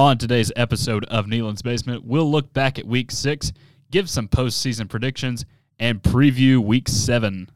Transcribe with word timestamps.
On 0.00 0.16
today's 0.16 0.50
episode 0.56 1.04
of 1.10 1.26
Neyland's 1.26 1.60
Basement, 1.60 2.06
we'll 2.06 2.30
look 2.30 2.54
back 2.54 2.78
at 2.78 2.86
week 2.86 3.10
six, 3.10 3.52
give 3.90 4.08
some 4.08 4.28
postseason 4.28 4.88
predictions, 4.88 5.44
and 5.78 6.02
preview 6.02 6.56
week 6.58 6.88
seven. 6.88 7.50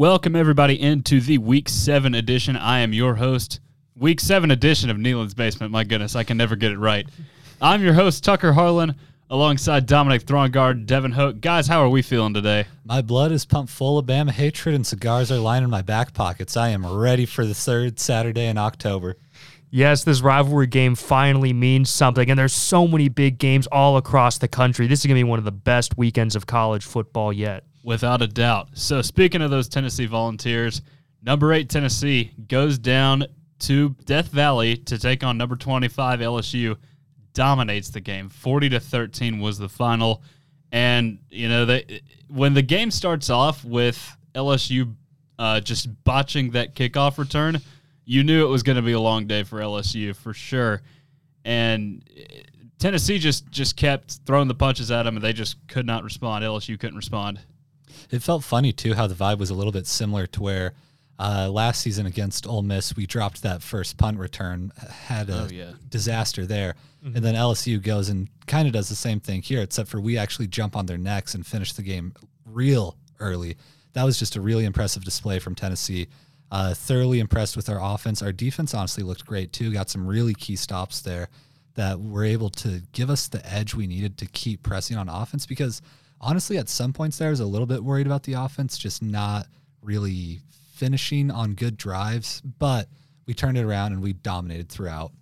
Welcome, 0.00 0.34
everybody, 0.34 0.80
into 0.80 1.20
the 1.20 1.36
Week 1.36 1.68
7 1.68 2.14
edition. 2.14 2.56
I 2.56 2.78
am 2.78 2.94
your 2.94 3.16
host, 3.16 3.60
Week 3.94 4.18
7 4.18 4.50
edition 4.50 4.88
of 4.88 4.96
Neyland's 4.96 5.34
Basement. 5.34 5.72
My 5.72 5.84
goodness, 5.84 6.16
I 6.16 6.24
can 6.24 6.38
never 6.38 6.56
get 6.56 6.72
it 6.72 6.78
right. 6.78 7.06
I'm 7.60 7.82
your 7.82 7.92
host, 7.92 8.24
Tucker 8.24 8.54
Harlan, 8.54 8.94
alongside 9.28 9.84
Dominic 9.84 10.24
Throngard, 10.24 10.86
Devin 10.86 11.12
Hook. 11.12 11.42
Guys, 11.42 11.66
how 11.66 11.82
are 11.82 11.90
we 11.90 12.00
feeling 12.00 12.32
today? 12.32 12.64
My 12.82 13.02
blood 13.02 13.30
is 13.30 13.44
pumped 13.44 13.70
full 13.70 13.98
of 13.98 14.06
Bama 14.06 14.30
hatred, 14.30 14.74
and 14.74 14.86
cigars 14.86 15.30
are 15.30 15.36
lining 15.36 15.68
my 15.68 15.82
back 15.82 16.14
pockets. 16.14 16.56
I 16.56 16.70
am 16.70 16.86
ready 16.86 17.26
for 17.26 17.44
the 17.44 17.52
third 17.52 18.00
Saturday 18.00 18.46
in 18.46 18.56
October. 18.56 19.18
Yes, 19.68 20.02
this 20.02 20.22
rivalry 20.22 20.66
game 20.66 20.94
finally 20.94 21.52
means 21.52 21.90
something, 21.90 22.30
and 22.30 22.38
there's 22.38 22.54
so 22.54 22.88
many 22.88 23.10
big 23.10 23.36
games 23.36 23.66
all 23.66 23.98
across 23.98 24.38
the 24.38 24.48
country. 24.48 24.86
This 24.86 25.00
is 25.00 25.06
going 25.06 25.16
to 25.18 25.24
be 25.24 25.28
one 25.28 25.38
of 25.38 25.44
the 25.44 25.52
best 25.52 25.98
weekends 25.98 26.36
of 26.36 26.46
college 26.46 26.86
football 26.86 27.34
yet. 27.34 27.64
Without 27.82 28.20
a 28.20 28.26
doubt. 28.26 28.68
So, 28.74 29.00
speaking 29.00 29.40
of 29.40 29.50
those 29.50 29.68
Tennessee 29.68 30.06
Volunteers, 30.06 30.82
number 31.22 31.52
eight 31.52 31.70
Tennessee 31.70 32.32
goes 32.48 32.78
down 32.78 33.24
to 33.60 33.90
Death 34.04 34.28
Valley 34.28 34.76
to 34.76 34.98
take 34.98 35.24
on 35.24 35.38
number 35.38 35.56
25 35.56 36.20
LSU. 36.20 36.76
Dominates 37.32 37.90
the 37.90 38.00
game. 38.00 38.28
40 38.28 38.70
to 38.70 38.80
13 38.80 39.38
was 39.38 39.56
the 39.56 39.68
final. 39.68 40.22
And, 40.72 41.20
you 41.30 41.48
know, 41.48 41.64
they, 41.64 42.00
when 42.28 42.54
the 42.54 42.62
game 42.62 42.90
starts 42.90 43.30
off 43.30 43.64
with 43.64 44.16
LSU 44.34 44.94
uh, 45.38 45.60
just 45.60 46.04
botching 46.04 46.50
that 46.50 46.74
kickoff 46.74 47.18
return, 47.18 47.60
you 48.04 48.24
knew 48.24 48.44
it 48.44 48.50
was 48.50 48.62
going 48.62 48.76
to 48.76 48.82
be 48.82 48.92
a 48.92 49.00
long 49.00 49.26
day 49.26 49.42
for 49.42 49.60
LSU 49.60 50.14
for 50.14 50.34
sure. 50.34 50.82
And 51.44 52.04
Tennessee 52.78 53.18
just 53.18 53.48
just 53.50 53.76
kept 53.76 54.20
throwing 54.26 54.48
the 54.48 54.54
punches 54.54 54.90
at 54.90 55.04
them, 55.04 55.16
and 55.16 55.24
they 55.24 55.32
just 55.32 55.56
could 55.68 55.86
not 55.86 56.02
respond. 56.02 56.44
LSU 56.44 56.78
couldn't 56.78 56.96
respond. 56.96 57.40
It 58.10 58.22
felt 58.22 58.44
funny 58.44 58.72
too 58.72 58.94
how 58.94 59.06
the 59.06 59.14
vibe 59.14 59.38
was 59.38 59.50
a 59.50 59.54
little 59.54 59.72
bit 59.72 59.86
similar 59.86 60.26
to 60.28 60.42
where 60.42 60.72
uh, 61.18 61.50
last 61.50 61.82
season 61.82 62.06
against 62.06 62.46
Ole 62.46 62.62
Miss 62.62 62.96
we 62.96 63.04
dropped 63.06 63.42
that 63.42 63.62
first 63.62 63.96
punt 63.98 64.18
return, 64.18 64.72
had 65.06 65.28
a 65.28 65.42
Oh, 65.42 65.48
yeah. 65.52 65.72
disaster 65.88 66.46
there, 66.46 66.74
and 67.04 67.16
then 67.16 67.34
LSU 67.34 67.82
goes 67.82 68.08
and 68.08 68.28
kind 68.46 68.66
of 68.66 68.72
does 68.72 68.88
the 68.88 68.94
same 68.96 69.20
thing 69.20 69.42
here, 69.42 69.60
except 69.60 69.88
for 69.90 70.00
we 70.00 70.16
actually 70.18 70.46
jump 70.46 70.74
on 70.76 70.86
their 70.86 70.96
necks 70.98 71.34
and 71.34 71.46
finish 71.46 71.72
the 71.74 71.82
game 71.82 72.14
real 72.46 72.96
early. 73.18 73.56
That 73.92 74.04
was 74.04 74.18
just 74.18 74.36
a 74.36 74.40
really 74.40 74.64
impressive 74.64 75.04
display 75.04 75.38
from 75.40 75.54
Tennessee. 75.54 76.08
Uh, 76.52 76.74
thoroughly 76.74 77.20
impressed 77.20 77.56
with 77.56 77.68
our 77.68 77.78
offense. 77.80 78.22
Our 78.22 78.32
defense 78.32 78.74
honestly 78.74 79.04
looked 79.04 79.24
great 79.24 79.52
too. 79.52 79.72
Got 79.72 79.88
some 79.90 80.06
really 80.06 80.34
key 80.34 80.56
stops 80.56 81.00
there 81.00 81.28
that 81.74 82.00
were 82.00 82.24
able 82.24 82.50
to 82.50 82.82
give 82.92 83.08
us 83.10 83.28
the 83.28 83.44
edge 83.50 83.74
we 83.74 83.86
needed 83.86 84.18
to 84.18 84.26
keep 84.26 84.62
pressing 84.64 84.96
on 84.96 85.08
offense 85.08 85.46
because 85.46 85.80
honestly, 86.20 86.58
at 86.58 86.68
some 86.68 86.92
points 86.92 87.18
there, 87.18 87.28
I 87.28 87.30
was 87.30 87.40
a 87.40 87.46
little 87.46 87.66
bit 87.66 87.82
worried 87.82 88.06
about 88.06 88.24
the 88.24 88.34
offense 88.34 88.78
just 88.78 89.02
not 89.02 89.46
really 89.82 90.40
finishing 90.74 91.30
on 91.30 91.54
good 91.54 91.76
drives, 91.76 92.40
but 92.40 92.88
we 93.26 93.34
turned 93.34 93.58
it 93.58 93.64
around 93.64 93.92
and 93.92 94.02
we 94.02 94.12
dominated 94.12 94.68
throughout. 94.68 95.12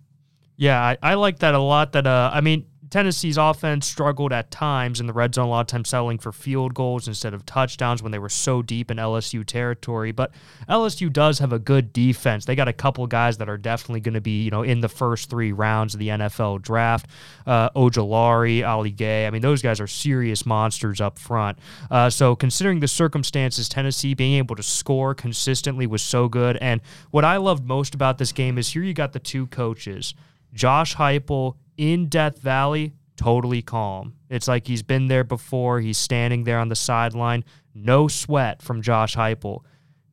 Yeah, 0.55 0.81
I, 0.81 0.97
I 1.01 1.13
like 1.13 1.39
that 1.39 1.53
a 1.53 1.59
lot. 1.59 1.93
That 1.93 2.05
uh, 2.05 2.31
I 2.33 2.41
mean, 2.41 2.65
Tennessee's 2.89 3.37
offense 3.37 3.85
struggled 3.85 4.33
at 4.33 4.49
times 4.51 4.99
in 4.99 5.07
the 5.07 5.13
red 5.13 5.35
zone, 5.35 5.47
a 5.47 5.49
lot 5.49 5.61
of 5.61 5.67
times 5.67 5.89
settling 5.89 6.17
for 6.17 6.31
field 6.31 6.73
goals 6.73 7.07
instead 7.07 7.33
of 7.33 7.45
touchdowns 7.45 8.01
when 8.01 8.11
they 8.11 8.19
were 8.19 8.29
so 8.29 8.61
deep 8.61 8.89
in 8.89 8.97
LSU 8.97 9.45
territory. 9.45 10.11
But 10.11 10.31
LSU 10.67 11.11
does 11.11 11.39
have 11.39 11.53
a 11.53 11.59
good 11.59 11.93
defense. 11.93 12.45
They 12.45 12.55
got 12.55 12.67
a 12.67 12.73
couple 12.73 13.05
guys 13.07 13.37
that 13.37 13.49
are 13.49 13.57
definitely 13.57 13.99
going 14.01 14.15
to 14.15 14.21
be, 14.21 14.41
you 14.43 14.51
know, 14.51 14.63
in 14.63 14.81
the 14.81 14.89
first 14.89 15.29
three 15.29 15.51
rounds 15.51 15.93
of 15.93 15.99
the 15.99 16.07
NFL 16.07 16.61
draft. 16.61 17.07
Uh, 17.45 17.69
Ojulari, 17.71 18.67
Ali 18.67 18.91
Gaye. 18.91 19.27
I 19.27 19.29
mean, 19.29 19.41
those 19.41 19.61
guys 19.61 19.79
are 19.79 19.87
serious 19.87 20.45
monsters 20.45 20.99
up 20.99 21.19
front. 21.19 21.59
Uh, 21.91 22.09
so 22.09 22.35
considering 22.35 22.79
the 22.79 22.87
circumstances, 22.87 23.69
Tennessee 23.69 24.13
being 24.13 24.37
able 24.37 24.55
to 24.55 24.63
score 24.63 25.13
consistently 25.13 25.85
was 25.85 26.01
so 26.01 26.27
good. 26.27 26.57
And 26.57 26.81
what 27.11 27.23
I 27.23 27.37
loved 27.37 27.65
most 27.65 27.93
about 27.93 28.17
this 28.17 28.31
game 28.31 28.57
is 28.57 28.69
here 28.69 28.83
you 28.83 28.93
got 28.93 29.13
the 29.13 29.19
two 29.19 29.47
coaches. 29.47 30.13
Josh 30.53 30.95
Heupel 30.95 31.55
in 31.79 32.07
Death 32.07 32.39
Valley, 32.39 32.91
totally 33.15 33.61
calm. 33.61 34.13
It's 34.29 34.49
like 34.49 34.67
he's 34.67 34.83
been 34.83 35.07
there 35.07 35.23
before. 35.23 35.79
He's 35.79 35.97
standing 35.97 36.43
there 36.43 36.59
on 36.59 36.67
the 36.67 36.75
sideline, 36.75 37.45
no 37.73 38.09
sweat 38.09 38.61
from 38.61 38.81
Josh 38.81 39.15
Heupel. 39.15 39.61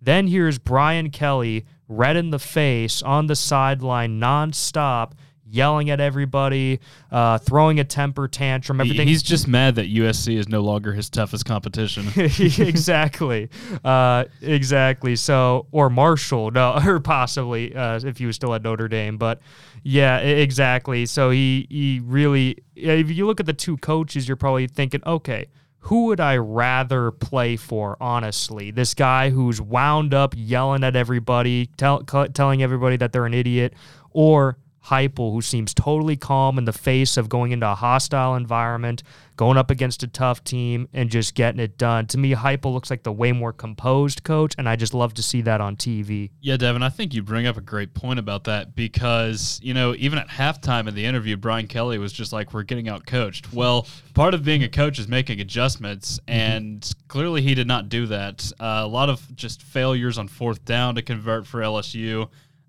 Then 0.00 0.28
here's 0.28 0.58
Brian 0.58 1.10
Kelly, 1.10 1.66
red 1.88 2.16
in 2.16 2.30
the 2.30 2.38
face, 2.38 3.02
on 3.02 3.26
the 3.26 3.34
sideline, 3.34 4.20
nonstop, 4.20 5.14
yelling 5.48 5.90
at 5.90 6.00
everybody, 6.00 6.80
uh, 7.10 7.38
throwing 7.38 7.80
a 7.80 7.84
temper 7.84 8.28
tantrum. 8.28 8.80
Everything 8.80 9.08
He's 9.08 9.22
just 9.22 9.48
mad 9.48 9.76
that 9.76 9.92
USC 9.92 10.36
is 10.36 10.48
no 10.48 10.60
longer 10.60 10.92
his 10.92 11.08
toughest 11.08 11.44
competition. 11.44 12.06
exactly, 12.16 13.48
uh, 13.84 14.24
exactly. 14.40 15.16
So, 15.16 15.66
or 15.70 15.90
Marshall, 15.90 16.50
no, 16.50 16.80
or 16.86 17.00
possibly 17.00 17.74
uh, 17.74 18.00
if 18.02 18.18
he 18.18 18.26
was 18.26 18.36
still 18.36 18.54
at 18.54 18.62
Notre 18.62 18.88
Dame. 18.88 19.16
But 19.18 19.40
yeah, 19.82 20.18
exactly. 20.18 21.06
So 21.06 21.30
he 21.30 21.66
he 21.70 22.00
really, 22.04 22.58
if 22.74 23.10
you 23.10 23.26
look 23.26 23.40
at 23.40 23.46
the 23.46 23.52
two 23.52 23.76
coaches, 23.78 24.28
you're 24.28 24.36
probably 24.36 24.66
thinking, 24.66 25.02
okay, 25.06 25.46
who 25.86 26.06
would 26.06 26.18
I 26.18 26.36
rather 26.36 27.12
play 27.12 27.54
for? 27.56 27.96
Honestly, 28.00 28.72
this 28.72 28.92
guy 28.92 29.30
who's 29.30 29.60
wound 29.60 30.14
up 30.14 30.34
yelling 30.36 30.82
at 30.82 30.96
everybody, 30.96 31.66
tell, 31.76 32.02
telling 32.02 32.60
everybody 32.60 32.96
that 32.96 33.12
they're 33.12 33.24
an 33.26 33.34
idiot, 33.34 33.74
or 34.10 34.58
Heupel, 34.86 35.32
who 35.32 35.42
seems 35.42 35.74
totally 35.74 36.16
calm 36.16 36.58
in 36.58 36.64
the 36.64 36.72
face 36.72 37.16
of 37.16 37.28
going 37.28 37.52
into 37.52 37.68
a 37.68 37.74
hostile 37.74 38.36
environment, 38.36 39.02
going 39.36 39.58
up 39.58 39.70
against 39.70 40.02
a 40.02 40.06
tough 40.06 40.44
team, 40.44 40.88
and 40.92 41.10
just 41.10 41.34
getting 41.34 41.60
it 41.60 41.76
done. 41.76 42.06
To 42.06 42.18
me, 42.18 42.34
Heupel 42.34 42.72
looks 42.72 42.88
like 42.88 43.02
the 43.02 43.12
way 43.12 43.32
more 43.32 43.52
composed 43.52 44.22
coach, 44.22 44.54
and 44.58 44.68
I 44.68 44.76
just 44.76 44.94
love 44.94 45.14
to 45.14 45.22
see 45.22 45.42
that 45.42 45.60
on 45.60 45.76
TV. 45.76 46.30
Yeah, 46.40 46.56
Devin, 46.56 46.82
I 46.82 46.88
think 46.88 47.14
you 47.14 47.22
bring 47.22 47.46
up 47.46 47.56
a 47.56 47.60
great 47.60 47.94
point 47.94 48.18
about 48.18 48.44
that 48.44 48.76
because, 48.76 49.58
you 49.62 49.74
know, 49.74 49.94
even 49.96 50.18
at 50.18 50.28
halftime 50.28 50.86
in 50.86 50.94
the 50.94 51.04
interview, 51.04 51.36
Brian 51.36 51.66
Kelly 51.66 51.98
was 51.98 52.12
just 52.12 52.32
like, 52.32 52.54
we're 52.54 52.62
getting 52.62 52.88
out 52.88 53.06
coached. 53.06 53.52
Well, 53.52 53.86
part 54.14 54.34
of 54.34 54.44
being 54.44 54.62
a 54.62 54.68
coach 54.68 54.98
is 54.98 55.08
making 55.08 55.40
adjustments, 55.40 56.20
and 56.28 56.88
clearly 57.08 57.42
he 57.42 57.54
did 57.54 57.66
not 57.66 57.88
do 57.88 58.06
that. 58.06 58.52
Uh, 58.60 58.82
a 58.84 58.88
lot 58.88 59.10
of 59.10 59.34
just 59.34 59.62
failures 59.62 60.16
on 60.16 60.28
fourth 60.28 60.64
down 60.64 60.94
to 60.94 61.02
convert 61.02 61.46
for 61.46 61.60
LSU. 61.60 62.28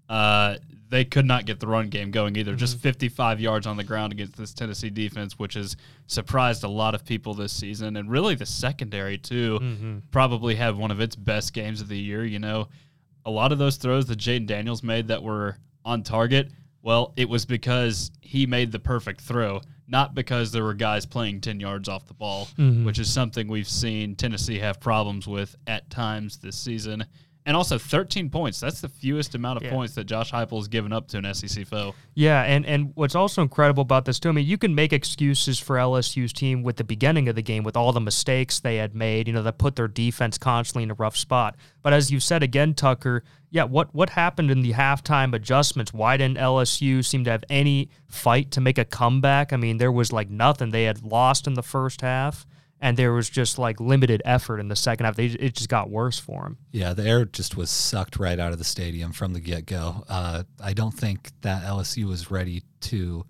Uh, 0.09 0.55
they 0.90 1.03
could 1.06 1.25
not 1.25 1.46
get 1.46 1.59
the 1.59 1.68
run 1.68 1.90
game 1.90 2.12
going 2.12 2.36
either. 2.38 2.56
Just 2.56 2.75
mm-hmm. 2.78 2.84
55 2.84 3.40
yards 3.40 3.68
on 3.68 3.78
the 3.78 3.84
ground 3.84 4.14
against 4.14 4.38
this 4.38 4.53
Tennessee 4.53 4.90
defense, 4.90 5.38
which 5.38 5.56
has 5.56 5.75
surprised 6.08 6.64
a 6.64 6.68
lot 6.68 6.96
of 6.96 7.06
people 7.06 7.34
this 7.34 7.52
season. 7.52 7.98
And 7.98 8.09
really, 8.09 8.36
the 8.36 8.46
secondary, 8.46 9.18
too, 9.18 9.59
mm-hmm. 9.59 9.97
probably 10.12 10.56
had 10.56 10.76
one 10.76 10.92
of 10.92 11.00
its 11.00 11.16
best 11.16 11.53
games 11.53 11.81
of 11.81 11.90
the 11.90 11.97
year. 11.97 12.24
You 12.24 12.40
know, 12.40 12.70
a 13.26 13.31
lot 13.31 13.52
of 13.52 13.58
those 13.58 13.78
throws 13.78 14.06
that 14.08 14.20
Jayden 14.20 14.47
Daniels 14.47 14.84
made 14.84 15.08
that 15.09 15.22
were 15.22 15.58
on 15.84 16.03
target, 16.03 16.52
well, 16.81 17.14
it 17.18 17.28
was 17.28 17.46
because 17.46 18.12
he 18.22 18.46
made 18.46 18.72
the 18.72 18.80
perfect 18.80 19.22
throw, 19.22 19.62
not 19.88 20.16
because 20.16 20.52
there 20.52 20.64
were 20.64 20.74
guys 20.74 21.06
playing 21.06 21.42
10 21.42 21.59
yards 21.59 21.90
off 21.90 22.06
the 22.08 22.14
ball, 22.14 22.47
mm-hmm. 22.58 22.86
which 22.86 23.00
is 23.00 23.12
something 23.12 23.47
we've 23.47 23.68
seen 23.68 24.16
Tennessee 24.16 24.59
have 24.59 24.79
problems 24.79 25.28
with 25.28 25.56
at 25.67 25.90
times 25.90 26.38
this 26.38 26.58
season. 26.58 27.06
And 27.47 27.55
also 27.55 27.78
13 27.79 28.29
points. 28.29 28.59
That's 28.59 28.82
the 28.82 28.90
fewest 28.90 29.34
amount 29.34 29.58
of 29.58 29.64
Yeah. 29.64 29.72
points 29.72 29.96
that 29.96 30.03
Josh 30.03 30.32
Heupel 30.34 30.58
has 30.58 30.67
given 30.67 30.91
up 30.91 31.08
to 31.08 31.17
an 31.17 31.26
SEC 31.34 31.66
foe. 31.66 31.96
Yeah, 32.14 32.44
and, 32.44 32.66
and 32.66 32.91
what's 32.96 33.16
also 33.16 33.41
incredible 33.41 33.82
about 33.84 34.03
this 34.05 34.20
too, 34.20 34.28
I 34.29 34.34
mean, 34.34 34.46
you 34.46 34.58
can 34.58 34.76
make 34.76 34.91
excuses 34.91 35.58
for 35.58 35.78
LSU's 35.78 36.34
team 36.34 36.61
with 36.61 36.76
the 36.76 36.84
beginning 36.84 37.29
of 37.29 37.35
the 37.35 37.41
game 37.41 37.64
with 37.64 37.78
all 37.78 37.94
the 37.94 38.02
mistakes 38.02 38.59
they 38.59 38.76
had 38.76 38.94
made, 38.94 39.28
you 39.28 39.34
know, 39.34 39.41
that 39.44 39.58
put 39.58 39.78
their 39.78 39.88
defense 39.88 40.38
constantly 40.38 40.84
in 40.84 40.91
a 40.91 40.96
rough 40.96 41.16
spot. 41.16 41.55
But 41.82 41.94
as 41.94 42.11
you 42.11 42.20
said 42.20 42.44
again, 42.44 42.73
Tucker, 42.73 43.23
yeah, 43.49 43.64
what 43.64 43.96
what 43.96 44.09
happened 44.09 44.52
in 44.52 44.59
the 44.61 44.73
halftime 44.73 45.34
adjustments? 45.34 45.94
Why 45.94 46.17
didn't 46.17 46.38
LSU 46.38 47.02
seem 47.05 47.23
to 47.23 47.32
have 47.32 47.46
any 47.49 47.90
fight 48.05 48.52
to 48.52 48.59
make 48.61 48.78
a 48.78 48.84
comeback? 48.84 49.53
I 49.53 49.55
mean, 49.55 49.78
there 49.78 49.91
was 49.91 50.11
like 50.11 50.29
nothing. 50.29 50.72
They 50.72 50.84
had 50.84 51.02
lost 51.02 51.47
in 51.47 51.53
the 51.53 51.64
first 51.64 52.02
half, 52.02 52.46
and 52.79 52.96
there 52.97 53.14
was 53.14 53.29
just 53.29 53.58
like 53.58 53.79
limited 53.79 54.22
effort 54.26 54.59
in 54.59 54.68
the 54.68 54.76
second 54.76 55.06
half. 55.06 55.16
They 55.16 55.26
it 55.26 55.56
just 55.56 55.70
got 55.70 55.90
worse 55.90 56.20
for 56.20 56.46
him. 56.46 56.58
Yeah, 56.72 56.94
the 56.94 57.03
air 57.03 57.26
just 57.26 57.58
was 57.58 57.70
sucked 57.70 58.18
right 58.18 58.40
out 58.40 58.52
of 58.52 58.58
the 58.58 58.64
stadium 58.64 59.12
from 59.12 59.34
the 59.34 59.40
get 59.40 59.66
go. 59.66 60.03
Uh, 60.08 60.44
I 60.62 60.74
don't 60.74 60.94
think 60.94 61.32
that 61.41 61.64
LSU 61.64 62.06
was 62.06 62.29
ready 62.29 62.64
to 62.82 63.26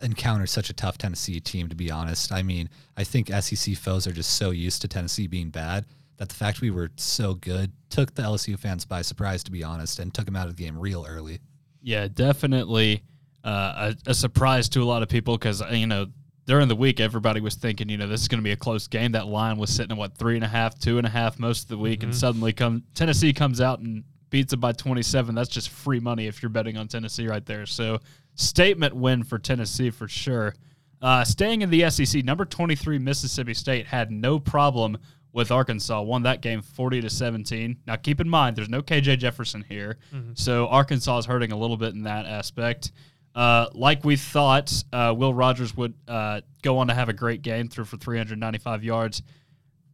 encounter 0.00 0.46
such 0.46 0.70
a 0.70 0.72
tough 0.72 0.98
Tennessee 0.98 1.40
team, 1.40 1.68
to 1.68 1.76
be 1.76 1.90
honest. 1.90 2.32
I 2.32 2.42
mean, 2.42 2.68
I 2.96 3.04
think 3.04 3.28
SEC 3.28 3.76
foes 3.76 4.06
are 4.06 4.12
just 4.12 4.36
so 4.36 4.50
used 4.50 4.82
to 4.82 4.88
Tennessee 4.88 5.26
being 5.26 5.50
bad 5.50 5.86
that 6.18 6.28
the 6.28 6.34
fact 6.34 6.60
we 6.60 6.70
were 6.70 6.90
so 6.96 7.34
good 7.34 7.72
took 7.90 8.14
the 8.14 8.22
LSU 8.22 8.58
fans 8.58 8.84
by 8.84 9.02
surprise, 9.02 9.44
to 9.44 9.50
be 9.50 9.62
honest, 9.62 9.98
and 9.98 10.12
took 10.12 10.26
them 10.26 10.36
out 10.36 10.48
of 10.48 10.56
the 10.56 10.64
game 10.64 10.78
real 10.78 11.06
early. 11.08 11.40
Yeah, 11.82 12.08
definitely 12.08 13.02
uh, 13.44 13.94
a, 14.06 14.10
a 14.10 14.14
surprise 14.14 14.68
to 14.70 14.82
a 14.82 14.84
lot 14.84 15.02
of 15.02 15.08
people 15.08 15.38
because, 15.38 15.62
you 15.70 15.86
know, 15.86 16.06
during 16.48 16.66
the 16.66 16.74
week, 16.74 16.98
everybody 16.98 17.42
was 17.42 17.56
thinking, 17.56 17.90
you 17.90 17.98
know, 17.98 18.08
this 18.08 18.22
is 18.22 18.26
going 18.26 18.38
to 18.38 18.42
be 18.42 18.52
a 18.52 18.56
close 18.56 18.88
game. 18.88 19.12
That 19.12 19.26
line 19.26 19.58
was 19.58 19.68
sitting 19.68 19.92
at 19.92 19.98
what 19.98 20.16
three 20.16 20.34
and 20.34 20.42
a 20.42 20.48
half, 20.48 20.78
two 20.78 20.96
and 20.96 21.06
a 21.06 21.10
half 21.10 21.38
most 21.38 21.64
of 21.64 21.68
the 21.68 21.76
week, 21.76 22.00
mm-hmm. 22.00 22.08
and 22.08 22.16
suddenly 22.16 22.54
come 22.54 22.84
Tennessee 22.94 23.34
comes 23.34 23.60
out 23.60 23.80
and 23.80 24.02
beats 24.30 24.54
it 24.54 24.56
by 24.56 24.72
27. 24.72 25.34
That's 25.34 25.50
just 25.50 25.68
free 25.68 26.00
money 26.00 26.26
if 26.26 26.42
you're 26.42 26.48
betting 26.48 26.78
on 26.78 26.88
Tennessee 26.88 27.28
right 27.28 27.44
there. 27.44 27.66
So 27.66 27.98
statement 28.34 28.96
win 28.96 29.24
for 29.24 29.38
Tennessee 29.38 29.90
for 29.90 30.08
sure. 30.08 30.54
Uh, 31.02 31.22
staying 31.22 31.60
in 31.60 31.68
the 31.68 31.88
SEC, 31.90 32.24
number 32.24 32.46
23 32.46 32.98
Mississippi 32.98 33.52
State 33.52 33.86
had 33.86 34.10
no 34.10 34.40
problem 34.40 34.96
with 35.34 35.50
Arkansas. 35.50 36.00
Won 36.00 36.22
that 36.22 36.40
game 36.40 36.62
40 36.62 37.02
to 37.02 37.10
17. 37.10 37.76
Now 37.86 37.96
keep 37.96 38.22
in 38.22 38.28
mind, 38.28 38.56
there's 38.56 38.70
no 38.70 38.80
KJ 38.80 39.18
Jefferson 39.18 39.66
here, 39.68 39.98
mm-hmm. 40.14 40.30
so 40.32 40.66
Arkansas 40.68 41.18
is 41.18 41.26
hurting 41.26 41.52
a 41.52 41.58
little 41.58 41.76
bit 41.76 41.92
in 41.92 42.04
that 42.04 42.24
aspect. 42.24 42.92
Uh, 43.34 43.66
like 43.72 44.04
we 44.04 44.16
thought, 44.16 44.72
uh, 44.92 45.14
Will 45.16 45.32
Rogers 45.32 45.76
would 45.76 45.94
uh, 46.08 46.40
go 46.62 46.78
on 46.78 46.88
to 46.88 46.94
have 46.94 47.08
a 47.08 47.12
great 47.12 47.42
game, 47.42 47.68
threw 47.68 47.84
for 47.84 47.96
395 47.96 48.82
yards. 48.82 49.22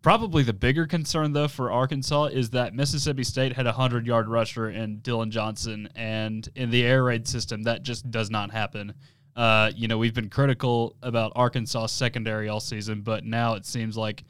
Probably 0.02 0.42
the 0.42 0.52
bigger 0.52 0.86
concern, 0.86 1.32
though, 1.32 1.48
for 1.48 1.72
Arkansas 1.72 2.26
is 2.26 2.50
that 2.50 2.74
Mississippi 2.74 3.24
State 3.24 3.54
had 3.54 3.66
a 3.66 3.70
100 3.70 4.06
yard 4.06 4.28
rusher 4.28 4.68
in 4.68 4.98
Dillon 4.98 5.30
Johnson, 5.30 5.88
and 5.94 6.48
in 6.54 6.70
the 6.70 6.84
air 6.84 7.04
raid 7.04 7.26
system, 7.26 7.62
that 7.62 7.82
just 7.82 8.10
does 8.10 8.30
not 8.30 8.50
happen. 8.50 8.94
Uh, 9.34 9.70
you 9.74 9.88
know, 9.88 9.98
we've 9.98 10.14
been 10.14 10.28
critical 10.28 10.96
about 11.02 11.32
Arkansas 11.34 11.86
secondary 11.86 12.48
all 12.48 12.60
season, 12.60 13.00
but 13.00 13.24
now 13.24 13.54
it 13.54 13.66
seems 13.66 13.96
like 13.96 14.24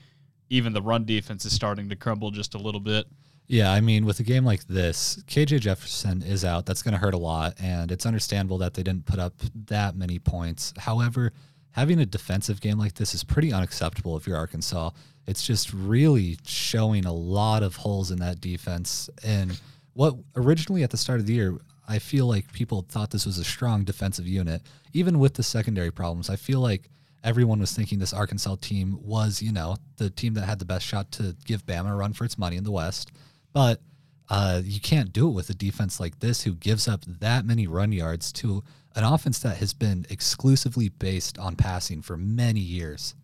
even 0.49 0.73
the 0.73 0.81
run 0.81 1.05
defense 1.05 1.45
is 1.45 1.53
starting 1.53 1.89
to 1.89 1.97
crumble 1.97 2.31
just 2.31 2.55
a 2.55 2.59
little 2.59 2.81
bit. 2.81 3.07
Yeah, 3.47 3.71
I 3.73 3.81
mean, 3.81 4.07
with 4.07 4.21
a 4.21 4.23
game 4.23 4.45
like 4.45 4.67
this, 4.69 5.23
KJ 5.27 5.61
Jefferson 5.61 6.23
is 6.23 6.45
out. 6.45 6.65
That's 6.65 6.83
going 6.83 6.93
to 6.93 6.99
hurt 6.99 7.13
a 7.13 7.19
lot, 7.19 7.55
and 7.61 7.93
it's 7.93 8.07
understandable 8.07 8.59
that 8.59 8.75
they 8.75 8.83
didn't 8.83 9.05
put 9.05 9.19
up 9.19 9.35
that 9.67 9.97
many 9.97 10.19
points. 10.19 10.73
However, 10.79 11.33
having 11.73 11.99
a 12.01 12.07
defensive 12.07 12.61
game 12.61 12.79
like 12.79 12.95
this 12.95 13.15
is 13.15 13.23
pretty 13.23 13.53
unacceptable 13.53 14.17
if 14.17 14.27
you're 14.27 14.37
Arkansas. 14.37 14.91
It's 15.27 15.47
just 15.47 15.73
really 15.73 16.39
showing 16.47 17.05
a 17.05 17.13
lot 17.13 17.63
of 17.63 17.77
holes 17.77 18.11
in 18.11 18.19
that 18.21 18.41
defense. 18.41 19.11
And 19.23 19.61
what 19.93 20.15
originally 20.37 20.83
at 20.83 20.91
the 20.91 20.97
start 20.97 21.21
of 21.21 21.27
the 21.27 21.35
year, 21.35 21.59
I 21.87 21.99
feel 21.99 22.27
like 22.27 22.53
people 22.53 22.87
thought 22.89 23.11
this 23.11 23.27
was 23.27 23.39
a 23.39 23.45
strong 23.45 23.85
defensive 23.85 24.27
unit. 24.27 24.63
Even 24.93 25.19
with 25.19 25.35
the 25.35 25.43
secondary 25.43 25.91
problems, 25.91 26.31
I 26.31 26.37
feel 26.37 26.61
like 26.61 26.89
everyone 27.23 27.59
was 27.59 27.73
thinking 27.73 27.99
this 27.99 28.13
Arkansas 28.13 28.57
team 28.61 28.99
was, 29.03 29.43
you 29.43 29.53
know, 29.53 29.77
the 29.97 30.11
team 30.11 30.35
that 30.35 30.47
had 30.47 30.59
the 30.59 30.65
best 30.65 30.87
shot 30.87 31.11
to 31.13 31.37
give 31.45 31.67
Bama 31.67 31.91
a 31.91 31.95
run 31.95 32.13
for 32.13 32.25
its 32.25 32.39
money 32.39 32.57
in 32.57 32.65
the 32.65 32.71
West. 32.71 33.13
But 33.55 33.81
uh, 34.29 34.61
you 34.63 34.81
can't 34.81 35.13
do 35.13 35.29
it 35.29 35.33
with 35.33 35.49
a 35.49 35.55
defense 35.55 35.99
like 35.99 36.21
this 36.21 36.43
who 36.43 36.55
gives 36.55 36.87
up 36.87 37.05
that 37.07 37.47
many 37.47 37.67
run 37.67 37.93
yards 37.93 38.33
to 38.33 38.63
an 38.95 39.05
offense 39.05 39.39
that 39.39 39.57
has 39.57 39.73
been 39.73 40.05
exclusively 40.11 40.91
based 40.91 41.39
on 41.39 41.57
passing 41.57 42.03
for 42.03 42.17
many 42.17 42.61
years. 42.61 43.15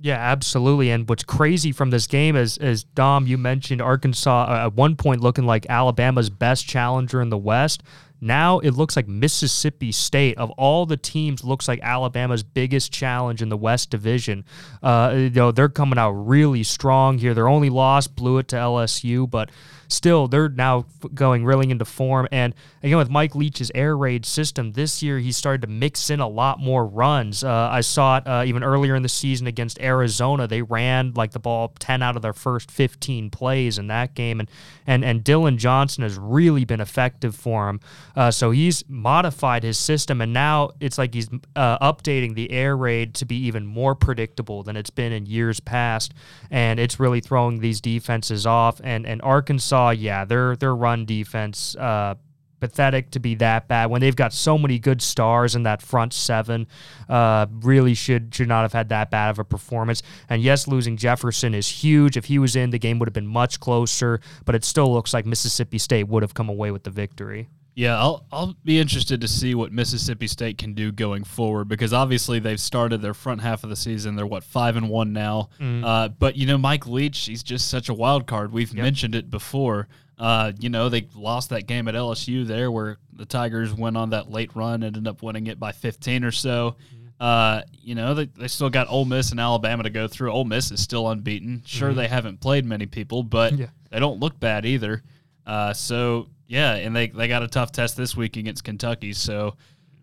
Yeah, 0.00 0.16
absolutely. 0.16 0.90
And 0.90 1.08
what's 1.08 1.24
crazy 1.24 1.72
from 1.72 1.90
this 1.90 2.06
game 2.06 2.36
is, 2.36 2.58
is 2.58 2.84
Dom, 2.84 3.26
you 3.26 3.38
mentioned 3.38 3.80
Arkansas 3.80 4.44
uh, 4.44 4.66
at 4.66 4.74
one 4.74 4.96
point 4.96 5.20
looking 5.20 5.46
like 5.46 5.66
Alabama's 5.68 6.30
best 6.30 6.66
challenger 6.66 7.22
in 7.22 7.30
the 7.30 7.38
West. 7.38 7.82
Now 8.24 8.58
it 8.60 8.70
looks 8.70 8.96
like 8.96 9.06
Mississippi 9.06 9.92
State, 9.92 10.38
of 10.38 10.50
all 10.52 10.86
the 10.86 10.96
teams, 10.96 11.44
looks 11.44 11.68
like 11.68 11.80
Alabama's 11.82 12.42
biggest 12.42 12.90
challenge 12.90 13.42
in 13.42 13.50
the 13.50 13.56
West 13.56 13.90
Division. 13.90 14.46
Uh, 14.82 15.12
you 15.14 15.30
know, 15.30 15.52
they're 15.52 15.68
coming 15.68 15.98
out 15.98 16.12
really 16.12 16.62
strong 16.62 17.18
here. 17.18 17.34
Their 17.34 17.48
only 17.48 17.68
loss 17.68 18.06
blew 18.06 18.38
it 18.38 18.48
to 18.48 18.56
LSU, 18.56 19.28
but 19.28 19.50
still, 19.88 20.28
they're 20.28 20.48
now 20.48 20.86
going 21.14 21.44
really 21.44 21.70
into 21.70 21.84
form. 21.84 22.28
And 22.32 22.54
again, 22.82 22.98
with 22.98 23.10
Mike 23.10 23.34
Leach's 23.34 23.70
air 23.74 23.96
raid 23.96 24.26
system, 24.26 24.72
this 24.72 25.02
year 25.02 25.18
he 25.18 25.32
started 25.32 25.62
to 25.62 25.68
mix 25.68 26.10
in 26.10 26.20
a 26.20 26.28
lot 26.28 26.60
more 26.60 26.86
runs. 26.86 27.44
Uh, 27.44 27.68
I 27.70 27.80
saw 27.80 28.18
it 28.18 28.26
uh, 28.26 28.44
even 28.46 28.62
earlier 28.62 28.94
in 28.94 29.02
the 29.02 29.08
season 29.08 29.46
against 29.46 29.80
Arizona. 29.80 30.46
They 30.46 30.62
ran 30.62 31.12
like 31.14 31.32
the 31.32 31.38
ball 31.38 31.72
10 31.78 32.02
out 32.02 32.16
of 32.16 32.22
their 32.22 32.32
first 32.32 32.70
15 32.70 33.30
plays 33.30 33.78
in 33.78 33.88
that 33.88 34.14
game. 34.14 34.40
And, 34.40 34.50
and, 34.86 35.04
and 35.04 35.24
Dillon 35.24 35.58
Johnson 35.58 36.02
has 36.02 36.18
really 36.18 36.64
been 36.64 36.80
effective 36.80 37.34
for 37.34 37.68
him. 37.68 37.80
Uh, 38.16 38.30
so 38.30 38.50
he's 38.50 38.84
modified 38.88 39.62
his 39.62 39.78
system, 39.78 40.20
and 40.20 40.32
now 40.32 40.70
it's 40.80 40.98
like 40.98 41.14
he's 41.14 41.28
uh, 41.56 41.78
updating 41.78 42.34
the 42.34 42.50
air 42.50 42.76
raid 42.76 43.14
to 43.14 43.24
be 43.24 43.36
even 43.46 43.66
more 43.66 43.94
predictable 43.94 44.62
than 44.62 44.76
it's 44.76 44.90
been 44.90 45.12
in 45.12 45.26
years 45.26 45.60
past. 45.60 46.14
And 46.50 46.78
it's 46.78 47.00
really 47.00 47.20
throwing 47.20 47.60
these 47.60 47.80
defenses 47.80 48.46
off. 48.46 48.80
And, 48.84 49.06
and 49.06 49.20
Arkansas 49.22 49.73
Arkansas, 49.74 50.02
yeah, 50.02 50.24
their 50.24 50.56
their 50.56 50.74
run 50.74 51.04
defense 51.04 51.76
uh, 51.76 52.14
pathetic 52.60 53.10
to 53.10 53.20
be 53.20 53.34
that 53.36 53.68
bad 53.68 53.90
when 53.90 54.00
they've 54.00 54.16
got 54.16 54.32
so 54.32 54.56
many 54.56 54.78
good 54.78 55.02
stars 55.02 55.54
in 55.54 55.64
that 55.64 55.82
front 55.82 56.12
seven. 56.12 56.66
Uh, 57.08 57.46
really 57.60 57.94
should 57.94 58.34
should 58.34 58.48
not 58.48 58.62
have 58.62 58.72
had 58.72 58.88
that 58.88 59.10
bad 59.10 59.30
of 59.30 59.38
a 59.38 59.44
performance. 59.44 60.02
And 60.28 60.42
yes, 60.42 60.68
losing 60.68 60.96
Jefferson 60.96 61.54
is 61.54 61.68
huge. 61.68 62.16
If 62.16 62.26
he 62.26 62.38
was 62.38 62.56
in, 62.56 62.70
the 62.70 62.78
game 62.78 62.98
would 62.98 63.08
have 63.08 63.14
been 63.14 63.26
much 63.26 63.60
closer. 63.60 64.20
But 64.44 64.54
it 64.54 64.64
still 64.64 64.92
looks 64.92 65.12
like 65.12 65.26
Mississippi 65.26 65.78
State 65.78 66.08
would 66.08 66.22
have 66.22 66.34
come 66.34 66.48
away 66.48 66.70
with 66.70 66.84
the 66.84 66.90
victory. 66.90 67.48
Yeah, 67.76 67.98
I'll 67.98 68.24
I'll 68.30 68.54
be 68.64 68.78
interested 68.78 69.20
to 69.20 69.28
see 69.28 69.54
what 69.54 69.72
Mississippi 69.72 70.28
State 70.28 70.58
can 70.58 70.74
do 70.74 70.92
going 70.92 71.24
forward 71.24 71.66
because 71.66 71.92
obviously 71.92 72.38
they've 72.38 72.60
started 72.60 73.02
their 73.02 73.14
front 73.14 73.40
half 73.40 73.64
of 73.64 73.70
the 73.70 73.76
season. 73.76 74.14
They're 74.14 74.26
what 74.26 74.44
five 74.44 74.76
and 74.76 74.88
one 74.88 75.12
now. 75.12 75.50
Mm. 75.58 75.84
Uh, 75.84 76.08
but 76.08 76.36
you 76.36 76.46
know, 76.46 76.56
Mike 76.56 76.86
Leach, 76.86 77.26
he's 77.26 77.42
just 77.42 77.68
such 77.68 77.88
a 77.88 77.94
wild 77.94 78.26
card. 78.26 78.52
We've 78.52 78.72
yep. 78.72 78.82
mentioned 78.82 79.14
it 79.16 79.28
before. 79.28 79.88
Uh, 80.16 80.52
you 80.60 80.70
know, 80.70 80.88
they 80.88 81.08
lost 81.16 81.50
that 81.50 81.66
game 81.66 81.88
at 81.88 81.94
LSU 81.96 82.46
there 82.46 82.70
where 82.70 82.98
the 83.12 83.26
Tigers 83.26 83.74
went 83.74 83.96
on 83.96 84.10
that 84.10 84.30
late 84.30 84.54
run, 84.54 84.84
and 84.84 84.96
ended 84.96 85.08
up 85.08 85.22
winning 85.22 85.48
it 85.48 85.58
by 85.58 85.72
15 85.72 86.22
or 86.22 86.30
so. 86.30 86.76
Mm-hmm. 86.94 87.04
Uh, 87.18 87.62
you 87.82 87.96
know, 87.96 88.14
they, 88.14 88.26
they 88.26 88.48
still 88.48 88.70
got 88.70 88.88
Ole 88.88 89.04
Miss 89.04 89.32
and 89.32 89.40
Alabama 89.40 89.82
to 89.82 89.90
go 89.90 90.06
through. 90.06 90.30
Ole 90.30 90.44
Miss 90.44 90.70
is 90.70 90.80
still 90.80 91.08
unbeaten. 91.08 91.62
Sure, 91.66 91.88
mm-hmm. 91.88 91.98
they 91.98 92.08
haven't 92.08 92.40
played 92.40 92.64
many 92.64 92.86
people, 92.86 93.24
but 93.24 93.54
yeah. 93.54 93.66
they 93.90 93.98
don't 93.98 94.20
look 94.20 94.38
bad 94.38 94.64
either. 94.64 95.02
Uh, 95.44 95.72
so 95.72 96.28
yeah, 96.46 96.74
and 96.74 96.94
they 96.94 97.08
they 97.08 97.28
got 97.28 97.42
a 97.42 97.48
tough 97.48 97.72
test 97.72 97.96
this 97.96 98.16
week 98.16 98.36
against 98.36 98.64
Kentucky, 98.64 99.12
so 99.12 99.56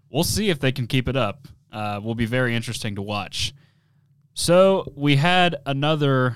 we'll 0.09 0.23
see 0.23 0.49
if 0.49 0.59
they 0.59 0.71
can 0.71 0.87
keep 0.87 1.07
it 1.07 1.15
up. 1.15 1.47
Uh, 1.71 1.99
will 2.03 2.15
be 2.15 2.25
very 2.25 2.55
interesting 2.55 2.95
to 2.95 3.01
watch. 3.01 3.53
So 4.33 4.91
we 4.95 5.15
had 5.15 5.55
another 5.65 6.35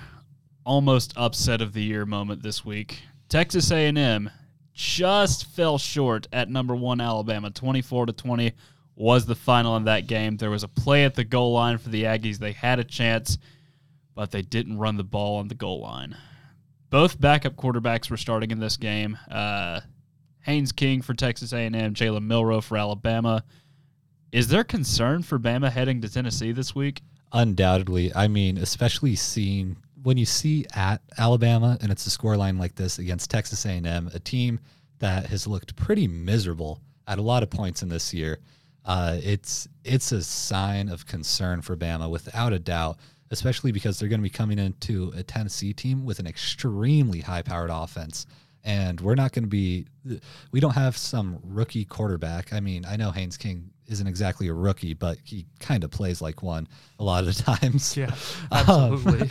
almost 0.66 1.14
upset 1.18 1.62
of 1.62 1.74
the 1.74 1.84
year 1.84 2.06
moment 2.06 2.42
this 2.42 2.64
week. 2.64 3.02
Texas 3.28 3.72
A&M 3.72 4.30
just 4.74 5.46
fell 5.48 5.78
short 5.78 6.28
at 6.32 6.50
number 6.50 6.76
one 6.76 7.02
Alabama, 7.02 7.50
twenty 7.50 7.82
four 7.82 8.06
to 8.06 8.14
twenty 8.14 8.54
was 8.96 9.26
the 9.26 9.36
final 9.36 9.76
in 9.76 9.86
that 9.86 10.08
game. 10.08 10.38
There 10.38 10.50
was 10.50 10.64
a 10.64 10.70
play 10.70 11.04
at 11.04 11.16
the 11.16 11.24
goal 11.24 11.54
line 11.54 11.78
for 11.78 11.90
the 11.90 12.04
Aggies. 12.04 12.38
They 12.38 12.54
had 12.54 12.80
a 12.80 12.84
chance, 12.84 13.38
but 14.14 14.32
they 14.32 14.42
didn't 14.42 14.78
run 14.78 14.96
the 14.98 15.04
ball 15.04 15.38
on 15.38 15.50
the 15.50 15.56
goal 15.56 15.82
line. 15.82 16.16
Both 16.90 17.20
backup 17.20 17.56
quarterbacks 17.56 18.10
were 18.10 18.18
starting 18.18 18.52
in 18.52 18.60
this 18.60 18.78
game. 18.78 19.18
Uh, 19.30 19.82
Haynes 20.46 20.72
King 20.72 21.02
for 21.02 21.16
Texas 21.16 21.54
A&M, 21.54 21.74
Jalen 21.74 22.24
Milroe 22.24 22.62
for 22.62 22.78
Alabama. 22.78 23.44
Is 24.32 24.48
there 24.48 24.64
concern 24.64 25.24
for 25.24 25.40
Bama 25.40 25.72
heading 25.72 26.02
to 26.02 26.10
Tennessee 26.10 26.52
this 26.52 26.76
week? 26.76 27.02
Undoubtedly. 27.34 28.14
I 28.14 28.28
mean, 28.28 28.60
especially 28.60 29.16
seeing 29.16 29.76
when 30.04 30.18
you 30.18 30.26
see 30.26 30.68
at 30.76 31.02
Alabama 31.18 31.80
and 31.82 31.92
it's 31.92 32.06
a 32.06 32.12
scoreline 32.16 32.60
like 32.60 32.76
this 32.76 33.00
against 33.00 33.32
Texas 33.32 33.66
A&M, 33.66 34.12
a 34.14 34.20
team 34.20 34.60
that 35.00 35.26
has 35.26 35.48
looked 35.48 35.76
pretty 35.76 36.08
miserable 36.08 36.80
at 37.08 37.18
a 37.18 37.24
lot 37.24 37.42
of 37.42 37.50
points 37.50 37.82
in 37.82 37.90
this 37.90 38.14
year. 38.14 38.38
Uh, 38.86 39.18
it's 39.24 39.68
it's 39.84 40.12
a 40.12 40.22
sign 40.22 40.90
of 40.90 41.08
concern 41.08 41.64
for 41.64 41.76
Bama 41.76 42.08
without 42.08 42.54
a 42.54 42.60
doubt, 42.60 43.00
especially 43.32 43.72
because 43.72 43.98
they're 43.98 44.10
going 44.10 44.22
to 44.22 44.24
be 44.24 44.30
coming 44.30 44.60
into 44.60 45.12
a 45.18 45.24
Tennessee 45.24 45.74
team 45.74 46.06
with 46.06 46.20
an 46.20 46.28
extremely 46.28 47.22
high-powered 47.22 47.72
offense 47.72 48.28
and 48.66 49.00
we're 49.00 49.16
not 49.16 49.32
going 49.32 49.44
to 49.44 49.50
be 49.50 49.86
we 50.52 50.60
don't 50.60 50.74
have 50.74 50.98
some 50.98 51.40
rookie 51.44 51.86
quarterback. 51.86 52.52
I 52.52 52.60
mean 52.60 52.84
i 52.86 52.98
know 52.98 53.12
haynes 53.12 53.38
king 53.38 53.70
isn't 53.88 54.08
exactly 54.08 54.48
a 54.48 54.54
rookie 54.54 54.96
but 54.96 55.18
he 55.24 55.46
kind 55.60 55.84
of 55.84 55.92
plays 55.92 56.20
like 56.22 56.42
one 56.42 56.68
a 57.00 57.04
lot 57.04 57.26
of 57.26 57.38
the 57.38 57.44
times. 57.58 57.96
Yeah 57.96 58.14
absolutely. 58.52 59.22
um, 59.22 59.30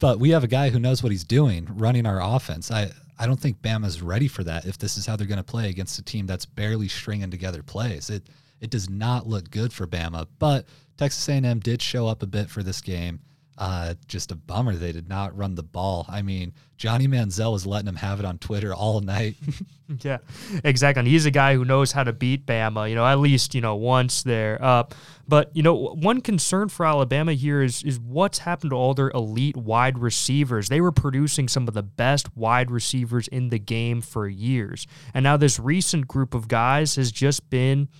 but 0.00 0.18
we 0.18 0.30
have 0.30 0.42
a 0.42 0.48
guy 0.48 0.70
who 0.70 0.80
knows 0.80 1.02
what 1.02 1.12
he's 1.12 1.24
doing 1.24 1.68
running 1.76 2.06
our 2.06 2.20
offense. 2.20 2.70
I 2.70 2.90
i 3.18 3.26
don't 3.26 3.38
think 3.38 3.60
bama's 3.60 4.00
ready 4.00 4.26
for 4.28 4.42
that 4.44 4.64
if 4.64 4.78
this 4.78 4.96
is 4.96 5.04
how 5.06 5.14
they're 5.14 5.26
going 5.26 5.36
to 5.36 5.44
play 5.44 5.68
against 5.68 5.98
a 5.98 6.02
team 6.02 6.26
that's 6.26 6.46
barely 6.46 6.88
stringing 6.88 7.30
together 7.30 7.62
plays. 7.62 8.10
It 8.10 8.24
it 8.60 8.70
does 8.70 8.88
not 8.90 9.26
look 9.26 9.50
good 9.50 9.72
for 9.72 9.86
bama 9.86 10.26
but 10.38 10.66
texas 10.96 11.28
a&m 11.28 11.60
did 11.60 11.80
show 11.82 12.06
up 12.06 12.22
a 12.22 12.26
bit 12.26 12.50
for 12.50 12.62
this 12.62 12.80
game 12.80 13.20
Uh, 13.60 13.92
just 14.08 14.32
a 14.32 14.34
bummer 14.34 14.74
they 14.74 14.90
did 14.90 15.06
not 15.06 15.36
run 15.36 15.54
the 15.54 15.62
ball. 15.62 16.06
I 16.08 16.22
mean, 16.22 16.54
Johnny 16.78 17.06
Manziel 17.06 17.52
was 17.52 17.66
letting 17.66 17.88
him 17.88 17.96
have 17.96 18.18
it 18.18 18.24
on 18.24 18.38
Twitter 18.38 18.72
all 18.72 19.02
night. 19.02 19.36
yeah, 20.02 20.16
exactly. 20.64 21.00
And 21.00 21.06
he's 21.06 21.26
a 21.26 21.30
guy 21.30 21.52
who 21.52 21.66
knows 21.66 21.92
how 21.92 22.02
to 22.02 22.14
beat 22.14 22.46
Bama, 22.46 22.88
you 22.88 22.94
know, 22.94 23.04
at 23.04 23.18
least, 23.18 23.54
you 23.54 23.60
know, 23.60 23.76
once 23.76 24.22
there. 24.22 24.56
Uh, 24.64 24.84
but, 25.28 25.54
you 25.54 25.62
know, 25.62 25.74
one 25.74 26.22
concern 26.22 26.70
for 26.70 26.86
Alabama 26.86 27.34
here 27.34 27.62
is, 27.62 27.82
is 27.82 28.00
what's 28.00 28.38
happened 28.38 28.70
to 28.70 28.76
all 28.76 28.94
their 28.94 29.10
elite 29.10 29.58
wide 29.58 29.98
receivers. 29.98 30.70
They 30.70 30.80
were 30.80 30.90
producing 30.90 31.46
some 31.46 31.68
of 31.68 31.74
the 31.74 31.82
best 31.82 32.34
wide 32.34 32.70
receivers 32.70 33.28
in 33.28 33.50
the 33.50 33.58
game 33.58 34.00
for 34.00 34.26
years. 34.26 34.86
And 35.12 35.22
now 35.22 35.36
this 35.36 35.60
recent 35.60 36.08
group 36.08 36.32
of 36.32 36.48
guys 36.48 36.96
has 36.96 37.12
just 37.12 37.50
been– 37.50 37.90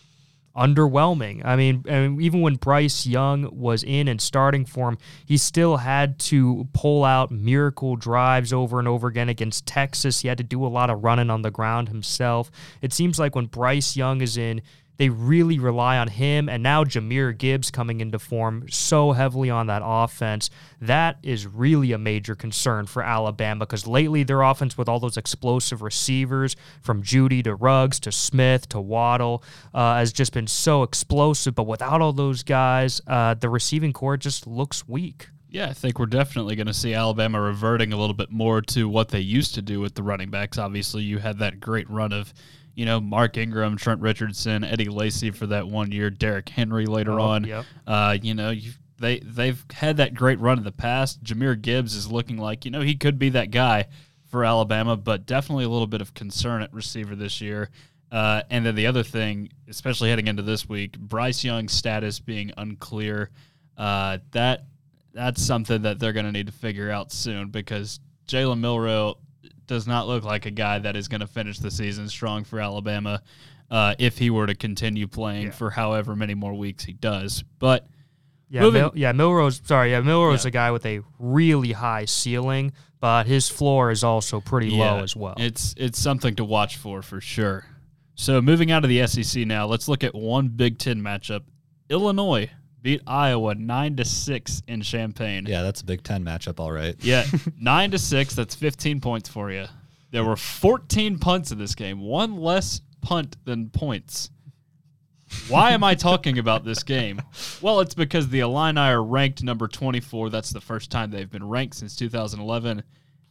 underwhelming. 0.56 1.44
I 1.44 1.56
mean, 1.56 1.84
I 1.88 2.08
mean, 2.08 2.20
even 2.20 2.40
when 2.40 2.56
Bryce 2.56 3.06
Young 3.06 3.48
was 3.52 3.82
in 3.84 4.08
and 4.08 4.20
starting 4.20 4.64
for 4.64 4.88
him, 4.88 4.98
he 5.24 5.36
still 5.36 5.78
had 5.78 6.18
to 6.20 6.68
pull 6.72 7.04
out 7.04 7.30
miracle 7.30 7.96
drives 7.96 8.52
over 8.52 8.78
and 8.78 8.88
over 8.88 9.08
again 9.08 9.28
against 9.28 9.66
Texas. 9.66 10.20
He 10.20 10.28
had 10.28 10.38
to 10.38 10.44
do 10.44 10.64
a 10.64 10.68
lot 10.68 10.90
of 10.90 11.04
running 11.04 11.30
on 11.30 11.42
the 11.42 11.50
ground 11.50 11.88
himself. 11.88 12.50
It 12.82 12.92
seems 12.92 13.18
like 13.18 13.34
when 13.34 13.46
Bryce 13.46 13.96
Young 13.96 14.20
is 14.20 14.36
in, 14.36 14.62
they 15.00 15.08
really 15.08 15.58
rely 15.58 15.96
on 15.96 16.08
him. 16.08 16.46
And 16.46 16.62
now 16.62 16.84
Jahmyr 16.84 17.36
Gibbs 17.36 17.70
coming 17.70 18.02
into 18.02 18.18
form 18.18 18.68
so 18.68 19.12
heavily 19.12 19.48
on 19.48 19.66
that 19.68 19.80
offense. 19.82 20.50
That 20.78 21.16
is 21.22 21.46
really 21.46 21.92
a 21.92 21.98
major 21.98 22.34
concern 22.34 22.84
for 22.84 23.02
Alabama 23.02 23.60
because 23.60 23.86
lately 23.86 24.24
their 24.24 24.42
offense, 24.42 24.76
with 24.76 24.90
all 24.90 25.00
those 25.00 25.16
explosive 25.16 25.80
receivers 25.80 26.54
from 26.82 27.02
Jeudy 27.02 27.42
to 27.44 27.54
Ruggs 27.54 27.98
to 28.00 28.12
Smith 28.12 28.68
to 28.68 28.78
Waddle, 28.78 29.42
uh, 29.72 29.96
has 29.96 30.12
just 30.12 30.34
been 30.34 30.46
so 30.46 30.82
explosive. 30.82 31.54
But 31.54 31.66
without 31.66 32.02
all 32.02 32.12
those 32.12 32.42
guys, 32.42 33.00
uh, 33.06 33.32
the 33.32 33.48
receiving 33.48 33.94
corps 33.94 34.18
just 34.18 34.46
looks 34.46 34.86
weak. 34.86 35.28
Yeah, 35.48 35.70
I 35.70 35.72
think 35.72 35.98
we're 35.98 36.06
definitely 36.06 36.56
going 36.56 36.66
to 36.66 36.74
see 36.74 36.92
Alabama 36.92 37.40
reverting 37.40 37.94
a 37.94 37.96
little 37.96 38.14
bit 38.14 38.30
more 38.30 38.60
to 38.60 38.86
what 38.86 39.08
they 39.08 39.20
used 39.20 39.54
to 39.54 39.62
do 39.62 39.80
with 39.80 39.94
the 39.94 40.02
running 40.02 40.28
backs. 40.28 40.58
Obviously, 40.58 41.04
you 41.04 41.18
had 41.18 41.38
that 41.38 41.58
great 41.58 41.88
run 41.88 42.12
of 42.12 42.34
you 42.74 42.84
know, 42.84 43.00
Mark 43.00 43.36
Ingram, 43.36 43.76
Trent 43.76 44.00
Richardson, 44.00 44.64
Eddie 44.64 44.88
Lacy 44.88 45.30
for 45.30 45.46
that 45.46 45.68
one 45.68 45.92
year, 45.92 46.10
Derrick 46.10 46.48
Henry 46.48 46.86
later 46.86 47.18
oh, 47.18 47.24
on. 47.24 47.44
Yep. 47.44 47.64
Uh, 47.86 48.16
you 48.20 48.34
know, 48.34 48.54
they 48.98 49.20
they've 49.20 49.64
had 49.72 49.96
that 49.96 50.14
great 50.14 50.38
run 50.40 50.58
in 50.58 50.64
the 50.64 50.72
past. 50.72 51.22
Jahmyr 51.24 51.60
Gibbs 51.60 51.94
is 51.94 52.10
looking 52.10 52.36
like 52.36 52.64
you 52.64 52.70
know 52.70 52.80
he 52.80 52.94
could 52.94 53.18
be 53.18 53.30
that 53.30 53.50
guy 53.50 53.86
for 54.30 54.44
Alabama, 54.44 54.96
but 54.96 55.26
definitely 55.26 55.64
a 55.64 55.68
little 55.68 55.86
bit 55.86 56.00
of 56.00 56.14
concern 56.14 56.62
at 56.62 56.72
receiver 56.72 57.16
this 57.16 57.40
year. 57.40 57.70
Uh, 58.12 58.42
and 58.50 58.66
then 58.66 58.74
the 58.74 58.86
other 58.86 59.02
thing, 59.02 59.50
especially 59.68 60.10
heading 60.10 60.26
into 60.26 60.42
this 60.42 60.68
week, 60.68 60.98
Bryce 60.98 61.44
Young's 61.44 61.72
status 61.72 62.20
being 62.20 62.52
unclear. 62.56 63.30
Uh, 63.76 64.18
that 64.32 64.66
that's 65.12 65.42
something 65.42 65.82
that 65.82 65.98
they're 65.98 66.12
going 66.12 66.26
to 66.26 66.32
need 66.32 66.46
to 66.46 66.52
figure 66.52 66.90
out 66.90 67.12
soon 67.12 67.48
because 67.48 68.00
Jalen 68.28 68.60
Milroe 68.60 69.16
does 69.70 69.86
not 69.86 70.08
look 70.08 70.24
like 70.24 70.46
a 70.46 70.50
guy 70.50 70.80
that 70.80 70.96
is 70.96 71.06
going 71.06 71.20
to 71.20 71.28
finish 71.28 71.60
the 71.60 71.70
season 71.70 72.08
strong 72.08 72.42
for 72.42 72.58
Alabama 72.58 73.22
uh, 73.70 73.94
if 74.00 74.18
he 74.18 74.28
were 74.28 74.48
to 74.48 74.54
continue 74.56 75.06
playing 75.06 75.44
yeah. 75.44 75.50
for 75.52 75.70
however 75.70 76.16
many 76.16 76.34
more 76.34 76.52
weeks 76.52 76.82
he 76.82 76.92
does. 76.92 77.44
But 77.60 77.86
yeah, 78.48 78.68
Mil- 78.68 78.90
yeah, 78.96 79.12
Milroe's 79.12 79.62
sorry, 79.64 79.92
yeah, 79.92 80.00
Milroe's 80.00 80.44
yeah. 80.44 80.48
a 80.48 80.50
guy 80.50 80.70
with 80.72 80.84
a 80.86 81.02
really 81.20 81.70
high 81.70 82.04
ceiling, 82.04 82.72
but 82.98 83.28
his 83.28 83.48
floor 83.48 83.92
is 83.92 84.02
also 84.02 84.40
pretty 84.40 84.70
yeah, 84.70 84.90
low 84.90 85.04
as 85.04 85.14
well. 85.14 85.34
It's 85.36 85.72
it's 85.76 86.00
something 86.00 86.34
to 86.34 86.44
watch 86.44 86.76
for 86.76 87.00
for 87.00 87.20
sure. 87.20 87.64
So 88.16 88.42
moving 88.42 88.72
out 88.72 88.82
of 88.82 88.90
the 88.90 89.06
SEC 89.06 89.46
now, 89.46 89.66
let's 89.66 89.86
look 89.86 90.02
at 90.02 90.16
one 90.16 90.48
Big 90.48 90.78
Ten 90.78 91.00
matchup: 91.00 91.42
Illinois 91.88 92.50
beat 92.82 93.02
Iowa 93.06 93.54
nine 93.54 93.96
to 93.96 94.04
six 94.04 94.62
in 94.66 94.82
Champaign. 94.82 95.46
Yeah, 95.46 95.62
that's 95.62 95.80
a 95.80 95.84
Big 95.84 96.02
Ten 96.02 96.24
matchup, 96.24 96.60
all 96.60 96.72
right. 96.72 96.96
Yeah, 97.00 97.24
nine 97.60 97.90
to 97.92 97.98
six. 97.98 98.34
That's 98.34 98.54
fifteen 98.54 99.00
points 99.00 99.28
for 99.28 99.50
you. 99.50 99.66
There 100.10 100.24
were 100.24 100.36
fourteen 100.36 101.18
punts 101.18 101.52
in 101.52 101.58
this 101.58 101.74
game, 101.74 102.00
one 102.00 102.36
less 102.36 102.80
punt 103.00 103.36
than 103.44 103.70
points. 103.70 104.30
Why 105.48 105.70
am 105.70 105.84
I 105.84 105.94
talking 105.94 106.38
about 106.38 106.64
this 106.64 106.82
game? 106.82 107.22
Well, 107.60 107.80
it's 107.80 107.94
because 107.94 108.28
the 108.28 108.40
Illini 108.40 108.80
are 108.80 109.02
ranked 109.02 109.44
number 109.44 109.68
24. 109.68 110.28
That's 110.28 110.50
the 110.50 110.60
first 110.60 110.90
time 110.90 111.10
they've 111.10 111.30
been 111.30 111.48
ranked 111.48 111.76
since 111.76 111.94
2011. 111.94 112.82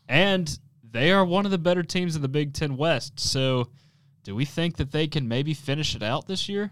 And 0.08 0.60
they 0.92 1.12
are 1.12 1.26
one 1.26 1.46
of 1.46 1.52
the 1.52 1.58
better 1.58 1.84
teams 1.84 2.16
in 2.16 2.22
the 2.22 2.30
Big 2.30 2.54
Ten 2.54 2.78
West. 2.78 3.20
So, 3.20 3.70
do 4.24 4.34
we 4.34 4.46
think 4.46 4.78
that 4.78 4.92
they 4.92 5.08
can 5.08 5.28
maybe 5.28 5.54
finish 5.54 5.96
it 5.96 6.04
out 6.04 6.28
this 6.28 6.48
year? 6.48 6.72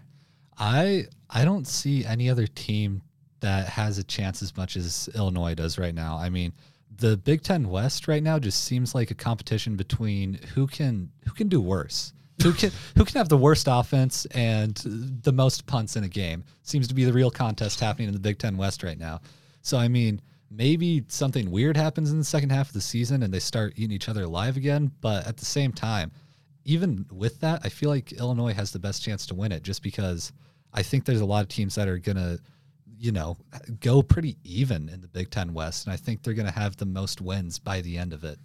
I 0.58 1.06
I 1.30 1.44
don't 1.44 1.66
see 1.66 2.04
any 2.04 2.28
other 2.28 2.46
team 2.46 3.02
that 3.40 3.68
has 3.68 3.98
a 3.98 4.04
chance 4.04 4.42
as 4.42 4.56
much 4.56 4.76
as 4.76 5.08
Illinois 5.14 5.54
does 5.54 5.78
right 5.78 5.94
now. 5.94 6.16
I 6.16 6.28
mean, 6.28 6.52
the 6.96 7.16
Big 7.16 7.42
Ten 7.42 7.68
West 7.68 8.08
right 8.08 8.22
now 8.22 8.38
just 8.38 8.64
seems 8.64 8.94
like 8.94 9.10
a 9.10 9.14
competition 9.14 9.76
between 9.76 10.34
who 10.54 10.66
can 10.66 11.10
who 11.24 11.32
can 11.32 11.48
do 11.48 11.60
worse. 11.60 12.12
Who 12.42 12.52
can 12.52 12.72
who 12.96 13.04
can 13.04 13.18
have 13.18 13.28
the 13.28 13.36
worst 13.36 13.66
offense 13.70 14.26
and 14.26 14.76
the 15.22 15.32
most 15.32 15.66
punts 15.66 15.96
in 15.96 16.04
a 16.04 16.08
game? 16.08 16.44
Seems 16.62 16.88
to 16.88 16.94
be 16.94 17.04
the 17.04 17.12
real 17.12 17.30
contest 17.30 17.80
happening 17.80 18.08
in 18.08 18.14
the 18.14 18.20
Big 18.20 18.38
Ten 18.38 18.56
West 18.56 18.82
right 18.82 18.98
now. 18.98 19.20
So 19.62 19.78
I 19.78 19.88
mean, 19.88 20.20
maybe 20.50 21.04
something 21.08 21.50
weird 21.50 21.76
happens 21.76 22.10
in 22.10 22.18
the 22.18 22.24
second 22.24 22.50
half 22.50 22.68
of 22.68 22.74
the 22.74 22.80
season 22.80 23.22
and 23.22 23.32
they 23.32 23.40
start 23.40 23.74
eating 23.76 23.92
each 23.92 24.08
other 24.08 24.24
alive 24.24 24.56
again. 24.56 24.90
But 25.00 25.26
at 25.26 25.36
the 25.36 25.44
same 25.44 25.72
time, 25.72 26.10
even 26.64 27.06
with 27.12 27.40
that, 27.40 27.60
I 27.64 27.68
feel 27.68 27.90
like 27.90 28.12
Illinois 28.12 28.54
has 28.54 28.72
the 28.72 28.78
best 28.78 29.02
chance 29.02 29.24
to 29.26 29.34
win 29.34 29.52
it 29.52 29.62
just 29.62 29.82
because 29.82 30.32
I 30.72 30.82
think 30.82 31.04
there's 31.04 31.20
a 31.20 31.26
lot 31.26 31.42
of 31.42 31.48
teams 31.48 31.74
that 31.76 31.88
are 31.88 31.98
going 31.98 32.16
to, 32.16 32.38
you 32.98 33.12
know, 33.12 33.36
go 33.80 34.02
pretty 34.02 34.36
even 34.44 34.88
in 34.88 35.00
the 35.00 35.08
Big 35.08 35.30
Ten 35.30 35.54
West. 35.54 35.86
And 35.86 35.92
I 35.92 35.96
think 35.96 36.22
they're 36.22 36.34
going 36.34 36.46
to 36.46 36.58
have 36.58 36.76
the 36.76 36.86
most 36.86 37.20
wins 37.20 37.58
by 37.58 37.80
the 37.80 37.98
end 37.98 38.12
of 38.12 38.24
it. 38.24 38.38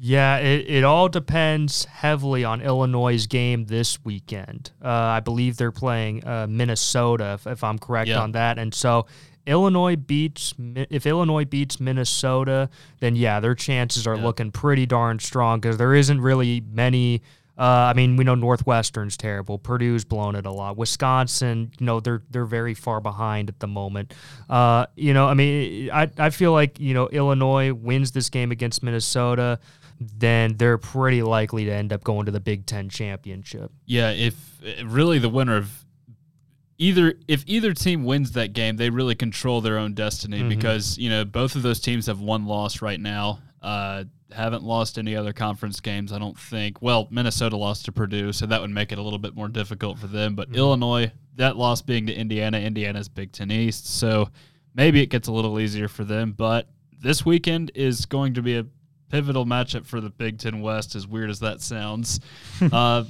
Yeah, 0.00 0.36
it, 0.36 0.70
it 0.70 0.84
all 0.84 1.08
depends 1.08 1.84
heavily 1.86 2.44
on 2.44 2.60
Illinois' 2.60 3.26
game 3.26 3.64
this 3.64 4.04
weekend. 4.04 4.70
Uh, 4.82 4.88
I 4.88 5.20
believe 5.20 5.56
they're 5.56 5.72
playing 5.72 6.24
uh, 6.24 6.46
Minnesota, 6.48 7.32
if, 7.34 7.48
if, 7.48 7.64
I'm 7.64 7.80
correct 7.80 8.08
yeah. 8.08 8.20
on 8.20 8.30
that. 8.32 8.58
And 8.58 8.72
so 8.72 9.06
Illinois 9.48 9.96
beats 9.96 10.54
if 10.58 11.04
Illinois 11.04 11.46
beats 11.46 11.80
Minnesota, 11.80 12.68
then 13.00 13.16
yeah, 13.16 13.40
their 13.40 13.56
chances 13.56 14.06
are 14.06 14.14
yeah. 14.14 14.22
looking 14.22 14.52
pretty 14.52 14.86
darn 14.86 15.18
strong 15.18 15.58
because 15.58 15.78
there 15.78 15.94
isn't 15.94 16.20
really 16.20 16.60
many 16.70 17.22
uh, 17.58 17.90
I 17.90 17.94
mean, 17.94 18.16
we 18.16 18.22
know 18.22 18.36
Northwestern's 18.36 19.16
terrible. 19.16 19.58
Purdue's 19.58 20.04
blown 20.04 20.36
it 20.36 20.46
a 20.46 20.52
lot. 20.52 20.76
Wisconsin, 20.76 21.72
you 21.78 21.86
know, 21.86 21.98
they're 21.98 22.22
they're 22.30 22.44
very 22.44 22.74
far 22.74 23.00
behind 23.00 23.48
at 23.48 23.58
the 23.58 23.66
moment. 23.66 24.14
Uh, 24.48 24.86
you 24.94 25.12
know, 25.12 25.26
I 25.26 25.34
mean, 25.34 25.90
I 25.90 26.08
I 26.18 26.30
feel 26.30 26.52
like 26.52 26.78
you 26.78 26.94
know 26.94 27.08
Illinois 27.08 27.72
wins 27.72 28.12
this 28.12 28.30
game 28.30 28.52
against 28.52 28.84
Minnesota, 28.84 29.58
then 30.00 30.56
they're 30.56 30.78
pretty 30.78 31.22
likely 31.22 31.64
to 31.64 31.72
end 31.72 31.92
up 31.92 32.04
going 32.04 32.26
to 32.26 32.32
the 32.32 32.40
Big 32.40 32.64
Ten 32.64 32.88
championship. 32.88 33.72
Yeah, 33.86 34.10
if 34.10 34.36
really 34.84 35.18
the 35.18 35.28
winner 35.28 35.56
of 35.56 35.84
either 36.78 37.14
if 37.26 37.42
either 37.48 37.74
team 37.74 38.04
wins 38.04 38.32
that 38.32 38.52
game, 38.52 38.76
they 38.76 38.88
really 38.88 39.16
control 39.16 39.60
their 39.60 39.78
own 39.78 39.94
destiny 39.94 40.40
mm-hmm. 40.40 40.48
because 40.48 40.96
you 40.96 41.10
know 41.10 41.24
both 41.24 41.56
of 41.56 41.62
those 41.62 41.80
teams 41.80 42.06
have 42.06 42.20
one 42.20 42.46
loss 42.46 42.80
right 42.80 43.00
now. 43.00 43.40
Uh, 43.60 44.04
haven't 44.32 44.62
lost 44.62 44.98
any 44.98 45.16
other 45.16 45.32
conference 45.32 45.80
games, 45.80 46.12
I 46.12 46.18
don't 46.18 46.38
think. 46.38 46.82
Well, 46.82 47.08
Minnesota 47.10 47.56
lost 47.56 47.84
to 47.86 47.92
Purdue, 47.92 48.32
so 48.32 48.46
that 48.46 48.60
would 48.60 48.70
make 48.70 48.92
it 48.92 48.98
a 48.98 49.02
little 49.02 49.18
bit 49.18 49.34
more 49.34 49.48
difficult 49.48 49.98
for 49.98 50.06
them. 50.06 50.34
But 50.34 50.48
mm-hmm. 50.48 50.58
Illinois, 50.58 51.12
that 51.36 51.56
loss 51.56 51.82
being 51.82 52.06
to 52.06 52.14
Indiana, 52.14 52.58
Indiana's 52.58 53.08
Big 53.08 53.32
Ten 53.32 53.50
East, 53.50 53.86
so 53.86 54.28
maybe 54.74 55.00
it 55.00 55.06
gets 55.06 55.28
a 55.28 55.32
little 55.32 55.58
easier 55.58 55.88
for 55.88 56.04
them. 56.04 56.32
But 56.32 56.68
this 57.00 57.24
weekend 57.24 57.70
is 57.74 58.06
going 58.06 58.34
to 58.34 58.42
be 58.42 58.58
a 58.58 58.66
pivotal 59.08 59.46
matchup 59.46 59.86
for 59.86 60.00
the 60.00 60.10
Big 60.10 60.38
Ten 60.38 60.60
West, 60.60 60.94
as 60.94 61.06
weird 61.06 61.30
as 61.30 61.40
that 61.40 61.60
sounds. 61.60 62.20
uh, 62.72 63.04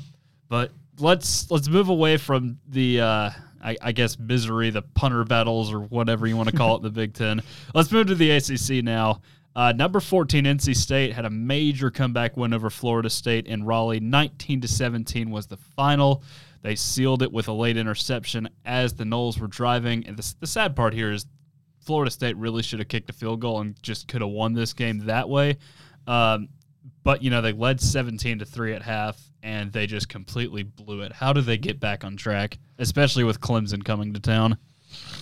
but 0.48 0.72
let's 0.98 1.50
let's 1.50 1.68
move 1.68 1.88
away 1.88 2.16
from 2.16 2.58
the. 2.68 3.00
Uh, 3.00 3.30
I, 3.60 3.76
I, 3.82 3.90
guess 3.90 4.16
misery, 4.20 4.70
the 4.70 4.82
punter 4.82 5.24
battles, 5.24 5.72
or 5.72 5.80
whatever 5.80 6.28
you 6.28 6.36
want 6.36 6.48
to 6.48 6.56
call 6.56 6.76
it, 6.76 6.82
the 6.82 6.90
Big 6.90 7.12
Ten. 7.12 7.42
Let's 7.74 7.90
move 7.90 8.06
to 8.06 8.14
the 8.14 8.30
ACC 8.30 8.84
now. 8.84 9.20
Uh, 9.58 9.72
number 9.72 9.98
14, 9.98 10.44
NC 10.44 10.76
State 10.76 11.12
had 11.12 11.24
a 11.24 11.30
major 11.30 11.90
comeback 11.90 12.36
win 12.36 12.54
over 12.54 12.70
Florida 12.70 13.10
State 13.10 13.48
in 13.48 13.64
Raleigh. 13.64 13.98
19 13.98 14.60
to 14.60 14.68
17 14.68 15.30
was 15.32 15.48
the 15.48 15.56
final. 15.56 16.22
They 16.62 16.76
sealed 16.76 17.24
it 17.24 17.32
with 17.32 17.48
a 17.48 17.52
late 17.52 17.76
interception 17.76 18.48
as 18.64 18.94
the 18.94 19.02
Noles 19.02 19.40
were 19.40 19.48
driving. 19.48 20.06
And 20.06 20.16
the, 20.16 20.34
the 20.38 20.46
sad 20.46 20.76
part 20.76 20.94
here 20.94 21.10
is 21.10 21.26
Florida 21.80 22.08
State 22.08 22.36
really 22.36 22.62
should 22.62 22.78
have 22.78 22.86
kicked 22.86 23.10
a 23.10 23.12
field 23.12 23.40
goal 23.40 23.60
and 23.60 23.74
just 23.82 24.06
could 24.06 24.20
have 24.20 24.30
won 24.30 24.52
this 24.52 24.72
game 24.72 25.06
that 25.06 25.28
way. 25.28 25.56
Um, 26.06 26.50
but 27.02 27.24
you 27.24 27.30
know 27.30 27.42
they 27.42 27.52
led 27.52 27.80
17 27.80 28.38
to 28.38 28.44
3 28.44 28.74
at 28.74 28.82
half 28.82 29.20
and 29.42 29.72
they 29.72 29.88
just 29.88 30.08
completely 30.08 30.62
blew 30.62 31.00
it. 31.00 31.12
How 31.12 31.32
do 31.32 31.40
they 31.40 31.58
get 31.58 31.80
back 31.80 32.04
on 32.04 32.16
track, 32.16 32.58
especially 32.78 33.24
with 33.24 33.40
Clemson 33.40 33.84
coming 33.84 34.14
to 34.14 34.20
town? 34.20 34.56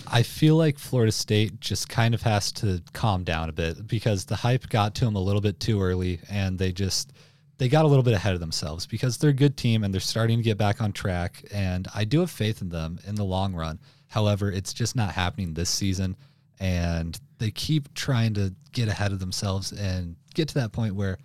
I 0.07 0.23
feel 0.23 0.55
like 0.55 0.79
Florida 0.79 1.11
State 1.11 1.59
just 1.59 1.89
kind 1.89 2.13
of 2.13 2.21
has 2.21 2.51
to 2.53 2.81
calm 2.93 3.23
down 3.23 3.49
a 3.49 3.51
bit 3.51 3.87
because 3.87 4.25
the 4.25 4.35
hype 4.35 4.69
got 4.69 4.95
to 4.95 5.05
them 5.05 5.15
a 5.15 5.21
little 5.21 5.41
bit 5.41 5.59
too 5.59 5.81
early 5.81 6.19
and 6.29 6.57
they 6.57 6.71
just 6.71 7.13
they 7.57 7.67
got 7.67 7.85
a 7.85 7.87
little 7.87 8.03
bit 8.03 8.13
ahead 8.13 8.33
of 8.33 8.39
themselves 8.39 8.85
because 8.85 9.17
they're 9.17 9.31
a 9.31 9.33
good 9.33 9.57
team 9.57 9.83
and 9.83 9.93
they're 9.93 9.99
starting 9.99 10.37
to 10.37 10.43
get 10.43 10.57
back 10.57 10.79
on 10.79 10.93
track 10.93 11.43
and 11.53 11.87
I 11.93 12.05
do 12.05 12.19
have 12.19 12.31
faith 12.31 12.61
in 12.61 12.69
them 12.69 12.99
in 13.05 13.15
the 13.15 13.25
long 13.25 13.53
run. 13.53 13.79
However, 14.07 14.51
it's 14.51 14.73
just 14.73 14.95
not 14.95 15.11
happening 15.11 15.53
this 15.53 15.69
season 15.69 16.15
and 16.59 17.19
they 17.39 17.51
keep 17.51 17.93
trying 17.93 18.33
to 18.35 18.53
get 18.71 18.87
ahead 18.87 19.11
of 19.11 19.19
themselves 19.19 19.71
and 19.71 20.15
get 20.33 20.47
to 20.49 20.53
that 20.55 20.71
point 20.71 20.95
where 20.95 21.17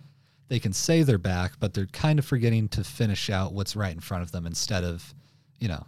they 0.49 0.59
can 0.59 0.73
say 0.73 1.03
they're 1.03 1.17
back, 1.17 1.53
but 1.59 1.73
they're 1.73 1.85
kind 1.87 2.19
of 2.19 2.25
forgetting 2.25 2.67
to 2.69 2.83
finish 2.83 3.29
out 3.29 3.53
what's 3.53 3.75
right 3.75 3.93
in 3.93 3.99
front 3.99 4.23
of 4.23 4.31
them 4.31 4.45
instead 4.45 4.83
of, 4.83 5.13
you 5.59 5.67
know, 5.67 5.85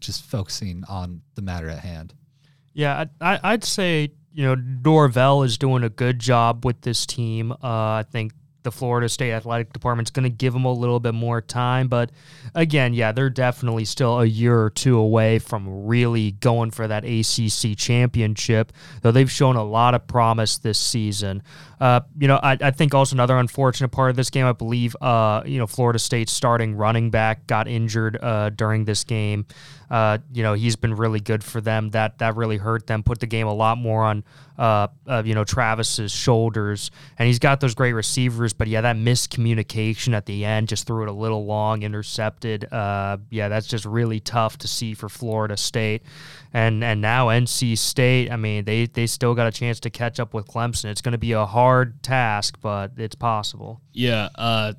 just 0.00 0.24
focusing 0.24 0.84
on 0.88 1.22
the 1.34 1.42
matter 1.42 1.68
at 1.68 1.80
hand. 1.80 2.14
Yeah, 2.72 3.04
I, 3.20 3.40
I'd 3.42 3.64
say 3.64 4.12
you 4.32 4.44
know 4.44 4.54
Norvell 4.54 5.42
is 5.42 5.58
doing 5.58 5.84
a 5.84 5.88
good 5.88 6.18
job 6.18 6.64
with 6.64 6.80
this 6.82 7.06
team. 7.06 7.52
Uh, 7.52 7.56
I 7.62 8.04
think 8.10 8.32
the 8.64 8.72
Florida 8.72 9.08
State 9.08 9.32
Athletic 9.32 9.72
Department's 9.72 10.10
going 10.10 10.24
to 10.24 10.30
give 10.30 10.52
them 10.52 10.64
a 10.64 10.72
little 10.72 10.98
bit 10.98 11.14
more 11.14 11.40
time. 11.40 11.86
But 11.86 12.10
again, 12.54 12.94
yeah, 12.94 13.12
they're 13.12 13.30
definitely 13.30 13.84
still 13.84 14.20
a 14.20 14.24
year 14.24 14.58
or 14.58 14.70
two 14.70 14.98
away 14.98 15.38
from 15.38 15.86
really 15.86 16.32
going 16.32 16.70
for 16.72 16.88
that 16.88 17.04
ACC 17.04 17.76
championship, 17.76 18.72
though 19.02 19.12
they've 19.12 19.30
shown 19.30 19.56
a 19.56 19.62
lot 19.62 19.94
of 19.94 20.06
promise 20.06 20.58
this 20.58 20.78
season. 20.78 21.42
Uh, 21.78 22.00
you 22.18 22.26
know, 22.26 22.40
I, 22.42 22.56
I, 22.60 22.70
think 22.70 22.94
also 22.94 23.14
another 23.14 23.36
unfortunate 23.36 23.88
part 23.88 24.08
of 24.08 24.16
this 24.16 24.30
game, 24.30 24.46
I 24.46 24.52
believe, 24.52 24.96
uh, 25.02 25.42
you 25.44 25.58
know, 25.58 25.66
Florida 25.66 25.98
State's 25.98 26.32
starting 26.32 26.74
running 26.74 27.10
back 27.10 27.46
got 27.46 27.68
injured 27.68 28.16
uh, 28.22 28.50
during 28.50 28.86
this 28.86 29.04
game. 29.04 29.44
Uh, 29.90 30.18
you 30.32 30.42
know, 30.42 30.54
he's 30.54 30.76
been 30.76 30.94
really 30.94 31.20
good 31.20 31.44
for 31.44 31.60
them. 31.60 31.90
That 31.90 32.18
that 32.18 32.36
really 32.36 32.56
hurt 32.56 32.86
them. 32.86 33.02
Put 33.02 33.20
the 33.20 33.26
game 33.26 33.46
a 33.46 33.54
lot 33.54 33.78
more 33.78 34.02
on, 34.04 34.24
uh, 34.58 34.88
you 35.24 35.34
know, 35.34 35.44
Travis's 35.44 36.12
shoulders. 36.12 36.90
And 37.18 37.26
he's 37.26 37.38
got 37.38 37.60
those 37.60 37.74
great 37.74 37.92
receivers, 37.92 38.52
but 38.52 38.68
yeah, 38.68 38.80
that 38.80 38.96
miscommunication 38.96 40.14
at 40.14 40.26
the 40.26 40.44
end 40.44 40.68
just 40.68 40.86
threw 40.86 41.02
it 41.02 41.08
a 41.08 41.12
little 41.12 41.44
long, 41.44 41.82
intercepted. 41.82 42.72
Uh, 42.72 43.18
yeah, 43.30 43.48
that's 43.48 43.66
just 43.66 43.84
really 43.84 44.20
tough 44.20 44.58
to 44.58 44.68
see 44.68 44.94
for 44.94 45.08
Florida 45.08 45.56
State. 45.56 46.02
And 46.52 46.84
and 46.84 47.00
now 47.00 47.28
NC 47.28 47.76
State, 47.76 48.30
I 48.30 48.36
mean, 48.36 48.64
they 48.64 48.86
they 48.86 49.06
still 49.06 49.34
got 49.34 49.46
a 49.46 49.52
chance 49.52 49.80
to 49.80 49.90
catch 49.90 50.20
up 50.20 50.34
with 50.34 50.46
Clemson. 50.46 50.86
It's 50.86 51.00
going 51.00 51.12
to 51.12 51.18
be 51.18 51.32
a 51.32 51.46
hard 51.46 52.02
task, 52.02 52.58
but 52.60 52.92
it's 52.96 53.16
possible. 53.16 53.80
Yeah, 53.92 54.28
uh, 54.36 54.74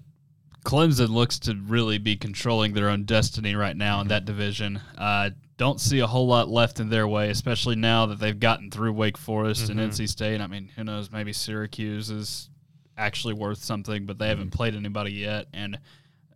Clemson 0.66 1.10
looks 1.10 1.40
to 1.40 1.56
really 1.68 2.00
be 2.00 2.18
controlling 2.18 2.74
their 2.74 2.90
own 2.90 3.04
destiny 3.04 3.56
right 3.56 3.78
now 3.78 4.02
in 4.02 4.08
that 4.08 4.26
division. 4.26 4.82
Uh, 4.98 5.30
don't 5.58 5.80
see 5.80 6.00
a 6.00 6.08
whole 6.08 6.28
lot 6.28 6.50
left 6.50 6.80
in 6.80 6.90
their 6.90 7.08
way, 7.08 7.30
especially 7.30 7.76
now 7.76 8.08
that 8.08 8.20
they've 8.20 8.40
gotten 8.40 8.72
through 8.72 8.92
Wake 8.92 9.18
Forest 9.18 9.70
mm-hmm. 9.70 9.80
and 9.80 9.92
NC 9.92 10.10
State. 10.10 10.42
I 10.42 10.48
mean, 10.48 10.70
who 10.76 10.84
knows? 10.84 11.12
Maybe 11.12 11.32
Syracuse 11.32 12.10
is 12.10 12.50
actually 12.98 13.36
worth 13.36 13.60
something, 13.60 14.06
but 14.06 14.18
they 14.18 14.28
haven't 14.28 14.48
mm-hmm. 14.48 14.58
played 14.58 14.76
anybody 14.76 15.14
yet. 15.14 15.46
And 15.54 15.80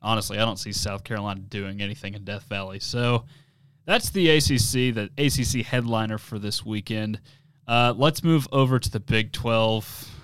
honestly, 0.02 0.38
I 0.38 0.46
don't 0.46 0.60
see 0.60 0.72
South 0.72 1.04
Carolina 1.04 1.42
doing 1.42 1.82
anything 1.82 2.14
in 2.14 2.24
Death 2.24 2.44
Valley. 2.44 2.80
So 2.80 3.26
that's 3.86 4.12
the 4.12 4.30
ACC, 4.30 4.94
the 4.94 5.10
ACC 5.18 5.66
headliner 5.66 6.20
for 6.20 6.38
this 6.38 6.64
weekend. 6.64 7.20
Uh, 7.68 7.94
let's 7.98 8.24
move 8.24 8.48
over 8.52 8.78
to 8.80 8.92
the 8.92 9.00
Big 9.00 9.32
12. 9.32 10.19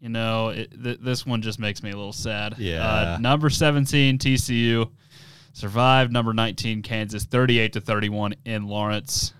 You 0.00 0.08
know, 0.08 0.48
it, 0.48 0.72
th- 0.82 0.98
this 1.00 1.26
one 1.26 1.42
just 1.42 1.58
makes 1.58 1.82
me 1.82 1.90
a 1.90 1.96
little 1.96 2.12
sad. 2.12 2.54
Yeah. 2.58 2.86
Uh, 2.86 3.18
number 3.20 3.50
17, 3.50 4.18
TCU 4.18 4.90
survived. 5.52 6.12
Number 6.12 6.32
19, 6.32 6.82
Kansas, 6.82 7.24
38 7.24 7.74
to 7.74 7.80
31 7.80 8.34
in 8.44 8.66
Lawrence. 8.66 9.34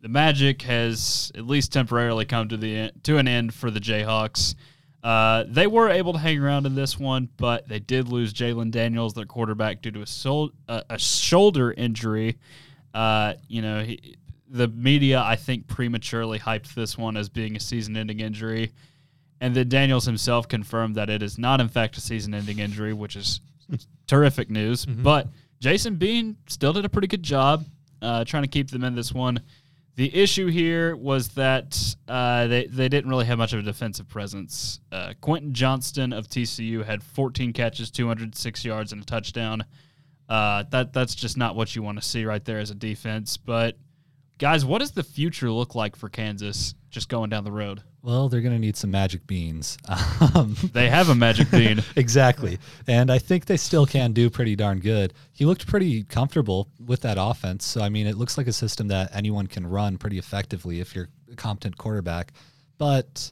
The 0.00 0.08
magic 0.08 0.62
has 0.62 1.30
at 1.34 1.46
least 1.46 1.72
temporarily 1.72 2.24
come 2.24 2.48
to 2.48 2.56
the 2.56 2.92
to 3.02 3.18
an 3.18 3.28
end 3.28 3.52
for 3.52 3.70
the 3.70 3.80
Jayhawks. 3.80 4.54
Uh, 5.02 5.44
they 5.46 5.66
were 5.66 5.88
able 5.88 6.12
to 6.12 6.18
hang 6.18 6.38
around 6.42 6.66
in 6.66 6.74
this 6.74 6.98
one, 6.98 7.28
but 7.36 7.68
they 7.68 7.78
did 7.78 8.08
lose 8.08 8.32
Jalon 8.32 8.70
Daniels, 8.70 9.14
their 9.14 9.24
quarterback, 9.26 9.80
due 9.82 9.90
to 9.92 10.02
a, 10.02 10.06
sol- 10.06 10.50
uh, 10.68 10.82
a 10.90 10.98
shoulder 10.98 11.72
injury. 11.72 12.36
Uh, 12.94 13.34
you 13.46 13.62
know, 13.62 13.82
he, 13.82 14.16
the 14.48 14.68
media, 14.68 15.20
I 15.20 15.36
think, 15.36 15.66
prematurely 15.66 16.38
hyped 16.38 16.74
this 16.74 16.96
one 16.98 17.16
as 17.16 17.28
being 17.28 17.54
a 17.56 17.60
season-ending 17.60 18.20
injury. 18.20 18.72
And 19.40 19.54
then 19.54 19.68
Daniels 19.68 20.04
himself 20.04 20.48
confirmed 20.48 20.96
that 20.96 21.08
it 21.08 21.22
is 21.22 21.38
not, 21.38 21.60
in 21.60 21.68
fact, 21.68 21.96
a 21.96 22.00
season 22.00 22.34
ending 22.34 22.58
injury, 22.58 22.92
which 22.92 23.14
is 23.16 23.40
terrific 24.06 24.50
news. 24.50 24.84
Mm-hmm. 24.84 25.02
But 25.02 25.28
Jason 25.60 25.96
Bean 25.96 26.36
still 26.48 26.72
did 26.72 26.84
a 26.84 26.88
pretty 26.88 27.08
good 27.08 27.22
job 27.22 27.64
uh, 28.02 28.24
trying 28.24 28.42
to 28.42 28.48
keep 28.48 28.70
them 28.70 28.84
in 28.84 28.94
this 28.94 29.12
one. 29.12 29.40
The 29.96 30.14
issue 30.14 30.46
here 30.46 30.94
was 30.94 31.30
that 31.30 31.76
uh, 32.06 32.46
they, 32.46 32.66
they 32.66 32.88
didn't 32.88 33.10
really 33.10 33.26
have 33.26 33.38
much 33.38 33.52
of 33.52 33.58
a 33.58 33.62
defensive 33.62 34.08
presence. 34.08 34.78
Uh, 34.92 35.14
Quentin 35.20 35.52
Johnston 35.52 36.12
of 36.12 36.28
TCU 36.28 36.84
had 36.84 37.02
14 37.02 37.52
catches, 37.52 37.90
206 37.90 38.64
yards, 38.64 38.92
and 38.92 39.02
a 39.02 39.04
touchdown. 39.04 39.64
Uh, 40.28 40.62
that 40.70 40.92
That's 40.92 41.16
just 41.16 41.36
not 41.36 41.56
what 41.56 41.74
you 41.74 41.82
want 41.82 42.00
to 42.00 42.06
see 42.06 42.24
right 42.24 42.44
there 42.44 42.60
as 42.60 42.70
a 42.70 42.76
defense. 42.76 43.36
But, 43.36 43.76
guys, 44.38 44.64
what 44.64 44.78
does 44.78 44.92
the 44.92 45.02
future 45.02 45.50
look 45.50 45.74
like 45.74 45.96
for 45.96 46.08
Kansas 46.08 46.74
just 46.90 47.08
going 47.08 47.30
down 47.30 47.42
the 47.42 47.50
road? 47.50 47.82
Well, 48.02 48.28
they're 48.28 48.40
going 48.40 48.54
to 48.54 48.60
need 48.60 48.76
some 48.76 48.90
magic 48.90 49.26
beans. 49.26 49.76
Um, 50.34 50.56
they 50.72 50.90
have 50.90 51.08
a 51.08 51.14
magic 51.14 51.50
bean. 51.50 51.82
exactly. 51.96 52.58
And 52.86 53.10
I 53.10 53.18
think 53.18 53.46
they 53.46 53.56
still 53.56 53.86
can 53.86 54.12
do 54.12 54.28
pretty 54.28 54.56
darn 54.56 54.80
good. 54.80 55.14
He 55.32 55.46
looked 55.46 55.66
pretty 55.66 56.02
comfortable 56.04 56.68
with 56.84 57.00
that 57.02 57.16
offense. 57.18 57.64
So, 57.64 57.80
I 57.80 57.88
mean, 57.88 58.06
it 58.06 58.16
looks 58.16 58.36
like 58.36 58.46
a 58.46 58.52
system 58.52 58.88
that 58.88 59.14
anyone 59.14 59.46
can 59.46 59.66
run 59.66 59.96
pretty 59.96 60.18
effectively 60.18 60.80
if 60.80 60.94
you're 60.94 61.08
a 61.32 61.36
competent 61.36 61.78
quarterback. 61.78 62.32
But 62.78 63.30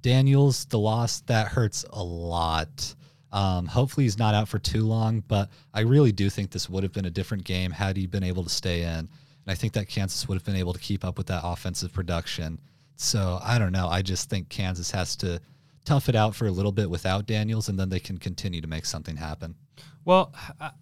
Daniels, 0.00 0.66
the 0.66 0.78
loss, 0.78 1.20
that 1.22 1.48
hurts 1.48 1.84
a 1.90 2.02
lot. 2.02 2.94
Um, 3.32 3.66
hopefully, 3.66 4.04
he's 4.04 4.18
not 4.18 4.34
out 4.34 4.48
for 4.48 4.58
too 4.58 4.84
long, 4.84 5.20
but 5.26 5.48
I 5.72 5.80
really 5.80 6.12
do 6.12 6.28
think 6.28 6.50
this 6.50 6.68
would 6.68 6.82
have 6.82 6.92
been 6.92 7.06
a 7.06 7.10
different 7.10 7.44
game 7.44 7.70
had 7.70 7.96
he 7.96 8.06
been 8.06 8.24
able 8.24 8.44
to 8.44 8.50
stay 8.50 8.82
in. 8.82 8.88
And 8.88 9.08
I 9.46 9.54
think 9.54 9.72
that 9.74 9.88
Kansas 9.88 10.28
would 10.28 10.34
have 10.36 10.44
been 10.44 10.56
able 10.56 10.72
to 10.72 10.80
keep 10.80 11.04
up 11.04 11.18
with 11.18 11.28
that 11.28 11.42
offensive 11.44 11.92
production. 11.92 12.58
So 12.96 13.38
I 13.42 13.58
don't 13.58 13.72
know. 13.72 13.88
I 13.88 14.02
just 14.02 14.28
think 14.28 14.48
Kansas 14.48 14.90
has 14.90 15.16
to 15.16 15.40
tough 15.84 16.08
it 16.08 16.16
out 16.16 16.34
for 16.34 16.46
a 16.46 16.50
little 16.50 16.72
bit 16.72 16.90
without 16.90 17.26
Daniels, 17.26 17.68
and 17.68 17.78
then 17.78 17.88
they 17.88 18.00
can 18.00 18.18
continue 18.18 18.60
to 18.60 18.66
make 18.66 18.84
something 18.84 19.16
happen. 19.16 19.54
Well, 20.04 20.32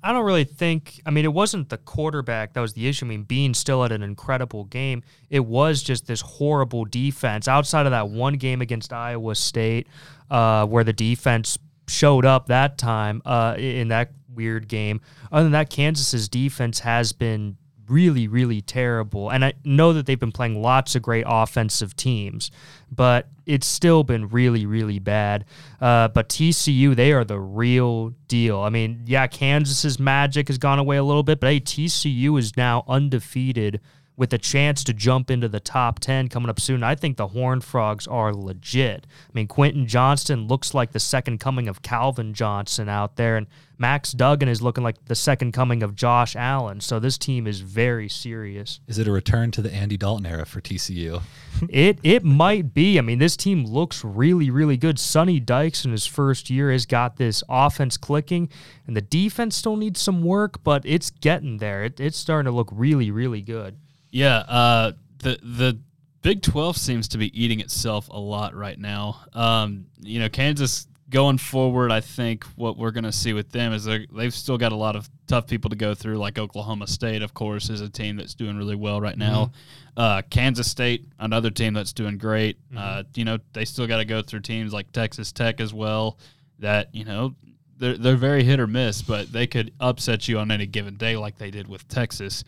I 0.02 0.12
don't 0.12 0.26
really 0.26 0.44
think. 0.44 1.00
I 1.06 1.10
mean, 1.10 1.24
it 1.24 1.32
wasn't 1.32 1.70
the 1.70 1.78
quarterback 1.78 2.52
that 2.52 2.60
was 2.60 2.74
the 2.74 2.86
issue. 2.86 3.06
I 3.06 3.08
mean, 3.08 3.22
Bean 3.22 3.54
still 3.54 3.82
had 3.82 3.90
an 3.90 4.02
incredible 4.02 4.64
game. 4.64 5.02
It 5.30 5.40
was 5.40 5.82
just 5.82 6.06
this 6.06 6.20
horrible 6.20 6.84
defense. 6.84 7.48
Outside 7.48 7.86
of 7.86 7.92
that 7.92 8.10
one 8.10 8.34
game 8.34 8.60
against 8.60 8.92
Iowa 8.92 9.34
State, 9.34 9.88
uh, 10.30 10.66
where 10.66 10.84
the 10.84 10.92
defense 10.92 11.58
showed 11.88 12.26
up 12.26 12.46
that 12.46 12.76
time 12.76 13.22
uh, 13.24 13.54
in 13.58 13.88
that 13.88 14.10
weird 14.28 14.68
game. 14.68 15.00
Other 15.32 15.44
than 15.44 15.52
that, 15.52 15.70
Kansas's 15.70 16.28
defense 16.28 16.80
has 16.80 17.12
been 17.12 17.56
really, 17.88 18.28
really 18.28 18.60
terrible. 18.60 19.30
And 19.30 19.44
I 19.44 19.54
know 19.64 19.92
that 19.92 20.06
they've 20.06 20.18
been 20.18 20.32
playing 20.32 20.60
lots 20.60 20.94
of 20.94 21.02
great 21.02 21.24
offensive 21.26 21.96
teams, 21.96 22.50
but 22.90 23.28
it's 23.46 23.66
still 23.66 24.04
been 24.04 24.28
really, 24.28 24.66
really 24.66 24.98
bad. 24.98 25.44
Uh, 25.80 26.08
but 26.08 26.28
TCU, 26.28 26.94
they 26.94 27.12
are 27.12 27.24
the 27.24 27.38
real 27.38 28.14
deal. 28.28 28.60
I 28.60 28.70
mean, 28.70 29.02
yeah, 29.06 29.26
Kansas's 29.26 29.98
magic 29.98 30.48
has 30.48 30.58
gone 30.58 30.78
away 30.78 30.96
a 30.96 31.04
little 31.04 31.22
bit, 31.22 31.40
but 31.40 31.48
hey, 31.48 31.60
TCU 31.60 32.38
is 32.38 32.56
now 32.56 32.84
undefeated 32.88 33.80
with 34.16 34.32
a 34.32 34.38
chance 34.38 34.84
to 34.84 34.92
jump 34.92 35.30
into 35.30 35.48
the 35.48 35.60
top 35.60 35.98
10 35.98 36.28
coming 36.28 36.48
up 36.48 36.60
soon. 36.60 36.82
I 36.82 36.94
think 36.94 37.16
the 37.16 37.28
Horned 37.28 37.64
Frogs 37.64 38.06
are 38.06 38.32
legit. 38.32 39.06
I 39.28 39.30
mean, 39.32 39.48
Quentin 39.48 39.86
Johnston 39.86 40.46
looks 40.46 40.72
like 40.72 40.92
the 40.92 41.00
second 41.00 41.38
coming 41.38 41.68
of 41.68 41.82
Calvin 41.82 42.32
Johnson 42.32 42.88
out 42.88 43.16
there, 43.16 43.36
and 43.36 43.46
Max 43.76 44.12
Duggan 44.12 44.48
is 44.48 44.62
looking 44.62 44.84
like 44.84 45.04
the 45.06 45.16
second 45.16 45.52
coming 45.52 45.82
of 45.82 45.96
Josh 45.96 46.36
Allen. 46.36 46.80
So 46.80 47.00
this 47.00 47.18
team 47.18 47.48
is 47.48 47.60
very 47.60 48.08
serious. 48.08 48.80
Is 48.86 48.98
it 48.98 49.08
a 49.08 49.12
return 49.12 49.50
to 49.52 49.62
the 49.62 49.72
Andy 49.72 49.96
Dalton 49.96 50.26
era 50.26 50.46
for 50.46 50.60
TCU? 50.60 51.20
it 51.68 51.98
it 52.04 52.22
might 52.22 52.72
be. 52.72 52.98
I 52.98 53.02
mean, 53.02 53.18
this 53.18 53.36
team 53.36 53.64
looks 53.64 54.04
really, 54.04 54.48
really 54.48 54.76
good. 54.76 54.98
Sonny 55.00 55.40
Dykes 55.40 55.84
in 55.84 55.90
his 55.90 56.06
first 56.06 56.50
year 56.50 56.70
has 56.70 56.86
got 56.86 57.16
this 57.16 57.42
offense 57.48 57.96
clicking, 57.96 58.48
and 58.86 58.96
the 58.96 59.02
defense 59.02 59.56
still 59.56 59.76
needs 59.76 60.00
some 60.00 60.22
work, 60.22 60.62
but 60.62 60.82
it's 60.84 61.10
getting 61.10 61.58
there. 61.58 61.82
It, 61.84 61.98
it's 61.98 62.16
starting 62.16 62.50
to 62.50 62.56
look 62.56 62.68
really, 62.72 63.10
really 63.10 63.40
good. 63.40 63.76
Yeah, 64.14 64.36
uh, 64.36 64.92
the 65.18 65.40
the 65.42 65.80
Big 66.22 66.40
Twelve 66.40 66.76
seems 66.76 67.08
to 67.08 67.18
be 67.18 67.42
eating 67.42 67.58
itself 67.58 68.08
a 68.08 68.18
lot 68.18 68.54
right 68.54 68.78
now. 68.78 69.24
Um, 69.32 69.86
you 70.00 70.20
know, 70.20 70.28
Kansas 70.28 70.86
going 71.10 71.36
forward, 71.36 71.90
I 71.90 72.00
think 72.00 72.44
what 72.54 72.78
we're 72.78 72.92
going 72.92 73.04
to 73.04 73.12
see 73.12 73.32
with 73.32 73.50
them 73.50 73.72
is 73.72 73.84
they've 73.84 74.32
still 74.32 74.56
got 74.56 74.70
a 74.70 74.76
lot 74.76 74.94
of 74.94 75.10
tough 75.26 75.48
people 75.48 75.68
to 75.70 75.76
go 75.76 75.94
through. 75.94 76.18
Like 76.18 76.38
Oklahoma 76.38 76.86
State, 76.86 77.22
of 77.22 77.34
course, 77.34 77.70
is 77.70 77.80
a 77.80 77.88
team 77.88 78.14
that's 78.14 78.34
doing 78.34 78.56
really 78.56 78.76
well 78.76 79.00
right 79.00 79.18
now. 79.18 79.46
Mm-hmm. 79.46 80.00
Uh, 80.00 80.22
Kansas 80.30 80.70
State, 80.70 81.08
another 81.18 81.50
team 81.50 81.74
that's 81.74 81.92
doing 81.92 82.16
great. 82.16 82.56
Mm-hmm. 82.68 82.78
Uh, 82.78 83.02
you 83.16 83.24
know, 83.24 83.38
they 83.52 83.64
still 83.64 83.88
got 83.88 83.96
to 83.96 84.04
go 84.04 84.22
through 84.22 84.40
teams 84.40 84.72
like 84.72 84.92
Texas 84.92 85.32
Tech 85.32 85.60
as 85.60 85.74
well. 85.74 86.18
That 86.60 86.94
you 86.94 87.04
know 87.04 87.34
they're 87.78 87.98
they're 87.98 88.14
very 88.14 88.44
hit 88.44 88.60
or 88.60 88.68
miss, 88.68 89.02
but 89.02 89.32
they 89.32 89.48
could 89.48 89.72
upset 89.80 90.28
you 90.28 90.38
on 90.38 90.52
any 90.52 90.66
given 90.66 90.94
day, 90.94 91.16
like 91.16 91.36
they 91.36 91.50
did 91.50 91.66
with 91.66 91.88
Texas. 91.88 92.44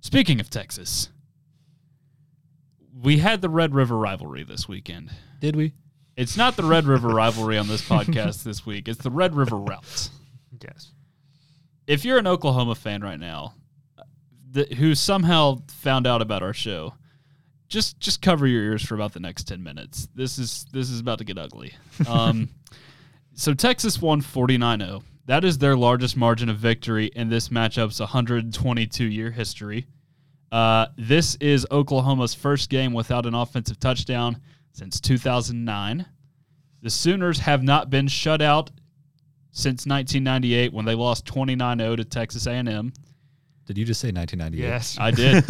Speaking 0.00 0.40
of 0.40 0.48
Texas, 0.50 1.10
we 3.02 3.18
had 3.18 3.40
the 3.40 3.48
Red 3.48 3.74
River 3.74 3.96
rivalry 3.96 4.44
this 4.44 4.68
weekend. 4.68 5.10
Did 5.40 5.56
we? 5.56 5.74
It's 6.16 6.36
not 6.36 6.56
the 6.56 6.64
Red 6.64 6.84
River 6.84 7.08
rivalry 7.08 7.58
on 7.58 7.68
this 7.68 7.82
podcast 7.82 8.42
this 8.42 8.66
week. 8.66 8.88
It's 8.88 9.02
the 9.02 9.10
Red 9.10 9.34
River 9.34 9.56
routs. 9.56 10.10
Yes. 10.62 10.92
If 11.86 12.04
you're 12.04 12.18
an 12.18 12.26
Oklahoma 12.26 12.74
fan 12.74 13.02
right 13.02 13.20
now, 13.20 13.54
who 14.76 14.94
somehow 14.94 15.62
found 15.68 16.06
out 16.06 16.22
about 16.22 16.42
our 16.42 16.52
show, 16.52 16.94
just 17.68 18.00
just 18.00 18.22
cover 18.22 18.46
your 18.46 18.62
ears 18.62 18.84
for 18.84 18.94
about 18.94 19.12
the 19.12 19.20
next 19.20 19.44
10 19.44 19.62
minutes. 19.62 20.08
This 20.14 20.38
is 20.38 20.66
this 20.72 20.90
is 20.90 21.00
about 21.00 21.18
to 21.18 21.24
get 21.24 21.38
ugly. 21.38 21.74
Um, 22.08 22.48
so 23.34 23.54
Texas 23.54 24.00
won 24.00 24.22
49-0. 24.22 25.02
That 25.28 25.44
is 25.44 25.58
their 25.58 25.76
largest 25.76 26.16
margin 26.16 26.48
of 26.48 26.56
victory 26.56 27.06
in 27.14 27.28
this 27.28 27.50
matchup's 27.50 28.00
122 28.00 29.04
year 29.04 29.30
history. 29.30 29.86
Uh, 30.50 30.86
this 30.96 31.34
is 31.36 31.66
Oklahoma's 31.70 32.32
first 32.32 32.70
game 32.70 32.94
without 32.94 33.26
an 33.26 33.34
offensive 33.34 33.78
touchdown 33.78 34.40
since 34.72 34.98
2009. 35.00 36.06
The 36.80 36.88
Sooners 36.88 37.40
have 37.40 37.62
not 37.62 37.90
been 37.90 38.08
shut 38.08 38.40
out 38.40 38.70
since 39.50 39.84
1998 39.84 40.72
when 40.72 40.86
they 40.86 40.94
lost 40.94 41.26
29-0 41.26 41.98
to 41.98 42.04
Texas 42.06 42.46
A&M. 42.46 42.90
Did 43.66 43.76
you 43.76 43.84
just 43.84 44.00
say 44.00 44.10
1998? 44.10 44.66
Yes. 44.66 44.96
I 44.98 45.10
did. 45.10 45.44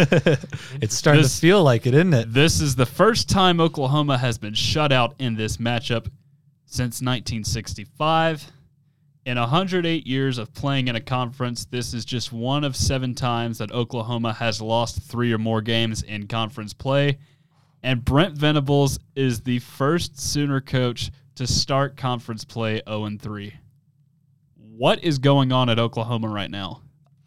it's 0.83 0.97
starting 0.97 1.23
This- 1.23 1.37
to 1.37 1.41
feel 1.41 1.63
like 1.63 1.87
it, 1.87 1.95
isn't 1.95 2.15
it? 2.15 2.33
This 2.33 2.61
is 2.61 2.75
the 2.75 2.85
first 2.87 3.29
time 3.31 3.61
Oklahoma 3.61 4.19
has 4.19 4.39
been 4.39 4.55
shut 4.55 4.91
out 4.91 5.15
in 5.21 5.37
this 5.37 5.59
matchup 5.59 6.07
since 6.67 7.01
1965. 7.01 8.51
In 9.29 9.37
108 9.37 10.07
years 10.07 10.39
of 10.39 10.55
playing 10.55 10.89
in 10.89 10.97
a 10.97 11.03
conference, 11.03 11.67
this 11.67 11.93
is 11.93 12.07
just 12.07 12.33
one 12.33 12.65
of 12.65 12.75
seven 12.75 13.15
times 13.15 13.59
that 13.59 13.71
Oklahoma 13.71 14.33
has 14.33 14.63
lost 14.63 15.03
three 15.03 15.35
or 15.35 15.37
more 15.37 15.61
games 15.61 16.03
in 16.03 16.27
conference 16.27 16.73
play. 16.73 17.19
And 17.83 18.03
Brent 18.03 18.39
Venables 18.39 18.99
is 19.15 19.43
the 19.43 19.59
first 19.59 20.19
Sooner 20.19 20.63
coach 20.63 21.11
to 21.35 21.47
start 21.47 21.95
conference 21.95 22.47
play 22.47 22.81
0 22.89 23.19
3. 23.21 23.53
What 24.57 25.05
is 25.05 25.19
going 25.19 25.53
on 25.53 25.69
at 25.69 25.79
Oklahoma 25.79 26.29
right 26.29 26.51
now? 26.51 26.81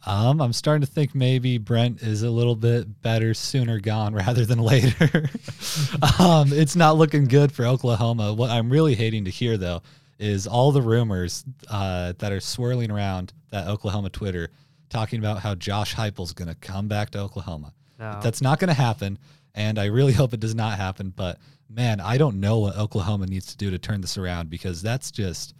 Um, 0.03 0.41
I'm 0.41 0.53
starting 0.53 0.81
to 0.81 0.91
think 0.91 1.13
maybe 1.13 1.59
Brent 1.59 2.01
is 2.01 2.23
a 2.23 2.31
little 2.31 2.55
bit 2.55 3.03
better 3.03 3.35
sooner 3.35 3.79
gone 3.79 4.15
rather 4.15 4.43
than 4.43 4.57
later. 4.57 5.29
um, 6.19 6.51
it's 6.51 6.75
not 6.75 6.97
looking 6.97 7.25
good 7.25 7.51
for 7.51 7.67
Oklahoma. 7.67 8.33
What 8.33 8.49
I'm 8.49 8.71
really 8.71 8.95
hating 8.95 9.25
to 9.25 9.29
hear 9.29 9.55
though 9.55 9.83
is 10.21 10.45
all 10.45 10.71
the 10.71 10.81
rumors 10.81 11.43
uh, 11.67 12.13
that 12.19 12.31
are 12.31 12.39
swirling 12.39 12.91
around 12.91 13.33
that 13.49 13.67
Oklahoma 13.67 14.11
Twitter 14.11 14.49
talking 14.89 15.17
about 15.19 15.39
how 15.39 15.55
Josh 15.55 15.95
Heupel's 15.95 16.31
going 16.31 16.47
to 16.47 16.55
come 16.55 16.87
back 16.87 17.09
to 17.11 17.19
Oklahoma. 17.19 17.73
No. 17.99 18.19
That's 18.21 18.41
not 18.41 18.59
going 18.59 18.67
to 18.67 18.73
happen, 18.75 19.17
and 19.55 19.79
I 19.79 19.85
really 19.85 20.13
hope 20.21 20.33
it 20.33 20.39
does 20.39 20.55
not 20.55 20.77
happen. 20.77 21.11
But 21.15 21.39
man, 21.69 21.99
I 21.99 22.17
don't 22.17 22.39
know 22.39 22.59
what 22.59 22.77
Oklahoma 22.77 23.25
needs 23.25 23.47
to 23.47 23.57
do 23.57 23.71
to 23.71 23.79
turn 23.79 24.01
this 24.01 24.17
around 24.17 24.49
because 24.49 24.81
that's 24.81 25.09
just 25.09 25.55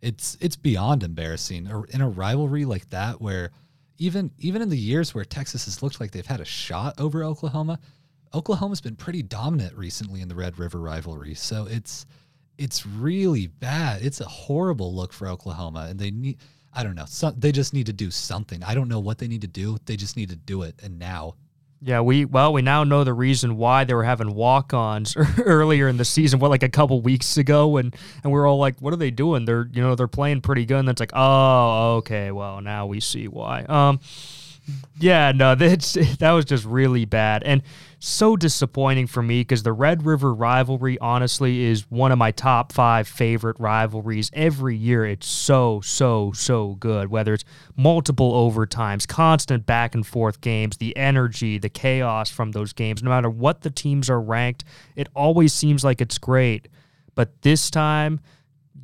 it's 0.00 0.36
it's 0.40 0.56
beyond 0.56 1.02
embarrassing. 1.02 1.68
In 1.90 2.00
a 2.00 2.08
rivalry 2.08 2.64
like 2.64 2.88
that, 2.90 3.20
where 3.20 3.50
even 3.98 4.30
even 4.38 4.62
in 4.62 4.70
the 4.70 4.78
years 4.78 5.14
where 5.14 5.24
Texas 5.24 5.66
has 5.66 5.82
looked 5.82 6.00
like 6.00 6.12
they've 6.12 6.24
had 6.24 6.40
a 6.40 6.44
shot 6.46 6.94
over 6.98 7.22
Oklahoma, 7.22 7.78
Oklahoma's 8.32 8.80
been 8.80 8.96
pretty 8.96 9.22
dominant 9.22 9.76
recently 9.76 10.22
in 10.22 10.28
the 10.28 10.34
Red 10.34 10.58
River 10.58 10.80
rivalry. 10.80 11.34
So 11.34 11.66
it's 11.68 12.06
it's 12.58 12.86
really 12.86 13.46
bad. 13.46 14.02
It's 14.02 14.20
a 14.20 14.24
horrible 14.24 14.94
look 14.94 15.12
for 15.12 15.28
Oklahoma, 15.28 15.86
and 15.88 15.98
they 15.98 16.10
need. 16.10 16.38
I 16.72 16.82
don't 16.82 16.94
know. 16.94 17.06
Some, 17.06 17.34
they 17.38 17.52
just 17.52 17.72
need 17.72 17.86
to 17.86 17.92
do 17.92 18.10
something. 18.10 18.62
I 18.62 18.74
don't 18.74 18.88
know 18.88 19.00
what 19.00 19.16
they 19.16 19.28
need 19.28 19.40
to 19.40 19.46
do. 19.46 19.78
They 19.86 19.96
just 19.96 20.16
need 20.16 20.28
to 20.28 20.36
do 20.36 20.62
it, 20.62 20.74
and 20.82 20.98
now. 20.98 21.34
Yeah, 21.82 22.00
we 22.00 22.24
well, 22.24 22.52
we 22.52 22.62
now 22.62 22.84
know 22.84 23.04
the 23.04 23.12
reason 23.12 23.56
why 23.56 23.84
they 23.84 23.94
were 23.94 24.04
having 24.04 24.34
walk-ons 24.34 25.14
earlier 25.38 25.88
in 25.88 25.98
the 25.98 26.04
season. 26.04 26.38
What, 26.38 26.50
like 26.50 26.62
a 26.62 26.68
couple 26.68 27.00
weeks 27.00 27.36
ago, 27.36 27.76
and 27.76 27.94
and 28.22 28.32
we 28.32 28.38
are 28.38 28.46
all 28.46 28.58
like, 28.58 28.80
"What 28.80 28.92
are 28.92 28.96
they 28.96 29.10
doing? 29.10 29.44
They're 29.44 29.68
you 29.72 29.82
know 29.82 29.94
they're 29.94 30.08
playing 30.08 30.40
pretty 30.40 30.64
good." 30.64 30.78
And 30.78 30.88
it's 30.88 31.00
like, 31.00 31.12
"Oh, 31.14 31.96
okay, 31.96 32.30
well 32.30 32.60
now 32.60 32.86
we 32.86 33.00
see 33.00 33.28
why." 33.28 33.64
Um, 33.64 34.00
yeah, 34.98 35.32
no, 35.32 35.54
that's 35.56 35.94
that 36.18 36.32
was 36.32 36.44
just 36.44 36.64
really 36.64 37.04
bad 37.04 37.42
and 37.44 37.62
so 38.06 38.36
disappointing 38.36 39.08
for 39.08 39.20
me 39.20 39.40
because 39.40 39.64
the 39.64 39.72
Red 39.72 40.06
River 40.06 40.32
rivalry, 40.32 40.96
honestly, 41.00 41.64
is 41.64 41.90
one 41.90 42.12
of 42.12 42.18
my 42.18 42.30
top 42.30 42.72
five 42.72 43.08
favorite 43.08 43.58
rivalries 43.58 44.30
every 44.32 44.76
year. 44.76 45.04
It's 45.04 45.26
so 45.26 45.80
so 45.80 46.30
so 46.32 46.76
good. 46.76 47.10
Whether 47.10 47.34
it's 47.34 47.44
multiple 47.74 48.32
overtimes, 48.32 49.08
constant 49.08 49.66
back 49.66 49.96
and 49.96 50.06
forth 50.06 50.40
games, 50.40 50.76
the 50.76 50.96
energy, 50.96 51.58
the 51.58 51.68
chaos 51.68 52.30
from 52.30 52.52
those 52.52 52.72
games, 52.72 53.02
no 53.02 53.10
matter 53.10 53.28
what 53.28 53.62
the 53.62 53.70
teams 53.70 54.08
are 54.08 54.20
ranked, 54.20 54.62
it 54.94 55.08
always 55.16 55.52
seems 55.52 55.82
like 55.82 56.00
it's 56.00 56.18
great. 56.18 56.68
But 57.16 57.42
this 57.42 57.70
time, 57.70 58.20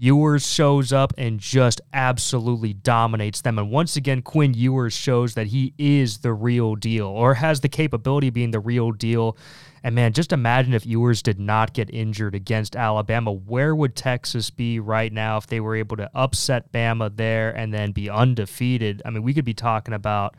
Ewers 0.03 0.45
shows 0.45 0.93
up 0.93 1.13
and 1.17 1.39
just 1.39 1.81
absolutely 1.93 2.73
dominates 2.73 3.41
them. 3.41 3.57
And 3.57 3.71
once 3.71 3.95
again, 3.95 4.21
Quinn 4.21 4.53
Ewers 4.53 4.95
shows 4.95 5.35
that 5.35 5.47
he 5.47 5.75
is 5.79 6.19
the 6.19 6.33
real 6.33 6.75
deal 6.75 7.07
or 7.07 7.35
has 7.35 7.61
the 7.61 7.69
capability 7.69 8.27
of 8.27 8.35
being 8.35 8.51
the 8.51 8.59
real 8.59 8.91
deal. 8.91 9.37
And 9.85 9.95
man, 9.95 10.13
just 10.13 10.33
imagine 10.33 10.75
if 10.75 10.85
Ewers 10.85 11.23
did 11.23 11.39
not 11.39 11.73
get 11.73 11.89
injured 11.89 12.35
against 12.35 12.75
Alabama. 12.75 13.31
Where 13.31 13.77
would 13.77 13.95
Texas 13.95 14.51
be 14.51 14.81
right 14.81 15.13
now 15.13 15.37
if 15.37 15.47
they 15.47 15.61
were 15.61 15.77
able 15.77 15.97
to 15.99 16.11
upset 16.17 16.73
Bama 16.73 17.17
there 17.17 17.57
and 17.57 17.73
then 17.73 17.93
be 17.93 18.11
undefeated? 18.11 19.03
I 19.05 19.11
mean, 19.11 19.23
we 19.23 19.33
could 19.33 19.45
be 19.45 19.55
talking 19.55 19.95
about 19.95 20.37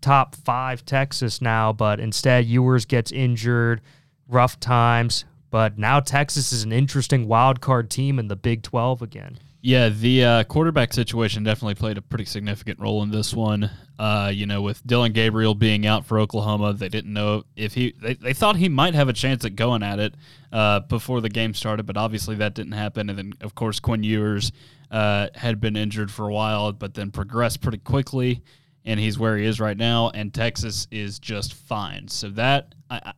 top 0.00 0.34
five 0.34 0.84
Texas 0.84 1.40
now, 1.40 1.72
but 1.72 2.00
instead, 2.00 2.46
Ewers 2.46 2.86
gets 2.86 3.12
injured, 3.12 3.82
rough 4.26 4.58
times. 4.58 5.26
But 5.56 5.78
now 5.78 6.00
Texas 6.00 6.52
is 6.52 6.64
an 6.64 6.72
interesting 6.72 7.28
wild 7.28 7.62
card 7.62 7.88
team 7.88 8.18
in 8.18 8.28
the 8.28 8.36
Big 8.36 8.62
12 8.62 9.00
again. 9.00 9.38
Yeah, 9.62 9.88
the 9.88 10.22
uh, 10.22 10.44
quarterback 10.44 10.92
situation 10.92 11.44
definitely 11.44 11.76
played 11.76 11.96
a 11.96 12.02
pretty 12.02 12.26
significant 12.26 12.78
role 12.78 13.02
in 13.02 13.10
this 13.10 13.32
one. 13.32 13.70
Uh, 13.98 14.30
you 14.34 14.44
know, 14.44 14.60
with 14.60 14.86
Dillon 14.86 15.12
Gabriel 15.12 15.54
being 15.54 15.86
out 15.86 16.04
for 16.04 16.18
Oklahoma, 16.20 16.74
they 16.74 16.90
didn't 16.90 17.14
know 17.14 17.44
if 17.56 17.72
he. 17.72 17.94
They, 17.98 18.12
they 18.12 18.34
thought 18.34 18.56
he 18.56 18.68
might 18.68 18.94
have 18.94 19.08
a 19.08 19.14
chance 19.14 19.46
at 19.46 19.56
going 19.56 19.82
at 19.82 19.98
it 19.98 20.14
uh, 20.52 20.80
before 20.80 21.22
the 21.22 21.30
game 21.30 21.54
started, 21.54 21.86
but 21.86 21.96
obviously 21.96 22.34
that 22.34 22.52
didn't 22.52 22.72
happen. 22.72 23.08
And 23.08 23.18
then, 23.18 23.32
of 23.40 23.54
course, 23.54 23.80
Quinn 23.80 24.02
Ewers 24.02 24.52
uh, 24.90 25.28
had 25.34 25.58
been 25.58 25.74
injured 25.74 26.10
for 26.10 26.28
a 26.28 26.34
while, 26.34 26.70
but 26.74 26.92
then 26.92 27.10
progressed 27.10 27.62
pretty 27.62 27.78
quickly, 27.78 28.42
and 28.84 29.00
he's 29.00 29.18
where 29.18 29.38
he 29.38 29.46
is 29.46 29.58
right 29.58 29.78
now. 29.78 30.10
And 30.10 30.34
Texas 30.34 30.86
is 30.90 31.18
just 31.18 31.54
fine. 31.54 32.08
So 32.08 32.28
that 32.28 32.74
I, 32.90 33.14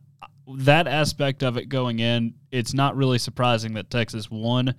that 0.57 0.87
aspect 0.87 1.43
of 1.43 1.57
it 1.57 1.69
going 1.69 1.99
in, 1.99 2.33
it's 2.51 2.73
not 2.73 2.95
really 2.95 3.19
surprising 3.19 3.73
that 3.73 3.89
Texas 3.89 4.29
won. 4.29 4.75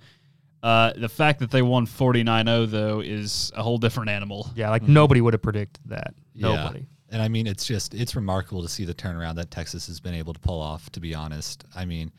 Uh, 0.63 0.93
the 0.95 1.09
fact 1.09 1.39
that 1.39 1.49
they 1.49 1.61
won 1.61 1.87
49-0 1.87 2.69
though 2.69 2.99
is 2.99 3.51
a 3.55 3.63
whole 3.63 3.77
different 3.77 4.09
animal. 4.09 4.49
Yeah, 4.55 4.69
like 4.69 4.83
nobody 4.83 5.21
would 5.21 5.33
have 5.33 5.41
predicted 5.41 5.83
that. 5.89 6.13
Yeah. 6.33 6.55
Nobody. 6.55 6.85
And 7.09 7.21
I 7.21 7.27
mean, 7.27 7.45
it's 7.45 7.65
just 7.65 7.93
it's 7.93 8.15
remarkable 8.15 8.61
to 8.61 8.69
see 8.69 8.85
the 8.85 8.93
turnaround 8.93 9.35
that 9.35 9.51
Texas 9.51 9.87
has 9.87 9.99
been 9.99 10.13
able 10.13 10.33
to 10.33 10.39
pull 10.39 10.61
off. 10.61 10.89
To 10.91 10.99
be 10.99 11.13
honest, 11.13 11.65
I 11.75 11.83
mean, 11.83 12.11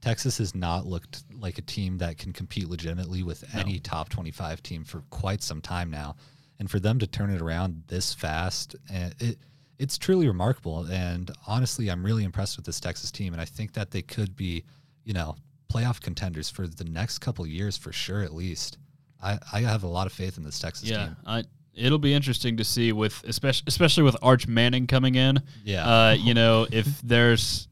Texas 0.00 0.38
has 0.38 0.54
not 0.54 0.86
looked 0.86 1.22
like 1.38 1.58
a 1.58 1.62
team 1.62 1.98
that 1.98 2.18
can 2.18 2.32
compete 2.32 2.68
legitimately 2.68 3.22
with 3.22 3.44
any 3.54 3.78
top 3.78 4.08
twenty-five 4.08 4.62
team 4.62 4.82
for 4.82 5.02
quite 5.10 5.42
some 5.42 5.60
time 5.60 5.90
now, 5.90 6.16
and 6.58 6.68
for 6.68 6.80
them 6.80 6.98
to 6.98 7.06
turn 7.06 7.30
it 7.30 7.40
around 7.40 7.84
this 7.86 8.12
fast, 8.12 8.74
and 8.92 9.14
it 9.20 9.38
it's 9.80 9.96
truly 9.96 10.28
remarkable. 10.28 10.84
And 10.90 11.30
honestly, 11.46 11.90
I'm 11.90 12.04
really 12.04 12.22
impressed 12.22 12.56
with 12.56 12.66
this 12.66 12.78
Texas 12.78 13.10
team, 13.10 13.32
and 13.32 13.40
I 13.40 13.46
think 13.46 13.72
that 13.72 13.90
they 13.90 14.02
could 14.02 14.36
be, 14.36 14.64
you 15.04 15.14
know, 15.14 15.36
playoff 15.72 16.00
contenders 16.00 16.50
for 16.50 16.66
the 16.66 16.84
next 16.84 17.20
couple 17.20 17.46
years 17.46 17.78
for 17.78 17.90
sure, 17.90 18.22
at 18.22 18.34
least. 18.34 18.76
I, 19.22 19.38
I 19.52 19.60
have 19.60 19.82
a 19.82 19.88
lot 19.88 20.06
of 20.06 20.12
faith 20.12 20.36
in 20.36 20.44
this 20.44 20.58
Texas 20.58 20.90
Yeah, 20.90 21.06
team. 21.06 21.16
I, 21.26 21.44
it'll 21.74 21.98
be 21.98 22.12
interesting 22.12 22.58
to 22.58 22.64
see 22.64 22.92
with 22.92 23.24
especially 23.26 23.64
especially 23.68 24.02
with 24.02 24.16
Arch 24.22 24.46
Manning 24.46 24.86
coming 24.86 25.14
in. 25.14 25.42
Yeah. 25.64 25.84
Uh, 25.84 26.12
you 26.12 26.34
know, 26.34 26.66
if 26.72 27.00
there's 27.00 27.68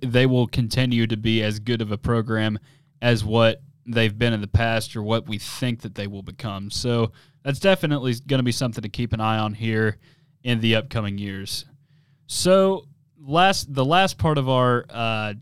they 0.00 0.26
will 0.26 0.46
continue 0.46 1.06
to 1.06 1.16
be 1.16 1.42
as 1.42 1.58
good 1.58 1.80
of 1.80 1.92
a 1.92 1.98
program 1.98 2.58
as 3.00 3.24
what 3.24 3.62
they've 3.86 4.16
been 4.16 4.32
in 4.32 4.40
the 4.40 4.48
past 4.48 4.94
or 4.96 5.02
what 5.02 5.26
we 5.26 5.38
think 5.38 5.82
that 5.82 5.94
they 5.94 6.06
will 6.06 6.22
become. 6.22 6.70
So 6.70 7.12
that's 7.42 7.58
definitely 7.58 8.14
going 8.26 8.38
to 8.38 8.44
be 8.44 8.52
something 8.52 8.82
to 8.82 8.88
keep 8.88 9.12
an 9.12 9.20
eye 9.20 9.38
on 9.38 9.54
here 9.54 9.98
in 10.44 10.60
the 10.60 10.76
upcoming 10.76 11.18
years. 11.18 11.64
So 12.26 12.86
last 13.20 13.72
the 13.72 13.84
last 13.84 14.18
part 14.18 14.38
of 14.38 14.48
our 14.48 14.84
uh, 14.90 15.34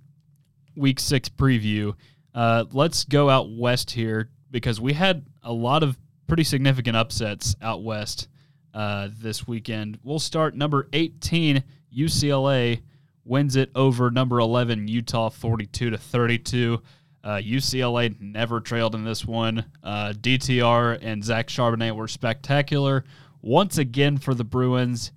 week 0.77 1.01
six 1.01 1.29
preview, 1.29 1.95
uh, 2.35 2.65
let's 2.73 3.05
go 3.05 3.29
out 3.31 3.51
west 3.51 3.91
here 3.91 4.31
because 4.51 4.81
we 4.81 4.93
had 4.93 5.25
a 5.43 5.53
lot 5.53 5.83
of 5.83 5.99
pretty 6.27 6.45
significant 6.45 6.97
upsets 6.97 7.57
out 7.63 7.83
west 7.83 8.29
uh, 8.75 9.09
this 9.19 9.47
weekend. 9.47 9.99
We'll 10.03 10.19
start 10.19 10.55
number 10.55 10.89
18, 10.93 11.63
UCLA 11.97 12.83
wins 13.25 13.57
it 13.57 13.71
over 13.75 14.11
number 14.11 14.39
11, 14.39 14.89
Utah, 14.89 15.31
42 15.31 15.91
to 15.91 15.99
32. 15.99 16.83
Uh, 17.23 17.29
UCLA 17.37 18.19
never 18.21 18.61
trailed 18.61 18.95
in 18.95 19.05
this 19.05 19.25
one. 19.25 19.65
Uh, 19.83 20.13
DTR 20.17 20.99
and 21.03 21.23
Zach 21.23 21.49
Charbonnet 21.49 21.95
were 21.95 22.09
spectacular 22.09 23.05
once 23.43 23.79
again 23.79 24.19
for 24.19 24.35
the 24.35 24.45
Bruins. 24.45 25.13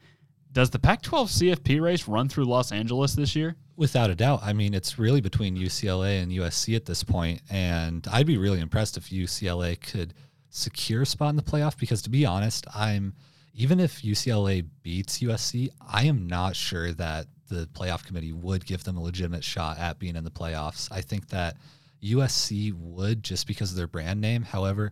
Does 0.51 0.69
the 0.69 0.79
Pac 0.79 1.01
12 1.01 1.29
CFP 1.29 1.81
race 1.81 2.07
run 2.07 2.29
through 2.29 2.45
Los 2.45 2.71
Angeles 2.71 3.13
this 3.13 3.35
year? 3.35 3.55
Without 3.75 4.11
a 4.11 4.15
doubt. 4.15 4.41
I 4.43 4.53
mean, 4.53 4.73
it's 4.73 4.99
really 4.99 5.19
between 5.19 5.57
UCLA 5.57 6.21
and 6.21 6.31
USC 6.31 6.75
at 6.75 6.85
this 6.85 7.03
point, 7.03 7.41
and 7.49 8.05
I'd 8.11 8.27
be 8.27 8.37
really 8.37 8.59
impressed 8.59 8.97
if 8.97 9.09
UCLA 9.09 9.81
could 9.81 10.13
secure 10.49 11.01
a 11.01 11.05
spot 11.07 11.31
in 11.31 11.35
the 11.35 11.41
playoff. 11.41 11.79
Because 11.79 12.03
to 12.03 12.11
be 12.11 12.25
honest, 12.25 12.67
I'm 12.75 13.15
even 13.55 13.79
if 13.79 14.01
UCLA 14.01 14.65
beats 14.83 15.19
USC, 15.19 15.69
I 15.81 16.05
am 16.05 16.27
not 16.27 16.55
sure 16.55 16.91
that 16.93 17.27
the 17.49 17.67
playoff 17.73 18.05
committee 18.05 18.33
would 18.33 18.65
give 18.65 18.83
them 18.83 18.97
a 18.97 19.01
legitimate 19.01 19.43
shot 19.43 19.79
at 19.79 19.99
being 19.99 20.15
in 20.15 20.23
the 20.23 20.31
playoffs. 20.31 20.87
I 20.91 21.01
think 21.01 21.29
that 21.29 21.57
USC 22.03 22.73
would 22.73 23.23
just 23.23 23.47
because 23.47 23.71
of 23.71 23.77
their 23.77 23.87
brand 23.87 24.19
name. 24.21 24.43
However, 24.43 24.91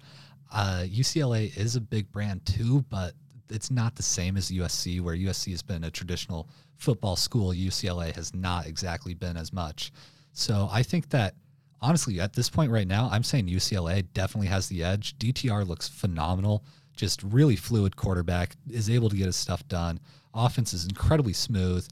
uh, 0.52 0.84
UCLA 0.86 1.56
is 1.58 1.76
a 1.76 1.82
big 1.82 2.12
brand 2.12 2.46
too, 2.46 2.84
but 2.90 3.14
it's 3.50 3.72
not 3.72 3.96
the 3.96 4.04
same 4.04 4.38
as 4.38 4.52
USC, 4.52 5.02
where 5.02 5.16
USC 5.16 5.52
has 5.52 5.62
been 5.62 5.84
a 5.84 5.92
traditional 5.92 6.50
football 6.78 7.16
school. 7.16 7.54
UCLA 7.54 8.14
has 8.16 8.34
not 8.34 8.66
exactly 8.66 9.14
been 9.14 9.38
as 9.38 9.54
much. 9.54 9.92
So 10.34 10.70
I 10.72 10.84
think 10.84 11.10
that 11.10 11.36
honestly, 11.82 12.20
at 12.20 12.34
this 12.34 12.50
point 12.50 12.72
right 12.72 12.88
now, 12.88 13.10
I'm 13.12 13.24
saying 13.24 13.48
UCLA 13.48 14.06
definitely 14.14 14.48
has 14.48 14.68
the 14.68 14.84
edge. 14.84 15.18
DTR 15.18 15.68
looks 15.68 15.88
phenomenal, 15.88 16.64
just 16.96 17.24
really 17.24 17.56
fluid 17.56 17.96
quarterback, 17.96 18.56
is 18.70 18.90
able 18.90 19.10
to 19.10 19.16
get 19.16 19.26
his 19.26 19.36
stuff 19.36 19.68
done. 19.68 20.00
Offense 20.34 20.74
is 20.74 20.86
incredibly 20.86 21.34
smooth. 21.34 21.88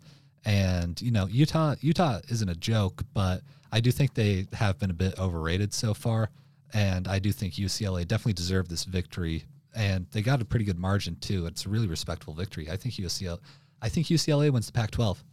And, 0.46 1.02
you 1.02 1.12
know, 1.12 1.28
Utah 1.28 1.76
Utah 1.82 2.20
isn't 2.30 2.48
a 2.48 2.56
joke, 2.56 3.04
but 3.14 3.42
I 3.72 3.82
do 3.82 3.92
think 3.92 4.14
they 4.14 4.48
have 4.54 4.80
been 4.80 4.90
a 4.90 4.94
bit 4.94 5.20
overrated 5.20 5.74
so 5.74 5.94
far. 5.94 6.30
And 6.74 7.08
I 7.08 7.20
do 7.20 7.32
think 7.32 7.54
UCLA 7.56 8.08
definitely 8.08 8.34
deserved 8.34 8.70
this 8.70 8.84
victory. 8.84 9.44
And 9.76 10.08
they 10.12 10.22
got 10.22 10.42
a 10.42 10.46
pretty 10.46 10.66
good 10.66 10.80
margin 10.80 11.16
too. 11.18 11.46
It's 11.46 11.66
a 11.66 11.70
really 11.70 11.88
respectable 11.88 12.34
victory. 12.34 12.70
I 12.70 12.78
think 12.78 12.96
UCLA 12.96 13.40
I 13.82 13.90
think 13.90 14.08
UCLA 14.08 14.52
wins 14.52 14.66
the 14.66 14.74
Pac 14.74 14.92
twelve. 14.92 15.24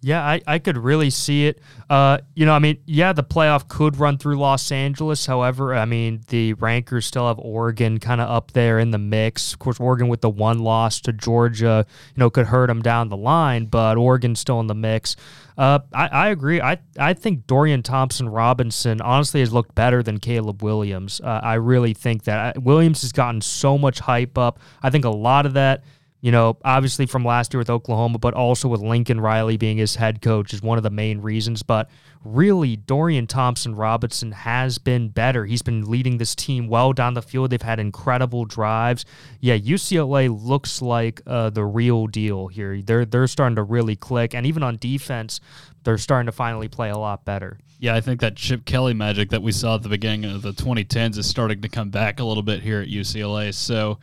Yeah, 0.00 0.22
I, 0.24 0.40
I 0.46 0.58
could 0.58 0.76
really 0.76 1.10
see 1.10 1.46
it. 1.46 1.60
Uh, 1.90 2.18
you 2.34 2.46
know, 2.46 2.52
I 2.52 2.58
mean, 2.58 2.78
yeah, 2.86 3.12
the 3.12 3.24
playoff 3.24 3.68
could 3.68 3.98
run 3.98 4.18
through 4.18 4.38
Los 4.38 4.70
Angeles. 4.70 5.26
However, 5.26 5.74
I 5.74 5.84
mean, 5.84 6.22
the 6.28 6.54
rankers 6.54 7.06
still 7.06 7.26
have 7.28 7.38
Oregon 7.38 7.98
kind 7.98 8.20
of 8.20 8.28
up 8.28 8.52
there 8.52 8.78
in 8.78 8.90
the 8.90 8.98
mix. 8.98 9.52
Of 9.52 9.58
course, 9.58 9.80
Oregon 9.80 10.08
with 10.08 10.20
the 10.20 10.30
one 10.30 10.60
loss 10.60 11.00
to 11.02 11.12
Georgia, 11.12 11.86
you 12.14 12.20
know, 12.20 12.30
could 12.30 12.46
hurt 12.46 12.68
them 12.68 12.82
down 12.82 13.08
the 13.08 13.16
line, 13.16 13.66
but 13.66 13.96
Oregon's 13.96 14.40
still 14.40 14.60
in 14.60 14.66
the 14.66 14.74
mix. 14.74 15.16
Uh, 15.58 15.78
I, 15.94 16.08
I 16.08 16.28
agree. 16.28 16.60
I, 16.60 16.78
I 16.98 17.14
think 17.14 17.46
Dorian 17.46 17.82
Thompson 17.82 18.28
Robinson 18.28 19.00
honestly 19.00 19.40
has 19.40 19.52
looked 19.52 19.74
better 19.74 20.02
than 20.02 20.18
Caleb 20.18 20.62
Williams. 20.62 21.20
Uh, 21.22 21.40
I 21.42 21.54
really 21.54 21.94
think 21.94 22.24
that. 22.24 22.56
Uh, 22.56 22.60
Williams 22.60 23.02
has 23.02 23.12
gotten 23.12 23.40
so 23.40 23.78
much 23.78 24.00
hype 24.00 24.36
up. 24.36 24.60
I 24.82 24.90
think 24.90 25.04
a 25.04 25.10
lot 25.10 25.46
of 25.46 25.54
that– 25.54 25.84
you 26.20 26.32
know, 26.32 26.56
obviously 26.64 27.06
from 27.06 27.24
last 27.24 27.52
year 27.52 27.58
with 27.58 27.70
Oklahoma, 27.70 28.18
but 28.18 28.34
also 28.34 28.68
with 28.68 28.80
Lincoln 28.80 29.20
Riley 29.20 29.56
being 29.56 29.76
his 29.76 29.96
head 29.96 30.22
coach 30.22 30.54
is 30.54 30.62
one 30.62 30.78
of 30.78 30.82
the 30.82 30.90
main 30.90 31.20
reasons. 31.20 31.62
But 31.62 31.90
really, 32.24 32.76
Dorian 32.76 33.26
Thompson 33.26 33.74
Robinson 33.74 34.32
has 34.32 34.78
been 34.78 35.08
better. 35.08 35.44
He's 35.44 35.62
been 35.62 35.84
leading 35.84 36.18
this 36.18 36.34
team 36.34 36.68
well 36.68 36.92
down 36.92 37.14
the 37.14 37.22
field. 37.22 37.50
They've 37.50 37.60
had 37.60 37.78
incredible 37.78 38.44
drives. 38.44 39.04
Yeah, 39.40 39.58
UCLA 39.58 40.28
looks 40.28 40.80
like 40.80 41.20
uh, 41.26 41.50
the 41.50 41.64
real 41.64 42.06
deal 42.06 42.48
here. 42.48 42.80
They're 42.80 43.04
they're 43.04 43.26
starting 43.26 43.56
to 43.56 43.62
really 43.62 43.96
click, 43.96 44.34
and 44.34 44.46
even 44.46 44.62
on 44.62 44.78
defense, 44.78 45.40
they're 45.84 45.98
starting 45.98 46.26
to 46.26 46.32
finally 46.32 46.68
play 46.68 46.90
a 46.90 46.98
lot 46.98 47.24
better. 47.24 47.58
Yeah, 47.78 47.94
I 47.94 48.00
think 48.00 48.20
that 48.20 48.36
Chip 48.36 48.64
Kelly 48.64 48.94
magic 48.94 49.30
that 49.30 49.42
we 49.42 49.52
saw 49.52 49.74
at 49.74 49.82
the 49.82 49.90
beginning 49.90 50.30
of 50.30 50.40
the 50.40 50.52
2010s 50.52 51.18
is 51.18 51.26
starting 51.26 51.60
to 51.60 51.68
come 51.68 51.90
back 51.90 52.20
a 52.20 52.24
little 52.24 52.42
bit 52.42 52.62
here 52.62 52.80
at 52.80 52.88
UCLA. 52.88 53.52
So 53.52 53.98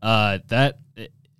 uh, 0.00 0.38
that 0.48 0.78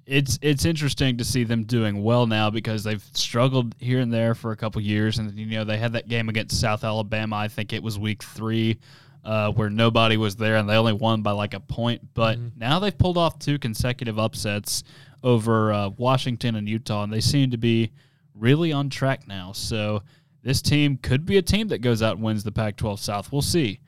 it's 0.08 0.38
it's 0.40 0.64
interesting 0.64 1.18
to 1.18 1.24
see 1.24 1.44
them 1.44 1.64
doing 1.64 2.02
well 2.02 2.26
now 2.26 2.48
because 2.50 2.82
they've 2.82 3.04
struggled 3.12 3.74
here 3.78 4.00
and 4.00 4.12
there 4.12 4.34
for 4.34 4.52
a 4.52 4.56
couple 4.56 4.80
years, 4.80 5.18
and 5.18 5.38
you 5.38 5.46
know 5.46 5.64
they 5.64 5.76
had 5.76 5.92
that 5.92 6.08
game 6.08 6.28
against 6.28 6.58
South 6.58 6.82
Alabama. 6.82 7.36
I 7.36 7.48
think 7.48 7.72
it 7.72 7.82
was 7.82 7.98
week 7.98 8.22
three. 8.22 8.78
Uh, 9.24 9.50
where 9.50 9.68
nobody 9.68 10.16
was 10.16 10.36
there 10.36 10.56
and 10.56 10.66
they 10.66 10.76
only 10.76 10.92
won 10.92 11.20
by 11.20 11.32
like 11.32 11.52
a 11.52 11.60
point. 11.60 12.00
But 12.14 12.38
mm-hmm. 12.38 12.58
now 12.58 12.78
they've 12.78 12.96
pulled 12.96 13.18
off 13.18 13.38
two 13.38 13.58
consecutive 13.58 14.18
upsets 14.18 14.84
over 15.22 15.70
uh, 15.72 15.88
Washington 15.90 16.54
and 16.54 16.66
Utah, 16.66 17.02
and 17.02 17.12
they 17.12 17.20
seem 17.20 17.50
to 17.50 17.58
be 17.58 17.90
really 18.34 18.72
on 18.72 18.88
track 18.88 19.26
now. 19.26 19.52
So 19.52 20.02
this 20.42 20.62
team 20.62 20.96
could 20.96 21.26
be 21.26 21.36
a 21.36 21.42
team 21.42 21.68
that 21.68 21.78
goes 21.78 22.00
out 22.00 22.14
and 22.14 22.24
wins 22.24 22.44
the 22.44 22.52
Pac 22.52 22.76
12 22.76 23.00
South. 23.00 23.32
We'll 23.32 23.42
see. 23.42 23.80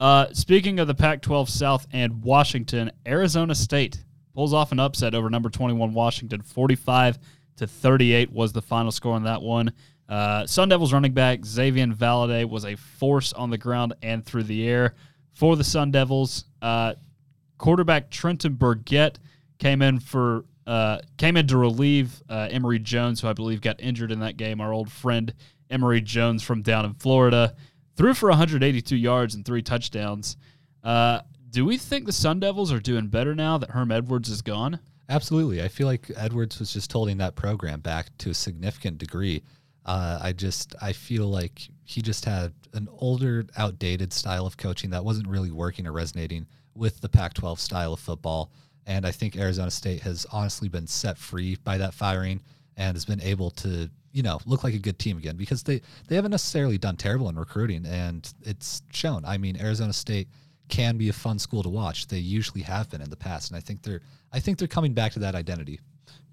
Uh, 0.00 0.32
speaking 0.32 0.80
of 0.80 0.86
the 0.88 0.94
Pac 0.94 1.22
12 1.22 1.48
South 1.48 1.86
and 1.92 2.22
Washington, 2.22 2.90
Arizona 3.06 3.54
State 3.54 4.02
pulls 4.38 4.54
off 4.54 4.70
an 4.70 4.78
upset 4.78 5.16
over 5.16 5.28
number 5.28 5.50
21 5.50 5.92
Washington. 5.92 6.40
45 6.40 7.18
to 7.56 7.66
38 7.66 8.30
was 8.30 8.52
the 8.52 8.62
final 8.62 8.92
score 8.92 9.14
on 9.16 9.24
that 9.24 9.42
one. 9.42 9.72
Uh, 10.08 10.46
Sun 10.46 10.68
Devils 10.68 10.92
running 10.92 11.12
back 11.12 11.44
Xavier 11.44 11.88
Valladay 11.88 12.48
was 12.48 12.64
a 12.64 12.76
force 12.76 13.32
on 13.32 13.50
the 13.50 13.58
ground 13.58 13.94
and 14.00 14.24
through 14.24 14.44
the 14.44 14.68
air 14.68 14.94
for 15.32 15.56
the 15.56 15.64
Sun 15.64 15.90
Devils. 15.90 16.44
Uh, 16.62 16.94
quarterback 17.58 18.10
Trenton 18.10 18.54
Bourguet 18.54 19.16
came 19.58 19.82
in 19.82 19.98
for 19.98 20.44
uh, 20.68 21.00
came 21.16 21.36
in 21.36 21.48
to 21.48 21.56
relieve 21.56 22.22
uh, 22.28 22.46
Emory 22.48 22.78
Jones, 22.78 23.20
who 23.20 23.26
I 23.26 23.32
believe 23.32 23.60
got 23.60 23.80
injured 23.80 24.12
in 24.12 24.20
that 24.20 24.36
game. 24.36 24.60
Our 24.60 24.72
old 24.72 24.92
friend 24.92 25.34
Emory 25.68 26.00
Jones 26.00 26.44
from 26.44 26.62
down 26.62 26.84
in 26.84 26.94
Florida 26.94 27.56
threw 27.96 28.14
for 28.14 28.28
182 28.28 28.94
yards 28.94 29.34
and 29.34 29.44
three 29.44 29.62
touchdowns. 29.62 30.36
Uh, 30.84 31.22
do 31.50 31.64
we 31.64 31.78
think 31.78 32.06
the 32.06 32.12
Sun 32.12 32.40
Devils 32.40 32.72
are 32.72 32.80
doing 32.80 33.08
better 33.08 33.34
now 33.34 33.58
that 33.58 33.70
Herm 33.70 33.90
Edwards 33.90 34.28
is 34.28 34.42
gone? 34.42 34.80
Absolutely. 35.08 35.62
I 35.62 35.68
feel 35.68 35.86
like 35.86 36.10
Edwards 36.16 36.58
was 36.58 36.72
just 36.72 36.92
holding 36.92 37.18
that 37.18 37.34
program 37.34 37.80
back 37.80 38.16
to 38.18 38.30
a 38.30 38.34
significant 38.34 38.98
degree. 38.98 39.42
Uh, 39.86 40.18
I 40.20 40.32
just 40.32 40.74
I 40.82 40.92
feel 40.92 41.26
like 41.28 41.68
he 41.84 42.02
just 42.02 42.26
had 42.26 42.52
an 42.74 42.88
older, 42.92 43.46
outdated 43.56 44.12
style 44.12 44.46
of 44.46 44.58
coaching 44.58 44.90
that 44.90 45.04
wasn't 45.04 45.28
really 45.28 45.50
working 45.50 45.86
or 45.86 45.92
resonating 45.92 46.46
with 46.74 47.00
the 47.00 47.08
Pac-12 47.08 47.58
style 47.58 47.94
of 47.94 48.00
football. 48.00 48.50
And 48.86 49.06
I 49.06 49.10
think 49.10 49.36
Arizona 49.36 49.70
State 49.70 50.00
has 50.00 50.26
honestly 50.30 50.68
been 50.68 50.86
set 50.86 51.16
free 51.16 51.56
by 51.64 51.78
that 51.78 51.94
firing 51.94 52.42
and 52.76 52.94
has 52.94 53.06
been 53.06 53.22
able 53.22 53.50
to, 53.52 53.90
you 54.12 54.22
know, 54.22 54.38
look 54.44 54.62
like 54.62 54.74
a 54.74 54.78
good 54.78 54.98
team 54.98 55.16
again 55.16 55.36
because 55.36 55.62
they 55.62 55.80
they 56.08 56.16
haven't 56.16 56.32
necessarily 56.32 56.76
done 56.76 56.96
terrible 56.96 57.30
in 57.30 57.36
recruiting 57.36 57.86
and 57.86 58.30
it's 58.42 58.82
shown. 58.92 59.24
I 59.24 59.38
mean, 59.38 59.58
Arizona 59.58 59.94
State 59.94 60.28
can 60.68 60.96
be 60.96 61.08
a 61.08 61.12
fun 61.12 61.38
school 61.38 61.62
to 61.62 61.68
watch. 61.68 62.06
They 62.06 62.18
usually 62.18 62.62
have 62.62 62.90
been 62.90 63.00
in 63.00 63.10
the 63.10 63.16
past, 63.16 63.50
and 63.50 63.56
I 63.56 63.60
think 63.60 63.82
they're 63.82 64.00
I 64.32 64.40
think 64.40 64.58
they're 64.58 64.68
coming 64.68 64.94
back 64.94 65.12
to 65.12 65.20
that 65.20 65.34
identity. 65.34 65.80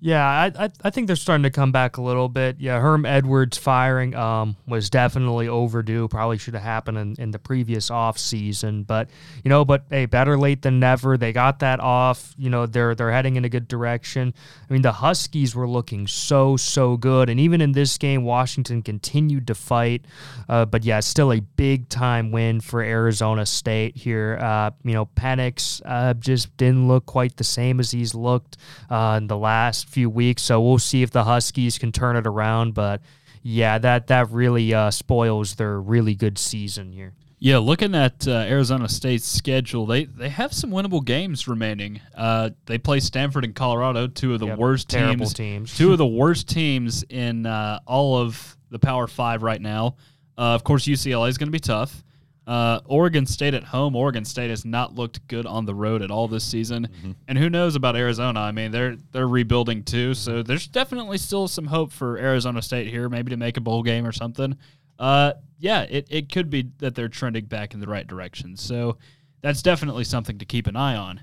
Yeah, 0.02 0.24
I, 0.24 0.66
I, 0.66 0.70
I 0.84 0.90
think 0.90 1.08
they're 1.08 1.16
starting 1.16 1.44
to 1.44 1.50
come 1.50 1.72
back 1.72 1.98
a 1.98 2.02
little 2.02 2.30
bit. 2.30 2.58
Yeah, 2.60 2.80
Herm 2.80 3.06
Edwards 3.06 3.58
firing 3.58 4.14
um, 4.14 4.56
was 4.68 4.90
definitely 4.90 5.48
overdue. 5.48 6.08
Probably 6.10 6.38
should 6.38 6.54
have 6.54 6.64
happened 6.64 6.98
in, 6.98 7.16
in 7.18 7.32
the 7.32 7.40
previous 7.40 7.90
off 7.90 8.18
season, 8.18 8.84
but 8.84 9.10
you 9.44 9.50
know, 9.50 9.64
but 9.66 9.86
hey, 9.90 10.06
better 10.06 10.38
late 10.38 10.62
than 10.62 10.80
never. 10.80 11.18
They 11.18 11.32
got 11.32 11.60
that 11.60 11.80
off. 11.80 12.36
You 12.38 12.50
know, 12.50 12.66
they're 12.66 12.94
they're 12.94 13.12
heading 13.12 13.38
in 13.38 13.46
a 13.46 13.50
good 13.50 13.68
direction. 13.68 14.34
I 14.70 14.74
mean, 14.74 14.82
the 14.82 14.92
Huskies 14.92 15.56
were 15.56 15.68
looking 15.68 16.08
so 16.08 16.58
so 16.58 16.98
good, 16.98 17.30
and 17.30 17.40
even 17.40 17.62
in 17.62 17.72
this 17.72 17.98
game, 17.98 18.24
Washington 18.24 18.82
continued 18.82 19.48
to 19.48 19.56
fight. 19.56 20.06
Uh, 20.48 20.66
but 20.66 20.84
yeah, 20.84 21.00
still 21.00 21.32
a 21.32 21.40
big 21.40 21.90
time 21.90 22.32
win 22.32 22.60
for 22.60 22.82
Arizona 22.82 23.46
State 23.46 23.96
here. 23.96 24.38
Uh, 24.42 24.72
you 24.84 24.94
know, 24.94 25.06
Penix 25.06 25.82
uh, 25.86 26.14
just 26.14 26.56
didn't 26.58 26.88
look 26.88 27.06
quite 27.06 27.38
the 27.38 27.44
same 27.44 27.80
as 27.80 27.92
he's 27.92 28.14
looked 28.14 28.58
uh, 28.90 29.16
in 29.18 29.28
the 29.28 29.38
last 29.38 29.85
few 29.86 30.10
weeks. 30.10 30.42
So 30.42 30.62
we'll 30.62 30.80
see 30.80 31.04
if 31.04 31.12
the 31.12 31.24
Huskies 31.24 31.78
can 31.78 31.92
turn 31.92 32.16
it 32.16 32.28
around. 32.28 32.74
But 32.74 33.02
yeah, 33.42 33.78
that 33.78 34.08
that 34.08 34.30
really 34.32 34.74
uh, 34.74 34.92
spoils 34.92 35.56
their 35.56 35.80
really 35.80 36.16
good 36.16 36.38
season 36.38 36.92
here. 36.92 37.14
Yeah, 37.38 37.58
looking 37.58 37.94
at 37.94 38.28
uh, 38.28 38.32
Arizona 38.32 38.88
State's 38.90 39.28
schedule, 39.28 39.86
they 39.86 40.06
they 40.06 40.30
have 40.30 40.54
some 40.54 40.72
winnable 40.72 41.04
games 41.04 41.48
remaining. 41.48 42.02
Uh, 42.16 42.52
they 42.66 42.78
play 42.78 43.00
Stanford 43.00 43.44
and 43.44 43.54
Colorado, 43.54 44.08
two 44.08 44.34
of 44.34 44.40
the 44.40 44.48
yep, 44.48 44.58
worst 44.58 44.90
teams, 44.90 45.34
teams. 45.34 45.78
two 45.78 45.92
of 45.92 45.98
the 45.98 46.08
worst 46.08 46.50
teams 46.50 47.04
in 47.04 47.46
uh, 47.46 47.80
all 47.86 48.18
of 48.18 48.58
the 48.72 48.80
Power 48.80 49.06
Five 49.06 49.44
right 49.44 49.62
now. 49.62 49.98
Uh, 50.38 50.56
of 50.56 50.64
course, 50.64 50.86
UCLA 50.86 51.30
is 51.30 51.38
going 51.38 51.48
to 51.48 51.52
be 51.52 51.60
tough. 51.60 52.04
Uh, 52.48 52.80
Oregon 52.86 53.26
State 53.26 53.56
at 53.56 53.64
home. 53.64 53.96
Oregon 53.96 54.24
State 54.24 54.52
has 54.52 54.66
not 54.66 54.94
looked 54.94 55.28
good 55.28 55.48
on 55.48 55.66
the 55.66 55.74
road 55.74 56.04
at 56.04 56.12
all 56.12 56.28
this 56.28 56.44
season, 56.44 56.88
mm-hmm. 56.88 57.12
and 57.28 57.38
who 57.38 57.50
knows 57.50 57.76
about 57.76 57.96
Arizona? 57.96 58.40
I 58.40 58.52
mean, 58.52 58.72
they're 58.72 58.98
they're 59.12 59.28
rebuilding 59.28 59.84
too, 59.84 60.14
so 60.14 60.44
there's 60.44 60.68
definitely 60.68 61.18
still 61.18 61.48
some 61.48 61.66
hope 61.66 61.92
for 61.92 62.18
Arizona 62.18 62.62
State 62.62 62.88
here, 62.88 63.10
maybe 63.10 63.32
to 63.32 63.38
make 63.38 63.58
a 63.58 63.62
bowl 63.62 63.82
game 63.82 64.06
or 64.06 64.12
something. 64.12 64.58
Uh, 65.00 65.34
yeah, 65.60 65.82
it, 65.84 66.08
it 66.10 66.32
could 66.32 66.50
be 66.50 66.72
that 66.80 66.96
they're 66.96 67.10
trending 67.10 67.46
back 67.46 67.74
in 67.74 67.80
the 67.80 67.88
right 67.88 68.06
direction. 68.06 68.56
So 68.56 68.98
that's 69.42 69.62
definitely 69.62 70.04
something 70.04 70.38
to 70.38 70.46
keep 70.46 70.68
an 70.68 70.76
eye 70.76 70.96
on. 70.96 71.22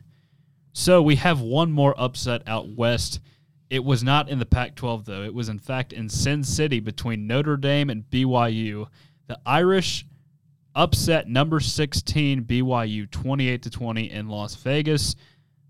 So 0.73 1.03
we 1.03 1.17
have 1.17 1.41
one 1.41 1.71
more 1.71 1.95
upset 1.99 2.43
out 2.47 2.69
west. 2.69 3.21
It 3.69 3.85
was 3.85 4.03
not 4.03 4.29
in 4.29 4.39
the 4.39 4.47
Pac 4.47 4.75
12, 4.75 5.05
though. 5.05 5.23
It 5.23 5.35
was, 5.35 5.49
in 5.49 5.59
fact, 5.59 5.93
in 5.93 6.09
Sin 6.09 6.45
City 6.45 6.81
between 6.81 7.27
Notre 7.27 7.57
Dame 7.57 7.91
and 7.91 8.05
BYU. 8.11 8.87
The 9.29 9.39
Irish 9.47 10.07
upset 10.75 11.29
number 11.29 11.61
16 11.61 12.45
BYU 12.45 13.11
28 13.11 13.63
to 13.63 13.71
20 13.71 14.11
in 14.11 14.29
Las 14.29 14.55
Vegas. 14.57 15.17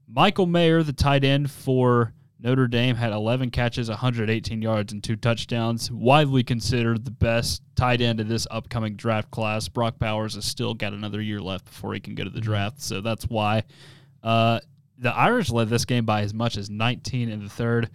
Michael 0.08 0.46
Mayer, 0.46 0.82
the 0.82 0.92
tight 0.92 1.24
end 1.24 1.50
for 1.50 2.12
Notre 2.38 2.68
Dame, 2.68 2.96
had 2.96 3.12
11 3.12 3.50
catches, 3.50 3.88
118 3.88 4.60
yards, 4.60 4.92
and 4.92 5.02
two 5.02 5.16
touchdowns. 5.16 5.90
Widely 5.90 6.42
considered 6.42 7.04
the 7.04 7.10
best 7.10 7.62
tight 7.76 8.00
end 8.00 8.20
of 8.20 8.28
this 8.28 8.46
upcoming 8.50 8.96
draft 8.96 9.30
class. 9.30 9.68
Brock 9.68 9.98
Bowers 9.98 10.34
has 10.34 10.44
still 10.44 10.74
got 10.74 10.92
another 10.92 11.20
year 11.20 11.40
left 11.40 11.64
before 11.64 11.94
he 11.94 12.00
can 12.00 12.14
go 12.14 12.24
to 12.24 12.30
the 12.30 12.40
mm-hmm. 12.40 12.50
draft, 12.50 12.82
so 12.82 13.00
that's 13.00 13.24
why. 13.24 13.62
Uh, 14.22 14.60
the 14.98 15.14
Irish 15.14 15.50
led 15.50 15.68
this 15.68 15.84
game 15.84 16.04
by 16.04 16.22
as 16.22 16.34
much 16.34 16.56
as 16.56 16.70
19 16.70 17.28
in 17.28 17.42
the 17.42 17.48
third. 17.48 17.90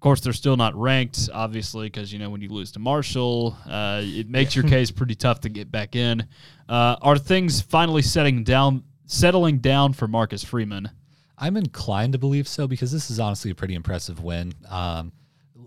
Of 0.00 0.02
course, 0.02 0.22
they're 0.22 0.32
still 0.32 0.56
not 0.56 0.74
ranked, 0.76 1.28
obviously, 1.30 1.88
because 1.88 2.10
you 2.10 2.18
know 2.18 2.30
when 2.30 2.40
you 2.40 2.48
lose 2.48 2.72
to 2.72 2.78
Marshall, 2.78 3.54
uh, 3.68 4.00
it 4.02 4.30
makes 4.30 4.56
your 4.56 4.64
case 4.68 4.90
pretty 4.90 5.14
tough 5.14 5.40
to 5.40 5.50
get 5.50 5.70
back 5.70 5.94
in. 5.94 6.26
Uh, 6.66 6.96
are 7.02 7.18
things 7.18 7.60
finally 7.60 8.00
setting 8.00 8.42
down, 8.42 8.82
settling 9.04 9.58
down 9.58 9.92
for 9.92 10.08
Marcus 10.08 10.42
Freeman? 10.42 10.88
I'm 11.36 11.54
inclined 11.58 12.14
to 12.14 12.18
believe 12.18 12.48
so 12.48 12.66
because 12.66 12.90
this 12.90 13.10
is 13.10 13.20
honestly 13.20 13.50
a 13.50 13.54
pretty 13.54 13.74
impressive 13.74 14.22
win. 14.22 14.54
Um, 14.70 15.12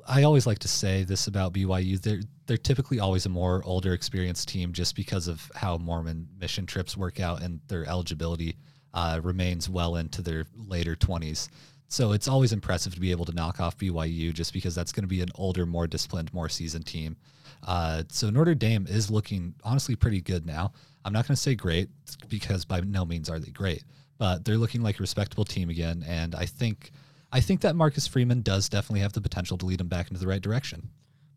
I 0.08 0.24
always 0.24 0.48
like 0.48 0.58
to 0.60 0.68
say 0.68 1.04
this 1.04 1.28
about 1.28 1.54
BYU. 1.54 2.02
They're 2.02 2.22
they're 2.48 2.58
typically 2.58 3.00
always 3.00 3.28
a 3.28 3.30
more 3.30 3.62
older, 3.64 3.94
experienced 3.94 4.48
team 4.48 4.74
just 4.74 4.96
because 4.96 5.28
of 5.28 5.52
how 5.54 5.78
Mormon 5.78 6.28
mission 6.40 6.66
trips 6.66 6.98
work 6.98 7.20
out 7.20 7.44
and 7.44 7.60
their 7.68 7.88
eligibility 7.88 8.58
uh, 8.96 9.22
remains 9.24 9.70
well 9.70 9.96
into 9.96 10.24
their 10.24 10.48
later 10.56 10.96
20s. 10.96 11.50
So 11.94 12.14
it's 12.14 12.28
always 12.28 12.54
impressive 12.54 12.96
to 12.96 13.00
be 13.00 13.12
able 13.12 13.26
to 13.26 13.34
knock 13.34 13.60
off 13.60 13.78
BYU 13.78 14.34
just 14.34 14.52
because 14.52 14.74
that's 14.74 14.92
going 14.92 15.04
to 15.04 15.08
be 15.08 15.22
an 15.22 15.30
older, 15.36 15.68
more 15.68 15.86
disciplined, 15.86 16.34
more 16.34 16.50
seasoned 16.50 16.88
team. 16.88 17.16
Uh, 17.62 18.02
so 18.10 18.32
Notre 18.32 18.56
Dame 18.56 18.88
is 18.90 19.12
looking 19.12 19.54
honestly 19.64 19.96
pretty 19.96 20.20
good 20.20 20.44
now. 20.44 20.74
I'm 21.06 21.14
not 21.14 21.28
going 21.28 21.36
to 21.36 21.42
say 21.42 21.54
great 21.54 21.90
because 22.30 22.66
by 22.66 22.80
no 22.80 23.06
means 23.06 23.30
are 23.30 23.38
they 23.38 23.52
great, 23.52 23.84
but 24.18 24.44
they're 24.44 24.58
looking 24.58 24.82
like 24.82 25.00
a 25.00 25.04
respectable 25.04 25.46
team 25.46 25.70
again. 25.70 26.04
And 26.08 26.34
I 26.34 26.48
think 26.48 26.90
I 27.32 27.42
think 27.42 27.62
that 27.62 27.76
Marcus 27.76 28.08
Freeman 28.08 28.42
does 28.42 28.70
definitely 28.70 29.02
have 29.02 29.14
the 29.14 29.22
potential 29.22 29.60
to 29.60 29.66
lead 29.68 29.80
them 29.80 29.88
back 29.88 30.10
into 30.10 30.20
the 30.20 30.28
right 30.28 30.42
direction. 30.42 30.90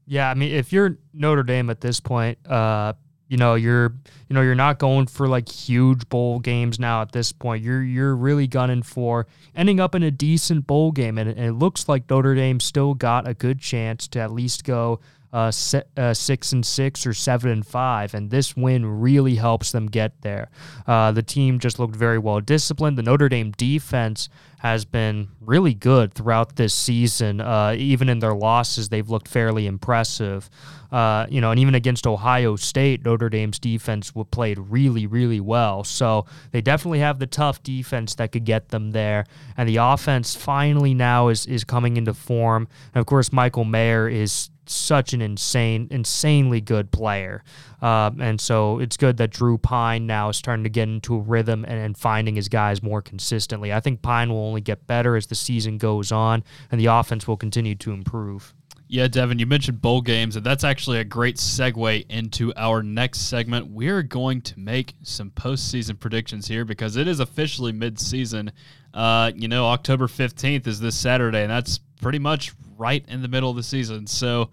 Yeah, 0.07 0.31
I 0.31 0.35
mean, 0.35 0.53
if 0.53 0.73
you're 0.73 0.97
Notre 1.13 1.43
Dame 1.43 1.69
at 1.69 1.83
this 1.83 2.01
point, 2.01 2.39
uh, 2.47 2.95
you 3.29 3.37
know 3.37 3.55
you're 3.55 3.93
you 4.29 4.35
know 4.35 4.43
you're 4.43 4.55
not 4.55 4.79
going 4.79 5.07
for 5.07 5.27
like 5.29 5.49
huge 5.49 6.09
bowl 6.09 6.39
games 6.39 6.79
now 6.79 7.03
at 7.03 7.13
this 7.13 7.33
point 7.33 7.63
you're 7.63 7.83
you're 7.83 8.15
really 8.15 8.47
gunning 8.47 8.83
for 8.83 9.27
ending 9.55 9.81
up 9.81 9.95
in 9.95 10.03
a 10.03 10.11
decent 10.11 10.67
bowl 10.67 10.93
game 10.93 11.19
and, 11.19 11.29
and 11.29 11.41
it 11.41 11.53
looks 11.55 11.89
like 11.89 12.09
Notre 12.09 12.35
Dame 12.35 12.61
still 12.61 12.95
got 12.95 13.27
a 13.27 13.35
good 13.35 13.59
chance 13.59 14.07
to 14.09 14.21
at 14.21 14.33
least 14.33 14.65
go 14.65 15.01
uh, 15.33 15.51
se- 15.51 15.83
uh, 15.99 16.15
six 16.15 16.53
and 16.53 16.65
six 16.65 17.07
or 17.07 17.13
seven 17.13 17.51
and 17.51 17.67
five, 17.67 18.15
and 18.15 18.31
this 18.31 18.57
win 18.57 19.01
really 19.01 19.35
helps 19.35 19.71
them 19.71 19.87
get 19.87 20.23
there. 20.23 20.49
Uh, 20.87 21.13
the 21.13 21.23
team 21.23 21.59
just 21.59 21.79
looked 21.79 21.95
very 21.95 22.19
well 22.19 22.41
disciplined. 22.41 22.97
The 22.97 23.03
Notre 23.03 23.29
Dame 23.29 23.51
defense 23.51 24.31
has 24.73 24.85
been 24.85 25.29
really 25.41 25.75
good 25.75 26.13
throughout 26.15 26.57
this 26.57 26.75
season. 26.75 27.41
Uh, 27.41 27.75
even 27.77 28.09
in 28.09 28.19
their 28.19 28.35
losses, 28.35 28.89
they've 28.89 29.09
looked 29.09 29.29
fairly 29.29 29.67
impressive. 29.67 30.51
Uh, 30.91 31.27
you 31.29 31.41
know, 31.41 31.51
and 31.51 31.61
even 31.61 31.75
against 31.75 32.07
Ohio 32.07 32.57
State, 32.57 33.05
Notre 33.05 33.29
Dame's 33.29 33.59
defense 33.59 34.13
played 34.31 34.59
really, 34.59 35.07
really 35.07 35.41
well. 35.41 35.85
So 35.85 36.27
they 36.53 36.61
definitely 36.61 37.01
have 37.01 37.19
the 37.19 37.27
tough 37.27 37.63
defense 37.63 38.15
that 38.17 38.33
could 38.33 38.45
get 38.45 38.69
them 38.69 38.93
there. 38.93 39.27
And 39.57 39.69
the 39.69 39.77
offense 39.77 40.35
finally 40.37 40.95
now 40.95 41.29
is 41.29 41.47
is 41.47 41.65
coming 41.65 41.97
into 41.97 42.15
form. 42.15 42.69
And 42.95 43.01
of 43.01 43.07
course, 43.07 43.33
Michael 43.33 43.65
Mayer 43.65 44.09
is 44.09 44.51
such 44.73 45.13
an 45.13 45.21
insane, 45.21 45.89
insanely 45.91 46.61
good 46.61 46.91
player. 46.91 47.43
Um, 47.83 48.21
and 48.21 48.41
so 48.41 48.79
it's 48.79 48.97
good 48.97 49.17
that 49.19 49.31
Drew 49.31 49.59
Pyne 49.59 50.07
now 50.07 50.31
is 50.31 50.37
starting 50.37 50.65
to 50.65 50.71
get 50.71 50.89
into 50.89 51.17
a 51.17 51.21
rhythm 51.21 51.65
and, 51.65 51.79
and, 51.79 51.97
finding 51.97 52.37
his 52.37 52.49
guys 52.49 52.83
more 52.83 53.03
consistently. 53.03 53.73
I 53.73 53.81
think 53.81 54.03
Pyne 54.03 54.31
will 54.31 54.45
only 54.45 54.61
get 54.61 54.87
better 54.87 55.17
as 55.17 55.27
the 55.27 55.35
season 55.35 55.79
goes 55.79 56.13
on, 56.13 56.43
and 56.71 56.81
the 56.81 56.87
offense 56.87 57.27
will 57.27 57.37
continue 57.37 57.75
to 57.77 57.93
improve. 57.93 58.55
Yeah, 58.89 59.09
Devin, 59.09 59.41
you 59.41 59.47
mentioned 59.47 59.83
bowl 59.83 60.01
games, 60.01 60.37
and 60.37 60.47
that's 60.47 60.63
actually 60.63 60.99
a 60.99 61.05
great 61.05 61.39
segue 61.39 62.07
into 62.09 62.53
our 62.57 62.85
next 62.85 63.23
segment. 63.23 63.67
We're 63.69 64.03
going 64.03 64.43
to 64.43 64.61
make 64.61 64.95
some 65.03 65.31
postseason 65.31 65.99
predictions 65.99 66.47
here 66.47 66.65
because 66.65 66.97
it 66.97 67.09
is 67.09 67.19
officially 67.19 67.73
midseason. 67.73 68.51
Uh, 68.95 69.33
you 69.35 69.49
know, 69.49 69.67
October 69.67 70.07
15th 70.07 70.69
is 70.69 70.79
this 70.79 70.97
Saturday, 70.97 71.43
and 71.43 71.51
that's 71.51 71.81
pretty 72.01 72.19
much 72.19 72.53
right 72.77 73.05
in 73.09 73.23
the 73.23 73.29
middle 73.29 73.51
of 73.51 73.57
the 73.57 73.63
season. 73.63 74.07
So, 74.07 74.51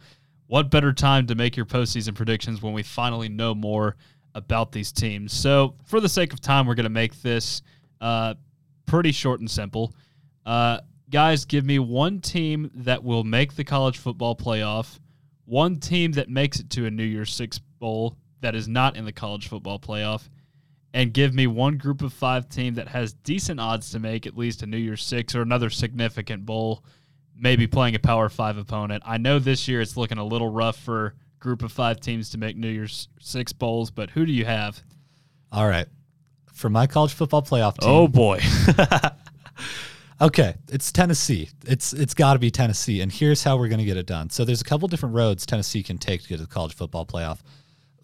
what 0.47 0.69
better 0.69 0.93
time 0.93 1.27
to 1.27 1.35
make 1.35 1.55
your 1.55 1.65
postseason 1.65 2.15
predictions 2.15 2.61
when 2.61 2.73
we 2.73 2.83
finally 2.83 3.29
know 3.29 3.55
more 3.55 3.95
about 4.35 4.71
these 4.71 4.91
teams? 4.91 5.33
So, 5.33 5.75
for 5.85 5.99
the 5.99 6.09
sake 6.09 6.33
of 6.33 6.41
time, 6.41 6.67
we're 6.67 6.75
going 6.75 6.83
to 6.83 6.89
make 6.89 7.21
this 7.21 7.61
uh, 8.01 8.35
pretty 8.85 9.11
short 9.11 9.39
and 9.39 9.49
simple. 9.49 9.93
Uh, 10.45 10.79
guys, 11.09 11.45
give 11.45 11.65
me 11.65 11.79
one 11.79 12.19
team 12.19 12.69
that 12.75 13.03
will 13.03 13.23
make 13.23 13.55
the 13.55 13.63
college 13.63 13.97
football 13.97 14.35
playoff, 14.35 14.99
one 15.45 15.79
team 15.79 16.11
that 16.13 16.29
makes 16.29 16.59
it 16.59 16.69
to 16.71 16.85
a 16.85 16.91
New 16.91 17.03
Year's 17.03 17.33
Six 17.33 17.59
bowl 17.79 18.17
that 18.41 18.55
is 18.55 18.67
not 18.67 18.97
in 18.97 19.05
the 19.05 19.11
college 19.11 19.47
football 19.47 19.79
playoff, 19.79 20.29
and 20.93 21.13
give 21.13 21.33
me 21.33 21.47
one 21.47 21.77
group 21.77 22.01
of 22.01 22.13
five 22.13 22.49
team 22.49 22.75
that 22.75 22.89
has 22.89 23.13
decent 23.13 23.59
odds 23.59 23.91
to 23.91 23.99
make 23.99 24.27
at 24.27 24.37
least 24.37 24.63
a 24.63 24.65
New 24.65 24.77
Year's 24.77 25.03
Six 25.03 25.33
or 25.33 25.41
another 25.41 25.69
significant 25.69 26.45
bowl, 26.45 26.83
maybe 27.35 27.67
playing 27.67 27.95
a 27.95 27.99
Power 27.99 28.29
Five 28.29 28.57
opponent. 28.57 29.03
I 29.05 29.17
know 29.17 29.39
this 29.39 29.67
year 29.67 29.81
it's 29.81 29.97
looking 29.97 30.17
a 30.17 30.25
little 30.25 30.49
rough 30.49 30.77
for 30.77 31.15
group 31.39 31.61
of 31.61 31.71
five 31.71 31.99
teams 31.99 32.29
to 32.31 32.37
make 32.37 32.55
New 32.55 32.69
Year's 32.69 33.07
Six 33.19 33.53
bowls, 33.53 33.91
but 33.91 34.09
who 34.11 34.25
do 34.25 34.31
you 34.31 34.45
have? 34.45 34.81
All 35.51 35.67
right. 35.67 35.87
For 36.53 36.69
my 36.69 36.87
college 36.87 37.13
football 37.13 37.41
playoff 37.41 37.77
team. 37.77 37.89
Oh 37.89 38.07
boy. 38.07 38.39
Okay, 40.23 40.55
it's 40.69 40.89
Tennessee. 40.89 41.49
It's 41.65 41.91
it's 41.91 42.13
got 42.13 42.33
to 42.33 42.39
be 42.39 42.49
Tennessee, 42.49 43.01
and 43.01 43.11
here's 43.11 43.43
how 43.43 43.57
we're 43.57 43.67
going 43.67 43.79
to 43.79 43.85
get 43.85 43.97
it 43.97 44.05
done. 44.05 44.29
So 44.29 44.45
there's 44.45 44.61
a 44.61 44.63
couple 44.63 44.87
different 44.87 45.15
roads 45.15 45.45
Tennessee 45.45 45.83
can 45.83 45.97
take 45.97 46.21
to 46.23 46.29
get 46.29 46.37
to 46.37 46.43
the 46.43 46.47
college 46.47 46.73
football 46.73 47.05
playoff. 47.05 47.39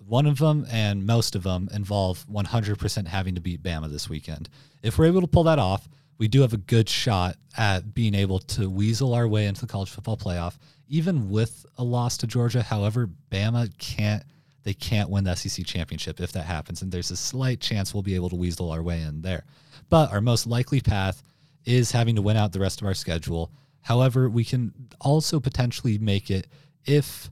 One 0.06 0.26
of 0.26 0.38
them 0.38 0.66
and 0.70 1.06
most 1.06 1.36
of 1.36 1.44
them 1.44 1.70
involve 1.72 2.26
100% 2.28 3.08
having 3.08 3.36
to 3.36 3.42
beat 3.42 3.64
Bama 3.64 3.90
this 3.90 4.10
weekend. 4.10 4.50
If 4.84 4.98
we're 4.98 5.06
able 5.06 5.22
to 5.22 5.28
pull 5.28 5.44
that 5.44 5.60
off, 5.60 5.88
we 6.20 6.28
do 6.28 6.42
have 6.42 6.54
a 6.54 6.58
good 6.58 6.88
shot 6.88 7.38
at 7.58 7.96
being 7.96 8.14
able 8.14 8.40
to 8.40 8.70
weasel 8.70 9.14
our 9.14 9.28
way 9.28 9.48
into 9.48 9.62
the 9.62 9.68
college 9.68 9.90
football 9.90 10.18
playoff, 10.18 10.58
even 10.88 11.30
with 11.30 11.66
a 11.78 11.84
loss 11.84 12.18
to 12.18 12.28
Georgia. 12.28 12.62
However, 12.62 13.10
Bama 13.32 13.76
can't 13.80 14.24
they 14.64 14.74
can't 14.74 15.10
win 15.10 15.24
the 15.24 15.36
SEC 15.36 15.66
championship 15.66 16.20
if 16.20 16.34
that 16.34 16.44
happens, 16.44 16.82
and 16.82 16.92
there's 16.92 17.12
a 17.12 17.18
slight 17.18 17.62
chance 17.62 17.94
we'll 17.94 18.04
be 18.04 18.16
able 18.16 18.30
to 18.30 18.36
weasel 18.36 18.70
our 18.70 18.84
way 18.84 19.02
in 19.02 19.22
there. 19.22 19.46
But 19.88 20.12
our 20.12 20.20
most 20.20 20.46
likely 20.46 20.82
path 20.82 21.24
is 21.66 21.92
having 21.92 22.18
to 22.18 22.22
win 22.22 22.36
out 22.36 22.52
the 22.52 22.60
rest 22.60 22.82
of 22.82 22.88
our 22.88 22.94
schedule. 22.94 23.52
However, 23.82 24.30
we 24.30 24.44
can 24.44 24.74
also 25.00 25.40
potentially 25.40 25.98
make 25.98 26.30
it 26.30 26.48
if 26.86 27.32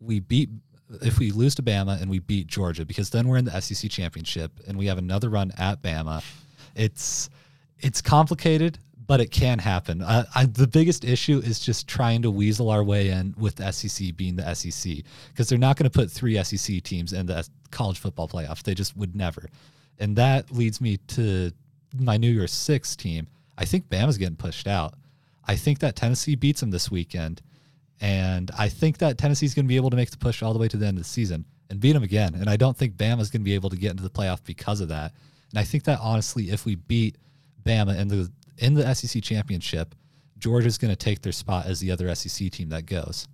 we 0.00 0.18
beat 0.20 0.50
if 1.00 1.18
we 1.18 1.30
lose 1.30 1.54
to 1.54 1.62
Bama 1.62 2.00
and 2.00 2.10
we 2.10 2.18
beat 2.18 2.46
Georgia 2.48 2.84
because 2.84 3.10
then 3.10 3.28
we're 3.28 3.38
in 3.38 3.44
the 3.44 3.60
SEC 3.60 3.90
championship 3.90 4.52
and 4.66 4.76
we 4.76 4.86
have 4.86 4.98
another 4.98 5.30
run 5.30 5.52
at 5.56 5.80
Bama. 5.80 6.22
It's 6.74 7.30
it's 7.78 8.00
complicated, 8.00 8.78
but 9.06 9.20
it 9.20 9.30
can 9.30 9.58
happen. 9.58 10.02
Uh, 10.02 10.24
I, 10.34 10.46
the 10.46 10.66
biggest 10.66 11.04
issue 11.04 11.38
is 11.38 11.60
just 11.60 11.86
trying 11.86 12.22
to 12.22 12.30
weasel 12.30 12.70
our 12.70 12.82
way 12.82 13.10
in 13.10 13.34
with 13.36 13.56
the 13.56 13.70
SEC 13.70 14.16
being 14.16 14.36
the 14.36 14.54
SEC 14.54 14.98
because 15.28 15.48
they're 15.48 15.58
not 15.58 15.76
going 15.76 15.90
to 15.90 15.96
put 15.96 16.10
three 16.10 16.42
SEC 16.42 16.82
teams 16.82 17.12
in 17.12 17.26
the 17.26 17.46
college 17.70 17.98
football 17.98 18.28
playoff. 18.28 18.62
They 18.62 18.74
just 18.74 18.96
would 18.96 19.14
never. 19.14 19.48
And 19.98 20.16
that 20.16 20.50
leads 20.50 20.80
me 20.80 20.96
to 21.08 21.52
my 21.98 22.16
New 22.16 22.30
Year's 22.30 22.52
Six 22.52 22.96
team. 22.96 23.26
I 23.56 23.64
think 23.64 23.88
Bama's 23.88 24.18
getting 24.18 24.36
pushed 24.36 24.66
out. 24.66 24.94
I 25.46 25.56
think 25.56 25.80
that 25.80 25.96
Tennessee 25.96 26.34
beats 26.34 26.60
them 26.60 26.70
this 26.70 26.90
weekend. 26.90 27.42
And 28.00 28.50
I 28.58 28.68
think 28.68 28.98
that 28.98 29.18
Tennessee's 29.18 29.54
going 29.54 29.66
to 29.66 29.68
be 29.68 29.76
able 29.76 29.90
to 29.90 29.96
make 29.96 30.10
the 30.10 30.16
push 30.16 30.42
all 30.42 30.52
the 30.52 30.58
way 30.58 30.68
to 30.68 30.76
the 30.76 30.86
end 30.86 30.98
of 30.98 31.04
the 31.04 31.08
season 31.08 31.44
and 31.70 31.80
beat 31.80 31.92
them 31.92 32.02
again. 32.02 32.34
And 32.34 32.50
I 32.50 32.56
don't 32.56 32.76
think 32.76 32.96
Bama's 32.96 33.30
going 33.30 33.42
to 33.42 33.44
be 33.44 33.54
able 33.54 33.70
to 33.70 33.76
get 33.76 33.92
into 33.92 34.02
the 34.02 34.10
playoff 34.10 34.42
because 34.44 34.80
of 34.80 34.88
that. 34.88 35.12
And 35.50 35.58
I 35.58 35.64
think 35.64 35.84
that 35.84 36.00
honestly, 36.00 36.50
if 36.50 36.64
we 36.64 36.74
beat 36.74 37.16
Bama 37.64 37.98
in 37.98 38.08
the 38.08 38.30
in 38.58 38.74
the 38.74 38.94
SEC 38.94 39.22
championship, 39.22 39.94
Georgia's 40.38 40.78
going 40.78 40.92
to 40.92 40.96
take 40.96 41.22
their 41.22 41.32
spot 41.32 41.66
as 41.66 41.80
the 41.80 41.90
other 41.90 42.14
SEC 42.14 42.50
team 42.50 42.68
that 42.68 42.86
goes. 42.86 43.26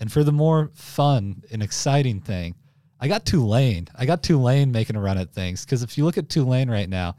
And 0.00 0.10
for 0.10 0.24
the 0.24 0.32
more 0.32 0.70
fun 0.74 1.42
and 1.50 1.62
exciting 1.62 2.20
thing, 2.20 2.54
I 3.00 3.08
got 3.08 3.26
Tulane. 3.26 3.88
I 3.94 4.06
got 4.06 4.22
Tulane 4.22 4.72
making 4.72 4.96
a 4.96 5.00
run 5.00 5.18
at 5.18 5.32
things 5.32 5.64
because 5.64 5.82
if 5.82 5.98
you 5.98 6.04
look 6.04 6.18
at 6.18 6.28
Tulane 6.28 6.70
right 6.70 6.88
now, 6.88 7.16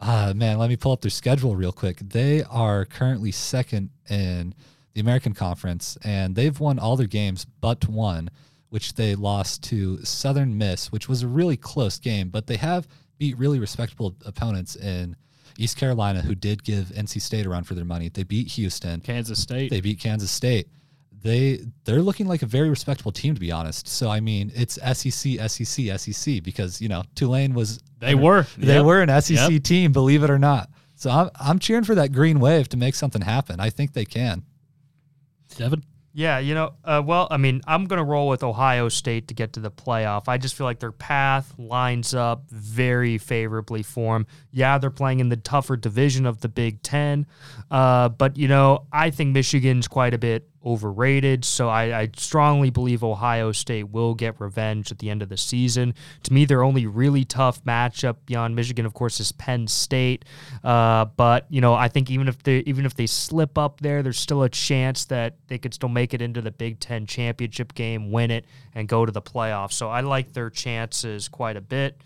uh, 0.00 0.32
man, 0.34 0.58
let 0.58 0.70
me 0.70 0.76
pull 0.76 0.92
up 0.92 1.02
their 1.02 1.10
schedule 1.10 1.54
real 1.54 1.72
quick. 1.72 1.98
They 1.98 2.42
are 2.44 2.84
currently 2.84 3.30
second 3.32 3.90
in 4.08 4.54
the 4.94 5.00
American 5.00 5.34
Conference, 5.34 5.98
and 6.02 6.34
they've 6.34 6.58
won 6.58 6.78
all 6.78 6.96
their 6.96 7.06
games 7.06 7.44
but 7.44 7.86
one, 7.88 8.30
which 8.70 8.94
they 8.94 9.14
lost 9.14 9.62
to 9.64 10.02
Southern 10.04 10.56
Miss, 10.56 10.90
which 10.90 11.08
was 11.08 11.22
a 11.22 11.28
really 11.28 11.56
close 11.56 11.98
game. 11.98 12.30
But 12.30 12.46
they 12.46 12.56
have 12.56 12.88
beat 13.18 13.38
really 13.38 13.58
respectable 13.58 14.16
opponents 14.24 14.74
in 14.74 15.16
East 15.58 15.76
Carolina, 15.76 16.22
who 16.22 16.34
did 16.34 16.64
give 16.64 16.86
NC 16.86 17.20
State 17.20 17.46
a 17.46 17.48
run 17.48 17.64
for 17.64 17.74
their 17.74 17.84
money. 17.84 18.08
They 18.08 18.22
beat 18.22 18.48
Houston, 18.48 19.00
Kansas 19.00 19.40
State. 19.40 19.70
They 19.70 19.80
beat 19.80 20.00
Kansas 20.00 20.30
State. 20.30 20.68
They 21.22 21.60
they're 21.84 22.00
looking 22.00 22.26
like 22.26 22.42
a 22.42 22.46
very 22.46 22.70
respectable 22.70 23.12
team 23.12 23.34
to 23.34 23.40
be 23.40 23.52
honest. 23.52 23.86
So 23.88 24.08
I 24.08 24.20
mean, 24.20 24.50
it's 24.54 24.74
SEC, 24.74 25.50
SEC, 25.50 26.00
SEC 26.00 26.42
because 26.42 26.80
you 26.80 26.88
know 26.88 27.02
Tulane 27.14 27.54
was 27.54 27.80
they 27.98 28.14
were 28.14 28.46
they 28.56 28.76
yep. 28.76 28.84
were 28.84 29.02
an 29.02 29.20
SEC 29.20 29.50
Yep. 29.50 29.62
team, 29.62 29.92
believe 29.92 30.22
it 30.22 30.30
or 30.30 30.38
not. 30.38 30.70
So 30.96 31.10
I'm 31.10 31.30
I'm 31.38 31.58
cheering 31.58 31.84
for 31.84 31.94
that 31.94 32.12
green 32.12 32.40
wave 32.40 32.68
to 32.70 32.76
make 32.76 32.94
something 32.94 33.22
happen. 33.22 33.60
I 33.60 33.70
think 33.70 33.92
they 33.92 34.04
can. 34.04 34.44
Devin. 35.56 35.84
Yeah, 36.12 36.40
you 36.40 36.54
know, 36.54 36.72
uh, 36.84 37.00
well, 37.04 37.28
I 37.30 37.36
mean, 37.36 37.60
I'm 37.68 37.84
going 37.84 37.98
to 37.98 38.04
roll 38.04 38.28
with 38.28 38.42
Ohio 38.42 38.88
State 38.88 39.28
to 39.28 39.34
get 39.34 39.52
to 39.52 39.60
the 39.60 39.70
playoff. 39.70 40.24
I 40.26 40.38
just 40.38 40.56
feel 40.56 40.64
like 40.64 40.80
their 40.80 40.90
path 40.90 41.54
lines 41.56 42.14
up 42.14 42.50
very 42.50 43.16
favorably 43.16 43.84
for 43.84 44.16
them. 44.16 44.26
Yeah, 44.52 44.78
they're 44.78 44.90
playing 44.90 45.20
in 45.20 45.28
the 45.28 45.36
tougher 45.36 45.76
division 45.76 46.26
of 46.26 46.40
the 46.40 46.48
Big 46.48 46.82
Ten, 46.82 47.26
uh, 47.70 48.08
but, 48.08 48.36
you 48.36 48.48
know, 48.48 48.86
I 48.92 49.10
think 49.10 49.32
Michigan's 49.32 49.86
quite 49.88 50.14
a 50.14 50.18
bit 50.18 50.50
overrated. 50.64 51.44
So 51.44 51.68
I, 51.68 52.00
I, 52.00 52.10
strongly 52.16 52.70
believe 52.70 53.02
Ohio 53.02 53.52
State 53.52 53.88
will 53.90 54.14
get 54.14 54.40
revenge 54.40 54.92
at 54.92 54.98
the 54.98 55.08
end 55.08 55.22
of 55.22 55.28
the 55.28 55.36
season. 55.36 55.94
To 56.24 56.32
me, 56.32 56.44
their 56.44 56.62
only 56.62 56.86
really 56.86 57.24
tough 57.24 57.64
matchup 57.64 58.16
beyond 58.26 58.56
Michigan, 58.56 58.84
of 58.84 58.92
course, 58.92 59.20
is 59.20 59.32
Penn 59.32 59.66
State. 59.66 60.24
Uh, 60.62 61.06
but 61.06 61.46
you 61.48 61.60
know, 61.60 61.74
I 61.74 61.88
think 61.88 62.10
even 62.10 62.28
if 62.28 62.42
they 62.42 62.58
even 62.60 62.84
if 62.84 62.94
they 62.94 63.06
slip 63.06 63.56
up 63.56 63.80
there, 63.80 64.02
there's 64.02 64.18
still 64.18 64.42
a 64.42 64.48
chance 64.48 65.06
that 65.06 65.36
they 65.48 65.58
could 65.58 65.72
still 65.72 65.88
make 65.88 66.12
it 66.12 66.20
into 66.20 66.42
the 66.42 66.50
Big 66.50 66.78
Ten 66.78 67.06
championship 67.06 67.74
game, 67.74 68.10
win 68.10 68.30
it, 68.30 68.44
and 68.74 68.86
go 68.86 69.06
to 69.06 69.12
the 69.12 69.22
playoffs. 69.22 69.72
So 69.72 69.88
I 69.88 70.00
like 70.02 70.32
their 70.32 70.50
chances 70.50 71.28
quite 71.28 71.56
a 71.56 71.62
bit. 71.62 71.96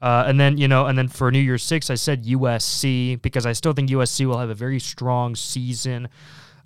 Uh, 0.00 0.24
and 0.26 0.38
then 0.38 0.58
you 0.58 0.68
know, 0.68 0.86
and 0.86 0.96
then 0.96 1.08
for 1.08 1.30
New 1.30 1.38
Year's 1.38 1.62
Six, 1.62 1.90
I 1.90 1.94
said 1.94 2.24
USC 2.24 3.20
because 3.22 3.46
I 3.46 3.52
still 3.52 3.72
think 3.72 3.90
USC 3.90 4.26
will 4.26 4.38
have 4.38 4.50
a 4.50 4.54
very 4.54 4.78
strong 4.78 5.34
season. 5.34 6.08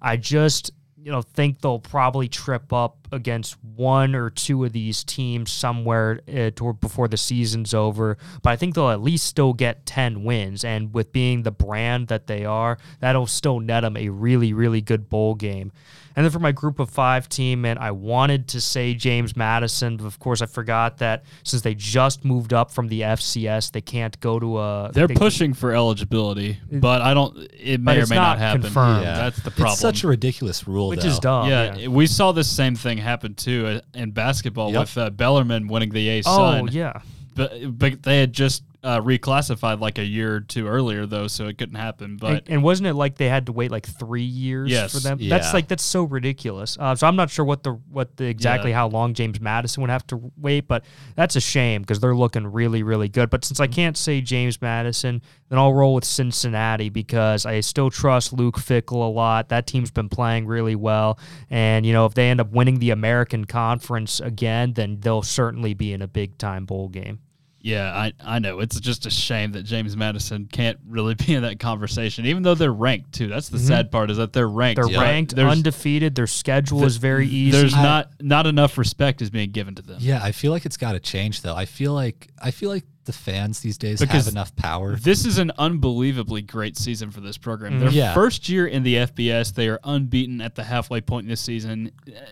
I 0.02 0.16
just 0.16 0.72
you 1.02 1.10
know 1.10 1.22
think 1.22 1.60
they'll 1.60 1.78
probably 1.78 2.28
trip 2.28 2.72
up 2.72 3.08
against 3.12 3.56
one 3.62 4.14
or 4.14 4.30
two 4.30 4.64
of 4.64 4.72
these 4.72 5.02
teams 5.04 5.50
somewhere 5.50 6.20
uh, 6.28 6.50
toward 6.54 6.80
before 6.80 7.08
the 7.08 7.16
season's 7.16 7.72
over. 7.72 8.18
But 8.42 8.50
i 8.50 8.56
think 8.56 8.74
they'll 8.74 8.90
at 8.90 9.00
least 9.00 9.26
still 9.26 9.52
get 9.52 9.86
10 9.86 10.24
wins. 10.24 10.64
And 10.64 10.92
with 10.92 11.12
being 11.12 11.42
the 11.42 11.50
brand 11.50 12.08
that 12.08 12.26
they 12.26 12.44
are 12.44 12.78
that'll 13.00 13.26
still 13.26 13.60
net 13.60 13.82
them 13.82 13.96
a 13.96 14.08
really 14.08 14.52
really 14.52 14.80
good 14.80 15.08
bowl 15.08 15.34
game 15.34 15.72
and 16.16 16.24
then 16.24 16.30
for 16.30 16.38
my 16.38 16.52
group 16.52 16.80
of 16.80 16.90
five 16.90 17.28
team, 17.28 17.64
and 17.64 17.78
I 17.78 17.90
wanted 17.92 18.48
to 18.48 18.60
say 18.60 18.94
James 18.94 19.36
Madison, 19.36 19.96
but 19.96 20.06
of 20.06 20.18
course 20.18 20.42
I 20.42 20.46
forgot 20.46 20.98
that 20.98 21.24
since 21.44 21.62
they 21.62 21.74
just 21.74 22.24
moved 22.24 22.52
up 22.52 22.70
from 22.70 22.88
the 22.88 23.02
FCS, 23.02 23.72
they 23.72 23.80
can't 23.80 24.18
go 24.20 24.38
to 24.38 24.58
a. 24.58 24.90
They're 24.92 25.06
they, 25.06 25.14
pushing 25.14 25.54
for 25.54 25.72
eligibility, 25.72 26.58
but 26.70 27.02
I 27.02 27.14
don't. 27.14 27.36
It 27.58 27.80
may 27.80 28.00
or 28.00 28.06
may 28.06 28.16
not, 28.16 28.22
not 28.22 28.38
happen. 28.38 28.62
Confirmed. 28.62 29.04
Yeah. 29.04 29.16
That's 29.16 29.42
the 29.42 29.50
problem. 29.50 29.72
It's 29.72 29.80
such 29.80 30.04
a 30.04 30.08
ridiculous 30.08 30.66
rule, 30.66 30.88
which 30.88 31.02
though. 31.02 31.08
is 31.08 31.18
dumb. 31.18 31.48
Yeah, 31.48 31.76
yeah, 31.76 31.88
we 31.88 32.06
saw 32.06 32.32
the 32.32 32.44
same 32.44 32.74
thing 32.74 32.98
happen 32.98 33.34
too 33.34 33.66
uh, 33.66 33.80
in 33.94 34.10
basketball 34.10 34.72
yep. 34.72 34.80
with 34.80 34.98
uh, 34.98 35.10
Bellarmine 35.10 35.68
winning 35.68 35.90
the 35.90 36.08
A. 36.08 36.22
Oh 36.26 36.66
yeah, 36.66 37.00
but 37.34 37.78
but 37.78 38.02
they 38.02 38.20
had 38.20 38.32
just 38.32 38.64
uh, 38.82 39.00
reclassified 39.00 39.80
like 39.80 39.98
a 39.98 40.04
year 40.04 40.36
or 40.36 40.40
two 40.40 40.66
earlier 40.66 41.04
though, 41.04 41.26
so 41.26 41.46
it 41.46 41.58
couldn't 41.58 41.74
happen. 41.74 42.16
But 42.16 42.30
and, 42.30 42.42
and, 42.48 42.62
wasn't 42.62 42.86
it 42.86 42.94
like 42.94 43.16
they 43.16 43.28
had 43.28 43.46
to 43.46 43.52
wait 43.52 43.70
like 43.70 43.86
three 43.86 44.22
years 44.22 44.70
yes, 44.70 44.92
for 44.92 45.00
them? 45.00 45.18
Yeah. 45.20 45.36
That's 45.36 45.52
like 45.52 45.68
that's 45.68 45.82
so 45.82 46.04
ridiculous. 46.04 46.78
Uh, 46.80 46.94
so 46.94 47.06
I'm 47.06 47.16
not 47.16 47.30
sure 47.30 47.44
what 47.44 47.62
the 47.62 47.72
what 47.90 48.16
the 48.16 48.24
exactly 48.24 48.70
yeah. 48.70 48.76
how 48.76 48.88
long 48.88 49.12
James 49.12 49.40
Madison 49.40 49.82
would 49.82 49.90
have 49.90 50.06
to 50.08 50.32
wait, 50.36 50.66
but 50.66 50.84
that's 51.14 51.36
a 51.36 51.40
shame 51.40 51.82
because 51.82 52.00
they're 52.00 52.16
looking 52.16 52.46
really 52.46 52.82
really 52.82 53.08
good. 53.08 53.28
But 53.28 53.44
since 53.44 53.60
I 53.60 53.66
mm-hmm. 53.66 53.74
can't 53.74 53.96
say 53.96 54.22
James 54.22 54.60
Madison, 54.62 55.20
then 55.50 55.58
I'll 55.58 55.74
roll 55.74 55.94
with 55.94 56.04
Cincinnati 56.04 56.88
because 56.88 57.44
I 57.44 57.60
still 57.60 57.90
trust 57.90 58.32
Luke 58.32 58.56
Fickell 58.56 59.06
a 59.06 59.10
lot. 59.10 59.50
That 59.50 59.66
team's 59.66 59.90
been 59.90 60.08
playing 60.08 60.46
really 60.46 60.76
well, 60.76 61.18
and 61.50 61.84
you 61.84 61.92
know 61.92 62.06
if 62.06 62.14
they 62.14 62.30
end 62.30 62.40
up 62.40 62.50
winning 62.50 62.78
the 62.78 62.90
American 62.90 63.44
Conference 63.44 64.20
again, 64.20 64.72
then 64.72 65.00
they'll 65.00 65.22
certainly 65.22 65.74
be 65.74 65.92
in 65.92 66.00
a 66.00 66.08
big 66.08 66.38
time 66.38 66.64
bowl 66.64 66.88
game. 66.88 67.20
Yeah, 67.62 67.92
I, 67.94 68.12
I 68.24 68.38
know. 68.38 68.60
It's 68.60 68.80
just 68.80 69.04
a 69.06 69.10
shame 69.10 69.52
that 69.52 69.64
James 69.64 69.96
Madison 69.96 70.48
can't 70.50 70.78
really 70.88 71.14
be 71.26 71.34
in 71.34 71.42
that 71.42 71.60
conversation, 71.60 72.26
even 72.26 72.42
though 72.42 72.54
they're 72.54 72.72
ranked 72.72 73.12
too. 73.12 73.28
That's 73.28 73.48
the 73.48 73.58
mm-hmm. 73.58 73.66
sad 73.66 73.90
part 73.90 74.10
is 74.10 74.16
that 74.16 74.32
they're 74.32 74.48
ranked. 74.48 74.80
They're 74.82 75.00
ranked, 75.00 75.36
there's, 75.36 75.50
undefeated. 75.50 76.14
Their 76.14 76.26
schedule 76.26 76.80
the, 76.80 76.86
is 76.86 76.96
very 76.96 77.26
easy. 77.26 77.50
There's 77.50 77.74
I, 77.74 77.82
not 77.82 78.10
not 78.20 78.46
enough 78.46 78.78
respect 78.78 79.22
is 79.22 79.30
being 79.30 79.50
given 79.50 79.74
to 79.76 79.82
them. 79.82 79.98
Yeah, 80.00 80.20
I 80.22 80.32
feel 80.32 80.52
like 80.52 80.64
it's 80.64 80.76
got 80.76 80.92
to 80.92 81.00
change 81.00 81.42
though. 81.42 81.54
I 81.54 81.66
feel 81.66 81.92
like 81.92 82.28
I 82.40 82.50
feel 82.50 82.70
like 82.70 82.84
the 83.10 83.18
fans 83.18 83.60
these 83.60 83.76
days 83.76 83.98
because 84.00 84.26
have 84.26 84.32
enough 84.32 84.54
power. 84.56 84.96
This 84.96 85.26
is 85.26 85.38
an 85.38 85.50
unbelievably 85.58 86.42
great 86.42 86.76
season 86.76 87.10
for 87.10 87.20
this 87.20 87.36
program. 87.36 87.72
Mm-hmm. 87.72 87.80
Their 87.80 87.90
yeah. 87.90 88.14
first 88.14 88.48
year 88.48 88.66
in 88.66 88.82
the 88.82 88.96
FBS, 88.96 89.54
they 89.54 89.68
are 89.68 89.80
unbeaten 89.82 90.40
at 90.40 90.54
the 90.54 90.62
halfway 90.62 91.00
point 91.00 91.24
in 91.24 91.28
this 91.28 91.40
season. 91.40 91.90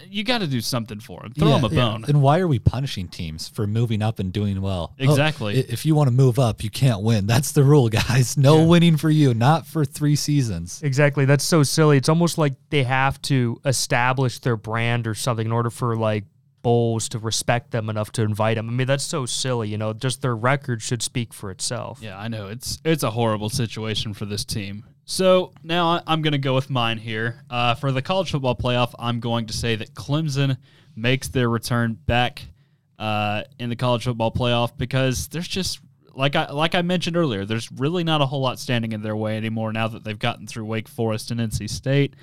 You 0.09 0.23
got 0.25 0.39
to 0.39 0.47
do 0.47 0.61
something 0.61 1.01
for 1.01 1.21
them. 1.23 1.33
Throw 1.33 1.49
yeah, 1.49 1.61
them 1.61 1.73
a 1.73 1.75
yeah. 1.75 1.81
bone. 1.81 2.05
And 2.07 2.23
why 2.23 2.39
are 2.39 2.49
we 2.49 2.59
punishing 2.59 3.09
teams 3.09 3.49
for 3.49 3.67
moving 3.67 4.03
up 4.03 4.19
and 4.19 4.33
doing 4.33 4.61
well? 4.61 4.95
Oh, 5.01 5.05
exactly. 5.05 5.59
Oh, 5.59 5.67
if 5.69 5.85
you 5.85 5.95
want 5.95 6.09
to 6.09 6.15
move 6.15 6.39
up, 6.39 6.63
you 6.63 6.71
can't 6.71 7.03
win. 7.03 7.27
That's 7.27 7.53
the 7.53 7.65
rule, 7.65 7.89
guys. 7.89 8.37
No 8.37 8.65
winning 8.65 8.97
for 8.97 9.11
you, 9.11 9.35
not 9.35 9.67
for 9.67 9.85
three 9.85 10.17
seasons. 10.17 10.81
Exactly. 10.83 11.25
That's 11.25 11.45
so 11.45 11.63
silly. 11.63 11.97
It's 11.97 12.09
almost 12.09 12.39
like 12.39 12.55
they 12.71 12.85
have 12.85 13.21
to 13.23 13.61
establish 13.65 14.39
their 14.39 14.57
brand 14.57 15.07
or 15.07 15.15
something 15.15 15.47
in 15.47 15.53
order 15.53 15.71
for 15.71 15.97
like 15.97 16.25
bowls 16.63 17.09
to 17.11 17.19
respect 17.19 17.71
them 17.71 17.89
enough 17.89 18.13
to 18.13 18.23
invite 18.23 18.57
them. 18.57 18.69
I 18.69 18.73
mean, 18.73 18.87
that's 18.87 19.05
so 19.05 19.27
silly. 19.27 19.69
You 19.69 19.79
know, 19.79 19.93
just 19.93 20.23
their 20.23 20.37
record 20.37 20.83
should 20.83 21.03
speak 21.03 21.33
for 21.33 21.51
itself. 21.51 22.01
Yeah, 22.03 22.19
I 22.19 22.29
know 22.29 22.49
it's 22.49 22.79
it's 22.85 23.03
a 23.03 23.11
horrible 23.11 23.49
situation 23.49 24.15
for 24.15 24.25
this 24.25 24.45
team. 24.45 24.85
So 25.05 25.53
now 25.63 26.03
I'm 26.07 26.21
going 26.21 26.33
to 26.33 26.39
go 26.39 26.55
with 26.55 26.69
mine 26.69 26.99
here 26.99 27.43
uh, 27.49 27.75
for 27.75 27.93
the 27.93 28.03
college 28.03 28.31
football 28.31 28.55
playoff. 28.55 28.95
I'm 28.99 29.21
going 29.21 29.47
to 29.47 29.55
say 29.55 29.75
that 29.77 29.95
Clemson 29.95 30.59
makes 30.95 31.29
their 31.29 31.49
return 31.49 31.95
back 31.95 32.43
uh, 32.99 33.45
in 33.59 33.71
the 33.71 33.77
college 33.77 34.05
football 34.05 34.31
playoff 34.31 34.77
because 34.77 35.29
there's 35.29 35.49
just 35.49 35.81
like 36.15 36.37
I 36.37 36.51
like 36.51 36.75
I 36.75 36.83
mentioned 36.83 37.17
earlier, 37.17 37.45
there's 37.45 37.71
really 37.73 38.05
not 38.05 38.21
a 38.21 38.27
whole 38.27 38.41
lot 38.41 38.59
standing 38.59 38.93
in 38.93 39.03
their 39.03 39.17
way 39.17 39.37
anymore 39.37 39.73
now 39.73 39.89
that 39.89 40.05
they've 40.05 40.19
gotten 40.19 40.47
through 40.47 40.65
Wake 40.65 40.89
Forest 40.89 41.31
and 41.31 41.41
NC 41.41 41.71
State. 41.71 42.15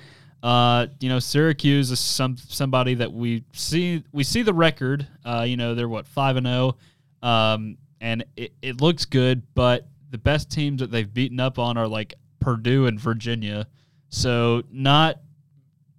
Uh, 0.42 0.86
you 1.00 1.08
know, 1.08 1.18
Syracuse 1.18 1.90
is 1.90 2.00
some 2.00 2.36
somebody 2.36 2.94
that 2.94 3.12
we 3.12 3.44
see 3.52 4.04
we 4.12 4.22
see 4.22 4.42
the 4.42 4.54
record. 4.54 5.06
Uh, 5.24 5.44
you 5.46 5.56
know, 5.56 5.74
they're 5.74 5.88
what 5.88 6.06
five 6.06 6.36
and 6.36 6.46
zero, 6.46 6.76
oh, 7.22 7.28
um, 7.28 7.78
and 8.00 8.24
it, 8.36 8.52
it 8.62 8.80
looks 8.80 9.04
good. 9.04 9.42
But 9.54 9.88
the 10.10 10.18
best 10.18 10.50
teams 10.50 10.80
that 10.80 10.90
they've 10.90 11.12
beaten 11.12 11.40
up 11.40 11.58
on 11.58 11.76
are 11.76 11.88
like 11.88 12.14
Purdue 12.38 12.86
and 12.86 13.00
Virginia, 13.00 13.66
so 14.08 14.62
not 14.70 15.20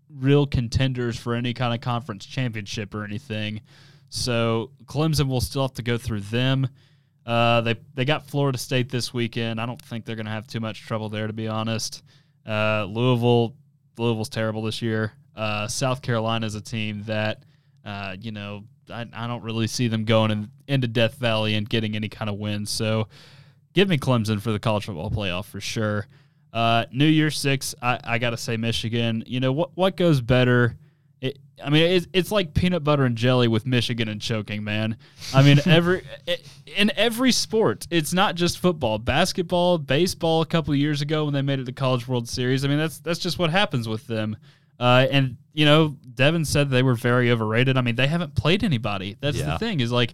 real 0.10 0.46
contenders 0.48 1.18
for 1.18 1.36
any 1.36 1.54
kind 1.54 1.74
of 1.74 1.82
conference 1.82 2.26
championship 2.26 2.96
or 2.96 3.04
anything. 3.04 3.62
So 4.10 4.72
Clemson 4.86 5.28
will 5.28 5.42
still 5.42 5.64
have 5.64 5.74
to 5.74 5.84
go 5.84 5.98
through 5.98 6.22
them. 6.22 6.68
Uh, 7.26 7.62
they 7.62 7.76
they 7.94 8.06
got 8.06 8.26
Florida 8.26 8.58
State 8.58 8.90
this 8.90 9.14
weekend. 9.14 9.60
I 9.60 9.66
don't 9.66 9.82
think 9.82 10.06
they're 10.06 10.16
going 10.16 10.28
to 10.28 10.32
have 10.32 10.48
too 10.48 10.62
much 10.62 10.82
trouble 10.84 11.10
there, 11.10 11.28
to 11.28 11.34
be 11.34 11.48
honest. 11.50 12.04
Uh, 12.46 12.86
Louisville 12.86 13.54
Louisville's 13.98 14.30
terrible 14.30 14.62
this 14.62 14.82
year. 14.82 15.14
Uh, 15.36 15.68
South 15.68 16.02
Carolina 16.02 16.46
is 16.46 16.56
a 16.56 16.62
team 16.62 17.04
that, 17.06 17.44
uh, 17.86 18.16
you 18.20 18.32
know, 18.32 18.64
I, 18.90 19.06
I, 19.14 19.28
don't 19.28 19.44
really 19.44 19.68
see 19.68 19.88
them 19.88 20.04
going 20.06 20.32
in, 20.32 20.52
into 20.68 20.88
Death 20.88 21.16
Valley 21.16 21.56
and 21.56 21.68
getting 21.68 21.96
any 21.96 22.10
kind 22.10 22.30
of 22.30 22.38
wins. 22.38 22.70
So 22.72 23.08
give 23.74 23.88
me 23.88 23.98
Clemson 23.98 24.42
for 24.42 24.52
the 24.52 24.60
college 24.60 24.86
football 24.86 25.12
playoff 25.12 25.46
for 25.46 25.60
sure. 25.62 26.08
Uh, 26.54 26.86
New 26.92 27.06
Year 27.06 27.30
Six, 27.30 27.76
I, 27.82 28.00
I 28.04 28.18
got 28.18 28.32
to 28.32 28.38
say 28.38 28.58
Michigan. 28.58 29.24
You 29.28 29.40
know, 29.40 29.52
what, 29.52 29.72
what 29.76 29.98
goes 29.98 30.22
better? 30.22 30.76
I 31.64 31.70
mean, 31.70 31.84
it's, 31.84 32.08
it's 32.14 32.32
like 32.32 32.54
peanut 32.54 32.84
butter 32.84 33.04
and 33.04 33.16
jelly 33.16 33.48
with 33.48 33.66
Michigan 33.66 34.08
and 34.08 34.22
choking, 34.22 34.64
man. 34.64 34.98
I 35.34 35.42
mean, 35.42 35.60
every 35.66 36.04
in 36.76 36.92
every 36.96 37.32
sport, 37.32 37.88
it's 37.90 38.14
not 38.14 38.36
just 38.36 38.60
football, 38.60 39.00
basketball, 39.00 39.78
baseball. 39.78 40.42
A 40.42 40.46
couple 40.46 40.74
of 40.74 40.80
years 40.80 41.02
ago, 41.02 41.26
when 41.26 41.34
they 41.34 41.42
made 41.42 41.60
it 41.60 41.66
to 41.66 41.72
College 41.72 42.08
World 42.08 42.30
Series, 42.30 42.64
I 42.64 42.68
mean, 42.68 42.78
that's 42.78 43.00
that's 43.00 43.20
just 43.20 43.40
what 43.40 43.50
happens 43.50 43.88
with 43.88 44.06
them. 44.08 44.38
Uh, 44.80 45.08
and 45.10 45.38
you 45.54 45.66
know, 45.66 45.98
Devin 46.14 46.46
said 46.46 46.70
they 46.70 46.84
were 46.84 46.96
very 46.96 47.32
overrated. 47.32 47.78
I 47.78 47.82
mean, 47.82 47.96
they 47.96 48.08
haven't 48.08 48.36
played 48.36 48.64
anybody. 48.64 49.18
That's 49.20 49.38
yeah. 49.38 49.54
the 49.54 49.60
thing 49.60 49.80
is 49.80 49.92
like 49.92 50.14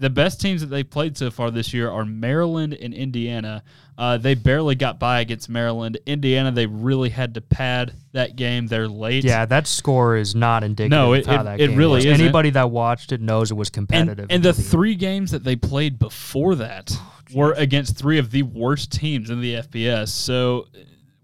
the 0.00 0.10
best 0.10 0.40
teams 0.40 0.62
that 0.62 0.68
they 0.68 0.82
played 0.82 1.16
so 1.16 1.30
far 1.30 1.50
this 1.50 1.74
year 1.74 1.90
are 1.90 2.06
Maryland 2.06 2.72
and 2.72 2.94
Indiana. 2.94 3.62
Uh, 3.98 4.16
they 4.16 4.34
barely 4.34 4.74
got 4.74 4.98
by 4.98 5.20
against 5.20 5.50
Maryland. 5.50 5.98
Indiana, 6.06 6.50
they 6.50 6.64
really 6.64 7.10
had 7.10 7.34
to 7.34 7.42
pad 7.42 7.92
that 8.12 8.34
game. 8.34 8.66
They're 8.66 8.88
late. 8.88 9.24
Yeah, 9.24 9.44
that 9.44 9.66
score 9.66 10.16
is 10.16 10.34
not 10.34 10.64
indicative. 10.64 10.90
No, 10.90 11.12
it, 11.12 11.28
it, 11.28 11.60
it 11.60 11.76
really 11.76 12.00
is. 12.00 12.06
Anybody 12.06 12.48
that 12.50 12.70
watched 12.70 13.12
it 13.12 13.20
knows 13.20 13.50
it 13.50 13.54
was 13.54 13.68
competitive. 13.68 14.24
And, 14.24 14.32
and 14.32 14.42
the 14.42 14.54
three 14.54 14.94
games 14.94 15.32
that 15.32 15.44
they 15.44 15.54
played 15.54 15.98
before 15.98 16.54
that 16.54 16.90
oh, 16.94 17.12
were 17.34 17.52
against 17.52 17.98
three 17.98 18.16
of 18.16 18.30
the 18.30 18.42
worst 18.42 18.90
teams 18.90 19.28
in 19.28 19.42
the 19.42 19.56
FBS. 19.56 20.08
So 20.08 20.66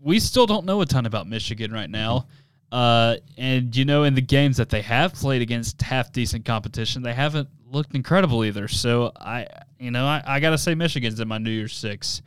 we 0.02 0.20
still 0.20 0.46
don't 0.46 0.66
know 0.66 0.82
a 0.82 0.86
ton 0.86 1.06
about 1.06 1.26
Michigan 1.26 1.72
right 1.72 1.88
now. 1.88 2.26
Uh, 2.72 3.16
and 3.38 3.74
you 3.76 3.84
know, 3.84 4.04
in 4.04 4.14
the 4.14 4.20
games 4.20 4.56
that 4.56 4.68
they 4.68 4.82
have 4.82 5.14
played 5.14 5.42
against 5.42 5.80
half 5.82 6.12
decent 6.12 6.44
competition, 6.44 7.02
they 7.02 7.14
haven't 7.14 7.48
looked 7.70 7.94
incredible 7.94 8.44
either. 8.44 8.68
So 8.68 9.12
I, 9.18 9.46
you 9.78 9.90
know, 9.90 10.04
I, 10.04 10.22
I 10.26 10.40
gotta 10.40 10.58
say 10.58 10.74
Michigan's 10.74 11.20
in 11.20 11.28
my 11.28 11.38
New 11.38 11.50
Year's 11.50 11.76
six. 11.76 12.22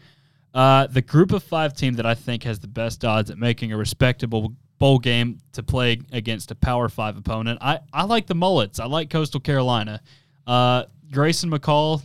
Uh, 0.53 0.87
the 0.87 1.01
group 1.01 1.31
of 1.31 1.43
five 1.43 1.73
team 1.73 1.93
that 1.95 2.05
I 2.05 2.15
think 2.15 2.43
has 2.43 2.59
the 2.59 2.67
best 2.67 3.05
odds 3.05 3.29
at 3.29 3.37
making 3.37 3.71
a 3.71 3.77
respectable 3.77 4.55
bowl 4.79 4.97
game 4.97 5.39
to 5.53 5.61
play 5.61 6.01
against 6.11 6.51
a 6.51 6.55
Power 6.55 6.89
Five 6.89 7.17
opponent. 7.17 7.59
I, 7.61 7.79
I 7.93 8.05
like 8.05 8.25
the 8.25 8.35
Mullets. 8.35 8.79
I 8.79 8.85
like 8.85 9.09
Coastal 9.09 9.39
Carolina. 9.39 10.01
Uh, 10.47 10.85
Grayson 11.11 11.51
McCall. 11.51 12.01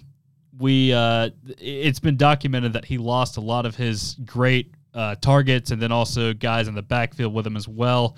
We 0.58 0.92
uh, 0.92 1.30
it's 1.58 2.00
been 2.00 2.16
documented 2.16 2.74
that 2.74 2.84
he 2.84 2.98
lost 2.98 3.38
a 3.38 3.40
lot 3.40 3.66
of 3.66 3.74
his 3.76 4.14
great 4.24 4.72
uh, 4.94 5.16
targets 5.16 5.70
and 5.70 5.82
then 5.82 5.92
also 5.92 6.32
guys 6.32 6.68
in 6.68 6.74
the 6.74 6.82
backfield 6.82 7.34
with 7.34 7.46
him 7.46 7.56
as 7.56 7.68
well 7.68 8.16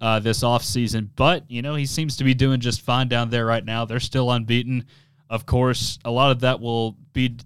uh, 0.00 0.20
this 0.20 0.42
offseason. 0.42 1.08
But, 1.16 1.50
you 1.50 1.62
know, 1.62 1.74
he 1.74 1.86
seems 1.86 2.16
to 2.18 2.24
be 2.24 2.34
doing 2.34 2.60
just 2.60 2.82
fine 2.82 3.08
down 3.08 3.30
there 3.30 3.46
right 3.46 3.64
now. 3.64 3.84
They're 3.84 4.00
still 4.00 4.30
unbeaten. 4.30 4.84
Of 5.30 5.46
course, 5.46 5.98
a 6.04 6.10
lot 6.10 6.30
of 6.30 6.40
that 6.40 6.60
will 6.60 6.96
be 7.12 7.36